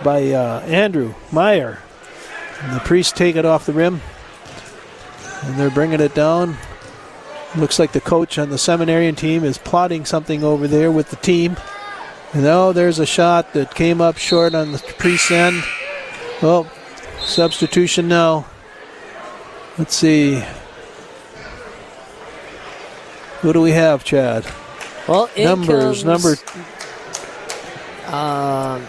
by 0.03 0.31
uh, 0.33 0.61
Andrew 0.61 1.15
Meyer. 1.31 1.79
And 2.63 2.75
the 2.75 2.81
priests 2.81 3.13
take 3.13 3.37
it 3.37 3.45
off 3.45 3.67
the 3.67 3.73
rim, 3.73 4.01
and 5.43 5.57
they're 5.57 5.71
bringing 5.71 6.01
it 6.01 6.15
down. 6.15 6.57
Looks 7.57 7.79
like 7.79 7.93
the 7.93 8.01
coach 8.01 8.39
on 8.39 8.51
the 8.51 8.59
seminarian 8.59 9.15
team 9.15 9.45
is 9.45 9.59
plotting 9.59 10.05
something 10.05 10.43
over 10.43 10.67
there 10.67 10.91
with 10.91 11.11
the 11.11 11.17
team. 11.17 11.57
No, 12.35 12.73
there's 12.73 12.99
a 12.99 13.07
shot 13.07 13.53
that 13.53 13.75
came 13.75 14.01
up 14.01 14.17
short 14.17 14.55
on 14.55 14.73
the 14.73 14.79
priest's 14.99 15.31
end. 15.31 15.63
Well, 16.43 16.69
substitution 17.21 18.09
now. 18.09 18.47
Let's 19.79 19.95
see. 19.95 20.43
Who 23.41 23.53
do 23.53 23.61
we 23.61 23.73
have, 23.73 24.05
Chad? 24.05 24.47
Well, 25.07 25.29
Numbers, 25.37 26.03
comes, 26.03 26.05
number 26.05 26.37
Um, 28.07 28.87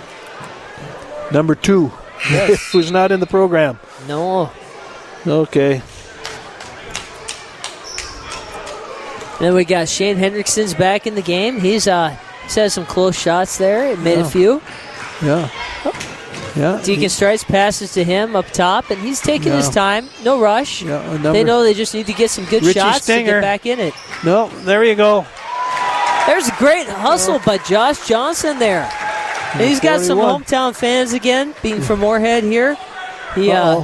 number 1.35 1.53
two, 1.53 1.91
Yes. 2.31 2.61
who's 2.71 2.91
not 2.91 3.11
in 3.11 3.19
the 3.19 3.27
program. 3.27 3.77
no. 4.07 4.49
Okay. 5.27 5.81
Then 9.39 9.53
we 9.53 9.65
got 9.65 9.89
Shane 9.89 10.15
Hendrickson's 10.15 10.73
back 10.73 11.05
in 11.07 11.15
the 11.15 11.21
game. 11.21 11.59
He's 11.59 11.87
uh, 11.87 12.15
he's 12.43 12.55
had 12.55 12.71
some 12.71 12.85
close 12.85 13.19
shots 13.19 13.57
there. 13.57 13.91
It 13.91 13.99
made 13.99 14.17
Yeah. 14.19 14.25
a 14.25 14.29
few. 14.29 14.61
Yeah. 15.21 15.49
Yeah. 16.55 16.81
Deacon 16.85 17.09
Strice 17.09 17.43
passes 17.43 17.93
to 17.95 18.03
him 18.05 18.33
up 18.35 18.45
top, 18.51 18.89
and 18.91 19.01
he's 19.01 19.19
taking 19.19 19.51
his 19.51 19.67
time. 19.69 20.07
No 20.23 20.39
rush. 20.39 20.83
Yeah, 20.83 21.17
they 21.17 21.43
know 21.43 21.63
they 21.63 21.73
just 21.73 21.93
need 21.93 22.05
to 22.05 22.13
get 22.13 22.29
some 22.29 22.45
good 22.45 22.63
Richie 22.63 22.79
shots 22.79 23.07
to 23.07 23.23
get 23.23 23.41
back 23.41 23.65
in 23.65 23.77
it. 23.79 23.93
No, 24.23 24.47
there 24.63 24.85
you 24.85 24.95
go. 24.95 25.25
There's 26.27 26.47
a 26.47 26.55
great 26.57 26.87
hustle 26.87 27.39
by 27.45 27.57
Josh 27.57 28.07
Johnson 28.07 28.57
there. 28.57 28.89
And 29.53 29.61
he's 29.61 29.79
got 29.79 30.01
some 30.01 30.17
hometown 30.17 30.75
fans 30.75 31.13
again, 31.13 31.55
being 31.61 31.81
from 31.81 32.01
Moorhead 32.01 32.43
here. 32.43 32.77
He 33.35 33.51
uh, 33.51 33.83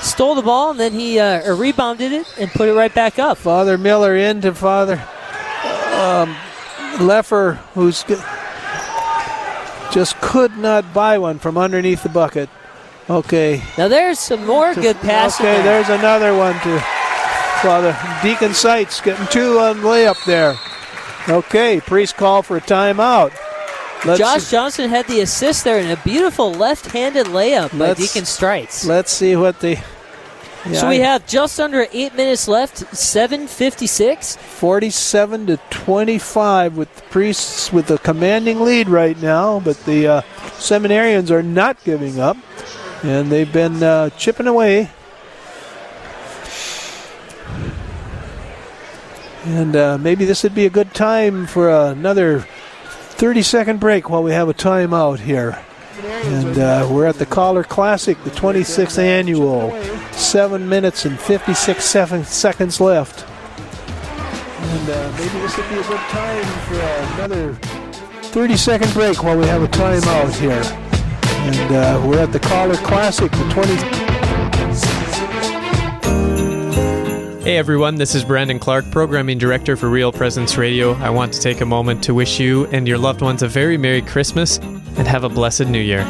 stole 0.00 0.34
the 0.34 0.42
ball 0.42 0.72
and 0.72 0.80
then 0.80 0.92
he 0.92 1.18
uh, 1.18 1.54
rebounded 1.54 2.12
it 2.12 2.26
and 2.38 2.50
put 2.50 2.68
it 2.68 2.74
right 2.74 2.94
back 2.94 3.18
up. 3.18 3.38
Father 3.38 3.78
Miller 3.78 4.16
into 4.16 4.54
Father 4.54 4.94
um, 5.94 6.34
Leffer, 6.98 7.56
who's 7.74 8.04
just 9.92 10.18
could 10.20 10.56
not 10.56 10.92
buy 10.94 11.18
one 11.18 11.38
from 11.38 11.58
underneath 11.58 12.02
the 12.02 12.08
bucket. 12.08 12.48
Okay. 13.10 13.62
Now 13.76 13.88
there's 13.88 14.18
some 14.18 14.46
more 14.46 14.74
good 14.74 14.96
passing. 14.96 15.46
Okay, 15.46 15.62
there. 15.62 15.82
there's 15.82 15.88
another 15.88 16.36
one 16.36 16.54
to 16.60 16.80
Father 17.60 17.96
Deacon 18.22 18.54
Seitz 18.54 19.00
getting 19.00 19.26
two 19.28 19.58
on 19.58 19.76
layup 19.78 20.24
there. 20.24 20.56
Okay, 21.28 21.80
priest 21.80 22.16
call 22.16 22.42
for 22.42 22.56
a 22.56 22.60
timeout. 22.60 23.32
Let's 24.04 24.18
Josh 24.18 24.50
Johnson 24.50 24.90
had 24.90 25.06
the 25.06 25.20
assist 25.20 25.62
there 25.62 25.78
and 25.78 25.92
a 25.92 26.02
beautiful 26.02 26.52
left-handed 26.52 27.26
layup 27.26 27.78
by 27.78 27.94
Deacon 27.94 28.24
Seitz. 28.24 28.84
Let's 28.84 29.12
see 29.12 29.36
what 29.36 29.60
the. 29.60 29.80
Yeah, 30.66 30.72
so 30.72 30.88
we 30.88 30.98
have 31.00 31.24
just 31.26 31.60
under 31.60 31.86
eight 31.92 32.14
minutes 32.16 32.48
left, 32.48 32.78
7:56. 32.92 34.36
47 34.36 35.46
to 35.46 35.56
25 35.70 36.76
with 36.76 36.94
the 36.96 37.02
priests 37.02 37.72
with 37.72 37.90
a 37.92 37.98
commanding 37.98 38.60
lead 38.60 38.88
right 38.88 39.20
now, 39.22 39.60
but 39.60 39.76
the 39.84 40.08
uh, 40.08 40.22
seminarians 40.58 41.30
are 41.30 41.42
not 41.42 41.82
giving 41.84 42.18
up, 42.18 42.36
and 43.04 43.30
they've 43.30 43.52
been 43.52 43.84
uh, 43.84 44.10
chipping 44.10 44.48
away. 44.48 44.90
And 49.44 49.76
uh, 49.76 49.98
maybe 49.98 50.24
this 50.24 50.42
would 50.42 50.54
be 50.54 50.66
a 50.66 50.70
good 50.70 50.92
time 50.94 51.46
for 51.46 51.70
another 51.70 52.46
30 53.22 53.42
second 53.42 53.78
break 53.78 54.10
while 54.10 54.20
we 54.20 54.32
have 54.32 54.48
a 54.48 54.52
timeout 54.52 55.20
here. 55.20 55.56
And 56.02 56.58
uh, 56.58 56.88
we're 56.90 57.06
at 57.06 57.20
the 57.20 57.24
Collar 57.24 57.62
Classic, 57.62 58.20
the 58.24 58.30
26th 58.30 58.98
annual. 58.98 59.70
Seven 60.10 60.68
minutes 60.68 61.04
and 61.04 61.16
56 61.20 61.84
seven 61.84 62.24
seconds 62.24 62.80
left. 62.80 63.24
And 64.58 64.90
uh, 64.90 65.12
maybe 65.16 65.38
this 65.38 65.56
would 65.56 65.68
be 65.68 65.76
a 65.76 65.82
good 65.84 66.00
time 66.10 66.44
for 66.66 66.80
another 67.14 67.54
30 68.32 68.56
second 68.56 68.92
break 68.92 69.22
while 69.22 69.38
we 69.38 69.46
have 69.46 69.62
a 69.62 69.68
timeout 69.68 70.34
here. 70.40 70.60
And 71.48 71.72
uh, 71.76 72.04
we're 72.04 72.18
at 72.18 72.32
the 72.32 72.40
Collar 72.40 72.74
Classic, 72.74 73.30
the 73.30 73.48
20. 73.50 74.11
Hey 77.42 77.56
everyone, 77.56 77.96
this 77.96 78.14
is 78.14 78.22
Brandon 78.22 78.60
Clark, 78.60 78.88
Programming 78.92 79.36
Director 79.36 79.74
for 79.74 79.88
Real 79.88 80.12
Presence 80.12 80.56
Radio. 80.56 80.92
I 80.92 81.10
want 81.10 81.32
to 81.32 81.40
take 81.40 81.60
a 81.60 81.66
moment 81.66 82.00
to 82.04 82.14
wish 82.14 82.38
you 82.38 82.66
and 82.66 82.86
your 82.86 82.98
loved 82.98 83.20
ones 83.20 83.42
a 83.42 83.48
very 83.48 83.76
Merry 83.76 84.00
Christmas 84.00 84.58
and 84.58 85.08
have 85.08 85.24
a 85.24 85.28
blessed 85.28 85.66
New 85.66 85.80
Year. 85.80 86.02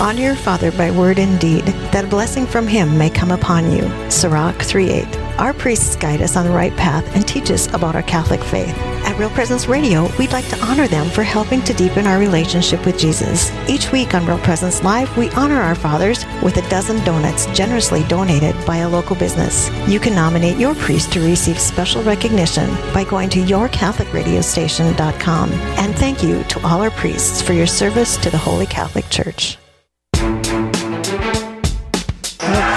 Honor 0.00 0.20
your 0.20 0.34
father 0.34 0.72
by 0.72 0.90
word 0.90 1.20
and 1.20 1.38
deed, 1.38 1.66
that 1.92 2.06
a 2.06 2.08
blessing 2.08 2.48
from 2.48 2.66
him 2.66 2.98
may 2.98 3.08
come 3.08 3.30
upon 3.30 3.70
you. 3.70 3.82
Sirach 4.10 4.56
3.8. 4.56 5.21
Our 5.38 5.52
priests 5.52 5.96
guide 5.96 6.22
us 6.22 6.36
on 6.36 6.44
the 6.44 6.52
right 6.52 6.74
path 6.76 7.04
and 7.14 7.26
teach 7.26 7.50
us 7.50 7.66
about 7.74 7.94
our 7.94 8.02
Catholic 8.02 8.42
faith. 8.42 8.76
At 9.04 9.18
Real 9.18 9.30
Presence 9.30 9.66
Radio, 9.66 10.08
we'd 10.16 10.32
like 10.32 10.46
to 10.48 10.58
honor 10.64 10.86
them 10.86 11.10
for 11.10 11.22
helping 11.22 11.60
to 11.62 11.74
deepen 11.74 12.06
our 12.06 12.18
relationship 12.18 12.86
with 12.86 12.98
Jesus. 12.98 13.50
Each 13.68 13.92
week 13.92 14.14
on 14.14 14.24
Real 14.26 14.38
Presence 14.38 14.82
Live, 14.84 15.14
we 15.16 15.30
honor 15.30 15.60
our 15.60 15.74
fathers 15.74 16.24
with 16.42 16.56
a 16.56 16.68
dozen 16.68 17.04
donuts 17.04 17.46
generously 17.46 18.04
donated 18.04 18.54
by 18.64 18.76
a 18.78 18.88
local 18.88 19.16
business. 19.16 19.70
You 19.88 20.00
can 20.00 20.14
nominate 20.14 20.58
your 20.58 20.74
priest 20.76 21.12
to 21.12 21.20
receive 21.20 21.58
special 21.58 22.02
recognition 22.02 22.70
by 22.94 23.04
going 23.04 23.28
to 23.30 23.40
yourcatholicradiostation.com. 23.40 25.50
And 25.50 25.94
thank 25.96 26.22
you 26.22 26.44
to 26.44 26.66
all 26.66 26.80
our 26.80 26.90
priests 26.90 27.42
for 27.42 27.52
your 27.52 27.66
service 27.66 28.16
to 28.18 28.30
the 28.30 28.38
Holy 28.38 28.66
Catholic 28.66 29.08
Church. 29.10 29.58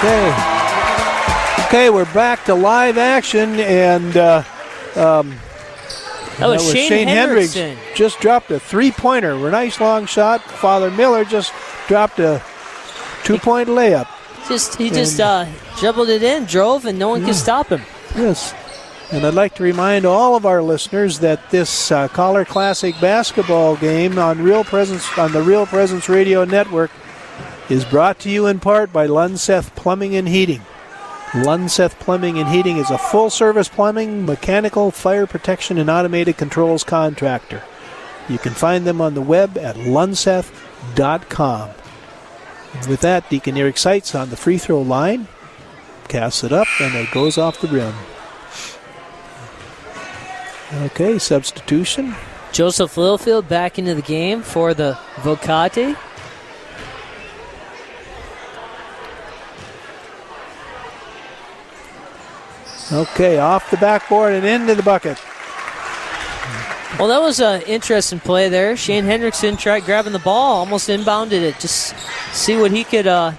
Okay. 0.06 0.55
Okay, 1.66 1.90
we're 1.90 2.04
back 2.14 2.44
to 2.44 2.54
live 2.54 2.96
action, 2.96 3.58
and 3.58 4.16
uh, 4.16 4.44
um, 4.94 5.34
That 6.38 6.46
was 6.48 6.72
Shane 6.72 7.08
Hendrickson. 7.08 7.76
Just 7.96 8.20
dropped 8.20 8.52
a 8.52 8.60
three-pointer. 8.60 9.32
A 9.32 9.50
nice 9.50 9.80
long 9.80 10.06
shot. 10.06 10.42
Father 10.42 10.92
Miller 10.92 11.24
just 11.24 11.52
dropped 11.88 12.20
a 12.20 12.40
two-point 13.24 13.68
layup. 13.68 14.06
Just 14.48 14.76
he 14.76 14.90
just 14.90 15.18
uh, 15.18 15.46
dribbled 15.80 16.08
it 16.08 16.22
in, 16.22 16.44
drove, 16.44 16.84
and 16.84 17.00
no 17.00 17.08
one 17.08 17.22
Yeah. 17.22 17.26
could 17.28 17.36
stop 17.36 17.68
him. 17.68 17.82
Yes. 18.14 18.54
And 19.10 19.26
I'd 19.26 19.34
like 19.34 19.56
to 19.56 19.64
remind 19.64 20.04
all 20.04 20.36
of 20.36 20.46
our 20.46 20.62
listeners 20.62 21.18
that 21.18 21.50
this 21.50 21.90
uh, 21.90 22.06
Collar 22.08 22.44
Classic 22.44 22.94
basketball 23.00 23.74
game 23.76 24.20
on 24.20 24.40
Real 24.40 24.62
Presence 24.62 25.06
on 25.18 25.32
the 25.32 25.42
Real 25.42 25.66
Presence 25.66 26.08
Radio 26.08 26.44
Network 26.44 26.92
is 27.68 27.84
brought 27.84 28.20
to 28.20 28.30
you 28.30 28.46
in 28.46 28.60
part 28.60 28.92
by 28.92 29.08
Lunseth 29.08 29.74
Plumbing 29.74 30.14
and 30.14 30.28
Heating. 30.28 30.62
Lunseth 31.32 31.98
Plumbing 31.98 32.38
and 32.38 32.48
Heating 32.48 32.76
is 32.76 32.90
a 32.90 32.98
full-service 32.98 33.68
plumbing, 33.68 34.24
mechanical, 34.24 34.90
fire 34.90 35.26
protection, 35.26 35.76
and 35.76 35.90
automated 35.90 36.36
controls 36.36 36.84
contractor. 36.84 37.62
You 38.28 38.38
can 38.38 38.54
find 38.54 38.86
them 38.86 39.00
on 39.00 39.14
the 39.14 39.20
web 39.20 39.58
at 39.58 39.76
lunseth.com. 39.76 41.70
With 42.88 43.00
that, 43.00 43.28
Deacon 43.28 43.56
Eric 43.56 43.78
Seitz 43.78 44.14
on 44.14 44.30
the 44.30 44.36
free 44.36 44.58
throw 44.58 44.82
line 44.82 45.28
casts 46.08 46.44
it 46.44 46.52
up 46.52 46.68
and 46.80 46.94
it 46.94 47.10
goes 47.10 47.38
off 47.38 47.60
the 47.60 47.68
rim. 47.68 47.94
Okay, 50.84 51.18
substitution. 51.18 52.14
Joseph 52.52 52.96
Littlefield 52.96 53.48
back 53.48 53.78
into 53.78 53.94
the 53.94 54.02
game 54.02 54.42
for 54.42 54.74
the 54.74 54.98
Vocati. 55.16 55.96
Okay, 62.92 63.38
off 63.38 63.70
the 63.70 63.76
backboard 63.78 64.32
and 64.34 64.46
into 64.46 64.74
the 64.74 64.82
bucket. 64.82 65.18
Well, 66.98 67.08
that 67.08 67.20
was 67.20 67.40
an 67.40 67.62
interesting 67.62 68.20
play 68.20 68.48
there. 68.48 68.76
Shane 68.76 69.04
Hendrickson 69.04 69.58
tried 69.58 69.80
grabbing 69.84 70.12
the 70.12 70.18
ball, 70.20 70.58
almost 70.60 70.88
inbounded 70.88 71.42
it. 71.42 71.58
Just 71.58 71.94
see 72.32 72.56
what 72.56 72.70
he 72.70 72.84
could 72.84 73.06
uh, 73.06 73.32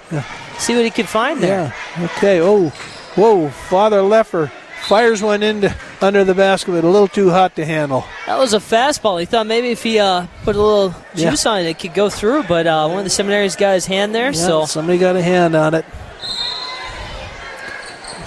see 0.60 0.76
what 0.76 0.84
he 0.84 0.91
could 0.91 1.07
find 1.07 1.41
there. 1.41 1.74
Yeah. 1.98 2.06
Okay. 2.18 2.40
Oh, 2.41 2.69
whoa! 3.15 3.49
Father 3.49 4.02
Leffer 4.02 4.52
fires 4.84 5.24
one 5.24 5.41
into 5.41 5.74
under 6.02 6.24
the 6.24 6.36
basket, 6.36 6.72
but 6.74 6.84
a 6.84 6.88
little 6.90 7.07
too 7.07 7.30
hot 7.32 7.56
to 7.56 7.65
handle. 7.65 8.06
That 8.28 8.38
was 8.38 8.53
a 8.53 8.60
fastball. 8.60 9.19
He 9.19 9.26
thought 9.26 9.48
maybe 9.48 9.69
if 9.72 9.82
he 9.82 9.98
uh, 9.98 10.28
put 10.44 10.56
a 10.56 10.61
little 10.61 10.94
Yeah. 11.15 11.32
juice 11.32 11.45
on 11.45 11.61
it, 11.61 11.65
it 11.68 11.80
could 11.80 11.94
go 11.95 12.10
through. 12.10 12.44
But 12.44 12.68
uh, 12.68 12.88
one 12.90 12.99
of 12.99 13.03
the 13.06 13.10
seminaries 13.10 13.56
got 13.56 13.74
his 13.74 13.86
hand 13.88 14.14
there, 14.14 14.28
Yeah, 14.28 14.32
so 14.34 14.65
somebody 14.65 14.99
got 14.99 15.15
a 15.15 15.22
hand 15.22 15.56
on 15.56 15.74
it. 15.74 15.86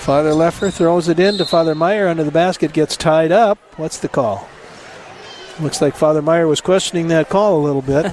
Father 0.01 0.31
Leffer 0.31 0.73
throws 0.73 1.09
it 1.09 1.21
in 1.21 1.37
to 1.37 1.45
Father 1.45 1.75
Meyer 1.75 2.09
under 2.09 2.25
the 2.25 2.31
basket, 2.31 2.73
gets 2.73 2.97
tied 2.97 3.31
up. 3.31 3.59
What's 3.77 3.99
the 3.99 4.09
call? 4.09 4.49
Looks 5.61 5.83
like 5.83 5.95
Father 5.95 6.23
Meyer 6.23 6.47
was 6.47 6.63
questioning 6.63 7.09
that 7.09 7.29
call 7.29 7.61
a 7.61 7.63
little 7.63 7.83
bit. 7.83 8.07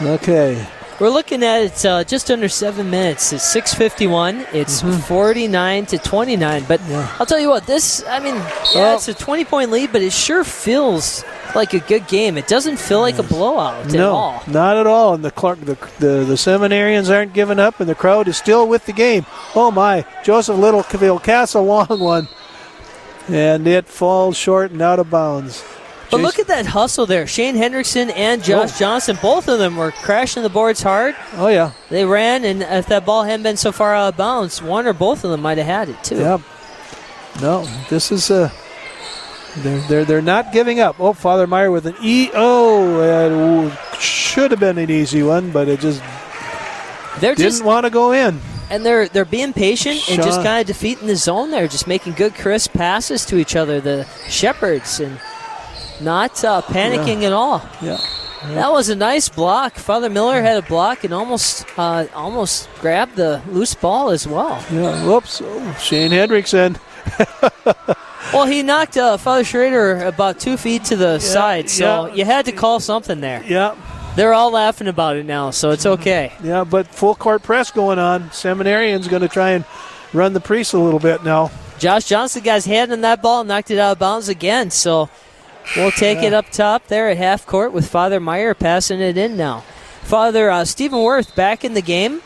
okay. 0.00 0.66
We're 1.00 1.10
looking 1.10 1.42
at 1.42 1.62
it's 1.62 1.84
uh, 1.84 2.04
just 2.04 2.30
under 2.30 2.48
seven 2.48 2.90
minutes. 2.90 3.32
It's 3.32 3.44
six 3.44 3.74
fifty-one. 3.74 4.46
It's 4.52 4.82
Mm-hmm. 4.82 5.00
forty-nine 5.02 5.86
to 5.86 5.98
twenty-nine. 5.98 6.64
But 6.66 6.80
I'll 7.18 7.26
tell 7.26 7.40
you 7.40 7.48
what, 7.50 7.66
this 7.66 8.04
I 8.06 8.18
mean, 8.20 8.34
yeah, 8.74 8.94
it's 8.94 9.08
a 9.08 9.14
twenty-point 9.14 9.70
lead, 9.70 9.92
but 9.92 10.02
it 10.02 10.12
sure 10.12 10.44
feels 10.44 11.24
like 11.54 11.72
a 11.72 11.80
good 11.80 12.06
game. 12.08 12.36
It 12.36 12.46
doesn't 12.46 12.78
feel 12.78 13.00
like 13.00 13.18
a 13.18 13.22
blowout 13.22 13.86
at 13.86 13.92
no, 13.92 14.12
all. 14.14 14.42
not 14.46 14.76
at 14.76 14.86
all. 14.86 15.14
And 15.14 15.24
the, 15.24 15.30
Clark, 15.30 15.60
the 15.60 15.74
the 15.98 16.24
the 16.24 16.34
seminarians 16.34 17.14
aren't 17.14 17.32
giving 17.32 17.58
up, 17.58 17.80
and 17.80 17.88
the 17.88 17.94
crowd 17.94 18.28
is 18.28 18.36
still 18.36 18.68
with 18.68 18.86
the 18.86 18.92
game. 18.92 19.24
Oh 19.54 19.70
my! 19.70 20.04
Joseph 20.24 20.56
Littlefield 20.58 21.22
casts 21.22 21.54
a 21.54 21.60
long 21.60 21.98
one, 22.00 22.28
and 23.28 23.66
it 23.66 23.86
falls 23.86 24.36
short 24.36 24.70
and 24.72 24.82
out 24.82 24.98
of 24.98 25.10
bounds. 25.10 25.64
But 26.10 26.20
look 26.20 26.38
at 26.38 26.46
that 26.46 26.66
hustle 26.66 27.04
there. 27.06 27.26
Shane 27.26 27.54
Hendrickson 27.56 28.10
and 28.14 28.42
Josh 28.42 28.72
Oh. 28.74 28.78
Johnson, 28.78 29.18
both 29.20 29.46
of 29.48 29.58
them 29.58 29.76
were 29.76 29.90
crashing 29.92 30.42
the 30.42 30.48
boards 30.48 30.82
hard. 30.82 31.14
Oh 31.34 31.48
yeah. 31.48 31.72
They 31.90 32.04
ran, 32.04 32.44
and 32.44 32.62
if 32.62 32.86
that 32.86 33.04
ball 33.04 33.24
hadn't 33.24 33.42
been 33.42 33.56
so 33.58 33.72
far 33.72 33.94
out 33.94 34.08
of 34.08 34.16
bounds, 34.16 34.62
one 34.62 34.86
or 34.86 34.92
both 34.94 35.22
of 35.24 35.30
them 35.30 35.42
might 35.42 35.58
have 35.58 35.66
had 35.66 35.88
it 35.90 36.02
too. 36.02 36.16
Yep. 36.16 36.40
No, 37.42 37.66
this 37.90 38.10
is 38.10 38.30
a. 38.30 38.50
They're, 39.58 39.80
they're, 39.88 40.04
they're 40.04 40.22
not 40.22 40.52
giving 40.52 40.78
up. 40.80 41.00
Oh, 41.00 41.12
Father 41.12 41.46
Meyer 41.46 41.70
with 41.70 41.86
an 41.86 41.94
E. 42.02 42.30
Oh, 42.34 43.00
uh, 43.70 43.74
should 43.98 44.50
have 44.50 44.60
been 44.60 44.78
an 44.78 44.90
easy 44.90 45.22
one, 45.22 45.50
but 45.50 45.68
it 45.68 45.80
just 45.80 46.00
They're 47.20 47.34
didn't 47.34 47.50
just 47.50 47.64
want 47.64 47.84
to 47.84 47.90
go 47.90 48.12
in. 48.12 48.38
and 48.70 48.84
they're 48.84 49.08
they're 49.08 49.24
being 49.24 49.52
patient 49.52 50.08
and 50.10 50.22
just 50.22 50.42
kind 50.42 50.60
of 50.60 50.66
defeating 50.66 51.06
the 51.08 51.16
zone 51.16 51.50
there, 51.50 51.66
just 51.66 51.86
making 51.86 52.12
good 52.14 52.34
crisp 52.34 52.72
passes 52.72 53.24
to 53.26 53.36
each 53.36 53.56
other, 53.56 53.80
the 53.80 54.04
shepherds, 54.28 55.00
and 55.00 55.18
not 56.00 56.44
uh, 56.44 56.62
panicking 56.62 57.22
at 57.22 57.32
all. 57.32 57.62
Yeah. 57.80 57.98
That 58.44 58.70
was 58.70 58.88
a 58.88 58.94
nice 58.94 59.28
block. 59.28 59.74
Father 59.74 60.08
Miller 60.08 60.40
had 60.40 60.56
a 60.56 60.66
block 60.66 61.02
and 61.02 61.12
almost 61.12 61.66
uh, 61.76 62.06
almost 62.14 62.68
grabbed 62.80 63.16
the 63.16 63.42
loose 63.48 63.74
ball 63.74 64.10
as 64.10 64.26
well. 64.26 64.64
Yeah. 64.70 65.04
Whoops. 65.04 65.42
Oh, 65.44 65.74
Shane 65.80 66.12
Hendrickson. 66.12 66.78
Well, 68.32 68.44
he 68.44 68.62
knocked 68.62 68.98
uh, 68.98 69.16
Father 69.16 69.42
Schrader 69.42 70.04
about 70.04 70.38
two 70.38 70.58
feet 70.58 70.84
to 70.86 70.96
the 70.96 71.18
side, 71.18 71.70
so 71.70 72.06
yeah. 72.06 72.14
you 72.14 72.24
had 72.26 72.44
to 72.44 72.52
call 72.52 72.78
something 72.78 73.20
there. 73.20 73.42
Yeah. 73.44 73.74
They're 74.16 74.34
all 74.34 74.50
laughing 74.50 74.86
about 74.86 75.16
it 75.16 75.24
now, 75.24 75.50
so 75.50 75.70
it's 75.70 75.86
okay. 75.86 76.32
Yeah, 76.42 76.64
but 76.64 76.88
full 76.88 77.14
court 77.14 77.42
press 77.42 77.70
going 77.70 77.98
on. 77.98 78.30
Seminarian's 78.30 79.08
going 79.08 79.22
to 79.22 79.28
try 79.28 79.52
and 79.52 79.64
run 80.12 80.34
the 80.34 80.40
priest 80.40 80.74
a 80.74 80.78
little 80.78 80.98
bit 80.98 81.24
now. 81.24 81.50
Josh 81.78 82.04
Johnson 82.04 82.42
got 82.42 82.56
his 82.56 82.64
hand 82.66 82.92
on 82.92 83.00
that 83.02 83.22
ball 83.22 83.40
and 83.40 83.48
knocked 83.48 83.70
it 83.70 83.78
out 83.78 83.92
of 83.92 83.98
bounds 83.98 84.28
again, 84.28 84.70
so 84.70 85.08
we'll 85.76 85.90
take 85.90 86.22
it 86.22 86.32
up 86.32 86.50
top 86.50 86.86
there 86.88 87.08
at 87.08 87.16
half 87.16 87.46
court 87.46 87.72
with 87.72 87.88
Father 87.88 88.20
Meyer 88.20 88.54
passing 88.54 89.00
it 89.00 89.16
in 89.16 89.36
now. 89.36 89.60
Father 90.02 90.50
uh, 90.50 90.64
Stephen 90.64 91.02
Worth 91.02 91.34
back 91.34 91.64
in 91.64 91.74
the 91.74 91.82
game. 91.82 92.22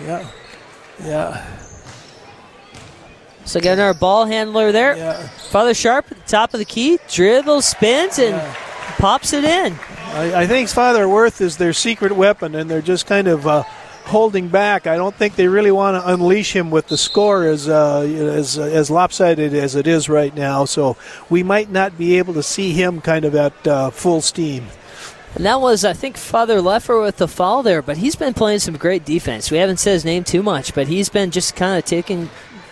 Yeah. 0.00 0.28
Yeah. 1.02 1.46
So 3.44 3.60
got 3.60 3.78
our 3.78 3.94
ball 3.94 4.26
handler 4.26 4.72
there. 4.72 4.96
Yeah. 4.96 5.28
Father 5.50 5.74
Sharp 5.74 6.10
at 6.10 6.18
the 6.18 6.30
top 6.30 6.54
of 6.54 6.58
the 6.58 6.64
key, 6.64 6.98
dribbles, 7.10 7.64
spins, 7.64 8.18
and 8.18 8.40
pops 8.98 9.32
it 9.32 9.44
in. 9.44 9.78
I, 10.12 10.42
I 10.42 10.46
think 10.46 10.68
Father 10.68 11.08
Worth 11.08 11.40
is 11.40 11.56
their 11.56 11.72
secret 11.72 12.12
weapon, 12.12 12.54
and 12.54 12.70
they're 12.70 12.82
just 12.82 13.06
kind 13.06 13.28
of 13.28 13.46
uh, 13.46 13.64
holding 14.04 14.48
back. 14.48 14.86
I 14.86 14.96
don't 14.96 15.14
think 15.14 15.36
they 15.36 15.48
really 15.48 15.70
want 15.70 16.02
to 16.02 16.12
unleash 16.12 16.54
him 16.54 16.70
with 16.70 16.88
the 16.88 16.96
score 16.96 17.44
as 17.44 17.68
uh, 17.68 18.00
as 18.00 18.58
as 18.58 18.90
lopsided 18.90 19.54
as 19.54 19.74
it 19.74 19.86
is 19.86 20.08
right 20.08 20.34
now. 20.34 20.64
So 20.64 20.96
we 21.30 21.42
might 21.42 21.70
not 21.70 21.96
be 21.98 22.18
able 22.18 22.34
to 22.34 22.42
see 22.42 22.72
him 22.72 23.00
kind 23.00 23.24
of 23.24 23.34
at 23.34 23.66
uh, 23.66 23.90
full 23.90 24.20
steam. 24.20 24.66
And 25.34 25.46
that 25.46 25.62
was, 25.62 25.82
I 25.82 25.94
think, 25.94 26.18
Father 26.18 26.58
Leffer 26.58 27.02
with 27.02 27.16
the 27.16 27.26
foul 27.26 27.62
there, 27.62 27.80
but 27.80 27.96
he's 27.96 28.14
been 28.14 28.34
playing 28.34 28.58
some 28.58 28.76
great 28.76 29.06
defense. 29.06 29.50
We 29.50 29.56
haven't 29.56 29.78
said 29.78 29.92
his 29.92 30.04
name 30.04 30.24
too 30.24 30.42
much, 30.42 30.74
but 30.74 30.88
he's 30.88 31.08
been 31.08 31.30
just 31.30 31.56
kind 31.56 31.78
of 31.78 31.86
taking 31.86 32.28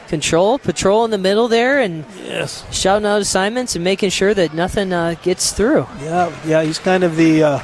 control, 0.09 0.59
patrol 0.59 1.07
in 1.07 1.11
the 1.11 1.16
middle 1.16 1.48
there, 1.48 1.78
and 1.78 2.05
yes. 2.19 2.66
shouting 2.70 3.07
out 3.07 3.23
assignments 3.23 3.77
and 3.77 3.85
making 3.85 4.11
sure 4.11 4.35
that 4.35 4.52
nothing 4.52 4.93
uh, 4.93 5.15
gets 5.23 5.52
through. 5.52 5.86
Yeah, 6.02 6.36
yeah, 6.44 6.62
he's 6.62 6.78
kind 6.78 7.02
of 7.02 7.16
the. 7.16 7.62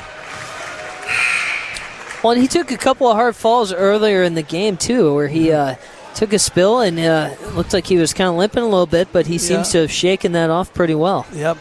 Well, 2.23 2.33
and 2.33 2.41
he 2.43 2.49
took 2.49 2.71
a 2.71 2.77
couple 2.77 3.07
of 3.09 3.17
hard 3.17 3.37
falls 3.37 3.73
earlier 3.73 4.23
in 4.23 4.35
the 4.35 4.43
game 4.43 4.77
too, 4.77 5.15
where 5.15 5.29
he 5.29 5.53
uh, 5.53 5.77
took 6.15 6.33
a 6.33 6.39
spill 6.39 6.81
and 6.81 6.99
uh, 6.99 7.35
looked 7.55 7.73
like 7.73 7.87
he 7.87 7.99
was 7.99 8.13
kind 8.15 8.29
of 8.31 8.37
limping 8.37 8.63
a 8.63 8.67
little 8.67 8.87
bit, 8.87 9.09
but 9.13 9.27
he 9.27 9.39
seems 9.39 9.69
Yeah. 9.69 9.73
to 9.73 9.79
have 9.83 9.93
shaken 9.93 10.33
that 10.33 10.51
off 10.51 10.73
pretty 10.75 10.95
well. 10.95 11.27
Yep. 11.33 11.59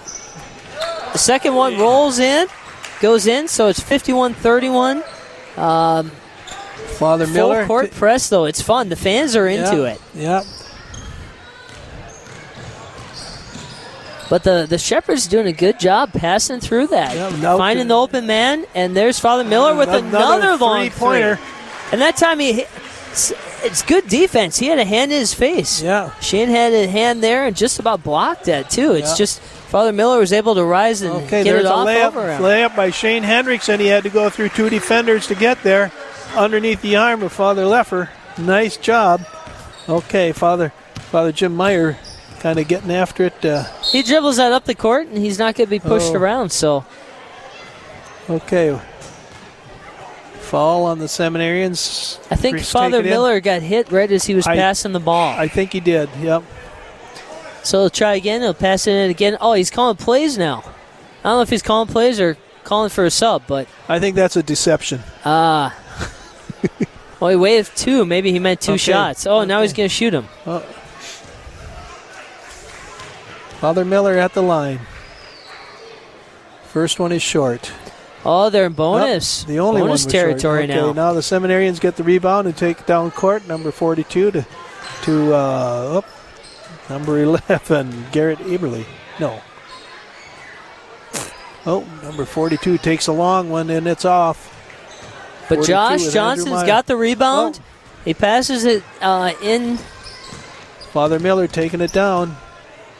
The 1.14 1.18
second 1.20 1.56
one 1.56 1.78
rolls 1.78 2.20
in, 2.20 2.48
goes 3.02 3.28
in, 3.28 3.48
so 3.48 3.68
it's 3.68 3.80
51-31. 3.80 5.04
Um, 5.58 6.10
Father 6.98 7.28
Miller. 7.28 7.60
full 7.60 7.68
court 7.68 7.92
press 7.92 8.30
though, 8.30 8.46
it's 8.46 8.62
fun. 8.62 8.90
The 8.90 8.96
fans 8.96 9.36
are 9.36 9.48
into 9.48 9.78
Yeah, 9.84 9.94
it. 9.94 10.02
Yeah. 10.14 10.44
But 14.30 14.44
the 14.44 14.66
the 14.68 14.78
Shepherd's 14.80 15.28
doing 15.28 15.46
a 15.48 15.54
good 15.54 15.80
job 15.80 16.12
passing 16.14 16.60
through 16.60 16.88
that, 16.88 17.16
now 17.40 17.58
finding 17.58 17.88
the 17.90 17.96
open 17.96 18.26
man, 18.26 18.66
and 18.74 18.96
there's 18.96 19.20
Father 19.20 19.44
Miller 19.44 19.76
with 19.76 19.90
Another 19.90 20.08
another, 20.50 20.58
long 20.58 20.90
three. 20.90 21.22
And 21.92 22.02
that 22.02 22.18
time 22.18 22.40
he, 22.40 22.62
it's, 23.12 23.32
it's 23.64 23.84
good 23.84 24.08
defense. 24.08 24.58
He 24.58 24.66
had 24.66 24.80
a 24.80 24.84
hand 24.86 25.12
in 25.12 25.20
his 25.20 25.34
face. 25.36 25.82
Yeah, 25.84 26.12
Shane 26.22 26.50
had 26.50 26.74
a 26.74 26.88
hand 26.88 27.22
there 27.24 27.46
and 27.46 27.56
just 27.56 27.78
about 27.80 28.04
blocked 28.04 28.46
that 28.46 28.72
too. 28.72 28.94
It's 28.94 29.12
Yeah. 29.12 29.16
just 29.18 29.40
Father 29.42 29.94
Miller 29.94 30.18
was 30.18 30.34
able 30.34 30.56
to 30.56 30.64
rise 30.66 31.04
and 31.04 31.14
Okay, 31.14 31.44
get 31.44 31.52
there's 31.52 31.66
it 31.66 31.68
a 31.68 31.74
off 31.74 31.88
layup, 31.88 32.08
over 32.08 32.32
him. 32.32 32.42
layup 32.42 32.76
by 32.76 32.90
Shane 32.90 33.22
Hendrickson. 33.24 33.80
He 33.80 33.88
had 33.88 34.04
to 34.04 34.10
go 34.10 34.32
through 34.32 34.50
two 34.50 34.70
defenders 34.72 35.28
to 35.28 35.36
get 35.36 35.62
there 35.62 35.92
underneath 36.36 36.82
the 36.82 36.96
arm 36.96 37.22
of 37.22 37.32
Father 37.32 37.64
Leffer. 37.66 38.10
Nice 38.40 38.76
job. 38.78 39.22
Okay, 39.88 40.32
Father 40.32 40.70
Father 41.12 41.32
Jim 41.32 41.56
Meyer 41.56 41.96
kind 42.40 42.60
of 42.60 42.68
getting 42.68 42.92
after 42.92 43.26
it. 43.26 43.44
Uh, 43.46 43.64
He 43.92 44.04
dribbles 44.04 44.38
that 44.38 44.52
up 44.52 44.66
the 44.66 44.76
court 44.76 45.08
and 45.08 45.18
he's 45.18 45.40
not 45.40 45.56
going 45.56 45.68
to 45.68 45.70
be 45.72 45.80
pushed 45.80 46.12
Oh. 46.14 46.18
around. 46.18 46.52
So 46.52 46.86
okay. 48.30 48.80
Fall 50.40 50.86
on 50.86 51.00
the 51.00 51.06
seminarians. 51.06 52.20
I 52.32 52.36
think 52.36 52.58
Priest 52.58 52.72
Father 52.72 53.00
in. 53.00 53.06
Miller 53.06 53.40
got 53.40 53.62
hit 53.64 53.92
right 53.92 54.12
as 54.12 54.26
he 54.26 54.36
was 54.36 54.46
I- 54.46 54.56
passing 54.56 54.92
the 54.92 55.00
ball. 55.00 55.34
I 55.38 55.48
think 55.48 55.74
he 55.74 55.80
did. 55.80 56.10
Yep. 56.22 56.44
So 57.64 57.80
he'll 57.80 57.90
try 57.90 58.14
again. 58.16 58.42
He'll 58.42 58.54
pass 58.54 58.86
it 58.86 58.92
in 58.94 59.10
again. 59.10 59.38
Oh, 59.42 59.54
he's 59.54 59.72
calling 59.72 59.98
plays 59.98 60.38
now. 60.38 60.60
I 61.24 61.30
don't 61.30 61.38
know 61.38 61.42
if 61.42 61.50
he's 61.50 61.64
calling 61.64 61.88
plays 61.92 62.20
or 62.20 62.38
calling 62.64 62.90
for 62.92 63.06
a 63.06 63.10
sub, 63.10 63.44
but 63.48 63.68
I 63.90 64.00
think 64.00 64.16
that's 64.16 64.36
a 64.36 64.44
deception. 64.44 65.02
ah. 65.26 65.76
well, 67.20 67.32
he 67.32 67.36
waved 67.36 67.76
two. 67.76 68.06
Maybe 68.06 68.32
he 68.32 68.38
meant 68.38 68.62
two 68.62 68.74
Okay. 68.74 68.78
shots. 68.78 69.26
Oh, 69.26 69.44
now 69.46 69.64
he's 69.64 69.74
going 69.74 69.90
to 69.90 69.94
shoot 69.94 70.14
him. 70.14 70.28
Oh. 70.46 70.64
Father 73.66 73.84
Miller 73.84 74.14
at 74.14 74.36
the 74.36 74.44
line. 74.44 74.80
First 76.66 77.00
one 77.00 77.12
is 77.12 77.24
short. 77.24 77.72
Oh, 78.24 78.52
they're 78.52 78.68
in 78.68 78.74
bonus. 78.74 79.44
Oh, 79.44 79.48
the 79.48 79.58
only 79.58 79.82
bonus 79.82 80.04
one 80.04 80.12
territory. 80.12 80.64
Okay, 80.66 80.76
now. 80.76 80.94
now 80.94 81.14
the 81.14 81.22
seminarians 81.22 81.82
get 81.82 81.96
the 81.96 82.04
rebound 82.04 82.46
and 82.46 82.56
take 82.56 82.86
down 82.86 83.10
court. 83.10 83.48
Number 83.48 83.72
42 83.72 84.30
to 84.30 84.46
to 85.02 85.34
uh, 85.34 85.98
up. 85.98 86.06
Number 86.92 87.18
11, 87.24 88.06
Garrett 88.12 88.38
Eberly. 88.38 88.86
No. 89.20 89.42
Oh, 91.66 91.88
number 92.04 92.24
42 92.24 92.78
takes 92.78 93.08
a 93.08 93.14
long 93.14 93.50
one 93.50 93.72
and 93.72 93.88
it's 93.88 94.06
off. 94.06 94.54
But 95.50 95.66
Josh 95.66 96.14
Johnson's 96.14 96.62
got 96.68 96.86
the 96.86 96.98
rebound. 96.98 97.60
He 98.04 98.14
passes 98.14 98.64
it 98.64 98.84
uh, 99.02 99.34
in. 99.42 99.78
Father 100.94 101.18
Miller 101.18 101.48
taking 101.48 101.82
it 101.82 101.92
down. 101.92 102.38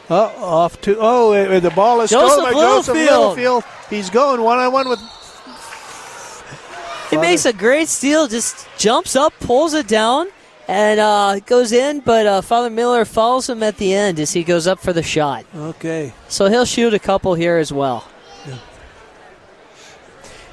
Oh, 0.08 0.32
off 0.44 0.80
to 0.82 0.96
oh, 1.00 1.32
eh, 1.32 1.58
the 1.58 1.70
ball 1.70 2.00
is 2.00 2.10
Joseph 2.10 2.30
stolen 2.32 2.52
by 2.52 2.60
Joseph 2.60 2.94
Littlefield. 2.94 3.36
Littlefield. 3.36 3.64
He's 3.90 4.08
going 4.10 4.40
one 4.40 4.58
on 4.58 4.72
one 4.72 4.88
with 4.88 5.00
He 7.10 7.16
makes 7.16 7.44
a 7.44 7.52
great 7.52 7.88
steal, 7.88 8.28
just 8.28 8.68
jumps 8.78 9.16
up, 9.16 9.32
pulls 9.40 9.74
it 9.74 9.88
down, 9.88 10.28
and 10.68 11.00
uh, 11.00 11.40
goes 11.40 11.72
in. 11.72 12.00
But 12.00 12.26
uh, 12.26 12.40
Father 12.40 12.70
Miller 12.70 13.04
follows 13.04 13.48
him 13.48 13.62
at 13.64 13.78
the 13.78 13.94
end 13.94 14.20
as 14.20 14.32
he 14.32 14.44
goes 14.44 14.66
up 14.68 14.78
for 14.78 14.92
the 14.92 15.02
shot. 15.02 15.44
Okay. 15.56 16.12
So 16.28 16.48
he'll 16.48 16.64
shoot 16.64 16.94
a 16.94 17.00
couple 17.00 17.34
here 17.34 17.56
as 17.56 17.72
well. 17.72 18.06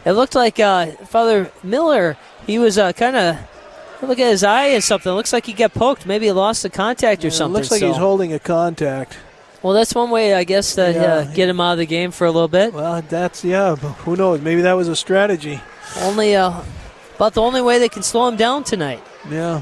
It 0.06 0.12
looked 0.14 0.36
like 0.36 0.60
uh, 0.60 0.88
Father 1.06 1.50
Miller, 1.64 2.18
he 2.46 2.60
was 2.60 2.78
uh, 2.78 2.92
kind 2.94 3.16
of. 3.16 3.38
Look 4.02 4.20
at 4.20 4.32
his 4.32 4.44
eye 4.44 4.66
and 4.66 4.84
something. 4.84 5.10
Looks 5.14 5.32
like 5.32 5.46
he 5.46 5.54
got 5.54 5.74
poked. 5.74 6.06
Maybe 6.06 6.26
he 6.26 6.34
lost 6.34 6.62
the 6.62 6.70
contact 6.70 7.24
or 7.24 7.30
It 7.30 7.32
something. 7.32 7.54
looks 7.54 7.72
like 7.72 7.82
he's 7.82 7.96
holding 7.96 8.34
a 8.34 8.40
contact. 8.40 9.18
Well, 9.64 9.73
that's 9.73 9.95
one 9.95 10.10
way, 10.10 10.34
I 10.34 10.44
guess, 10.44 10.76
to 10.76 10.84
uh, 10.84 11.23
get 11.34 11.48
him 11.48 11.61
out 11.61 11.73
of 11.73 11.77
the 11.77 11.85
game 11.85 12.11
for 12.11 12.27
a 12.27 12.31
little 12.31 12.49
bit. 12.49 12.73
Well, 12.73 13.02
that's 13.02 13.45
yeah. 13.45 13.76
But 13.81 13.94
who 13.94 14.18
knows? 14.18 14.41
Maybe 14.41 14.61
that 14.61 14.73
was 14.73 14.90
a 14.90 14.95
strategy. 14.95 15.61
Only 15.99 16.35
uh, 16.35 16.61
about 17.15 17.34
the 17.34 17.41
only 17.41 17.61
way 17.61 17.80
they 17.80 17.88
can 17.90 18.03
slow 18.03 18.27
him 18.27 18.35
down 18.35 18.65
tonight. 18.65 19.02
Yeah. 19.30 19.61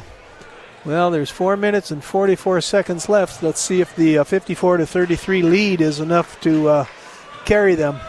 Well, 0.84 1.12
there's 1.12 1.30
four 1.30 1.56
minutes 1.56 1.92
and 1.92 2.04
44 2.04 2.62
seconds 2.62 3.08
left. 3.08 3.44
Let's 3.44 3.62
see 3.62 3.82
if 3.82 3.96
the 3.96 4.20
uh, 4.20 4.24
54 4.24 4.78
to 4.78 4.88
33 4.88 5.44
lead 5.44 5.82
is 5.82 6.00
enough 6.00 6.42
to 6.42 6.68
uh, 6.68 6.86
carry 7.46 7.76
them. 7.76 8.00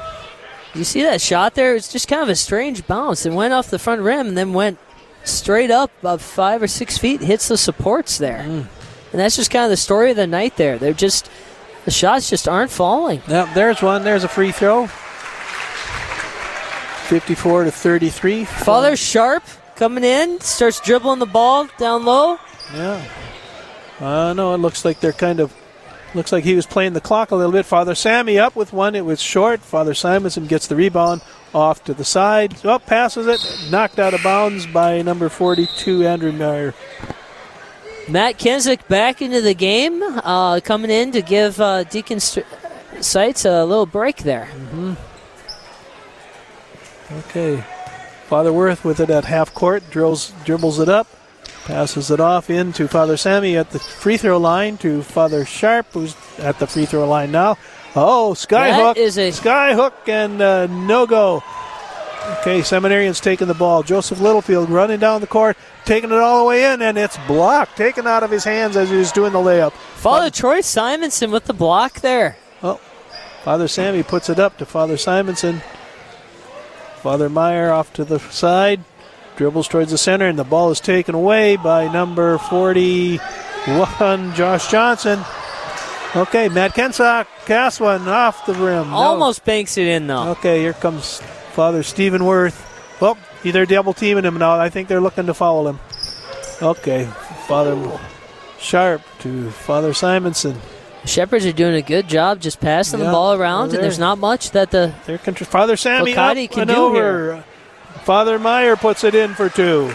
You 0.74 0.84
see 0.84 1.02
that 1.02 1.20
shot 1.20 1.54
there? 1.54 1.76
It's 1.76 1.92
just 1.92 2.08
kind 2.08 2.22
of 2.22 2.30
a 2.30 2.34
strange 2.34 2.86
bounce. 2.86 3.26
It 3.26 3.34
went 3.34 3.52
off 3.52 3.68
the 3.68 3.78
front 3.78 4.00
rim 4.00 4.28
and 4.28 4.38
then 4.38 4.54
went 4.54 4.78
straight 5.24 5.70
up 5.70 5.90
about 6.00 6.22
five 6.22 6.62
or 6.62 6.66
six 6.66 6.96
feet, 6.96 7.20
hits 7.20 7.48
the 7.48 7.58
supports 7.58 8.16
there. 8.16 8.38
And 8.38 8.66
that's 9.20 9.36
just 9.36 9.50
kind 9.50 9.64
of 9.64 9.70
the 9.70 9.76
story 9.76 10.10
of 10.10 10.16
the 10.16 10.26
night 10.26 10.56
there. 10.56 10.78
They're 10.78 10.94
just, 10.94 11.28
the 11.84 11.90
shots 11.90 12.30
just 12.30 12.48
aren't 12.48 12.70
falling. 12.70 13.22
Yep, 13.28 13.48
there's 13.54 13.82
one. 13.82 14.04
There's 14.04 14.24
a 14.24 14.28
free 14.28 14.52
throw. 14.52 14.86
54 17.08 17.64
to 17.64 17.70
33. 17.70 18.44
Father 18.44 18.96
Sharp 18.96 19.42
coming 19.76 20.04
in, 20.04 20.40
starts 20.40 20.80
dribbling 20.80 21.18
the 21.18 21.26
ball 21.26 21.68
down 21.78 22.04
low. 22.04 22.38
Yeah. 22.72 23.04
Uh, 24.00 24.32
no, 24.32 24.54
it 24.54 24.58
looks 24.58 24.84
like 24.84 25.00
they're 25.00 25.12
kind 25.12 25.40
of. 25.40 25.54
Looks 26.14 26.30
like 26.30 26.44
he 26.44 26.54
was 26.54 26.66
playing 26.66 26.92
the 26.92 27.00
clock 27.00 27.30
a 27.30 27.36
little 27.36 27.52
bit. 27.52 27.64
Father 27.64 27.94
Sammy 27.94 28.38
up 28.38 28.54
with 28.54 28.72
one. 28.72 28.94
It 28.94 29.04
was 29.04 29.20
short. 29.20 29.60
Father 29.60 29.94
Simonson 29.94 30.46
gets 30.46 30.66
the 30.66 30.76
rebound 30.76 31.22
off 31.54 31.82
to 31.84 31.94
the 31.94 32.04
side. 32.04 32.54
Oh, 32.64 32.78
passes 32.78 33.26
it. 33.26 33.70
Knocked 33.70 33.98
out 33.98 34.12
of 34.12 34.22
bounds 34.22 34.66
by 34.66 35.00
number 35.00 35.30
42, 35.30 36.06
Andrew 36.06 36.32
Meyer. 36.32 36.74
Matt 38.08 38.38
Kensick 38.38 38.86
back 38.88 39.22
into 39.22 39.40
the 39.40 39.54
game, 39.54 40.02
uh, 40.02 40.60
coming 40.60 40.90
in 40.90 41.12
to 41.12 41.22
give 41.22 41.60
uh, 41.60 41.84
Deacon 41.84 42.20
St- 42.20 42.46
Seitz 43.00 43.44
a 43.44 43.64
little 43.64 43.86
break 43.86 44.18
there. 44.18 44.48
Okay. 47.10 47.62
Father 48.26 48.52
Worth 48.52 48.84
with 48.84 49.00
it 49.00 49.10
at 49.10 49.24
half 49.26 49.52
court. 49.54 49.82
Drills, 49.90 50.32
dribbles 50.44 50.78
it 50.78 50.88
up. 50.88 51.06
Passes 51.64 52.10
it 52.10 52.18
off 52.18 52.50
into 52.50 52.88
Father 52.88 53.16
Sammy 53.16 53.56
at 53.56 53.70
the 53.70 53.78
free 53.78 54.16
throw 54.16 54.38
line 54.38 54.78
to 54.78 55.02
Father 55.02 55.44
Sharp, 55.44 55.86
who's 55.92 56.16
at 56.38 56.58
the 56.58 56.66
free 56.66 56.86
throw 56.86 57.06
line 57.08 57.30
now. 57.30 57.56
Oh, 57.94 58.32
skyhook. 58.36 58.94
That 58.94 58.96
is 58.96 59.16
a- 59.18 59.30
skyhook 59.30 59.92
and 60.08 60.40
uh, 60.42 60.66
no 60.66 61.06
go. 61.06 61.42
Okay, 62.40 62.60
Seminarians 62.60 63.20
taking 63.20 63.48
the 63.48 63.54
ball. 63.54 63.82
Joseph 63.82 64.20
Littlefield 64.20 64.70
running 64.70 65.00
down 65.00 65.20
the 65.20 65.26
court, 65.26 65.56
taking 65.84 66.10
it 66.10 66.18
all 66.18 66.40
the 66.40 66.44
way 66.48 66.72
in, 66.72 66.80
and 66.80 66.96
it's 66.96 67.16
blocked, 67.26 67.76
taken 67.76 68.06
out 68.06 68.22
of 68.22 68.30
his 68.30 68.44
hands 68.44 68.76
as 68.76 68.90
he 68.90 68.96
was 68.96 69.12
doing 69.12 69.32
the 69.32 69.38
layup. 69.38 69.72
Father 69.72 70.30
Troy 70.30 70.60
Simonson 70.60 71.30
with 71.30 71.44
the 71.44 71.52
block 71.52 72.00
there. 72.00 72.36
Oh, 72.62 72.80
Father 73.42 73.66
Sammy 73.66 74.02
puts 74.02 74.28
it 74.28 74.38
up 74.38 74.56
to 74.58 74.66
Father 74.66 74.96
Simonson. 74.96 75.62
Father 77.00 77.28
Meyer 77.28 77.72
off 77.72 77.92
to 77.94 78.04
the 78.04 78.20
side, 78.20 78.84
dribbles 79.34 79.66
towards 79.66 79.90
the 79.90 79.98
center, 79.98 80.28
and 80.28 80.38
the 80.38 80.44
ball 80.44 80.70
is 80.70 80.78
taken 80.78 81.16
away 81.16 81.56
by 81.56 81.92
number 81.92 82.38
41, 82.38 84.34
Josh 84.34 84.70
Johnson. 84.70 85.24
Okay, 86.14 86.48
Matt 86.48 86.74
Kensock 86.74 87.26
casts 87.46 87.80
one 87.80 88.06
off 88.08 88.46
the 88.46 88.54
rim. 88.54 88.90
No. 88.90 88.96
Almost 88.96 89.44
banks 89.44 89.76
it 89.76 89.88
in, 89.88 90.06
though. 90.06 90.28
Okay, 90.30 90.60
here 90.60 90.74
comes 90.74 91.20
Father 91.52 91.82
Stephen 91.82 92.24
Worth. 92.24 92.68
Well, 93.00 93.18
they're 93.42 93.66
double 93.66 93.92
teaming 93.92 94.24
him 94.24 94.38
now. 94.38 94.58
I 94.58 94.70
think 94.70 94.88
they're 94.88 95.00
looking 95.00 95.26
to 95.26 95.34
foul 95.34 95.68
him. 95.68 95.80
Okay, 96.60 97.06
Father 97.46 97.98
Sharp 98.58 99.02
to 99.20 99.50
Father 99.50 99.92
Simonson. 99.92 100.60
Shepherds 101.04 101.44
are 101.44 101.52
doing 101.52 101.74
a 101.74 101.82
good 101.82 102.08
job 102.08 102.40
just 102.40 102.60
passing 102.60 103.00
Yeah, 103.00 103.06
the 103.06 103.12
ball 103.12 103.34
around, 103.34 103.74
and 103.74 103.82
there's 103.82 103.98
not 103.98 104.18
much 104.18 104.52
that 104.52 104.70
the 104.70 104.94
contr- 105.06 105.46
Father 105.46 105.76
Sammy 105.76 106.14
up 106.14 106.36
can 106.50 106.60
and 106.60 106.70
do 106.70 106.76
over. 106.76 106.94
here. 107.34 107.44
Father 108.04 108.38
Meyer 108.38 108.76
puts 108.76 109.02
it 109.02 109.14
in 109.14 109.34
for 109.34 109.48
two. 109.48 109.92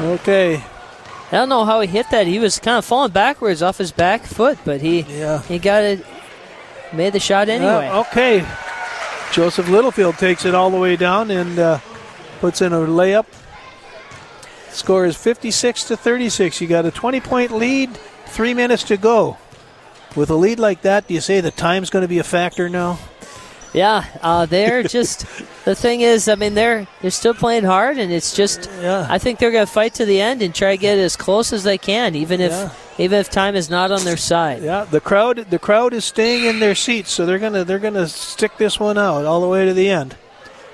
Okay. 0.00 0.56
I 0.56 1.30
don't 1.36 1.48
know 1.48 1.64
how 1.64 1.80
he 1.80 1.88
hit 1.88 2.10
that. 2.10 2.26
He 2.26 2.38
was 2.38 2.58
kind 2.60 2.78
of 2.78 2.84
falling 2.84 3.10
backwards 3.10 3.62
off 3.62 3.78
his 3.78 3.90
back 3.90 4.22
foot, 4.22 4.58
but 4.64 4.80
he 4.80 5.00
yeah. 5.00 5.42
he 5.42 5.58
got 5.58 5.82
it, 5.82 6.06
made 6.92 7.12
the 7.12 7.20
shot 7.20 7.48
anyway. 7.48 7.88
Uh, 7.88 8.00
okay. 8.02 8.46
Joseph 9.34 9.68
Littlefield 9.68 10.16
takes 10.16 10.44
it 10.44 10.54
all 10.54 10.70
the 10.70 10.78
way 10.78 10.94
down 10.94 11.28
and 11.28 11.58
uh, 11.58 11.80
puts 12.38 12.62
in 12.62 12.72
a 12.72 12.76
layup. 12.76 13.26
Score 14.70 15.06
is 15.06 15.16
56 15.16 15.82
to 15.86 15.96
36. 15.96 16.60
You 16.60 16.68
got 16.68 16.86
a 16.86 16.92
20 16.92 17.20
point 17.20 17.50
lead, 17.50 17.90
three 18.26 18.54
minutes 18.54 18.84
to 18.84 18.96
go. 18.96 19.36
With 20.14 20.30
a 20.30 20.36
lead 20.36 20.60
like 20.60 20.82
that, 20.82 21.08
do 21.08 21.14
you 21.14 21.20
say 21.20 21.40
the 21.40 21.50
time's 21.50 21.90
going 21.90 22.02
to 22.02 22.08
be 22.08 22.20
a 22.20 22.24
factor 22.24 22.68
now? 22.68 23.00
Yeah, 23.74 24.04
uh, 24.22 24.46
they're 24.46 24.82
just 24.98 25.26
the 25.64 25.74
thing 25.74 26.00
is, 26.00 26.28
I 26.28 26.36
mean, 26.36 26.54
they're 26.54 26.86
they're 27.02 27.10
still 27.10 27.34
playing 27.34 27.64
hard, 27.64 27.98
and 27.98 28.12
it's 28.12 28.34
just 28.34 28.70
Yeah. 28.80 29.06
I 29.10 29.18
think 29.18 29.38
they're 29.38 29.50
going 29.50 29.66
to 29.66 29.72
fight 29.72 29.94
to 29.94 30.04
the 30.04 30.20
end 30.20 30.40
and 30.42 30.54
try 30.54 30.70
to 30.76 30.80
get 30.80 30.96
as 30.98 31.16
close 31.16 31.52
as 31.52 31.64
they 31.64 31.76
can, 31.76 32.14
even 32.14 32.40
if 32.40 32.52
Yeah. 32.52 32.70
even 32.98 33.18
if 33.18 33.28
time 33.30 33.56
is 33.56 33.68
not 33.68 33.90
on 33.90 34.04
their 34.04 34.16
side. 34.16 34.62
Yeah, 34.62 34.84
the 34.88 35.00
crowd 35.00 35.46
the 35.50 35.58
crowd 35.58 35.92
is 35.92 36.04
staying 36.04 36.44
in 36.44 36.60
their 36.60 36.74
seats, 36.76 37.10
so 37.10 37.26
they're 37.26 37.40
gonna 37.40 37.64
they're 37.64 37.78
gonna 37.80 38.06
stick 38.08 38.56
this 38.58 38.78
one 38.78 38.96
out 38.96 39.24
all 39.24 39.40
the 39.40 39.48
way 39.48 39.64
to 39.66 39.74
the 39.74 39.90
end. 39.90 40.14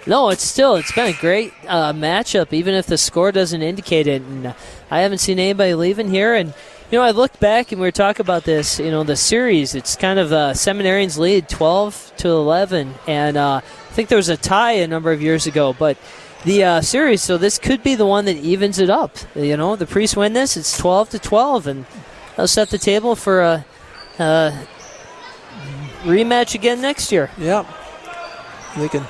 No, 0.06 0.30
it's 0.30 0.44
still 0.44 0.76
it's 0.76 0.92
been 0.92 1.08
a 1.14 1.18
great 1.18 1.52
uh, 1.68 1.92
matchup, 1.92 2.52
even 2.52 2.74
if 2.74 2.86
the 2.86 2.96
score 2.98 3.32
doesn't 3.32 3.60
indicate 3.62 4.06
it. 4.06 4.22
And 4.22 4.54
I 4.90 5.00
haven't 5.00 5.18
seen 5.18 5.38
anybody 5.38 5.74
leaving 5.74 6.08
here. 6.10 6.34
And 6.34 6.54
you 6.90 6.98
know, 6.98 7.04
I 7.04 7.10
look 7.12 7.38
back 7.40 7.72
and 7.72 7.80
we 7.80 7.86
were 7.86 7.92
talking 7.92 8.24
about 8.24 8.44
this. 8.44 8.78
You 8.78 8.90
know, 8.90 9.04
the 9.04 9.16
series. 9.16 9.74
It's 9.74 9.96
kind 9.96 10.18
of 10.18 10.32
uh, 10.32 10.52
Seminarians 10.52 11.18
lead 11.18 11.48
twelve 11.48 12.12
to 12.18 12.28
eleven, 12.28 12.94
and 13.06 13.36
uh, 13.36 13.60
I 13.64 13.92
think 13.92 14.08
there 14.08 14.16
was 14.16 14.28
a 14.28 14.36
tie 14.36 14.72
a 14.72 14.86
number 14.86 15.12
of 15.12 15.22
years 15.22 15.46
ago, 15.46 15.74
but. 15.78 15.96
The 16.42 16.64
uh, 16.64 16.80
series, 16.80 17.20
so 17.20 17.36
this 17.36 17.58
could 17.58 17.82
be 17.82 17.94
the 17.96 18.06
one 18.06 18.24
that 18.24 18.38
evens 18.38 18.78
it 18.78 18.88
up. 18.88 19.14
You 19.34 19.58
know, 19.58 19.76
the 19.76 19.84
priests 19.84 20.16
win 20.16 20.32
this; 20.32 20.56
it's 20.56 20.74
twelve 20.74 21.10
to 21.10 21.18
twelve, 21.18 21.66
and 21.66 21.84
they'll 22.34 22.48
set 22.48 22.70
the 22.70 22.78
table 22.78 23.14
for 23.14 23.42
a, 23.42 23.66
a 24.18 24.66
rematch 26.04 26.54
again 26.54 26.80
next 26.80 27.12
year. 27.12 27.30
Yep, 27.36 27.66
they 28.78 28.88
can 28.88 29.06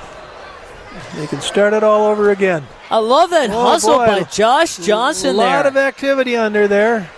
they 1.15 1.25
can 1.27 1.39
start 1.39 1.73
it 1.73 1.83
all 1.83 2.05
over 2.07 2.31
again. 2.31 2.67
I 2.89 2.97
love 2.97 3.29
that 3.29 3.49
Oh, 3.49 3.63
hustle 3.63 3.99
boy. 3.99 4.07
by 4.07 4.23
Josh 4.23 4.75
Johnson 4.75 5.37
there. 5.37 5.47
A 5.47 5.49
lot 5.49 5.63
there. 5.63 5.71
of 5.71 5.77
activity 5.77 6.35
under 6.35 6.67
there. 6.67 7.09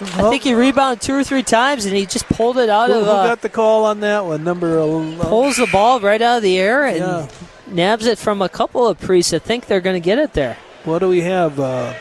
I 0.00 0.28
think 0.30 0.42
he 0.42 0.54
rebounded 0.54 1.00
two 1.00 1.14
or 1.14 1.22
three 1.24 1.42
times, 1.44 1.84
and 1.86 1.94
he 1.96 2.04
just 2.04 2.26
pulled 2.28 2.58
it 2.58 2.68
out 2.68 2.90
Who, 2.90 2.96
of. 2.98 3.04
who 3.04 3.10
Uh, 3.10 3.26
got 3.28 3.40
the 3.42 3.48
call 3.48 3.84
on 3.84 4.00
that 4.00 4.24
one? 4.24 4.42
Number 4.42 4.76
eleven. 4.78 5.18
pulls 5.18 5.56
the 5.56 5.66
ball 5.68 6.00
right 6.00 6.20
out 6.20 6.38
of 6.38 6.42
the 6.42 6.58
air 6.58 6.84
and 6.84 6.98
Yeah. 6.98 7.26
nabs 7.68 8.06
it 8.06 8.18
from 8.18 8.42
a 8.42 8.48
couple 8.48 8.86
of 8.88 8.98
priests. 8.98 9.30
that 9.30 9.42
think 9.42 9.66
they're 9.66 9.80
going 9.80 9.94
to 9.96 10.04
get 10.04 10.18
it 10.18 10.32
there. 10.32 10.56
What 10.84 10.98
do 10.98 11.08
we 11.08 11.20
have? 11.22 11.58
Uh, 11.60 11.92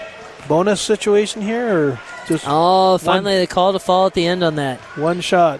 bonus 0.47 0.81
situation 0.81 1.41
here, 1.43 1.77
or 1.77 1.99
just? 2.27 2.45
Oh, 2.47 2.97
finally 2.97 3.35
they 3.35 3.47
called 3.47 3.75
a 3.75 3.79
fall 3.79 4.07
at 4.07 4.13
the 4.15 4.25
end 4.25 4.43
on 4.43 4.55
that. 4.55 4.79
One 4.97 5.21
shot. 5.21 5.59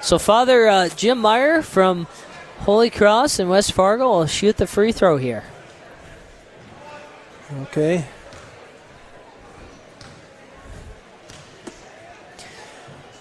So 0.00 0.18
Father 0.18 0.68
uh, 0.68 0.88
Jim 0.88 1.18
Meyer 1.18 1.60
from 1.60 2.06
Holy 2.60 2.88
Cross 2.88 3.38
in 3.40 3.48
West 3.48 3.72
Fargo 3.72 4.08
will 4.08 4.26
shoot 4.26 4.56
the 4.56 4.66
free 4.66 4.92
throw 4.92 5.16
here. 5.18 5.44
Okay. 7.62 8.04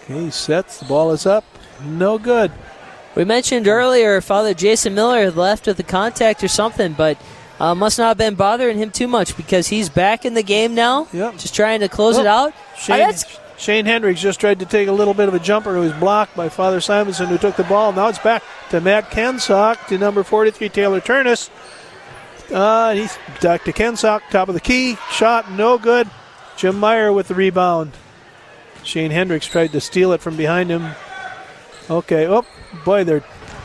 He 0.09 0.29
sets. 0.31 0.79
The 0.79 0.85
ball 0.85 1.11
is 1.11 1.25
up. 1.25 1.45
No 1.83 2.17
good. 2.17 2.51
We 3.15 3.25
mentioned 3.25 3.67
earlier 3.67 4.19
Father 4.21 4.53
Jason 4.53 4.93
Miller 4.93 5.31
left 5.31 5.67
with 5.67 5.79
a 5.79 5.83
contact 5.83 6.43
or 6.43 6.47
something, 6.47 6.93
but 6.93 7.17
uh, 7.59 7.75
must 7.75 7.97
not 7.97 8.07
have 8.09 8.17
been 8.17 8.35
bothering 8.35 8.77
him 8.77 8.91
too 8.91 9.07
much 9.07 9.35
because 9.37 9.67
he's 9.67 9.89
back 9.89 10.25
in 10.25 10.33
the 10.33 10.43
game 10.43 10.75
now. 10.75 11.07
Yep. 11.13 11.33
Just 11.37 11.55
trying 11.55 11.79
to 11.81 11.89
close 11.89 12.17
it 12.17 12.25
Oh, 12.25 12.29
out. 12.29 12.53
Shane, 12.77 12.97
that's- 12.99 13.39
Shane 13.57 13.85
Hendricks 13.85 14.21
just 14.21 14.39
tried 14.39 14.59
to 14.59 14.65
take 14.65 14.87
a 14.87 14.91
little 14.93 15.13
bit 15.13 15.27
of 15.27 15.33
a 15.33 15.39
jumper. 15.39 15.75
It 15.75 15.79
was 15.81 15.91
blocked 15.93 16.33
by 16.37 16.47
Father 16.47 16.79
Simonson, 16.79 17.27
who 17.27 17.37
took 17.37 17.57
the 17.57 17.65
ball. 17.65 17.91
Now 17.91 18.07
it's 18.07 18.19
back 18.19 18.41
to 18.69 18.79
Matt 18.79 19.11
Kensock 19.11 19.85
to 19.87 19.97
number 19.97 20.23
43, 20.23 20.69
Taylor 20.69 21.01
Turnus. 21.01 21.49
Uh, 22.53 22.93
he's 22.93 23.17
back 23.41 23.63
to 23.65 23.73
Kensock, 23.73 24.23
top 24.31 24.47
of 24.47 24.53
the 24.55 24.61
key. 24.61 24.97
Shot, 25.11 25.51
no 25.51 25.77
good. 25.77 26.09
Jim 26.55 26.79
Meyer 26.79 27.11
with 27.11 27.27
the 27.27 27.35
rebound. 27.35 27.91
Shane 28.83 29.11
Hendricks 29.11 29.45
tried 29.47 29.71
to 29.73 29.81
steal 29.81 30.11
it 30.13 30.21
from 30.21 30.35
behind 30.35 30.69
him. 30.69 30.91
Okay, 31.89 32.27
oh, 32.27 32.45
boy, 32.85 33.03
they're 33.03 33.23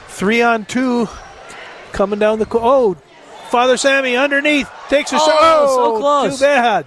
three 0.09 0.43
on 0.43 0.65
two 0.65 1.09
coming 1.93 2.19
down 2.19 2.39
the. 2.39 2.47
Co- 2.47 2.61
oh, 2.63 2.95
Father 3.51 3.77
Sammy 3.77 4.17
underneath 4.17 4.69
takes 4.89 5.13
a 5.13 5.17
Oh, 5.17 5.19
shot. 5.19 5.69
so 5.69 5.99
close. 5.99 6.39
Too 6.39 6.45
bad. 6.45 6.87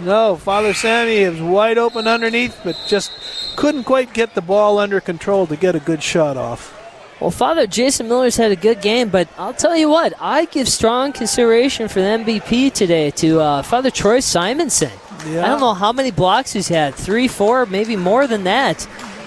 No, 0.00 0.36
Father 0.36 0.72
Sammy 0.74 1.16
is 1.16 1.40
wide 1.40 1.76
open 1.76 2.06
underneath, 2.06 2.56
but 2.62 2.76
just 2.86 3.10
couldn't 3.56 3.82
quite 3.84 4.12
get 4.14 4.34
the 4.34 4.40
ball 4.40 4.78
under 4.78 5.00
control 5.00 5.46
to 5.48 5.56
get 5.56 5.74
a 5.74 5.80
good 5.80 6.02
shot 6.02 6.36
off. 6.36 6.74
Well, 7.20 7.32
Father 7.32 7.66
Jason 7.66 8.06
Miller's 8.06 8.36
had 8.36 8.52
a 8.52 8.56
good 8.56 8.80
game, 8.80 9.08
but 9.08 9.26
I'll 9.36 9.52
tell 9.52 9.74
you 9.76 9.88
what, 9.90 10.12
I 10.20 10.44
give 10.44 10.68
strong 10.68 11.12
consideration 11.12 11.88
for 11.88 12.00
the 12.00 12.06
MVP 12.06 12.72
today 12.72 13.10
to 13.12 13.40
uh, 13.40 13.62
Father 13.62 13.90
Troy 13.90 14.20
Simonson. 14.20 14.92
Yeah. 15.26 15.44
I 15.44 15.48
don't 15.48 15.60
know 15.60 15.74
how 15.74 15.92
many 15.92 16.10
blocks 16.10 16.52
he's 16.52 16.68
had 16.68 16.94
three, 16.94 17.28
four, 17.28 17.66
maybe 17.66 17.96
more 17.96 18.26
than 18.26 18.44
that. 18.44 18.86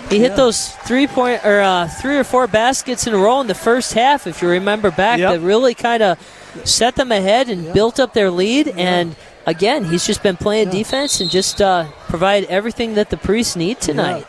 He 0.09 0.19
hit 0.19 0.31
Yeah. 0.31 0.35
those 0.35 0.69
three 0.69 1.07
point 1.07 1.45
or 1.45 1.61
uh, 1.61 1.87
three 1.87 2.17
or 2.17 2.23
four 2.23 2.47
baskets 2.47 3.07
in 3.07 3.13
a 3.13 3.17
row 3.17 3.39
in 3.41 3.47
the 3.47 3.55
first 3.55 3.93
half, 3.93 4.27
if 4.27 4.41
you 4.41 4.49
remember 4.49 4.91
back, 4.91 5.19
Yep. 5.19 5.31
that 5.33 5.39
really 5.41 5.73
kind 5.73 6.01
of 6.03 6.17
set 6.65 6.95
them 6.95 7.11
ahead 7.11 7.49
and 7.49 7.71
built 7.73 7.99
up 7.99 8.13
their 8.13 8.29
lead. 8.31 8.67
And 8.69 9.15
again, 9.45 9.85
he's 9.85 10.05
just 10.05 10.21
been 10.23 10.37
playing 10.37 10.69
defense 10.69 11.21
and 11.21 11.29
just 11.29 11.61
uh, 11.61 11.85
provide 12.09 12.43
everything 12.45 12.95
that 12.95 13.09
the 13.09 13.17
priests 13.17 13.55
need 13.55 13.79
tonight. 13.79 14.25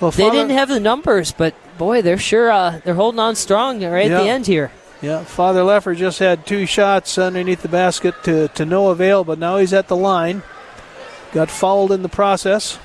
Well, 0.00 0.10
They 0.10 0.24
Father- 0.24 0.38
didn't 0.38 0.52
have 0.58 0.68
the 0.68 0.80
numbers, 0.80 1.32
but 1.32 1.54
boy, 1.78 2.02
they're 2.02 2.18
sure 2.18 2.50
uh, 2.50 2.80
they're 2.84 2.94
holding 2.94 3.20
on 3.20 3.34
strong 3.36 3.82
right 3.84 4.10
at 4.10 4.22
the 4.22 4.28
end 4.28 4.46
here. 4.46 4.70
Yeah, 5.02 5.24
Father 5.24 5.60
Leffer 5.60 5.94
just 5.94 6.18
had 6.18 6.46
two 6.46 6.64
shots 6.66 7.16
underneath 7.18 7.60
the 7.62 7.68
basket 7.68 8.14
to, 8.24 8.48
to 8.48 8.64
no 8.64 8.88
avail, 8.88 9.24
but 9.24 9.38
now 9.38 9.58
he's 9.58 9.72
at 9.74 9.88
the 9.88 9.96
line. 9.96 10.42
Got 11.36 11.50
fouled 11.50 11.92
in 11.92 12.00
the 12.00 12.08
process. 12.08 12.78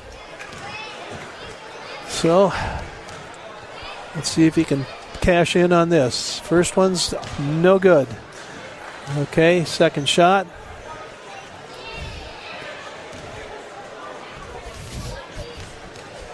So, 2.10 2.52
let's 4.14 4.30
see 4.30 4.46
if 4.46 4.56
he 4.56 4.66
can 4.66 4.86
cash 5.22 5.56
in 5.56 5.72
on 5.72 5.88
this. 5.88 6.40
First 6.40 6.76
one's 6.76 7.14
no 7.40 7.80
good. 7.80 8.10
Okay, 9.20 9.64
second 9.64 10.10
shot. 10.10 10.48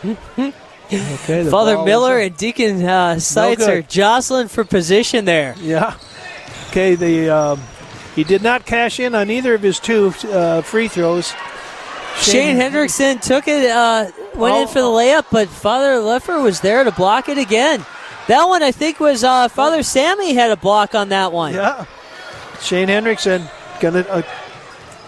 Okay, 0.03 0.53
the 0.89 1.51
Father 1.51 1.83
Miller 1.83 2.17
and 2.17 2.35
Deacon 2.35 2.83
uh, 2.83 3.19
Seitz 3.19 3.63
good. 3.63 3.69
are 3.69 3.81
jostling 3.83 4.47
for 4.47 4.63
position 4.63 5.25
there. 5.25 5.53
Yeah. 5.59 5.95
Okay, 6.69 6.95
the 6.95 7.29
um, 7.29 7.61
he 8.15 8.23
did 8.23 8.41
not 8.41 8.65
cash 8.65 8.99
in 8.99 9.13
on 9.13 9.29
either 9.29 9.53
of 9.53 9.61
his 9.61 9.79
two 9.79 10.15
uh, 10.31 10.63
free 10.63 10.87
throws. 10.87 11.35
Shane 12.21 12.57
Hendrickson 12.57 13.21
took 13.21 13.47
it, 13.47 13.69
uh, 13.69 14.05
went 14.35 14.57
in 14.57 14.63
Oh. 14.63 14.67
for 14.67 14.79
the 14.81 14.87
layup, 14.87 15.25
but 15.31 15.47
Father 15.47 15.93
Leffer 15.95 16.41
was 16.43 16.59
there 16.61 16.83
to 16.83 16.91
block 16.91 17.29
it 17.29 17.37
again. 17.37 17.85
That 18.27 18.43
one, 18.45 18.61
I 18.63 18.71
think, 18.71 18.99
was 18.99 19.23
uh, 19.23 19.47
Father 19.47 19.83
Sammy 19.83 20.33
had 20.33 20.51
a 20.51 20.57
block 20.57 20.93
on 20.95 21.09
that 21.09 21.31
one. 21.31 21.53
Yeah. 21.53 21.85
Shane 22.61 22.87
Hendrickson 22.89 23.49
gonna 23.79 23.99
uh, 24.09 24.21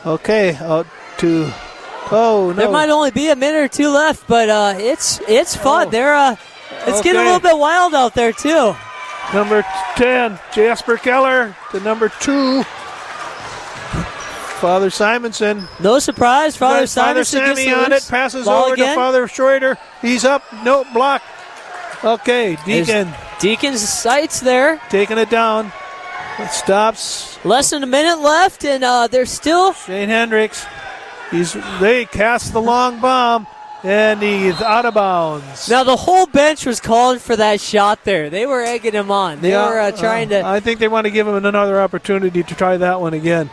okay 0.05 0.55
out 0.55 0.85
to 1.17 1.51
oh 2.11 2.49
no 2.49 2.53
There 2.53 2.69
might 2.71 2.89
only 2.89 3.11
be 3.11 3.29
a 3.29 3.35
minute 3.35 3.57
or 3.59 3.67
two 3.67 3.89
left, 3.89 4.27
but 4.27 4.47
uh, 4.49 4.75
it's 4.77 5.19
it's 5.27 5.55
fun. 5.55 5.89
They're 5.89 6.13
uh, 6.15 6.35
it's 6.85 7.01
getting 7.01 7.19
a 7.19 7.23
little 7.25 7.39
bit 7.39 7.57
wild 7.57 7.93
out 7.95 8.13
there 8.13 8.31
too. 8.31 8.75
number 9.33 9.65
ten 9.95 10.39
Jasper 10.53 10.97
Keller 10.97 11.55
to 11.71 11.79
number 11.81 12.09
two 12.21 12.63
Father 14.59 14.89
Simonson 14.89 15.67
No 15.79 15.99
surprise, 15.99 16.55
Father 16.57 16.85
Father 16.87 17.23
Simonson 17.23 17.45
gets 17.45 17.63
Sammy 17.63 17.73
on 17.73 17.91
it 17.93 18.05
passes 18.09 18.45
ball 18.45 18.65
over 18.65 18.73
again. 18.73 18.89
to 18.89 18.95
Father 18.95 19.27
Schroeder 19.27 19.77
he's 20.01 20.25
up 20.25 20.43
no 20.63 20.83
block 20.93 21.21
okay 22.03 22.57
Deacon 22.65 23.09
Deacon's 23.39 23.81
Seitz 23.87 24.39
there 24.41 24.81
taking 24.89 25.17
it 25.17 25.29
down 25.29 25.71
it 26.39 26.49
stops 26.51 27.43
Less 27.45 27.69
than 27.69 27.83
a 27.83 27.87
minute 27.87 28.19
left, 28.19 28.63
and 28.65 28.83
uh, 28.83 29.07
they're 29.07 29.25
still. 29.25 29.73
Shane 29.73 30.07
Hendricks. 30.09 30.65
He's 31.31 31.53
they 31.79 32.05
cast 32.05 32.53
the 32.53 32.61
long 32.61 32.99
bomb, 33.01 33.45
and 33.83 34.21
he's 34.21 34.61
out 34.61 34.85
of 34.85 34.93
bounds. 34.93 35.69
Now 35.69 35.83
the 35.83 35.95
whole 35.97 36.25
bench 36.25 36.65
was 36.65 36.79
calling 36.79 37.19
for 37.19 37.35
that 37.35 37.59
shot 37.61 38.03
there. 38.05 38.29
They 38.29 38.45
were 38.45 38.61
egging 38.61 38.93
him 38.93 39.11
on. 39.11 39.41
They 39.41 39.51
Yeah, 39.51 39.67
were 39.69 39.79
uh, 39.79 39.91
trying 39.91 40.33
uh, 40.33 40.39
to. 40.41 40.45
I 40.47 40.59
think 40.61 40.79
they 40.79 40.87
want 40.87 41.05
to 41.05 41.11
give 41.11 41.27
him 41.27 41.35
another 41.45 41.81
opportunity 41.81 42.41
to 42.43 42.55
try 42.55 42.77
that 42.77 42.99
one 43.01 43.13
again. 43.13 43.49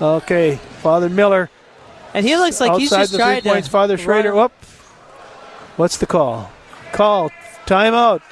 Okay, 0.00 0.56
Father 0.82 1.08
Miller. 1.08 1.50
And 2.12 2.24
he 2.26 2.36
looks 2.36 2.60
like 2.60 2.78
he's 2.78 2.90
just 2.90 3.12
the 3.12 3.18
trying 3.18 3.42
three 3.42 3.50
points. 3.50 3.68
to 3.68 3.72
Father 3.72 3.98
Schrader. 3.98 4.34
Whoop. 4.34 4.52
What's 5.76 5.96
the 5.96 6.06
call? 6.06 6.50
Call 6.92 7.30
timeout. 7.66 8.22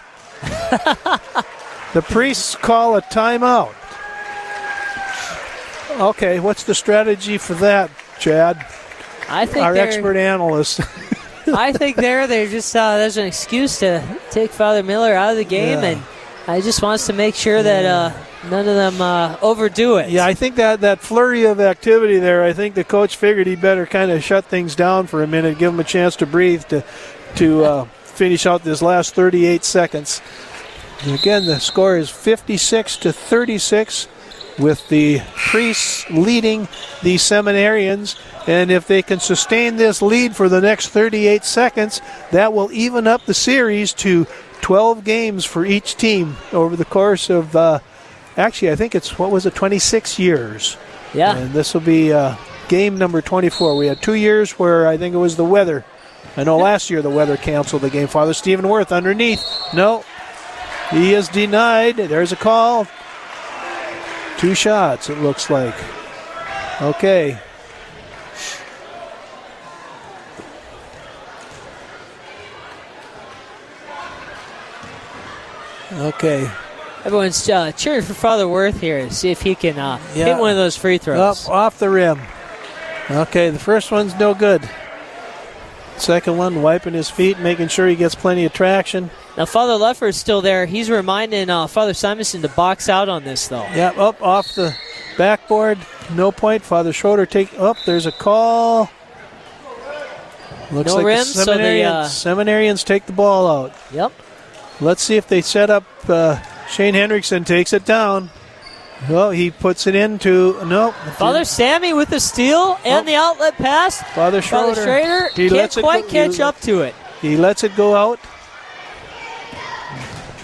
the 1.93 2.03
priests 2.03 2.55
call 2.57 2.97
a 2.97 3.03
timeout. 3.03 3.75
Okay, 6.01 6.41
what's 6.41 6.65
the 6.65 6.75
strategy 6.75 7.39
for 7.39 7.55
that, 7.55 7.91
Chad? 8.19 8.65
I 9.29 9.47
think 9.47 9.65
Our 9.65 9.77
expert 9.77 10.17
analyst. 10.17 10.81
I 11.49 11.73
think 11.73 11.97
there, 11.97 12.27
they're 12.27 12.49
just 12.49 12.75
uh, 12.75 12.97
there's 12.99 13.17
an 13.17 13.27
excuse 13.27 13.81
to 13.81 14.03
take 14.31 14.51
Father 14.51 14.83
Miller 14.83 15.13
out 15.13 15.33
of 15.33 15.37
the 15.37 15.45
game, 15.45 15.81
Yeah. 15.81 15.91
and 15.91 16.03
I 16.47 16.61
just 16.61 16.83
wants 16.83 17.07
to 17.09 17.13
make 17.13 17.35
sure 17.35 17.63
that 17.63 17.85
uh, 17.85 18.13
none 18.45 18.69
of 18.69 18.75
them 18.75 19.01
uh, 19.01 19.37
overdo 19.41 19.97
it. 19.97 20.11
Yeah, 20.11 20.27
I 20.27 20.35
think 20.35 20.57
that 20.57 20.81
that 20.81 21.01
flurry 21.01 21.45
of 21.45 21.61
activity 21.61 22.19
there. 22.19 22.43
I 22.43 22.53
think 22.53 22.75
the 22.75 22.85
coach 22.85 23.17
figured 23.17 23.47
he 23.47 23.57
better 23.57 23.87
kind 23.87 24.11
of 24.11 24.23
shut 24.23 24.45
things 24.45 24.75
down 24.75 25.07
for 25.07 25.23
a 25.23 25.27
minute, 25.27 25.59
give 25.59 25.73
them 25.73 25.81
a 25.81 25.85
chance 25.85 26.17
to 26.17 26.27
breathe 26.27 26.65
to 26.65 26.85
to 27.37 27.65
uh, 27.65 27.85
finish 27.85 28.47
out 28.47 28.63
this 28.63 28.83
last 28.83 29.15
38 29.15 29.65
seconds. 29.65 30.21
Again, 31.07 31.47
the 31.47 31.59
score 31.59 31.97
is 31.97 32.11
56 32.11 32.99
to 32.99 33.13
36, 33.13 34.07
with 34.59 34.89
the 34.89 35.21
priests 35.35 36.09
leading 36.11 36.69
the 37.03 37.17
seminarians. 37.17 38.17
And 38.47 38.71
if 38.71 38.87
they 38.87 39.03
can 39.03 39.19
sustain 39.19 39.77
this 39.77 40.01
lead 40.03 40.37
for 40.37 40.49
the 40.49 40.61
next 40.61 40.89
38 40.89 41.45
seconds, 41.45 42.01
that 42.31 42.53
will 42.53 42.71
even 42.73 43.07
up 43.07 43.25
the 43.25 43.35
series 43.35 43.93
to 43.95 44.27
12 44.61 45.03
games 45.03 45.45
for 45.45 45.65
each 45.65 45.97
team 45.97 46.37
over 46.53 46.77
the 46.77 46.85
course 46.85 47.31
of. 47.31 47.57
Uh, 47.57 47.79
actually, 48.37 48.71
I 48.71 48.77
think 48.77 48.95
it's 48.95 49.19
what 49.19 49.31
was 49.31 49.47
it, 49.47 49.55
26 49.55 50.19
years. 50.19 50.77
Yeah. 51.15 51.37
And 51.37 51.53
this 51.53 51.75
will 51.75 51.81
be 51.81 52.13
uh, 52.13 52.37
game 52.69 52.97
number 52.97 53.21
24. 53.21 53.77
We 53.77 53.87
had 53.87 54.01
two 54.01 54.15
years 54.15 54.53
where 54.53 54.87
I 54.87 54.97
think 54.97 55.15
it 55.15 55.19
was 55.19 55.37
the 55.37 55.45
weather. 55.45 55.85
I 56.37 56.45
know 56.45 56.57
last 56.57 56.89
year 56.89 57.03
the 57.03 57.11
weather 57.11 57.37
canceled 57.37 57.83
the 57.83 57.91
game. 57.91 58.07
Father 58.09 58.33
Stephen 58.33 58.69
Worth 58.69 58.93
underneath. 58.93 59.45
No, 59.75 60.05
he 60.91 61.15
is 61.15 61.29
denied. 61.29 61.97
There's 61.97 62.33
a 62.33 62.37
call. 62.37 62.87
Two 64.39 64.55
shots, 64.55 65.11
it 65.11 65.19
looks 65.19 65.51
like. 65.51 65.75
Okay. 66.81 67.39
Okay. 75.93 76.51
Everyone's 77.05 77.49
uh, 77.49 77.73
cheering 77.73 78.03
for 78.03 78.15
Father 78.15 78.47
Worth 78.49 78.81
here 78.81 79.07
to 79.09 79.13
see 79.13 79.31
if 79.31 79.43
he 79.43 79.55
can 79.55 79.79
uh, 79.79 79.99
Yeah. 80.15 80.27
hit 80.27 80.39
one 80.39 80.51
of 80.51 80.57
those 80.57 80.77
free 80.77 80.99
throws. 80.99 81.47
Up 81.47 81.51
off 81.53 81.79
the 81.79 81.91
rim. 81.91 82.21
Okay, 83.11 83.51
the 83.51 83.59
first 83.59 83.91
one's 83.91 84.15
no 84.19 84.35
good. 84.35 84.69
Second 85.97 86.37
one, 86.37 86.63
wiping 86.63 86.95
his 86.95 87.11
feet, 87.11 87.39
making 87.39 87.69
sure 87.69 87.87
he 87.87 87.97
gets 87.97 88.15
plenty 88.15 88.45
of 88.45 88.53
traction. 88.53 89.11
Now, 89.37 89.47
Father 89.47 89.75
Leffer 89.75 90.09
is 90.09 90.17
still 90.17 90.41
there. 90.41 90.67
He's 90.67 90.91
reminding 90.91 91.51
uh, 91.51 91.67
Father 91.67 91.95
Simonson 91.95 92.43
to 92.43 92.49
box 92.49 92.89
out 92.89 93.09
on 93.09 93.25
this, 93.25 93.49
though. 93.49 93.67
Yep, 93.75 93.99
up 93.99 94.23
off 94.23 94.55
the 94.55 94.75
backboard. 95.19 95.79
No 96.15 96.33
point. 96.33 96.63
Father 96.63 96.93
Schroeder 96.93 97.27
take 97.27 97.59
up. 97.59 97.77
there's 97.85 98.07
a 98.07 98.13
call. 98.13 98.91
Looks 100.71 100.89
No 100.89 100.97
like 100.97 101.07
rim, 101.07 101.19
the 101.19 101.25
so 101.25 101.45
the, 101.45 101.53
seminarians, 101.53 101.87
uh, 101.91 102.05
seminarians 102.07 102.85
take 102.85 103.07
the 103.07 103.13
ball 103.13 103.47
out. 103.67 103.75
Yep. 103.93 104.13
Let's 104.81 105.03
see 105.03 105.17
if 105.17 105.29
they 105.29 105.43
set 105.43 105.69
up. 105.69 105.85
Uh, 106.09 106.41
Shane 106.73 106.95
Hendrickson 106.95 107.45
takes 107.47 107.73
it 107.73 107.85
down. 107.85 108.31
Well, 109.09 109.31
he 109.31 109.51
puts 109.51 109.87
it 109.87 109.95
into 109.95 110.65
no. 110.65 110.93
Father 111.19 111.45
Sammy 111.45 111.93
with 111.93 112.09
the 112.09 112.21
steal 112.21 112.79
and 112.85 113.07
the 113.07 113.15
outlet 113.17 113.57
pass. 113.57 114.01
Father 114.15 114.41
Father 114.41 114.75
Schrader 114.81 115.29
He 115.35 115.49
can't 115.49 115.73
quite 115.75 116.05
go- 116.05 116.11
catch 116.11 116.37
he- 116.37 116.43
up 116.43 116.61
to 116.63 116.83
it. 116.83 116.95
He 117.21 117.37
lets 117.37 117.63
it 117.65 117.77
go 117.77 117.95
out. 117.97 118.19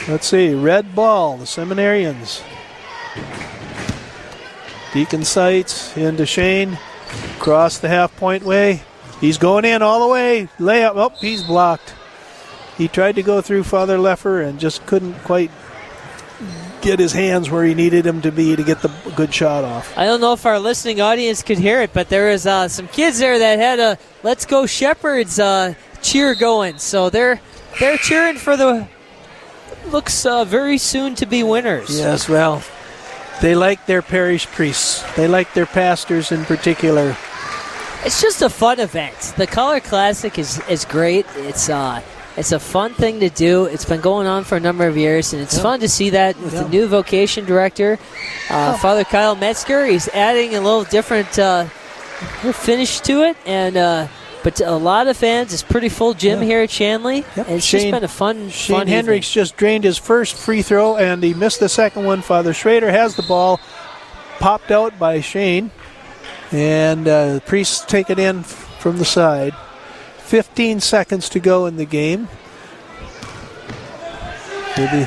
Let's 0.09 0.27
see. 0.27 0.55
Red 0.55 0.95
ball, 0.95 1.37
the 1.37 1.45
seminarians. 1.45 2.43
Deacon 4.93 5.25
Seitz 5.25 5.97
into 5.97 6.27
Shane. 6.27 6.79
Cross 7.39 7.79
the 7.79 7.89
half 7.89 8.15
point 8.17 8.43
way. 8.43 8.83
He's 9.21 9.39
going 9.39 9.65
in 9.65 9.83
all 9.83 10.01
the 10.07 10.13
way. 10.13 10.49
Layup. 10.59 10.93
Oh, 10.97 11.13
he's 11.21 11.43
blocked. 11.43 11.95
He 12.77 12.89
tried 12.89 13.17
to 13.17 13.23
go 13.23 13.41
through 13.41 13.65
Father 13.65 13.99
Leffer 13.99 14.45
and 14.47 14.59
just 14.61 14.85
couldn't 14.87 15.15
quite 15.25 15.51
get 16.81 16.99
his 16.99 17.13
hands 17.13 17.51
where 17.51 17.65
he 17.65 17.75
needed 17.75 18.07
him 18.07 18.21
to 18.23 18.33
be 18.33 18.57
to 18.57 18.63
get 18.63 18.81
the 18.83 18.89
good 19.17 19.33
shot 19.33 19.65
off. 19.65 19.97
I 19.97 20.05
don't 20.05 20.21
know 20.21 20.33
if 20.33 20.47
our 20.47 20.59
listening 20.59 21.01
audience 21.01 21.43
could 21.43 21.59
hear 21.59 21.83
it, 21.83 21.93
but 21.93 22.09
there 22.09 22.31
was 22.31 22.47
uh, 22.47 22.69
some 22.69 22.89
kids 22.89 23.19
there 23.19 23.39
that 23.39 23.59
had 23.59 23.79
a 23.79 23.99
"Let's 24.23 24.47
Go 24.47 24.67
Shepherds" 24.67 25.39
uh, 25.39 25.75
cheer 26.03 26.35
going. 26.35 26.79
So 26.79 27.11
they're 27.11 27.41
they're 27.79 27.97
cheering 27.97 28.37
for 28.37 28.57
the 28.57 28.89
looks 29.87 30.27
uh, 30.27 30.45
very 30.45 30.79
soon 30.79 31.15
to 31.17 31.27
be 31.27 31.43
winners. 31.43 31.99
Yes, 31.99 32.29
well, 32.29 32.63
they 33.41 33.55
like 33.55 33.87
their 33.87 34.03
parish 34.03 34.47
priests. 34.47 35.03
They 35.15 35.29
like 35.29 35.55
their 35.55 35.67
pastors 35.67 36.33
in 36.33 36.45
particular. 36.45 37.17
It's 38.05 38.23
just 38.23 38.43
a 38.43 38.49
fun 38.49 38.79
event. 38.79 39.35
The 39.37 39.47
Collar 39.47 39.81
Classic 39.81 40.39
is 40.39 40.61
is 40.69 40.85
great. 40.85 41.27
It's 41.37 41.69
uh 41.69 42.03
it's 42.39 42.53
a 42.53 42.59
fun 42.61 42.95
thing 42.95 43.21
to 43.21 43.29
do. 43.29 43.65
It's 43.67 43.85
been 43.85 44.01
going 44.01 44.27
on 44.27 44.45
for 44.45 44.57
a 44.57 44.61
number 44.61 44.87
of 44.87 44.97
years, 44.97 45.33
and 45.33 45.43
it's 45.43 45.55
Yep. 45.55 45.63
fun 45.63 45.81
to 45.81 45.89
see 45.89 46.11
that 46.11 46.39
with 46.41 46.53
the 46.53 46.69
new 46.69 46.87
vocation 46.87 47.45
director, 47.45 47.99
uh, 48.51 48.73
Oh. 48.75 48.79
Father 48.79 49.05
Kyle 49.05 49.35
Metzger. 49.35 49.85
He's 49.87 50.09
adding 50.09 50.55
a 50.55 50.61
little 50.61 50.85
different 50.85 51.39
uh, 51.39 51.65
finish 52.53 53.01
to 53.01 53.23
it, 53.23 53.37
and 53.47 53.77
uh, 53.77 54.07
but 54.45 54.57
to 54.57 54.71
a 54.71 54.77
lot 54.77 55.09
of 55.09 55.17
fans, 55.17 55.53
it's 55.53 55.63
pretty 55.65 55.89
full 55.89 56.15
gym 56.15 56.41
here 56.41 56.63
at 56.63 56.71
Shanley. 56.71 57.25
And 57.37 57.49
it's 57.49 57.69
just 57.69 57.91
been 57.91 58.05
a 58.05 58.09
fun, 58.09 58.51
Shane 58.51 58.77
fun 58.77 58.87
Hendricks 58.87 59.31
just 59.31 59.57
drained 59.57 59.85
his 59.85 59.99
first 59.99 60.37
free 60.37 60.63
throw 60.63 60.97
and 60.97 61.23
he 61.23 61.35
missed 61.35 61.59
the 61.61 61.69
second 61.69 62.05
one. 62.05 62.23
Father 62.23 62.55
Schrader 62.55 62.91
has 62.91 63.17
the 63.17 63.23
ball, 63.25 63.61
popped 64.39 64.71
out 64.71 64.97
by 64.99 65.21
Shane, 65.21 65.71
and 66.53 67.07
uh, 67.09 67.35
the 67.35 67.41
priests 67.41 67.85
take 67.85 68.11
it 68.11 68.19
in 68.21 68.43
from 68.45 68.99
the 68.99 69.05
side. 69.05 69.55
15 70.29 70.81
seconds 70.81 71.31
to 71.31 71.41
go 71.41 71.65
in 71.65 71.77
the 71.77 71.87
game. 71.87 72.29
Maybe 74.77 75.07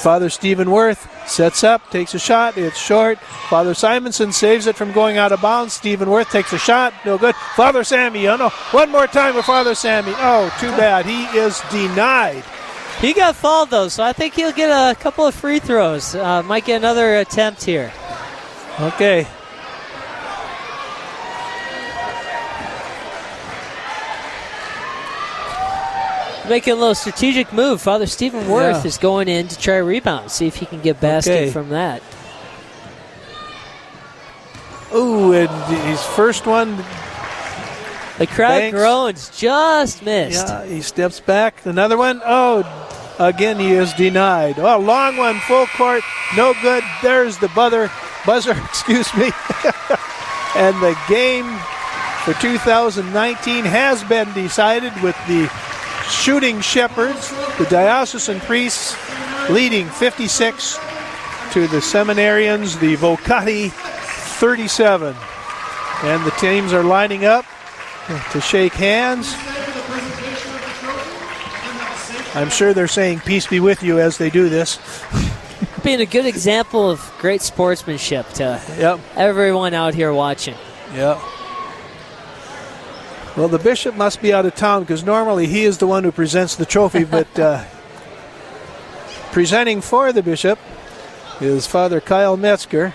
Father 0.00 0.30
Stephen 0.30 0.70
Worth 0.70 1.10
sets 1.28 1.64
up, 1.64 1.90
takes 1.90 2.14
a 2.14 2.20
shot. 2.20 2.56
It's 2.56 2.78
short. 2.78 3.18
Father 3.18 3.74
Simonson 3.74 4.30
saves 4.30 4.68
it 4.68 4.76
from 4.76 4.92
going 4.92 5.16
out 5.16 5.32
of 5.32 5.42
bounds. 5.42 5.72
Stephen 5.72 6.08
Worth 6.08 6.30
takes 6.30 6.52
a 6.52 6.58
shot. 6.58 6.94
No 7.04 7.18
good. 7.18 7.34
Father 7.56 7.82
Sammy, 7.82 8.28
oh 8.28 8.36
no. 8.36 8.50
One 8.70 8.92
more 8.92 9.08
time 9.08 9.34
with 9.34 9.44
Father 9.44 9.74
Sammy. 9.74 10.12
Oh, 10.16 10.56
too 10.60 10.70
bad. 10.70 11.04
He 11.04 11.24
is 11.36 11.60
denied. 11.72 12.44
He 13.00 13.12
got 13.12 13.34
fouled 13.34 13.70
though, 13.70 13.88
so 13.88 14.04
I 14.04 14.12
think 14.12 14.34
he'll 14.34 14.52
get 14.52 14.70
a 14.70 14.94
couple 14.94 15.26
of 15.26 15.34
free 15.34 15.58
throws. 15.58 16.14
Uh, 16.14 16.44
might 16.44 16.64
get 16.64 16.76
another 16.76 17.16
attempt 17.16 17.64
here. 17.64 17.92
Okay. 18.78 19.26
Making 26.48 26.74
a 26.74 26.76
little 26.76 26.94
strategic 26.94 27.52
move. 27.52 27.80
Father 27.80 28.06
Stephen 28.06 28.48
Worth 28.48 28.84
Yeah. 28.84 28.88
is 28.88 28.98
going 28.98 29.28
in 29.28 29.48
to 29.48 29.58
try 29.58 29.76
a 29.76 29.82
rebound, 29.84 30.30
see 30.30 30.46
if 30.46 30.56
he 30.56 30.66
can 30.66 30.80
get 30.80 31.00
basket 31.00 31.32
Okay. 31.32 31.50
from 31.50 31.70
that. 31.70 32.02
Ooh, 34.94 35.32
and 35.32 35.48
his 35.88 36.02
first 36.02 36.46
one. 36.46 36.76
The 38.18 38.26
crowd 38.28 38.58
Banks. 38.60 38.76
groans, 38.78 39.30
just 39.36 40.02
missed. 40.04 40.46
Yeah, 40.46 40.64
he 40.66 40.82
steps 40.82 41.18
back. 41.18 41.66
Another 41.66 41.96
one. 41.96 42.22
Oh, 42.24 42.62
again, 43.18 43.58
he 43.58 43.72
is 43.72 43.92
denied. 43.94 44.58
Oh, 44.58 44.78
long 44.78 45.16
one, 45.16 45.40
full 45.40 45.66
court. 45.76 46.02
No 46.36 46.54
good. 46.62 46.84
There's 47.02 47.38
the 47.38 47.48
buzzer. 47.48 47.90
Buzzer, 48.24 48.52
excuse 48.66 49.12
me. 49.16 49.24
and 50.56 50.76
the 50.80 50.96
game 51.08 51.46
for 52.24 52.34
2019 52.34 53.64
has 53.64 54.04
been 54.04 54.32
decided 54.32 54.92
with 55.02 55.16
the 55.26 55.50
shooting 56.08 56.60
shepherds, 56.60 57.30
the 57.58 57.66
diocesan 57.70 58.40
priests, 58.40 58.96
leading 59.50 59.88
56 59.88 60.78
to 61.52 61.66
the 61.68 61.78
seminarians, 61.78 62.78
the 62.80 62.96
Vocati 62.96 63.70
37. 63.70 65.14
And 66.02 66.24
the 66.24 66.30
teams 66.32 66.72
are 66.72 66.82
lining 66.82 67.24
up 67.24 67.44
to 68.32 68.40
shake 68.40 68.74
hands. 68.74 69.34
I'm 72.36 72.50
sure 72.50 72.74
they're 72.74 72.88
saying 72.88 73.20
peace 73.20 73.46
be 73.46 73.60
with 73.60 73.82
you 73.82 74.00
as 74.00 74.18
they 74.18 74.28
do 74.28 74.48
this. 74.48 74.78
Being 75.84 76.00
a 76.00 76.06
good 76.06 76.26
example 76.26 76.90
of 76.90 77.12
great 77.18 77.42
sportsmanship 77.42 78.28
to 78.34 78.60
Yep. 78.78 79.00
everyone 79.16 79.72
out 79.74 79.94
here 79.94 80.12
watching. 80.12 80.56
Yep. 80.94 81.18
Well, 83.36 83.48
the 83.48 83.58
bishop 83.58 83.96
must 83.96 84.22
be 84.22 84.32
out 84.32 84.46
of 84.46 84.54
town 84.54 84.84
because 84.84 85.02
normally 85.02 85.48
he 85.48 85.64
is 85.64 85.78
the 85.78 85.88
one 85.88 86.04
who 86.04 86.12
presents 86.12 86.54
the 86.54 86.64
trophy, 86.64 87.02
but 87.18 87.38
uh, 87.38 87.64
presenting 89.32 89.80
for 89.80 90.12
the 90.12 90.22
bishop 90.22 90.58
is 91.40 91.66
Father 91.66 92.00
Kyle 92.00 92.36
Metzger. 92.36 92.94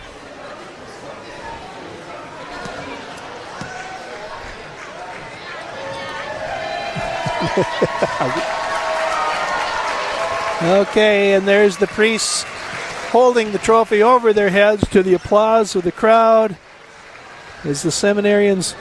okay, 10.62 11.34
and 11.34 11.46
there's 11.46 11.76
the 11.78 11.88
priests 11.88 12.46
holding 13.12 13.52
the 13.52 13.58
trophy 13.58 14.02
over 14.02 14.32
their 14.32 14.50
heads 14.50 14.88
to 14.90 15.04
the 15.04 15.16
applause 15.16 15.76
of 15.76 15.84
the 15.84 15.92
crowd 15.92 16.56
as 17.66 17.84
the 17.84 17.90
seminarians 17.90 18.74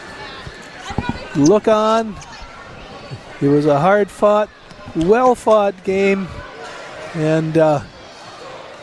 look 1.38 1.68
on. 1.68 2.16
It 3.40 3.48
was 3.48 3.66
a 3.66 3.78
hard 3.78 4.10
fought, 4.10 4.50
well 4.96 5.34
fought 5.34 5.84
game, 5.84 6.28
and 7.14 7.56
uh, 7.56 7.82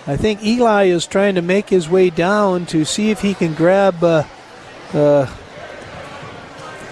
I 0.08 0.18
think 0.18 0.44
Eli 0.44 0.86
is 0.86 1.06
trying 1.06 1.36
to 1.36 1.42
make 1.42 1.70
his 1.70 1.90
way 1.90 2.10
down 2.10 2.66
to 2.68 2.86
see 2.86 3.12
if 3.12 3.22
he 3.22 3.34
can 3.34 3.54
grab 3.54 4.04
uh, 4.04 4.24
uh, 4.94 5.34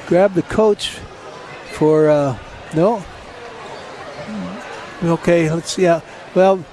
grab 0.07 0.34
the 0.34 0.41
coach 0.44 0.98
for 1.72 2.10
uh, 2.10 2.38
no. 2.76 3.03
Okay, 5.03 5.52
let's 5.52 5.73
see. 5.73 5.84
Well, 6.34 6.64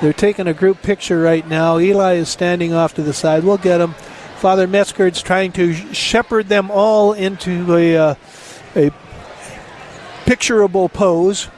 they're 0.00 0.12
taking 0.12 0.46
a 0.46 0.54
group 0.54 0.80
picture 0.82 1.20
right 1.20 1.46
now. 1.46 1.78
Eli 1.78 2.14
is 2.14 2.28
standing 2.28 2.72
off 2.72 2.94
to 2.94 3.02
the 3.02 3.12
side. 3.12 3.44
We'll 3.44 3.58
get 3.58 3.80
him. 3.80 3.94
Father 4.38 4.66
Metzger's 4.66 5.20
trying 5.20 5.52
to 5.52 5.74
shepherd 5.92 6.48
them 6.48 6.70
all 6.70 7.12
into 7.12 7.76
a 7.76 7.96
uh, 7.96 8.14
a 8.76 8.90
picturable 10.26 10.88
pose. 10.88 11.48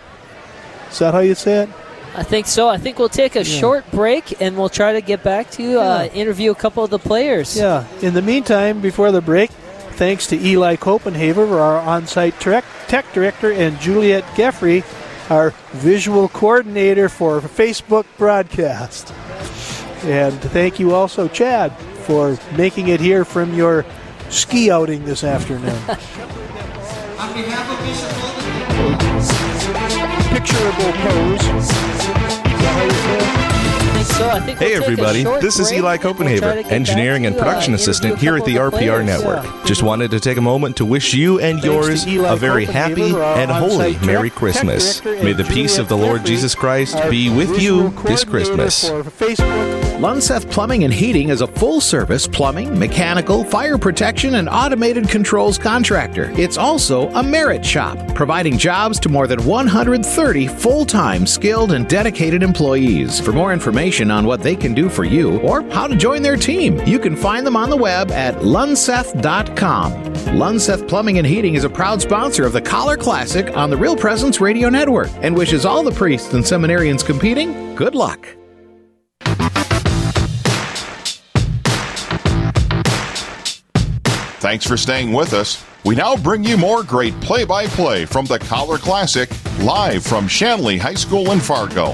Is 0.91 0.99
that 0.99 1.15
how 1.15 1.21
you 1.21 1.35
say 1.35 1.65
it? 1.65 1.69
I 2.15 2.23
think 2.23 2.47
so. 2.47 2.69
I 2.69 2.77
think 2.77 2.99
we'll 2.99 3.09
take 3.09 3.37
a 3.37 3.45
Yeah. 3.45 3.61
short 3.61 3.91
break 3.91 4.37
and 4.41 4.57
we'll 4.59 4.69
try 4.69 4.93
to 4.93 5.01
get 5.01 5.23
back 5.23 5.51
to 5.53 5.63
you, 5.63 5.81
uh, 5.81 6.09
interview 6.13 6.51
a 6.51 6.55
couple 6.55 6.85
of 6.85 6.91
the 6.91 6.99
players. 6.99 7.57
Yeah. 7.57 7.85
In 8.03 8.13
the 8.15 8.21
meantime, 8.23 8.81
before 8.81 9.11
the 9.13 9.23
break, 9.23 9.51
thanks 9.93 10.27
to 10.29 10.37
Eli 10.39 10.77
Copenhaver, 10.77 11.51
our 11.59 11.79
on-site 11.81 12.39
tech, 12.39 12.65
tech 12.89 13.11
director, 13.15 13.51
and 13.51 13.81
Juliet 13.81 14.25
Geffrey, 14.37 14.85
our 15.31 15.55
visual 15.73 16.29
coordinator 16.29 17.09
for 17.09 17.41
Facebook 17.41 18.05
broadcast. 18.19 19.13
And 20.05 20.39
thank 20.41 20.79
you 20.79 20.95
also, 20.95 21.29
Chad, 21.29 21.73
for 22.05 22.37
making 22.57 22.89
it 22.89 23.01
here 23.01 23.25
from 23.25 23.55
your 23.55 23.87
ski 24.29 24.71
outing 24.71 25.05
this 25.07 25.25
afternoon. 25.25 25.79
Picturable 30.33 30.93
pose. 30.93 31.47
Is 31.55 31.69
that 31.69 32.75
how 32.75 32.83
you 32.85 32.91
say 32.91 33.17
it? 33.17 33.43
I 33.95 33.95
think 33.95 34.07
so. 34.07 34.29
I 34.29 34.41
think 34.41 34.59
Hey 34.59 34.71
we'll 34.73 34.81
take 34.81 34.83
everybody, 34.83 35.23
this 35.41 35.61
is 35.61 35.73
Eli 35.73 35.95
and 35.95 36.03
we'll 36.03 36.15
Copenhaver, 36.15 36.65
engineering 36.73 37.27
and 37.27 37.37
uh, 37.37 37.39
production 37.39 37.75
assistant 37.75 38.19
here 38.19 38.37
at 38.37 38.45
the 38.45 38.57
RPR 38.57 38.71
players. 38.73 39.07
network. 39.07 39.65
Just 39.65 39.85
wanted 39.85 40.11
to 40.11 40.19
take 40.19 40.37
a 40.37 40.41
moment 40.41 40.77
to 40.79 40.85
wish 40.85 41.15
you 41.15 41.39
and 41.39 41.63
yours 41.63 42.05
a 42.07 42.35
very 42.35 42.65
happy 42.65 43.15
and 43.15 43.53
holy 43.53 43.97
Merry 44.05 44.31
Christmas. 44.31 45.05
May 45.05 45.33
the 45.33 45.45
peace 45.45 45.79
of 45.79 45.89
the 45.89 45.97
Lord 45.97 46.27
Jesus 46.27 46.57
Christ 46.57 46.97
be 47.09 47.31
with 47.31 47.63
you 47.63 47.91
this 48.05 48.25
coordinator 48.25 48.31
Christmas. 48.31 48.91
Lunseth 50.03 50.51
Plumbing 50.51 50.83
and 50.83 50.93
Heating 50.93 51.29
is 51.29 51.43
a 51.43 51.47
full 51.47 51.81
service 51.81 52.27
plumbing, 52.27 52.77
mechanical, 52.77 53.45
fire 53.45 53.79
protection, 53.79 54.35
and 54.35 54.49
automated 54.49 55.09
controls 55.09 55.59
contractor. 55.59 56.33
It's 56.37 56.57
also 56.57 57.09
a 57.11 57.23
merit 57.23 57.65
shop, 57.65 57.97
providing 58.17 58.59
jobs 58.59 58.99
to 58.99 59.09
more 59.09 59.29
than 59.29 59.45
130 59.45 60.49
full 60.49 60.85
time 60.85 61.25
skilled 61.25 61.71
and 61.71 61.87
dedicated 61.87 62.43
employees. 62.43 63.21
For 63.21 63.31
more 63.31 63.53
information 63.53 64.11
on 64.11 64.27
what 64.27 64.43
they 64.43 64.57
can 64.57 64.75
do 64.75 64.89
for 64.89 65.05
you 65.05 65.39
or 65.39 65.63
how 65.71 65.87
to 65.87 65.95
join 65.95 66.21
their 66.21 66.37
team, 66.37 66.81
you 66.85 66.99
can 66.99 67.15
find 67.15 67.47
them 67.47 67.57
on 67.57 67.71
the 67.71 67.77
web 67.77 68.11
at 68.11 68.35
lunseth.com. 68.39 69.93
Lunseth 70.35 70.89
Plumbing 70.89 71.19
and 71.19 71.27
Heating 71.29 71.55
is 71.55 71.63
a 71.63 71.71
proud 71.71 72.03
sponsor 72.03 72.45
of 72.45 72.53
the 72.53 72.61
Collar 72.61 72.97
Classic 72.97 73.57
on 73.57 73.71
the 73.71 73.77
Real 73.77 73.97
Presence 73.97 74.41
Radio 74.41 74.69
Network 74.69 75.11
and 75.21 75.37
wishes 75.37 75.65
all 75.65 75.85
the 75.85 75.93
priests 75.93 76.35
and 76.35 76.43
seminarians 76.43 77.07
competing 77.07 77.77
good 77.77 77.95
luck. 77.95 78.27
Thanks 84.43 84.67
for 84.67 84.77
staying 84.77 85.13
with 85.13 85.35
us. 85.35 85.65
We 85.85 85.95
now 85.95 86.17
bring 86.17 86.43
you 86.43 86.57
more 86.57 86.83
great 86.83 87.15
play 87.21 87.45
by 87.45 87.69
play 87.69 88.05
from 88.05 88.27
the 88.27 88.41
Collar 88.41 88.77
Classic, 88.77 89.31
live 89.61 90.05
from 90.05 90.27
Shanley 90.27 90.79
High 90.79 90.95
School 90.95 91.31
in 91.31 91.39
Fargo. 91.39 91.91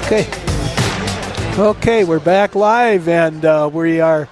Okay. 0.00 0.28
Okay, 1.56 2.02
we're 2.02 2.18
back 2.18 2.56
live, 2.56 3.06
and 3.06 3.44
uh, 3.44 3.70
we 3.72 4.00
are. 4.00 4.28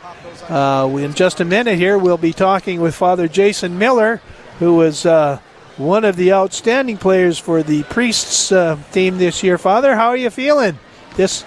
Uh, 0.49 0.93
in 0.99 1.15
just 1.15 1.39
a 1.39 1.45
minute 1.45 1.79
here, 1.79 1.97
we'll 1.97 2.19
be 2.19 2.33
talking 2.33 2.81
with 2.81 2.97
Father 2.97 3.29
Jason 3.29 3.79
Miller, 3.79 4.21
who 4.59 4.75
was 4.75 5.07
uh, 5.07 5.39
one 5.77 6.05
of 6.05 6.17
the 6.17 6.33
outstanding 6.33 6.99
players 6.99 7.39
for 7.39 7.63
the 7.63 7.85
priests 7.85 8.51
uh, 8.51 8.77
team 8.91 9.19
this 9.19 9.45
year. 9.45 9.59
Father, 9.59 9.95
how 9.95 10.09
are 10.09 10.17
you 10.17 10.31
feeling? 10.31 10.77
This. 11.15 11.45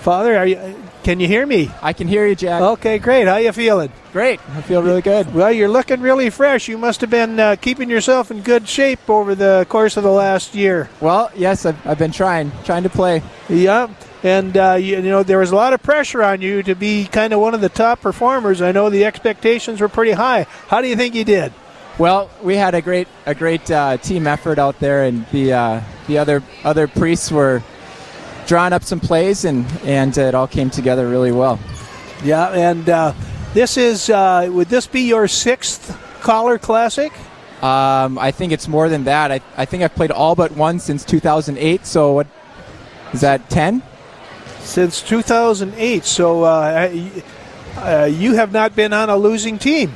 Father, 0.00 0.36
are 0.36 0.46
you? 0.46 0.77
Can 1.08 1.20
you 1.20 1.26
hear 1.26 1.46
me? 1.46 1.70
I 1.80 1.94
can 1.94 2.06
hear 2.06 2.26
you, 2.26 2.34
Jack. 2.34 2.60
Okay, 2.60 2.98
great. 2.98 3.26
How 3.26 3.38
you 3.38 3.50
feeling? 3.52 3.90
Great. 4.12 4.40
I 4.50 4.60
feel 4.60 4.82
really 4.82 5.00
good. 5.00 5.32
Well, 5.32 5.50
you're 5.50 5.66
looking 5.66 6.02
really 6.02 6.28
fresh. 6.28 6.68
You 6.68 6.76
must 6.76 7.00
have 7.00 7.08
been 7.08 7.40
uh, 7.40 7.56
keeping 7.56 7.88
yourself 7.88 8.30
in 8.30 8.42
good 8.42 8.68
shape 8.68 9.08
over 9.08 9.34
the 9.34 9.64
course 9.70 9.96
of 9.96 10.02
the 10.02 10.10
last 10.10 10.54
year. 10.54 10.90
Well, 11.00 11.30
yes, 11.34 11.64
I've, 11.64 11.86
I've 11.86 11.98
been 11.98 12.12
trying, 12.12 12.52
trying 12.64 12.82
to 12.82 12.90
play. 12.90 13.22
Yeah, 13.48 13.88
and 14.22 14.54
uh, 14.54 14.74
you, 14.74 14.96
you 14.96 15.00
know 15.00 15.22
there 15.22 15.38
was 15.38 15.50
a 15.50 15.56
lot 15.56 15.72
of 15.72 15.82
pressure 15.82 16.22
on 16.22 16.42
you 16.42 16.62
to 16.64 16.74
be 16.74 17.06
kind 17.06 17.32
of 17.32 17.40
one 17.40 17.54
of 17.54 17.62
the 17.62 17.70
top 17.70 18.02
performers. 18.02 18.60
I 18.60 18.72
know 18.72 18.90
the 18.90 19.06
expectations 19.06 19.80
were 19.80 19.88
pretty 19.88 20.12
high. 20.12 20.42
How 20.66 20.82
do 20.82 20.88
you 20.88 20.96
think 20.96 21.14
you 21.14 21.24
did? 21.24 21.54
Well, 21.98 22.28
we 22.42 22.54
had 22.54 22.74
a 22.74 22.82
great 22.82 23.08
a 23.24 23.34
great 23.34 23.70
uh, 23.70 23.96
team 23.96 24.26
effort 24.26 24.58
out 24.58 24.78
there, 24.78 25.04
and 25.04 25.26
the 25.28 25.54
uh, 25.54 25.80
the 26.06 26.18
other 26.18 26.42
other 26.64 26.86
priests 26.86 27.32
were 27.32 27.62
drawing 28.48 28.72
up 28.72 28.82
some 28.82 28.98
plays, 28.98 29.44
and 29.44 29.64
and 29.84 30.16
it 30.18 30.34
all 30.34 30.48
came 30.48 30.70
together 30.70 31.08
really 31.08 31.30
well. 31.30 31.60
Yeah, 32.24 32.48
and 32.48 32.88
uh, 32.88 33.12
this 33.54 33.76
is 33.76 34.10
uh, 34.10 34.48
would 34.50 34.68
this 34.68 34.88
be 34.88 35.02
your 35.02 35.28
sixth 35.28 35.96
collar 36.20 36.58
classic? 36.58 37.12
Um, 37.62 38.18
I 38.18 38.30
think 38.30 38.52
it's 38.52 38.66
more 38.66 38.88
than 38.88 39.04
that. 39.04 39.30
I, 39.30 39.40
I 39.56 39.64
think 39.64 39.82
I've 39.82 39.94
played 39.94 40.12
all 40.12 40.36
but 40.36 40.52
one 40.52 40.78
since 40.78 41.04
2008. 41.04 41.84
So 41.84 42.12
what 42.12 42.28
is 43.12 43.20
that? 43.20 43.50
Ten? 43.50 43.82
Since 44.60 45.02
2008. 45.02 46.04
So 46.04 46.44
uh, 46.44 46.88
uh, 47.76 48.04
you 48.04 48.34
have 48.34 48.52
not 48.52 48.76
been 48.76 48.92
on 48.92 49.10
a 49.10 49.16
losing 49.16 49.58
team 49.58 49.94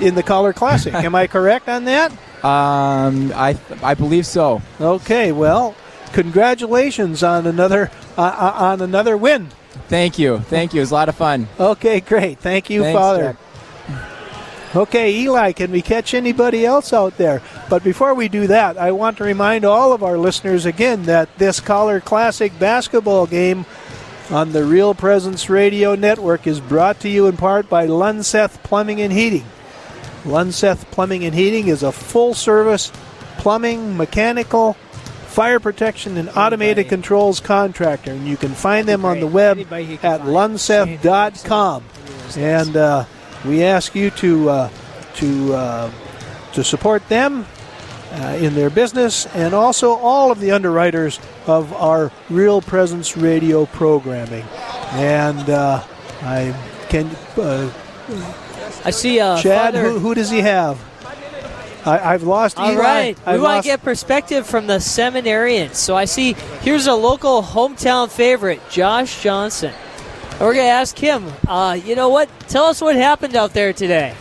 in 0.00 0.16
the 0.16 0.24
collar 0.24 0.52
classic. 0.52 0.92
Am 1.08 1.14
I 1.14 1.28
correct 1.28 1.68
on 1.68 1.84
that? 1.84 2.10
Um, 2.44 3.32
I 3.34 3.56
I 3.82 3.94
believe 3.94 4.26
so. 4.26 4.62
Okay, 4.80 5.32
well, 5.32 5.76
congratulations 6.08 7.22
on 7.22 7.46
another 7.46 7.90
uh, 8.16 8.22
uh, 8.22 8.52
on 8.56 8.80
another 8.80 9.16
win. 9.16 9.48
Thank 9.88 10.18
you, 10.18 10.38
thank 10.40 10.74
you. 10.74 10.80
It 10.80 10.82
was 10.82 10.90
a 10.90 10.94
lot 10.94 11.08
of 11.08 11.16
fun. 11.16 11.48
Okay, 11.58 12.00
great. 12.00 12.38
Thank 12.38 12.70
you, 12.70 12.82
Thanks, 12.82 12.98
Father. 12.98 13.22
Jack. 13.32 13.48
Okay, 14.76 15.14
Eli, 15.20 15.52
can 15.52 15.70
we 15.70 15.80
catch 15.80 16.12
anybody 16.12 16.66
else 16.66 16.92
out 16.92 17.16
there? 17.16 17.40
But 17.70 17.82
before 17.82 18.12
we 18.12 18.28
do 18.28 18.46
that, 18.48 18.76
I 18.76 18.92
want 18.92 19.16
to 19.16 19.24
remind 19.24 19.64
all 19.64 19.94
of 19.94 20.02
our 20.02 20.18
listeners 20.18 20.66
again 20.66 21.04
that 21.04 21.34
this 21.38 21.58
Collar 21.58 22.00
Classic 22.00 22.56
basketball 22.58 23.26
game 23.26 23.64
on 24.30 24.52
the 24.52 24.64
Real 24.64 24.92
Presence 24.92 25.48
Radio 25.48 25.94
Network 25.94 26.46
is 26.46 26.60
brought 26.60 27.00
to 27.00 27.08
you 27.08 27.26
in 27.28 27.38
part 27.38 27.70
by 27.70 27.86
Lunseth 27.86 28.62
Plumbing 28.62 29.00
and 29.00 29.12
Heating. 29.12 29.46
Lunseth 30.24 30.84
Plumbing 30.90 31.24
and 31.24 31.34
Heating 31.34 31.68
is 31.68 31.82
a 31.82 31.90
full 31.90 32.34
service 32.34 32.92
plumbing, 33.38 33.96
mechanical, 33.96 34.76
fire 35.28 35.60
protection, 35.60 36.16
and 36.16 36.28
automated 36.30 36.88
controls 36.88 37.38
contractor. 37.40 38.12
And 38.12 38.26
you 38.26 38.36
can 38.36 38.50
find 38.50 38.88
them 38.88 39.04
on 39.04 39.20
the 39.20 39.26
web 39.26 39.58
at 39.58 40.22
lunseth.com. 40.22 41.84
And 42.36 42.76
uh, 42.76 43.04
we 43.46 43.62
ask 43.62 43.94
you 43.94 44.10
to, 44.10 44.50
uh, 44.50 44.70
to, 45.16 45.54
uh, 45.54 45.90
to 46.54 46.64
support 46.64 47.08
them 47.08 47.46
uh, 48.10 48.38
in 48.40 48.54
their 48.54 48.70
business 48.70 49.26
and 49.26 49.54
also 49.54 49.92
all 49.92 50.32
of 50.32 50.40
the 50.40 50.50
underwriters 50.50 51.20
of 51.46 51.72
our 51.74 52.10
Real 52.30 52.60
Presence 52.60 53.16
Radio 53.16 53.66
programming. 53.66 54.44
And 54.92 55.50
uh, 55.50 55.84
I 56.22 56.54
can. 56.88 57.06
Uh, 57.36 57.70
I 58.84 58.90
see. 58.90 59.20
Uh, 59.20 59.40
Chad, 59.40 59.74
Father- 59.74 59.90
who, 59.90 59.98
who 59.98 60.14
does 60.14 60.30
he 60.30 60.40
have? 60.40 60.82
I, 61.84 62.14
I've 62.14 62.22
lost 62.22 62.58
All 62.58 62.72
Eli. 62.72 62.80
right, 62.80 63.16
we 63.18 63.22
I've 63.24 63.40
want 63.40 63.54
lost- 63.54 63.64
to 63.64 63.68
get 63.72 63.82
perspective 63.82 64.46
from 64.46 64.66
the 64.66 64.78
seminarians. 64.78 65.74
So 65.74 65.96
I 65.96 66.04
see 66.04 66.34
here's 66.62 66.86
a 66.86 66.94
local 66.94 67.42
hometown 67.42 68.10
favorite, 68.10 68.60
Josh 68.70 69.22
Johnson. 69.22 69.72
And 70.32 70.40
we're 70.40 70.54
going 70.54 70.66
to 70.66 70.70
ask 70.70 70.96
him. 70.96 71.26
Uh, 71.46 71.78
you 71.82 71.96
know 71.96 72.08
what? 72.10 72.28
Tell 72.48 72.64
us 72.64 72.80
what 72.80 72.94
happened 72.96 73.34
out 73.36 73.54
there 73.54 73.72
today. 73.72 74.14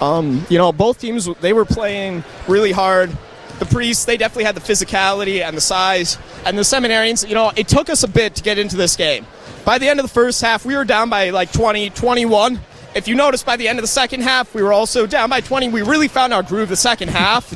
Um, 0.00 0.44
you 0.50 0.58
know, 0.58 0.72
both 0.72 1.00
teams 1.00 1.28
they 1.40 1.52
were 1.52 1.64
playing 1.64 2.24
really 2.48 2.72
hard. 2.72 3.16
The 3.60 3.66
priests 3.66 4.04
they 4.04 4.16
definitely 4.16 4.44
had 4.44 4.56
the 4.56 4.60
physicality 4.60 5.40
and 5.42 5.56
the 5.56 5.60
size, 5.60 6.18
and 6.44 6.58
the 6.58 6.62
seminarians. 6.62 7.26
You 7.26 7.34
know, 7.36 7.52
it 7.56 7.68
took 7.68 7.88
us 7.88 8.02
a 8.02 8.08
bit 8.08 8.34
to 8.34 8.42
get 8.42 8.58
into 8.58 8.76
this 8.76 8.96
game. 8.96 9.24
By 9.64 9.78
the 9.78 9.88
end 9.88 10.00
of 10.00 10.04
the 10.04 10.12
first 10.12 10.42
half, 10.42 10.66
we 10.66 10.76
were 10.76 10.84
down 10.84 11.08
by 11.08 11.30
like 11.30 11.52
20, 11.52 11.90
21. 11.90 12.60
If 12.94 13.08
you 13.08 13.16
notice, 13.16 13.42
by 13.42 13.56
the 13.56 13.66
end 13.66 13.78
of 13.80 13.82
the 13.82 13.88
second 13.88 14.22
half, 14.22 14.54
we 14.54 14.62
were 14.62 14.72
also 14.72 15.04
down 15.04 15.28
by 15.28 15.40
20. 15.40 15.68
We 15.70 15.82
really 15.82 16.06
found 16.06 16.32
our 16.32 16.44
groove 16.44 16.68
the 16.68 16.76
second 16.76 17.08
half. 17.08 17.52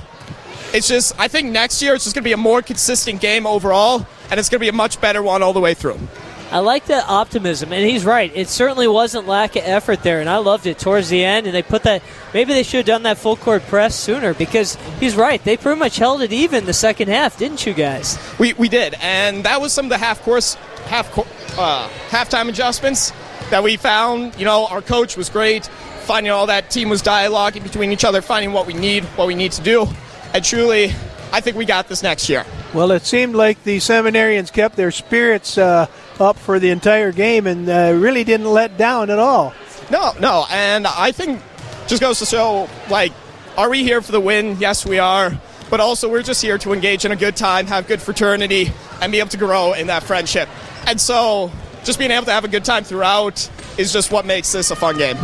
It's 0.75 0.89
just, 0.89 1.19
I 1.19 1.29
think 1.29 1.53
next 1.53 1.81
year 1.81 1.95
it's 1.95 2.05
just 2.05 2.17
going 2.17 2.25
to 2.25 2.29
be 2.29 2.33
a 2.33 2.37
more 2.37 2.61
consistent 2.61 3.21
game 3.21 3.47
overall, 3.47 4.05
and 4.31 4.41
it's 4.41 4.49
going 4.49 4.59
to 4.59 4.65
be 4.65 4.69
a 4.69 4.73
much 4.73 5.01
better 5.01 5.23
one 5.23 5.43
all 5.43 5.53
the 5.53 5.61
way 5.61 5.75
through. 5.75 5.99
I 6.51 6.59
like 6.59 6.87
that 6.87 7.05
optimism, 7.09 7.73
and 7.73 7.89
he's 7.89 8.05
right. 8.05 8.33
It 8.35 8.49
certainly 8.49 8.89
wasn't 8.89 9.29
lack 9.29 9.55
of 9.55 9.63
effort 9.65 10.03
there, 10.03 10.21
and 10.21 10.29
I 10.29 10.39
loved 10.39 10.67
it 10.67 10.79
towards 10.79 11.09
the 11.09 11.23
end. 11.23 11.47
And 11.47 11.55
they 11.55 11.63
put 11.63 11.85
that. 11.85 12.03
Maybe 12.35 12.53
they 12.53 12.63
should 12.63 12.79
have 12.79 12.87
done 12.87 13.03
that 13.05 13.19
full 13.19 13.37
court 13.37 13.63
press 13.63 13.95
sooner 13.95 14.35
because 14.35 14.77
he's 14.99 15.15
right. 15.15 15.43
They 15.45 15.57
pretty 15.57 15.79
much 15.79 15.99
held 15.99 16.23
it 16.23 16.33
even 16.33 16.65
the 16.65 16.73
second 16.73 17.09
half, 17.09 17.39
didn't 17.39 17.65
you 17.65 17.75
guys? 17.75 18.19
We, 18.39 18.55
we 18.55 18.69
did, 18.69 18.95
and 19.01 19.45
that 19.45 19.61
was 19.61 19.73
some 19.73 19.87
of 19.87 19.91
the 19.91 19.99
half 19.99 20.23
course 20.23 20.55
half 20.87 21.17
uh, 21.59 21.89
halftime 22.09 22.49
adjustments 22.49 23.13
that 23.51 23.63
we 23.63 23.77
found. 23.77 24.39
You 24.39 24.45
know, 24.45 24.67
our 24.67 24.83
coach 24.83 25.17
was 25.17 25.29
great, 25.29 25.67
finding 25.67 26.31
all 26.31 26.47
that 26.47 26.71
team 26.71 26.89
was 26.89 27.03
dialoguing 27.03 27.63
between 27.63 27.93
each 27.93 28.05
other, 28.05 28.23
finding 28.23 28.53
what 28.53 28.67
we 28.67 28.75
need, 28.75 29.05
what 29.17 29.27
we 29.27 29.35
need 29.35 29.53
to 29.53 29.63
do, 29.63 29.87
and 30.35 30.45
truly, 30.45 30.93
I 31.33 31.41
think 31.41 31.57
we 31.57 31.65
got 31.65 31.89
this 31.89 32.03
next 32.03 32.29
year. 32.29 32.45
Well, 32.75 32.91
it 32.91 33.05
seemed 33.05 33.35
like 33.35 33.63
the 33.65 33.79
seminarians 33.79 34.53
kept 34.53 34.77
their 34.77 34.91
spirits 34.91 35.57
uh, 35.57 35.87
up 36.21 36.37
for 36.37 36.59
the 36.59 36.71
entire 36.71 37.13
game 37.13 37.47
and 37.47 37.69
uh, 37.69 37.93
really 37.97 38.25
didn't 38.25 38.47
let 38.47 38.77
down 38.77 39.11
at 39.11 39.19
all. 39.19 39.55
No, 39.91 40.13
no, 40.21 40.45
and 40.51 40.87
I 40.87 41.13
think 41.13 41.41
just 41.87 42.03
goes 42.03 42.19
to 42.19 42.27
show 42.27 42.69
like, 42.91 43.13
are 43.57 43.71
we 43.71 43.83
here 43.83 44.03
for 44.03 44.13
the 44.13 44.21
win? 44.21 44.57
Yes, 44.61 44.85
we 44.85 44.99
are. 44.99 45.33
But 45.71 45.81
also, 45.81 46.09
we're 46.09 46.23
just 46.23 46.41
here 46.41 46.57
to 46.59 46.73
engage 46.73 47.05
in 47.05 47.13
a 47.13 47.17
good 47.17 47.37
time, 47.37 47.67
have 47.67 47.87
good 47.87 48.01
fraternity, 48.01 48.73
and 49.03 49.13
be 49.13 49.19
able 49.19 49.31
to 49.31 49.37
grow 49.37 49.75
in 49.75 49.89
that 49.89 50.03
friendship. 50.03 50.49
And 50.87 50.99
so, 50.99 51.53
just 51.89 51.99
being 51.99 52.11
able 52.11 52.27
to 52.27 52.33
have 52.33 52.45
a 52.45 52.49
good 52.49 52.67
time 52.67 52.85
throughout 52.85 53.49
is 53.79 53.95
just 53.95 54.13
what 54.13 54.27
makes 54.27 54.53
this 54.53 54.71
a 54.71 54.77
fun 54.77 54.99
game. 54.99 55.17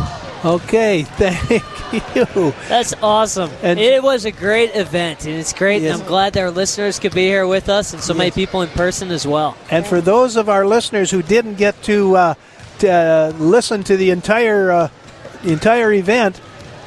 Okay, 0.43 1.03
thank 1.17 2.15
you. 2.15 2.55
That's 2.67 2.91
awesome. 3.03 3.51
And- 3.61 3.79
it 3.79 4.01
was 4.01 4.25
a 4.25 4.31
great 4.31 4.75
event, 4.75 5.27
and 5.27 5.35
it's 5.35 5.53
great. 5.53 5.83
Yes. 5.83 5.99
I'm 5.99 6.07
glad 6.07 6.33
that 6.33 6.41
our 6.41 6.49
listeners 6.49 6.97
could 6.97 7.13
be 7.13 7.27
here 7.27 7.45
with 7.45 7.69
us, 7.69 7.93
and 7.93 8.01
so 8.01 8.15
many 8.15 8.31
people 8.31 8.63
in 8.63 8.69
person 8.69 9.11
as 9.11 9.27
well. 9.27 9.55
And 9.69 9.85
for 9.85 10.01
those 10.01 10.37
of 10.37 10.49
our 10.49 10.65
listeners 10.65 11.11
who 11.11 11.21
didn't 11.21 11.55
get 11.55 11.79
to, 11.83 12.15
uh, 12.17 12.33
to 12.79 12.89
uh, 12.89 13.33
listen 13.37 13.83
to 13.83 13.95
the 13.95 14.09
entire 14.09 14.71
uh, 14.71 14.89
entire 15.43 15.93
event, 15.93 16.41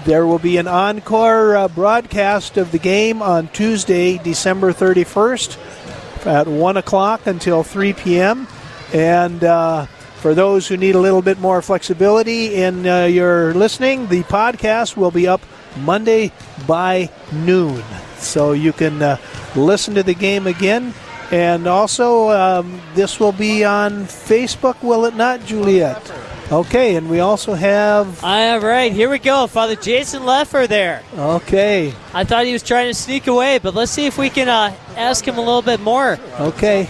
there 0.07 0.27
will 0.27 0.41
be 0.41 0.57
an 0.57 0.67
encore 0.67 1.57
uh, 1.57 1.69
broadcast 1.69 2.57
of 2.57 2.73
the 2.73 2.81
game 2.81 3.23
on 3.23 3.47
Tuesday, 3.49 4.19
December 4.19 4.73
31st, 4.73 6.27
at 6.27 6.49
one 6.49 6.77
o'clock 6.77 7.29
until 7.29 7.63
3 7.63 7.93
p.m. 7.93 8.49
And 8.93 9.45
uh, 9.45 9.87
for 10.21 10.35
those 10.35 10.67
who 10.67 10.77
need 10.77 10.95
a 10.95 11.01
little 11.01 11.23
bit 11.23 11.39
more 11.39 11.63
flexibility 11.63 12.55
in 12.55 12.87
uh, 12.87 13.05
your 13.05 13.55
listening, 13.55 14.09
the 14.09 14.23
podcast 14.25 14.97
will 14.97 15.11
be 15.11 15.29
up 15.29 15.41
Monday 15.79 16.33
by 16.67 17.11
noon, 17.33 17.83
so 18.17 18.53
you 18.53 18.73
can 18.73 19.01
uh, 19.03 19.17
listen 19.55 19.95
to 19.95 20.03
the 20.03 20.15
game 20.15 20.47
again. 20.47 20.95
And 21.31 21.67
also, 21.67 22.31
um, 22.31 22.81
this 22.95 23.21
will 23.21 23.33
be 23.33 23.65
on 23.65 24.05
Facebook, 24.07 24.83
will 24.83 25.05
it 25.05 25.15
not, 25.15 25.45
Juliet? 25.45 26.11
Okay, 26.51 26.97
and 26.97 27.11
we 27.11 27.21
also 27.21 27.53
have. 27.53 28.25
All 28.25 28.59
right, 28.61 28.91
here 28.91 29.11
we 29.11 29.19
go. 29.19 29.47
Father 29.47 29.77
Jason 29.77 30.23
Leffer 30.23 30.67
there. 30.67 31.03
Okay, 31.15 31.93
I 32.15 32.25
thought 32.25 32.47
he 32.47 32.55
was 32.55 32.63
trying 32.63 32.89
to 32.89 32.95
sneak 32.95 33.27
away, 33.27 33.59
but 33.59 33.75
let's 33.75 33.93
see 33.93 34.07
if 34.07 34.17
we 34.17 34.31
can 34.31 34.49
uh, 34.49 34.75
ask 34.97 35.29
him 35.29 35.37
a 35.37 35.43
little 35.43 35.61
bit 35.61 35.81
more. 35.81 36.19
okay. 36.41 36.89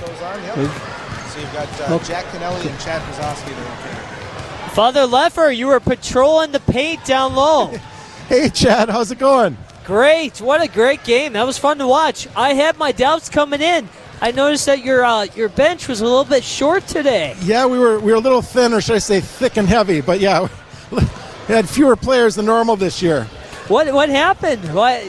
Got 1.67 1.91
uh, 1.91 1.99
Jack 2.05 2.25
Kennelly 2.27 2.71
and 2.71 2.81
Chad 2.81 3.03
Brzozowski 3.03 3.55
there. 3.55 3.73
Okay. 3.79 4.75
Father 4.75 5.01
Leffer, 5.07 5.55
you 5.57 5.67
were 5.67 5.81
patrolling 5.81 6.53
the 6.53 6.61
paint 6.61 7.05
down 7.05 7.35
low. 7.35 7.73
Hey, 8.29 8.51
Chad, 8.51 8.91
how's 8.91 9.11
it 9.11 9.19
going? 9.19 9.57
Great. 9.87 10.43
What 10.43 10.61
a 10.61 10.69
great 10.69 11.03
game. 11.03 11.33
That 11.33 11.47
was 11.47 11.57
fun 11.57 11.79
to 11.79 11.87
watch. 11.87 12.29
I 12.37 12.53
had 12.53 12.77
my 12.77 12.93
doubts 12.93 13.31
coming 13.31 13.63
in. 13.63 13.89
I 14.21 14.33
noticed 14.33 14.67
that 14.67 14.85
your 14.85 15.03
uh, 15.03 15.29
your 15.35 15.49
bench 15.49 15.89
was 15.89 16.03
a 16.03 16.05
little 16.05 16.27
bit 16.27 16.45
short 16.45 16.87
today. 16.87 17.35
Yeah, 17.41 17.65
we 17.65 17.79
were 17.79 17.99
we 17.99 18.13
were 18.13 18.19
a 18.19 18.21
little 18.21 18.43
thin, 18.43 18.75
or 18.75 18.83
should 18.83 18.97
I 18.97 18.99
say, 18.99 19.21
thick 19.23 19.57
and 19.57 19.67
heavy. 19.67 20.03
But 20.03 20.21
yeah, 20.21 20.47
we 20.91 21.01
had 21.47 21.67
fewer 21.67 21.97
players 21.97 22.35
than 22.35 22.45
normal 22.45 22.77
this 22.77 23.01
year. 23.01 23.25
What 23.69 23.91
what 23.95 24.11
happened? 24.11 24.75
What? 24.75 25.03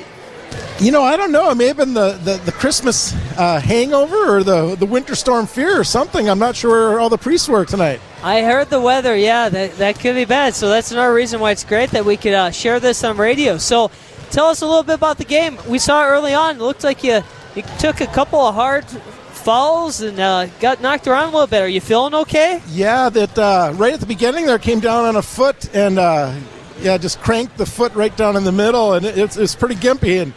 You 0.79 0.91
know, 0.91 1.03
I 1.03 1.17
don't 1.17 1.31
know. 1.31 1.49
It 1.49 1.55
may 1.55 1.67
have 1.67 1.77
been 1.77 1.93
the 1.93 2.13
the, 2.23 2.37
the 2.37 2.51
Christmas 2.51 3.13
uh, 3.37 3.59
hangover 3.59 4.37
or 4.37 4.43
the 4.43 4.75
the 4.75 4.85
winter 4.85 5.15
storm 5.15 5.45
fear 5.45 5.79
or 5.79 5.83
something. 5.83 6.29
I'm 6.29 6.39
not 6.39 6.55
sure 6.55 6.91
where 6.91 6.99
all 6.99 7.09
the 7.09 7.17
priests 7.17 7.49
were 7.49 7.65
tonight. 7.65 7.99
I 8.23 8.41
heard 8.41 8.69
the 8.69 8.79
weather. 8.79 9.15
Yeah, 9.15 9.49
that, 9.49 9.77
that 9.77 9.99
could 9.99 10.15
be 10.15 10.25
bad. 10.25 10.55
So 10.55 10.69
that's 10.69 10.91
another 10.91 11.13
reason 11.13 11.39
why 11.39 11.51
it's 11.51 11.63
great 11.63 11.91
that 11.91 12.05
we 12.05 12.17
could 12.17 12.33
uh, 12.33 12.51
share 12.51 12.79
this 12.79 13.03
on 13.03 13.17
radio. 13.17 13.57
So 13.57 13.91
tell 14.31 14.47
us 14.47 14.61
a 14.61 14.65
little 14.65 14.83
bit 14.83 14.95
about 14.95 15.17
the 15.17 15.25
game. 15.25 15.57
We 15.67 15.79
saw 15.79 16.05
early 16.05 16.33
on. 16.33 16.57
It 16.57 16.61
looked 16.61 16.83
like 16.83 17.03
you 17.03 17.21
you 17.55 17.63
took 17.79 17.99
a 18.01 18.07
couple 18.07 18.39
of 18.39 18.55
hard 18.55 18.85
falls 18.85 20.01
and 20.01 20.19
uh, 20.19 20.45
got 20.59 20.81
knocked 20.81 21.07
around 21.07 21.29
a 21.29 21.31
little 21.31 21.47
bit. 21.47 21.61
Are 21.61 21.67
you 21.67 21.81
feeling 21.81 22.13
okay? 22.13 22.61
Yeah, 22.69 23.09
that 23.09 23.37
uh, 23.37 23.73
right 23.75 23.93
at 23.93 23.99
the 23.99 24.05
beginning 24.05 24.45
there 24.45 24.59
came 24.59 24.79
down 24.79 25.05
on 25.05 25.15
a 25.15 25.21
foot 25.21 25.73
and 25.75 25.97
uh, 25.97 26.35
yeah, 26.81 26.97
just 26.97 27.19
cranked 27.21 27.57
the 27.57 27.65
foot 27.65 27.93
right 27.93 28.15
down 28.15 28.35
in 28.35 28.43
the 28.43 28.51
middle, 28.51 28.93
and 28.93 29.05
it, 29.05 29.17
it's 29.17 29.37
it's 29.37 29.55
pretty 29.55 29.75
gimpy. 29.75 30.21
And 30.21 30.33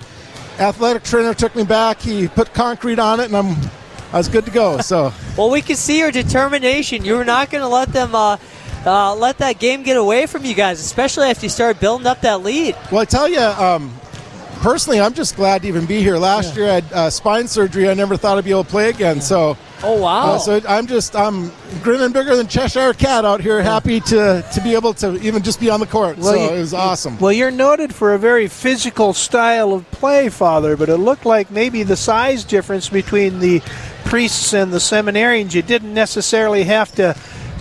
athletic 0.59 1.03
trainer 1.03 1.35
took 1.35 1.55
me 1.57 1.65
back. 1.65 2.01
He 2.01 2.29
put 2.29 2.53
concrete 2.55 2.99
on 2.99 3.21
it, 3.21 3.27
and 3.27 3.37
I'm 3.37 3.57
I 4.13 4.19
was 4.19 4.29
good 4.29 4.45
to 4.45 4.51
go. 4.51 4.81
So 4.81 5.13
Well, 5.37 5.51
we 5.51 5.63
can 5.63 5.77
see 5.77 5.99
your 5.99 6.11
determination. 6.11 7.05
You 7.05 7.17
were 7.17 7.25
not 7.25 7.51
going 7.51 7.63
to 7.63 7.69
let 7.69 7.89
them 7.89 8.15
uh, 8.15 8.37
uh, 8.85 9.15
let 9.15 9.39
that 9.39 9.59
game 9.59 9.83
get 9.83 9.97
away 9.97 10.27
from 10.27 10.45
you 10.45 10.55
guys, 10.55 10.81
especially 10.81 11.29
after 11.29 11.47
you 11.47 11.51
started 11.51 11.81
building 11.81 12.07
up 12.07 12.21
that 12.23 12.43
lead. 12.43 12.77
Well, 12.91 13.01
I 13.01 13.05
tell 13.05 13.29
you, 13.29 13.41
um, 13.41 13.95
personally, 14.57 15.01
I'm 15.01 15.15
just 15.15 15.37
glad 15.37 15.63
to 15.63 15.69
even 15.69 15.87
be 15.87 16.03
here. 16.03 16.19
Last 16.19 16.57
year, 16.57 16.69
I 16.69 16.75
had 16.75 16.93
uh, 16.93 17.11
spine 17.11 17.49
surgery. 17.49 17.89
I 17.89 17.95
never 17.95 18.17
thought 18.17 18.39
I'd 18.39 18.45
be 18.45 18.51
able 18.51 18.65
to 18.65 18.71
play 18.71 18.91
again. 18.91 19.21
So, 19.21 19.57
oh 19.85 20.01
wow! 20.01 20.35
Uh, 20.35 20.39
so 20.39 20.61
I'm 20.69 20.87
just 20.87 21.15
I'm 21.17 21.51
grinning 21.83 22.13
bigger 22.13 22.37
than 22.37 22.47
Cheshire 22.47 22.93
Cat 22.93 23.25
out 23.25 23.41
here, 23.41 23.63
happy 23.63 24.01
to 24.01 24.45
to 24.53 24.61
be 24.63 24.75
able 24.75 24.95
to 24.95 25.17
even 25.23 25.43
just 25.43 25.61
be 25.61 25.71
on 25.71 25.81
the 25.81 25.87
court. 25.87 26.23
so 26.23 26.35
you- 26.35 26.51
it 26.57 26.59
was 26.61 26.75
awesome. 26.75 27.19
Well, 27.19 27.33
you're 27.33 27.51
noted 27.51 27.95
for 27.95 28.15
a 28.15 28.19
very 28.19 28.49
physical 28.49 29.13
style 29.15 29.73
of 29.73 29.91
play, 29.91 30.29
Father, 30.29 30.77
but 30.77 30.89
it 30.89 30.97
looked 30.99 31.25
like 31.27 31.51
maybe 31.51 31.83
the 31.83 31.97
size 31.97 32.45
difference 32.45 32.89
between 32.89 33.41
the 33.41 33.61
priests 34.05 34.53
and 34.53 34.73
the 34.73 34.79
seminarians, 34.79 35.55
you 35.55 35.63
didn't 35.63 35.95
necessarily 35.95 36.65
have 36.65 36.93
to 36.97 37.17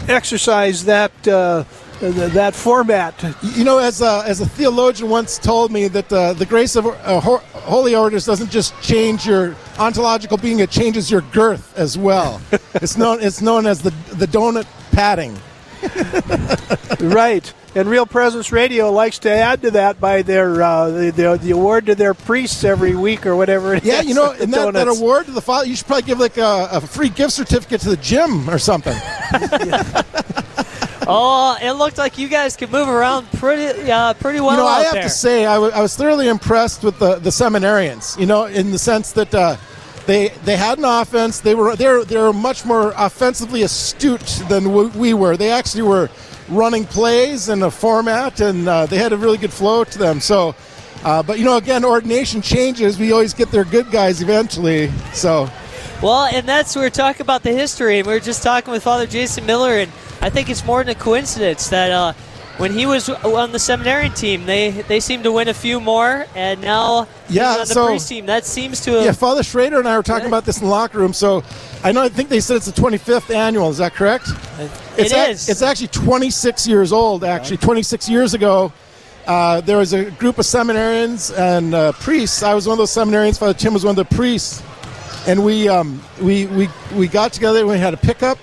exercise 0.08 0.86
that 0.86 1.12
uh, 1.28 1.64
th- 1.64 1.81
that 2.02 2.56
format. 2.56 3.14
You 3.56 3.64
know, 3.64 3.78
as 3.78 4.02
a, 4.02 4.24
as 4.26 4.42
a 4.42 4.46
theologian 4.46 5.10
once 5.10 5.38
told 5.38 5.72
me 5.72 5.88
that 5.88 6.12
uh, 6.12 6.34
the 6.34 6.46
grace 6.46 6.76
of 6.76 6.88
uh, 6.88 7.20
ho- 7.20 7.42
holy 7.54 7.96
orders 7.96 8.26
doesn't 8.26 8.50
just 8.50 8.80
change 8.82 9.26
your 9.26 9.56
ontological 9.78 10.38
being; 10.38 10.60
it 10.60 10.70
changes 10.70 11.12
your 11.12 11.22
girth 11.22 11.78
as 11.78 11.98
well. 11.98 12.42
it's 12.76 12.98
known 12.98 13.22
it's 13.22 13.42
known 13.42 13.66
as 13.66 13.82
the 13.82 13.92
the 14.14 14.26
donut 14.26 14.66
padding. 14.92 15.38
right. 17.00 17.54
And 17.74 17.88
Real 17.90 18.06
Presence 18.06 18.52
Radio 18.52 18.92
likes 18.92 19.20
to 19.20 19.30
add 19.30 19.62
to 19.62 19.72
that 19.72 19.98
by 20.00 20.24
their 20.24 20.62
uh, 20.62 20.90
the, 20.90 21.12
the, 21.12 21.40
the 21.42 21.52
award 21.52 21.86
to 21.86 21.96
their 21.96 22.14
priests 22.14 22.66
every 22.66 22.96
week 22.96 23.26
or 23.26 23.36
whatever 23.38 23.74
it 23.74 23.84
is. 23.84 23.90
Yeah, 23.90 24.02
you 24.02 24.14
know, 24.14 24.32
and 24.32 24.54
that, 24.54 24.74
that 24.74 24.90
award 24.90 25.28
to 25.28 25.32
the 25.32 25.42
father, 25.42 25.68
you 25.68 25.78
should 25.78 25.88
probably 25.88 26.04
give 26.04 26.20
like 26.20 26.38
a, 26.38 26.68
a 26.74 26.82
free 26.82 27.08
gift 27.08 27.32
certificate 27.32 27.80
to 27.82 27.90
the 27.90 27.98
gym 27.98 28.50
or 28.50 28.60
something. 28.60 28.98
Oh, 31.08 31.58
it 31.62 31.72
looked 31.74 31.98
like 31.98 32.18
you 32.18 32.28
guys 32.28 32.56
could 32.56 32.72
move 32.72 32.88
around 32.88 33.28
pretty 33.34 33.92
uh, 33.92 34.14
pretty 34.16 34.40
well 34.40 34.52
you 34.52 34.58
know, 34.58 34.68
I 34.68 34.84
have 34.84 34.94
there. 34.94 35.04
to 35.04 35.10
say, 35.10 35.46
I 35.46 35.58
wa- 35.58 35.72
I 35.74 35.82
was 35.82 35.96
thoroughly 35.96 36.28
impressed 36.28 36.84
with 36.84 37.00
the, 37.00 37.16
the 37.16 37.32
seminarians. 37.32 38.20
You 38.20 38.26
know, 38.28 38.46
in 38.46 38.72
the 38.72 38.78
sense 38.78 39.12
that 39.14 39.34
uh, 39.34 39.56
they 40.06 40.30
they 40.46 40.56
had 40.58 40.78
an 40.78 40.86
offense. 40.86 41.40
They 41.40 41.56
were 41.56 41.76
they 41.76 41.88
were, 41.88 42.06
they 42.06 42.18
were 42.18 42.34
much 42.34 42.66
more 42.66 42.94
offensively 42.98 43.64
astute 43.64 44.44
than 44.48 44.66
w- 44.66 44.90
we 44.90 45.14
were. 45.14 45.38
They 45.38 45.50
actually 45.52 45.84
were 45.84 46.10
running 46.50 46.86
plays 46.86 47.50
and 47.50 47.64
a 47.64 47.72
format, 47.72 48.40
and 48.40 48.68
uh, 48.68 48.86
they 48.86 48.98
had 48.98 49.12
a 49.12 49.18
really 49.18 49.38
good 49.38 49.54
flow 49.54 49.84
to 49.84 49.98
them. 49.98 50.20
So. 50.20 50.56
Uh, 51.04 51.24
but 51.24 51.40
you 51.40 51.46
know, 51.46 51.58
again, 51.58 51.84
ordination 51.84 52.44
changes. 52.44 53.00
We 53.00 53.12
always 53.12 53.34
get 53.34 53.50
their 53.50 53.64
good 53.64 53.90
guys 53.90 54.22
eventually. 54.22 54.92
So, 55.14 55.50
Well, 56.00 56.26
and 56.26 56.48
that's 56.48 56.76
we're 56.76 56.92
talking 56.92 57.24
about 57.24 57.42
the 57.42 57.52
history, 57.54 57.98
and 57.98 58.06
we're 58.08 58.20
just 58.20 58.44
talking 58.44 58.72
with 58.72 58.84
Father 58.84 59.08
Jason 59.08 59.48
Miller, 59.48 59.72
and 59.80 59.92
I 60.22 60.30
think 60.30 60.50
it's 60.50 60.64
more 60.66 60.84
than 60.84 60.96
a 60.96 61.00
coincidence 61.00 61.70
that 61.70 61.92
uh, 61.92 62.14
when 62.58 62.72
he 62.72 62.86
was 62.86 63.10
on 63.10 63.52
the 63.52 63.58
seminarian 63.60 64.14
team, 64.14 64.46
they 64.46 64.70
they 64.88 65.00
seemed 65.00 65.24
to 65.24 65.32
win 65.32 65.48
a 65.48 65.54
few 65.54 65.80
more, 65.80 66.28
and 66.36 66.62
now 66.62 67.08
he's 67.28 67.38
Yeah, 67.38 67.54
on 67.54 67.60
the 67.60 67.66
so- 67.66 67.88
priest 67.88 68.08
team. 68.10 68.26
That 68.28 68.46
seems 68.46 68.82
to 68.82 68.92
have 68.92 69.06
yeah, 69.06 69.12
Father 69.14 69.42
Schrader 69.42 69.80
and 69.80 69.88
I 69.88 69.98
were 69.98 70.04
talking 70.04 70.28
about 70.28 70.46
this 70.46 70.58
in 70.60 70.66
the 70.66 70.70
locker 70.70 71.00
room. 71.00 71.14
So, 71.14 71.44
I 71.84 71.92
know 71.92 72.04
I 72.04 72.10
think 72.10 72.30
they 72.30 72.40
said 72.40 72.58
it's 72.58 72.68
the 72.68 72.72
25th 72.82 73.34
annual. 73.34 73.70
Is 73.70 73.78
that 73.80 73.94
correct? 73.96 74.28
It's 74.98 75.12
It 75.12 75.30
is. 75.30 75.50
It's 75.50 75.62
actually 75.64 75.88
26 75.88 76.68
years 76.68 76.92
old. 76.94 77.24
Actually, 77.24 77.58
26 77.58 78.08
years 78.08 78.34
ago, 78.36 78.72
uh, 79.26 79.62
there 79.62 79.78
was 79.78 79.94
a 79.94 80.12
group 80.12 80.38
of 80.38 80.46
seminarians 80.46 81.36
and 81.36 81.74
uh, 81.74 81.94
priests. 81.94 82.44
I 82.44 82.54
was 82.54 82.68
one 82.68 82.74
of 82.74 82.78
those 82.80 82.92
seminarians. 82.92 83.40
Father 83.40 83.56
Tim 83.56 83.74
was 83.74 83.84
one 83.84 83.98
of 83.98 84.08
the 84.08 84.16
priests, 84.16 84.62
and 85.26 85.44
we 85.44 85.68
um, 85.68 86.00
we 86.22 86.46
we 86.46 86.70
we 86.96 87.08
got 87.08 87.34
together 87.34 87.60
and 87.62 87.70
we 87.70 87.80
had 87.80 87.96
a 87.96 87.98
pickup 87.98 88.38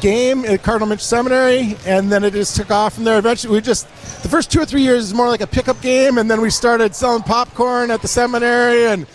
game 0.00 0.44
at 0.44 0.62
Cardinal 0.62 0.88
Muench 0.88 1.02
Seminary, 1.02 1.76
and 1.86 2.10
then 2.10 2.24
it 2.24 2.32
just 2.32 2.56
took 2.56 2.70
off 2.70 2.94
from 2.94 3.04
there. 3.04 3.18
Eventually, 3.18 3.54
we 3.54 3.60
just 3.60 3.88
the 4.22 4.28
first 4.28 4.50
two 4.50 4.60
or 4.60 4.66
three 4.66 4.82
years 4.82 5.04
is 5.04 5.14
more 5.14 5.28
like 5.28 5.40
a 5.40 5.46
pickup 5.46 5.80
game, 5.80 6.18
and 6.18 6.30
then 6.30 6.40
we 6.40 6.50
started 6.50 6.94
selling 6.94 7.22
popcorn 7.22 7.90
at 7.90 8.02
the 8.02 8.08
seminary. 8.08 8.86
And 8.86 9.06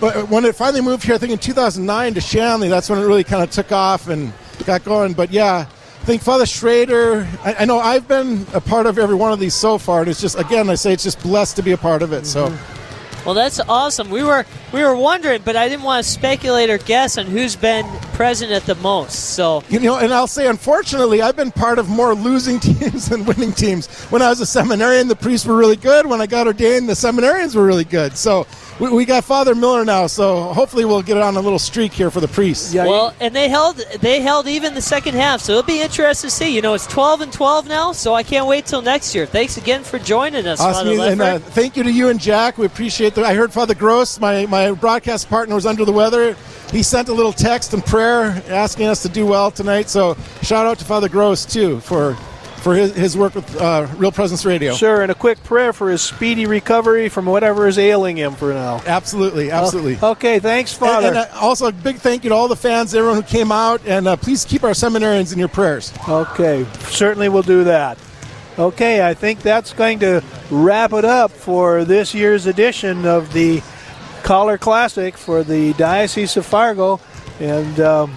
but 0.00 0.28
when 0.28 0.44
it 0.44 0.54
finally 0.54 0.80
moved 0.80 1.04
here, 1.04 1.14
I 1.14 1.18
think 1.18 1.32
in 1.32 1.38
2009 1.38 2.14
to 2.14 2.20
Shanley, 2.20 2.68
that's 2.68 2.88
when 2.88 2.98
it 2.98 3.04
really 3.04 3.24
kind 3.24 3.42
of 3.42 3.50
took 3.50 3.72
off. 3.72 4.08
And 4.08 4.32
got 4.64 4.84
going. 4.84 5.12
But 5.12 5.30
yeah, 5.30 5.66
I 5.68 6.04
think 6.04 6.22
Father 6.22 6.46
Schrader. 6.46 7.26
I, 7.42 7.54
I 7.60 7.64
know 7.64 7.78
I've 7.78 8.06
been 8.08 8.46
a 8.52 8.60
part 8.60 8.86
of 8.86 8.98
every 8.98 9.16
one 9.16 9.32
of 9.32 9.40
these 9.40 9.54
so 9.54 9.78
far, 9.78 10.00
and 10.00 10.10
it's 10.10 10.20
just 10.20 10.38
again 10.38 10.70
I 10.70 10.74
say 10.74 10.92
it's 10.92 11.04
just 11.04 11.22
blessed 11.22 11.56
to 11.56 11.62
be 11.62 11.72
a 11.72 11.78
part 11.78 12.02
of 12.02 12.12
it. 12.12 12.26
So. 12.26 12.48
Mm-hmm. 12.48 12.83
Well, 13.24 13.34
that's 13.34 13.58
awesome. 13.60 14.10
We 14.10 14.22
were 14.22 14.44
we 14.72 14.82
were 14.82 14.94
wondering, 14.94 15.42
but 15.42 15.56
I 15.56 15.68
didn't 15.68 15.84
want 15.84 16.04
to 16.04 16.10
speculate 16.10 16.68
or 16.68 16.78
guess 16.78 17.16
on 17.16 17.26
who's 17.26 17.56
been 17.56 17.86
present 18.12 18.52
at 18.52 18.64
the 18.66 18.74
most. 18.76 19.34
So 19.34 19.62
You 19.70 19.80
know, 19.80 19.96
and 19.98 20.12
I'll 20.12 20.26
say, 20.26 20.46
unfortunately, 20.46 21.22
I've 21.22 21.36
been 21.36 21.50
part 21.50 21.78
of 21.78 21.88
more 21.88 22.14
losing 22.14 22.60
teams 22.60 23.08
than 23.08 23.24
winning 23.24 23.52
teams. 23.52 23.86
When 24.10 24.20
I 24.20 24.28
was 24.28 24.40
a 24.40 24.46
seminarian, 24.46 25.08
the 25.08 25.16
priests 25.16 25.46
were 25.46 25.56
really 25.56 25.76
good. 25.76 26.06
When 26.06 26.20
I 26.20 26.26
got 26.26 26.46
ordained, 26.46 26.88
the 26.88 26.92
seminarians 26.94 27.54
were 27.54 27.64
really 27.64 27.84
good. 27.84 28.16
So 28.16 28.46
we, 28.78 28.90
we 28.90 29.04
got 29.04 29.24
Father 29.24 29.54
Miller 29.54 29.84
now. 29.84 30.06
So 30.06 30.52
hopefully, 30.52 30.84
we'll 30.84 31.02
get 31.02 31.16
it 31.16 31.22
on 31.22 31.36
a 31.36 31.40
little 31.40 31.58
streak 31.58 31.92
here 31.92 32.10
for 32.10 32.20
the 32.20 32.28
priests. 32.28 32.74
well, 32.88 33.14
and 33.20 33.34
they 33.34 33.48
held 33.48 33.76
they 34.00 34.20
held 34.20 34.46
even 34.46 34.74
the 34.74 34.82
second 34.82 35.14
half, 35.14 35.40
so 35.40 35.52
it'll 35.52 35.62
be 35.62 35.80
interesting 35.80 36.28
to 36.28 36.34
see. 36.34 36.54
You 36.54 36.62
know, 36.62 36.74
it's 36.74 36.86
12 36.86 37.22
and 37.22 37.32
12 37.32 37.68
now, 37.68 37.92
so 37.92 38.14
I 38.14 38.22
can't 38.22 38.46
wait 38.46 38.66
till 38.66 38.82
next 38.82 39.14
year. 39.14 39.26
Thanks 39.26 39.56
again 39.56 39.84
for 39.84 39.98
joining 39.98 40.46
us, 40.46 40.58
Father 40.58 40.90
Awesome. 40.90 41.00
And 41.00 41.20
uh, 41.20 41.38
thank 41.38 41.76
you 41.76 41.82
to 41.82 41.92
you 41.92 42.08
and 42.08 42.20
Jack. 42.20 42.58
We 42.58 42.66
appreciate 42.66 43.14
that. 43.14 43.24
I 43.24 43.34
heard 43.34 43.52
Father 43.52 43.74
Gross, 43.74 44.18
my, 44.20 44.46
my 44.46 44.72
broadcast 44.72 45.28
partner, 45.28 45.54
was 45.54 45.66
under 45.66 45.84
the 45.84 45.92
weather. 45.92 46.36
He 46.70 46.82
sent 46.82 47.08
a 47.08 47.14
little 47.14 47.32
text 47.32 47.72
and 47.74 47.84
prayer 47.84 48.42
asking 48.48 48.86
us 48.86 49.02
to 49.02 49.08
do 49.08 49.26
well 49.26 49.50
tonight. 49.50 49.88
So 49.88 50.16
shout 50.42 50.66
out 50.66 50.78
to 50.78 50.84
Father 50.84 51.08
Gross, 51.08 51.44
too, 51.44 51.80
for, 51.80 52.16
for 52.64 52.74
his, 52.74 52.96
his 52.96 53.14
work 53.14 53.34
with 53.34 53.60
uh, 53.60 53.86
Real 53.98 54.10
Presence 54.10 54.46
Radio. 54.46 54.72
Sure, 54.72 55.02
and 55.02 55.12
a 55.12 55.14
quick 55.14 55.40
prayer 55.44 55.74
for 55.74 55.90
his 55.90 56.00
speedy 56.00 56.46
recovery 56.46 57.10
from 57.10 57.26
whatever 57.26 57.68
is 57.68 57.78
ailing 57.78 58.16
him 58.16 58.32
for 58.32 58.54
now. 58.54 58.82
Absolutely, 58.86 59.50
absolutely. 59.50 59.98
Okay, 60.02 60.38
thanks, 60.38 60.72
Father. 60.72 61.08
And, 61.08 61.16
and, 61.18 61.30
uh, 61.30 61.38
also, 61.38 61.66
a 61.66 61.72
big 61.72 61.96
thank 61.96 62.24
you 62.24 62.30
to 62.30 62.34
all 62.34 62.48
the 62.48 62.56
fans, 62.56 62.94
everyone 62.94 63.20
who 63.20 63.28
came 63.28 63.52
out, 63.52 63.82
and 63.86 64.08
uh, 64.08 64.16
please 64.16 64.46
keep 64.46 64.64
our 64.64 64.70
seminarians 64.70 65.30
in 65.30 65.38
your 65.38 65.48
prayers. 65.48 65.92
Okay, 66.08 66.64
certainly 66.88 67.28
we'll 67.28 67.42
do 67.42 67.64
that. 67.64 67.98
Okay, 68.58 69.06
I 69.06 69.12
think 69.12 69.42
that's 69.42 69.74
going 69.74 69.98
to 69.98 70.24
wrap 70.50 70.94
it 70.94 71.04
up 71.04 71.32
for 71.32 71.84
this 71.84 72.14
year's 72.14 72.46
edition 72.46 73.04
of 73.04 73.30
the 73.34 73.62
Collar 74.22 74.56
Classic 74.56 75.18
for 75.18 75.42
the 75.42 75.74
Diocese 75.74 76.38
of 76.38 76.46
Fargo, 76.46 76.98
and 77.40 77.78
um, 77.80 78.14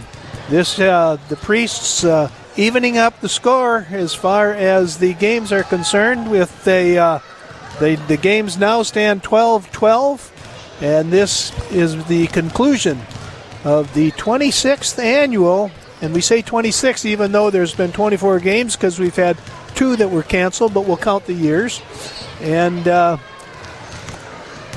this 0.49 0.79
uh, 0.79 1.17
the 1.27 1.35
priests 1.35 2.05
uh, 2.05 2.31
evening 2.57 2.97
up 2.97 3.19
the 3.21 3.29
score 3.29 3.87
as 3.89 4.13
far 4.13 4.51
as 4.51 4.97
the 4.97 5.13
games 5.13 5.51
are 5.51 5.63
concerned. 5.63 6.29
With 6.29 6.63
the 6.63 6.97
uh, 6.97 7.19
the, 7.79 7.95
the 8.07 8.17
games 8.17 8.57
now 8.57 8.81
stand 8.83 9.23
12-12, 9.23 10.81
and 10.81 11.11
this 11.11 11.51
is 11.71 12.03
the 12.05 12.25
conclusion 12.27 12.99
of 13.63 13.93
the 13.93 14.11
26th 14.11 14.97
annual. 14.97 15.69
And 16.01 16.13
we 16.13 16.21
say 16.21 16.41
26 16.41 17.05
even 17.05 17.31
though 17.31 17.49
there's 17.49 17.73
been 17.75 17.91
24 17.91 18.39
games 18.39 18.75
because 18.75 18.99
we've 18.99 19.15
had 19.15 19.37
two 19.75 19.95
that 19.95 20.09
were 20.09 20.23
canceled, 20.23 20.73
but 20.73 20.81
we'll 20.85 20.97
count 20.97 21.25
the 21.25 21.33
years. 21.33 21.81
And 22.41 22.87
uh, 22.87 23.17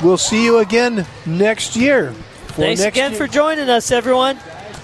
we'll 0.03 0.19
see 0.19 0.45
you 0.45 0.59
again 0.59 1.07
next 1.27 1.77
year. 1.77 2.13
Thanks 2.49 2.81
next 2.81 2.97
again 2.97 3.13
year- 3.13 3.19
for 3.19 3.27
joining 3.27 3.69
us, 3.69 3.91
everyone. 3.91 4.39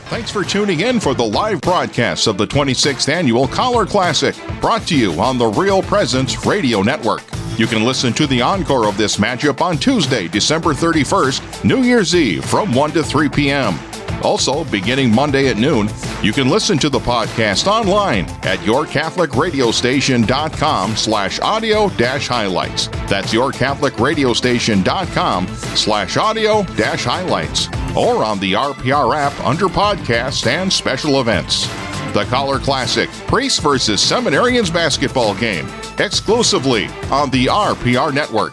Thanks 0.08 0.30
for 0.30 0.44
tuning 0.44 0.80
in 0.80 1.00
for 1.00 1.14
the 1.14 1.24
live 1.24 1.60
broadcast 1.60 2.28
of 2.28 2.38
the 2.38 2.46
26th 2.46 3.08
Annual 3.08 3.48
Collar 3.48 3.84
Classic, 3.84 4.36
brought 4.60 4.86
to 4.86 4.96
you 4.96 5.20
on 5.20 5.36
the 5.36 5.46
Real 5.46 5.82
Presence 5.82 6.46
Radio 6.46 6.80
Network. 6.82 7.24
You 7.58 7.66
can 7.66 7.84
listen 7.84 8.12
to 8.14 8.26
the 8.28 8.40
encore 8.40 8.86
of 8.86 8.96
this 8.96 9.16
matchup 9.16 9.60
on 9.60 9.78
Tuesday, 9.78 10.28
December 10.28 10.74
31st, 10.74 11.64
New 11.64 11.82
Year's 11.82 12.14
Eve 12.14 12.44
from 12.44 12.72
1 12.72 12.92
to 12.92 13.02
3 13.02 13.28
p.m. 13.30 13.76
Also, 14.22 14.62
beginning 14.66 15.12
Monday 15.12 15.48
at 15.48 15.56
noon, 15.56 15.88
you 16.22 16.32
can 16.32 16.48
listen 16.48 16.78
to 16.78 16.88
the 16.88 17.00
podcast 17.00 17.66
online 17.66 18.26
at 18.44 18.60
yourcatholicradiostation.com 18.60 20.96
slash 20.96 21.40
audio 21.40 21.88
dash 21.90 22.28
highlights. 22.28 22.86
That's 23.08 23.34
yourcatholicradiostation.com 23.34 25.46
slash 25.48 26.16
audio 26.16 26.62
dash 26.62 27.04
highlights. 27.04 27.68
Or 27.97 28.24
on 28.24 28.39
the 28.39 28.52
RPR 28.52 29.16
app 29.16 29.32
under 29.44 29.66
podcasts 29.66 30.47
and 30.47 30.70
special 30.70 31.20
events. 31.20 31.66
The 32.12 32.27
Collar 32.28 32.59
Classic, 32.59 33.09
Priest 33.27 33.62
versus 33.62 34.01
Seminarians 34.01 34.73
basketball 34.73 35.35
game, 35.35 35.66
exclusively 35.98 36.86
on 37.10 37.31
the 37.31 37.47
RPR 37.47 38.12
network. 38.12 38.52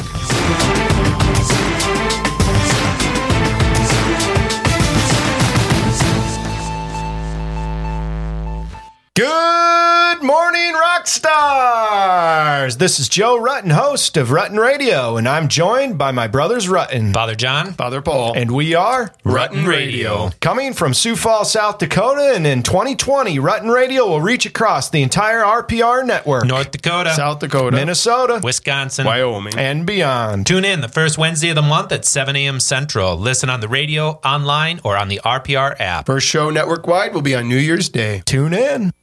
Good 10.23 10.27
morning, 10.27 10.71
rock 10.71 11.05
stars! 11.05 12.77
This 12.77 12.97
is 12.97 13.09
Joe 13.09 13.37
Rutten, 13.37 13.73
host 13.73 14.15
of 14.15 14.29
Rutten 14.29 14.57
Radio, 14.57 15.17
and 15.17 15.27
I'm 15.27 15.49
joined 15.49 15.97
by 15.97 16.13
my 16.13 16.27
brothers 16.27 16.69
Rutten. 16.69 17.13
Father 17.13 17.35
John. 17.35 17.73
Father 17.73 18.01
Paul. 18.01 18.31
And 18.33 18.51
we 18.51 18.73
are 18.73 19.11
Rutten 19.25 19.67
Radio. 19.67 20.29
Coming 20.39 20.71
from 20.71 20.93
Sioux 20.93 21.17
Falls, 21.17 21.51
South 21.51 21.77
Dakota, 21.77 22.31
and 22.33 22.47
in 22.47 22.63
2020, 22.63 23.37
Rutten 23.39 23.69
Radio 23.69 24.07
will 24.07 24.21
reach 24.21 24.45
across 24.45 24.89
the 24.89 25.01
entire 25.01 25.41
RPR 25.41 26.05
network. 26.05 26.45
North 26.45 26.71
Dakota. 26.71 27.13
South 27.15 27.39
Dakota. 27.39 27.75
Minnesota. 27.75 28.39
Wisconsin. 28.41 29.05
Wyoming. 29.05 29.57
And 29.57 29.85
beyond. 29.85 30.47
Tune 30.47 30.63
in 30.63 30.79
the 30.79 30.87
first 30.87 31.17
Wednesday 31.17 31.49
of 31.49 31.55
the 31.55 31.61
month 31.61 31.91
at 31.91 32.05
7 32.05 32.33
a.m. 32.37 32.61
Central. 32.61 33.17
Listen 33.17 33.49
on 33.49 33.59
the 33.59 33.67
radio, 33.67 34.21
online, 34.23 34.79
or 34.85 34.95
on 34.95 35.09
the 35.09 35.19
RPR 35.25 35.75
app. 35.81 36.05
First 36.05 36.27
show 36.27 36.49
network 36.49 36.87
wide 36.87 37.13
will 37.13 37.21
be 37.21 37.35
on 37.35 37.49
New 37.49 37.57
Year's 37.57 37.89
Day. 37.89 38.23
Tune 38.25 38.53
in. 38.53 38.93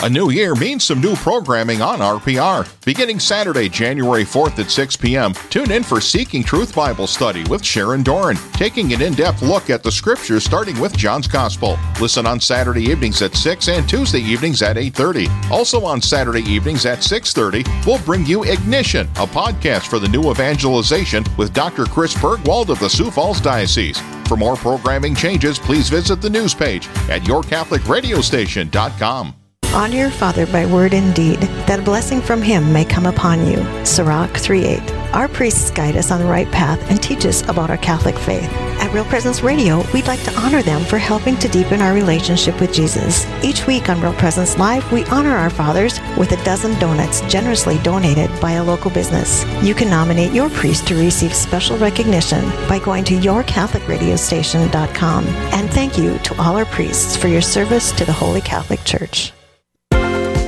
A 0.00 0.08
new 0.08 0.30
year 0.30 0.54
means 0.54 0.84
some 0.84 1.00
new 1.00 1.16
programming 1.16 1.82
on 1.82 1.98
RPR. 1.98 2.72
Beginning 2.84 3.18
Saturday, 3.18 3.68
January 3.68 4.22
4th 4.22 4.56
at 4.60 4.70
6 4.70 4.96
p.m., 4.96 5.32
tune 5.50 5.72
in 5.72 5.82
for 5.82 6.00
Seeking 6.00 6.44
Truth 6.44 6.72
Bible 6.72 7.08
Study 7.08 7.42
with 7.50 7.64
Sharon 7.64 8.04
Doran, 8.04 8.36
taking 8.52 8.92
an 8.92 9.02
in 9.02 9.14
depth 9.14 9.42
look 9.42 9.70
at 9.70 9.82
the 9.82 9.90
scriptures 9.90 10.44
starting 10.44 10.78
with 10.78 10.96
John's 10.96 11.26
Gospel. 11.26 11.76
Listen 12.00 12.26
on 12.26 12.38
Saturday 12.38 12.84
evenings 12.84 13.22
at 13.22 13.34
6 13.34 13.68
and 13.68 13.88
Tuesday 13.88 14.20
evenings 14.20 14.62
at 14.62 14.76
8.30. 14.76 15.50
Also 15.50 15.84
on 15.84 16.00
Saturday 16.00 16.42
evenings 16.42 16.86
at 16.86 17.00
6.30, 17.00 17.84
we'll 17.84 17.98
bring 18.04 18.24
you 18.24 18.44
Ignition, 18.44 19.08
a 19.16 19.26
podcast 19.26 19.88
for 19.88 19.98
the 19.98 20.08
new 20.08 20.30
evangelization 20.30 21.24
with 21.36 21.52
Dr. 21.52 21.86
Chris 21.86 22.14
Burgwald 22.14 22.68
of 22.68 22.78
the 22.78 22.88
Sioux 22.88 23.10
Falls 23.10 23.40
Diocese. 23.40 24.00
For 24.28 24.36
more 24.36 24.54
programming 24.54 25.16
changes, 25.16 25.58
please 25.58 25.88
visit 25.88 26.20
the 26.20 26.30
news 26.30 26.54
page 26.54 26.86
at 27.08 27.22
yourcatholicradiostation.com. 27.22 29.34
Honor 29.74 29.96
your 29.96 30.10
father 30.10 30.46
by 30.46 30.64
word 30.66 30.94
and 30.94 31.14
deed, 31.14 31.38
that 31.66 31.78
a 31.78 31.82
blessing 31.82 32.20
from 32.20 32.42
him 32.42 32.72
may 32.72 32.84
come 32.84 33.06
upon 33.06 33.46
you. 33.46 33.56
Sirach 33.84 34.32
3.8. 34.32 35.14
Our 35.14 35.28
priests 35.28 35.70
guide 35.70 35.96
us 35.96 36.10
on 36.10 36.20
the 36.20 36.26
right 36.26 36.50
path 36.50 36.90
and 36.90 37.00
teach 37.02 37.24
us 37.24 37.48
about 37.48 37.70
our 37.70 37.78
Catholic 37.78 38.18
faith. 38.18 38.52
At 38.80 38.92
Real 38.92 39.04
Presence 39.04 39.42
Radio, 39.42 39.84
we'd 39.92 40.06
like 40.06 40.22
to 40.24 40.32
honor 40.38 40.62
them 40.62 40.84
for 40.84 40.98
helping 40.98 41.36
to 41.38 41.48
deepen 41.48 41.80
our 41.80 41.94
relationship 41.94 42.60
with 42.60 42.72
Jesus. 42.72 43.26
Each 43.42 43.66
week 43.66 43.88
on 43.88 44.00
Real 44.00 44.12
Presence 44.14 44.56
Live, 44.58 44.90
we 44.92 45.04
honor 45.06 45.36
our 45.36 45.50
fathers 45.50 45.98
with 46.16 46.30
a 46.32 46.44
dozen 46.44 46.78
donuts 46.78 47.20
generously 47.22 47.78
donated 47.82 48.30
by 48.40 48.52
a 48.52 48.64
local 48.64 48.90
business. 48.90 49.44
You 49.62 49.74
can 49.74 49.90
nominate 49.90 50.32
your 50.32 50.50
priest 50.50 50.86
to 50.88 50.94
receive 50.94 51.34
special 51.34 51.76
recognition 51.78 52.44
by 52.68 52.78
going 52.78 53.02
to 53.04 53.18
yourcatholicradiostation.com. 53.18 55.26
And 55.26 55.70
thank 55.70 55.98
you 55.98 56.18
to 56.18 56.40
all 56.40 56.56
our 56.56 56.66
priests 56.66 57.16
for 57.16 57.26
your 57.28 57.42
service 57.42 57.90
to 57.92 58.04
the 58.04 58.12
Holy 58.12 58.40
Catholic 58.40 58.84
Church. 58.84 59.32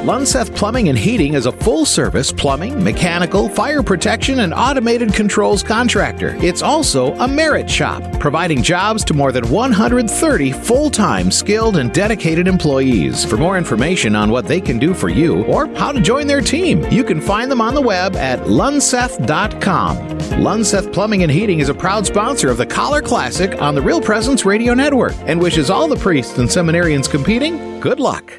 Lunseth 0.01 0.57
Plumbing 0.57 0.89
and 0.89 0.97
Heating 0.97 1.35
is 1.35 1.45
a 1.45 1.53
full 1.53 1.85
service 1.85 2.33
plumbing, 2.33 2.83
mechanical, 2.83 3.51
fire 3.51 3.83
protection, 3.83 4.41
and 4.41 4.55
automated 4.55 5.13
controls 5.13 5.63
contractor. 5.63 6.35
It's 6.43 6.63
also 6.63 7.13
a 7.17 7.29
merit 7.29 7.69
shop, 7.69 8.03
providing 8.19 8.63
jobs 8.63 9.05
to 9.05 9.15
more 9.15 9.31
than 9.31 9.51
130 9.51 10.53
full 10.53 10.89
time 10.89 11.31
skilled 11.31 11.77
and 11.77 11.93
dedicated 11.93 12.49
employees. 12.49 13.27
For 13.27 13.37
more 13.37 13.59
information 13.59 14.17
on 14.17 14.31
what 14.31 14.47
they 14.47 14.59
can 14.59 14.79
do 14.79 14.95
for 14.95 15.11
you 15.11 15.45
or 15.45 15.67
how 15.77 15.93
to 15.93 16.01
join 16.01 16.27
their 16.27 16.41
team, 16.41 16.83
you 16.91 17.05
can 17.05 17.21
find 17.21 17.51
them 17.51 17.61
on 17.61 17.75
the 17.75 17.83
web 17.83 18.17
at 18.17 18.39
lunseth.com. 18.47 19.99
Lunseth 20.41 20.91
Plumbing 20.95 21.25
and 21.25 21.31
Heating 21.31 21.59
is 21.59 21.69
a 21.69 21.75
proud 21.75 22.07
sponsor 22.07 22.49
of 22.49 22.57
the 22.57 22.65
Collar 22.65 23.03
Classic 23.03 23.61
on 23.61 23.75
the 23.75 23.83
Real 23.83 24.01
Presence 24.01 24.47
Radio 24.47 24.73
Network 24.73 25.13
and 25.27 25.39
wishes 25.39 25.69
all 25.69 25.89
the 25.89 25.97
priests 25.97 26.39
and 26.39 26.49
seminarians 26.49 27.11
competing 27.11 27.79
good 27.81 28.01
luck. 28.01 28.33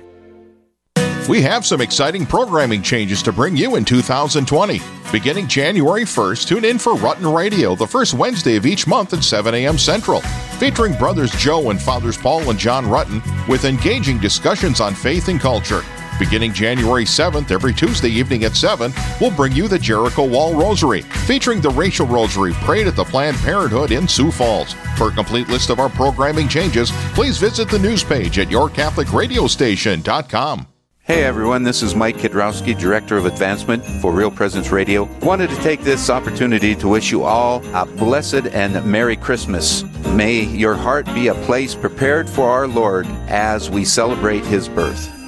We 1.30 1.42
have 1.44 1.66
some 1.66 1.82
exciting 1.82 2.26
programming 2.26 2.82
changes 2.82 3.22
to 3.24 3.32
bring 3.32 3.56
you 3.56 3.76
in 3.76 3.86
2020. 3.86 4.82
Beginning 5.12 5.48
January 5.48 6.04
1st, 6.04 6.48
tune 6.48 6.66
in 6.66 6.80
for 6.80 6.94
Rutten 6.94 7.34
Radio 7.34 7.76
the 7.76 7.88
first 7.88 8.16
Wednesday 8.16 8.56
of 8.56 8.66
each 8.66 8.88
month 8.88 9.14
at 9.14 9.24
7 9.24 9.54
a.m. 9.54 9.78
Central, 9.78 10.22
featuring 10.58 10.98
brothers 10.98 11.32
Joe 11.34 11.70
and 11.70 11.80
fathers 11.82 12.18
Paul 12.18 12.50
and 12.50 12.60
John 12.60 12.86
Rutten 12.86 13.22
with 13.48 13.66
engaging 13.66 14.20
discussions 14.20 14.82
on 14.82 14.96
faith 14.96 15.28
and 15.28 15.40
culture. 15.40 15.84
Beginning 16.20 16.54
January 16.54 17.06
7th, 17.06 17.52
every 17.52 17.74
Tuesday 17.74 18.10
evening 18.10 18.44
at 18.44 18.56
7, 18.56 18.92
we'll 19.20 19.32
bring 19.32 19.54
you 19.54 19.68
the 19.68 19.80
Jericho 19.80 20.28
Wall 20.28 20.54
Rosary, 20.54 21.02
featuring 21.02 21.62
the 21.62 21.70
Racial 21.70 22.08
Rosary 22.08 22.54
prayed 22.54 22.88
at 22.88 22.96
the 22.96 23.06
Planned 23.06 23.38
Parenthood 23.38 23.92
in 23.92 24.08
Sioux 24.08 24.32
Falls. 24.32 24.74
For 24.98 25.10
a 25.10 25.14
complete 25.14 25.50
list 25.50 25.70
of 25.70 25.80
our 25.80 25.90
programming 25.90 26.48
changes, 26.48 26.92
please 27.14 27.38
visit 27.38 27.70
the 27.70 27.78
news 27.80 28.04
page 28.04 28.40
at 28.40 28.48
yourcatholicradiostation.com. 28.50 30.68
Hey 31.04 31.24
everyone, 31.24 31.64
this 31.64 31.82
is 31.82 31.96
Mike 31.96 32.18
Kidrowski, 32.18 32.78
Director 32.78 33.18
of 33.18 33.26
Advancement 33.26 33.84
for 33.84 34.14
Real 34.14 34.30
Presence 34.30 34.70
Radio. 34.70 35.06
Wanted 35.24 35.50
to 35.50 35.56
take 35.56 35.82
this 35.82 36.12
opportunity 36.12 36.76
to 36.76 36.88
wish 36.88 37.10
you 37.10 37.24
all 37.24 37.64
a 37.74 37.88
blessed 37.88 38.46
and 38.52 38.86
Merry 38.86 39.16
Christmas. 39.16 39.84
May 40.10 40.42
your 40.44 40.76
heart 40.76 41.08
be 41.08 41.30
a 41.30 41.34
place 41.34 41.74
prepared 41.74 42.30
for 42.30 42.48
our 42.48 42.68
Lord 42.68 43.08
as 43.28 43.68
we 43.68 43.84
celebrate 43.84 44.46
His 44.46 44.70
birth. 44.70 45.21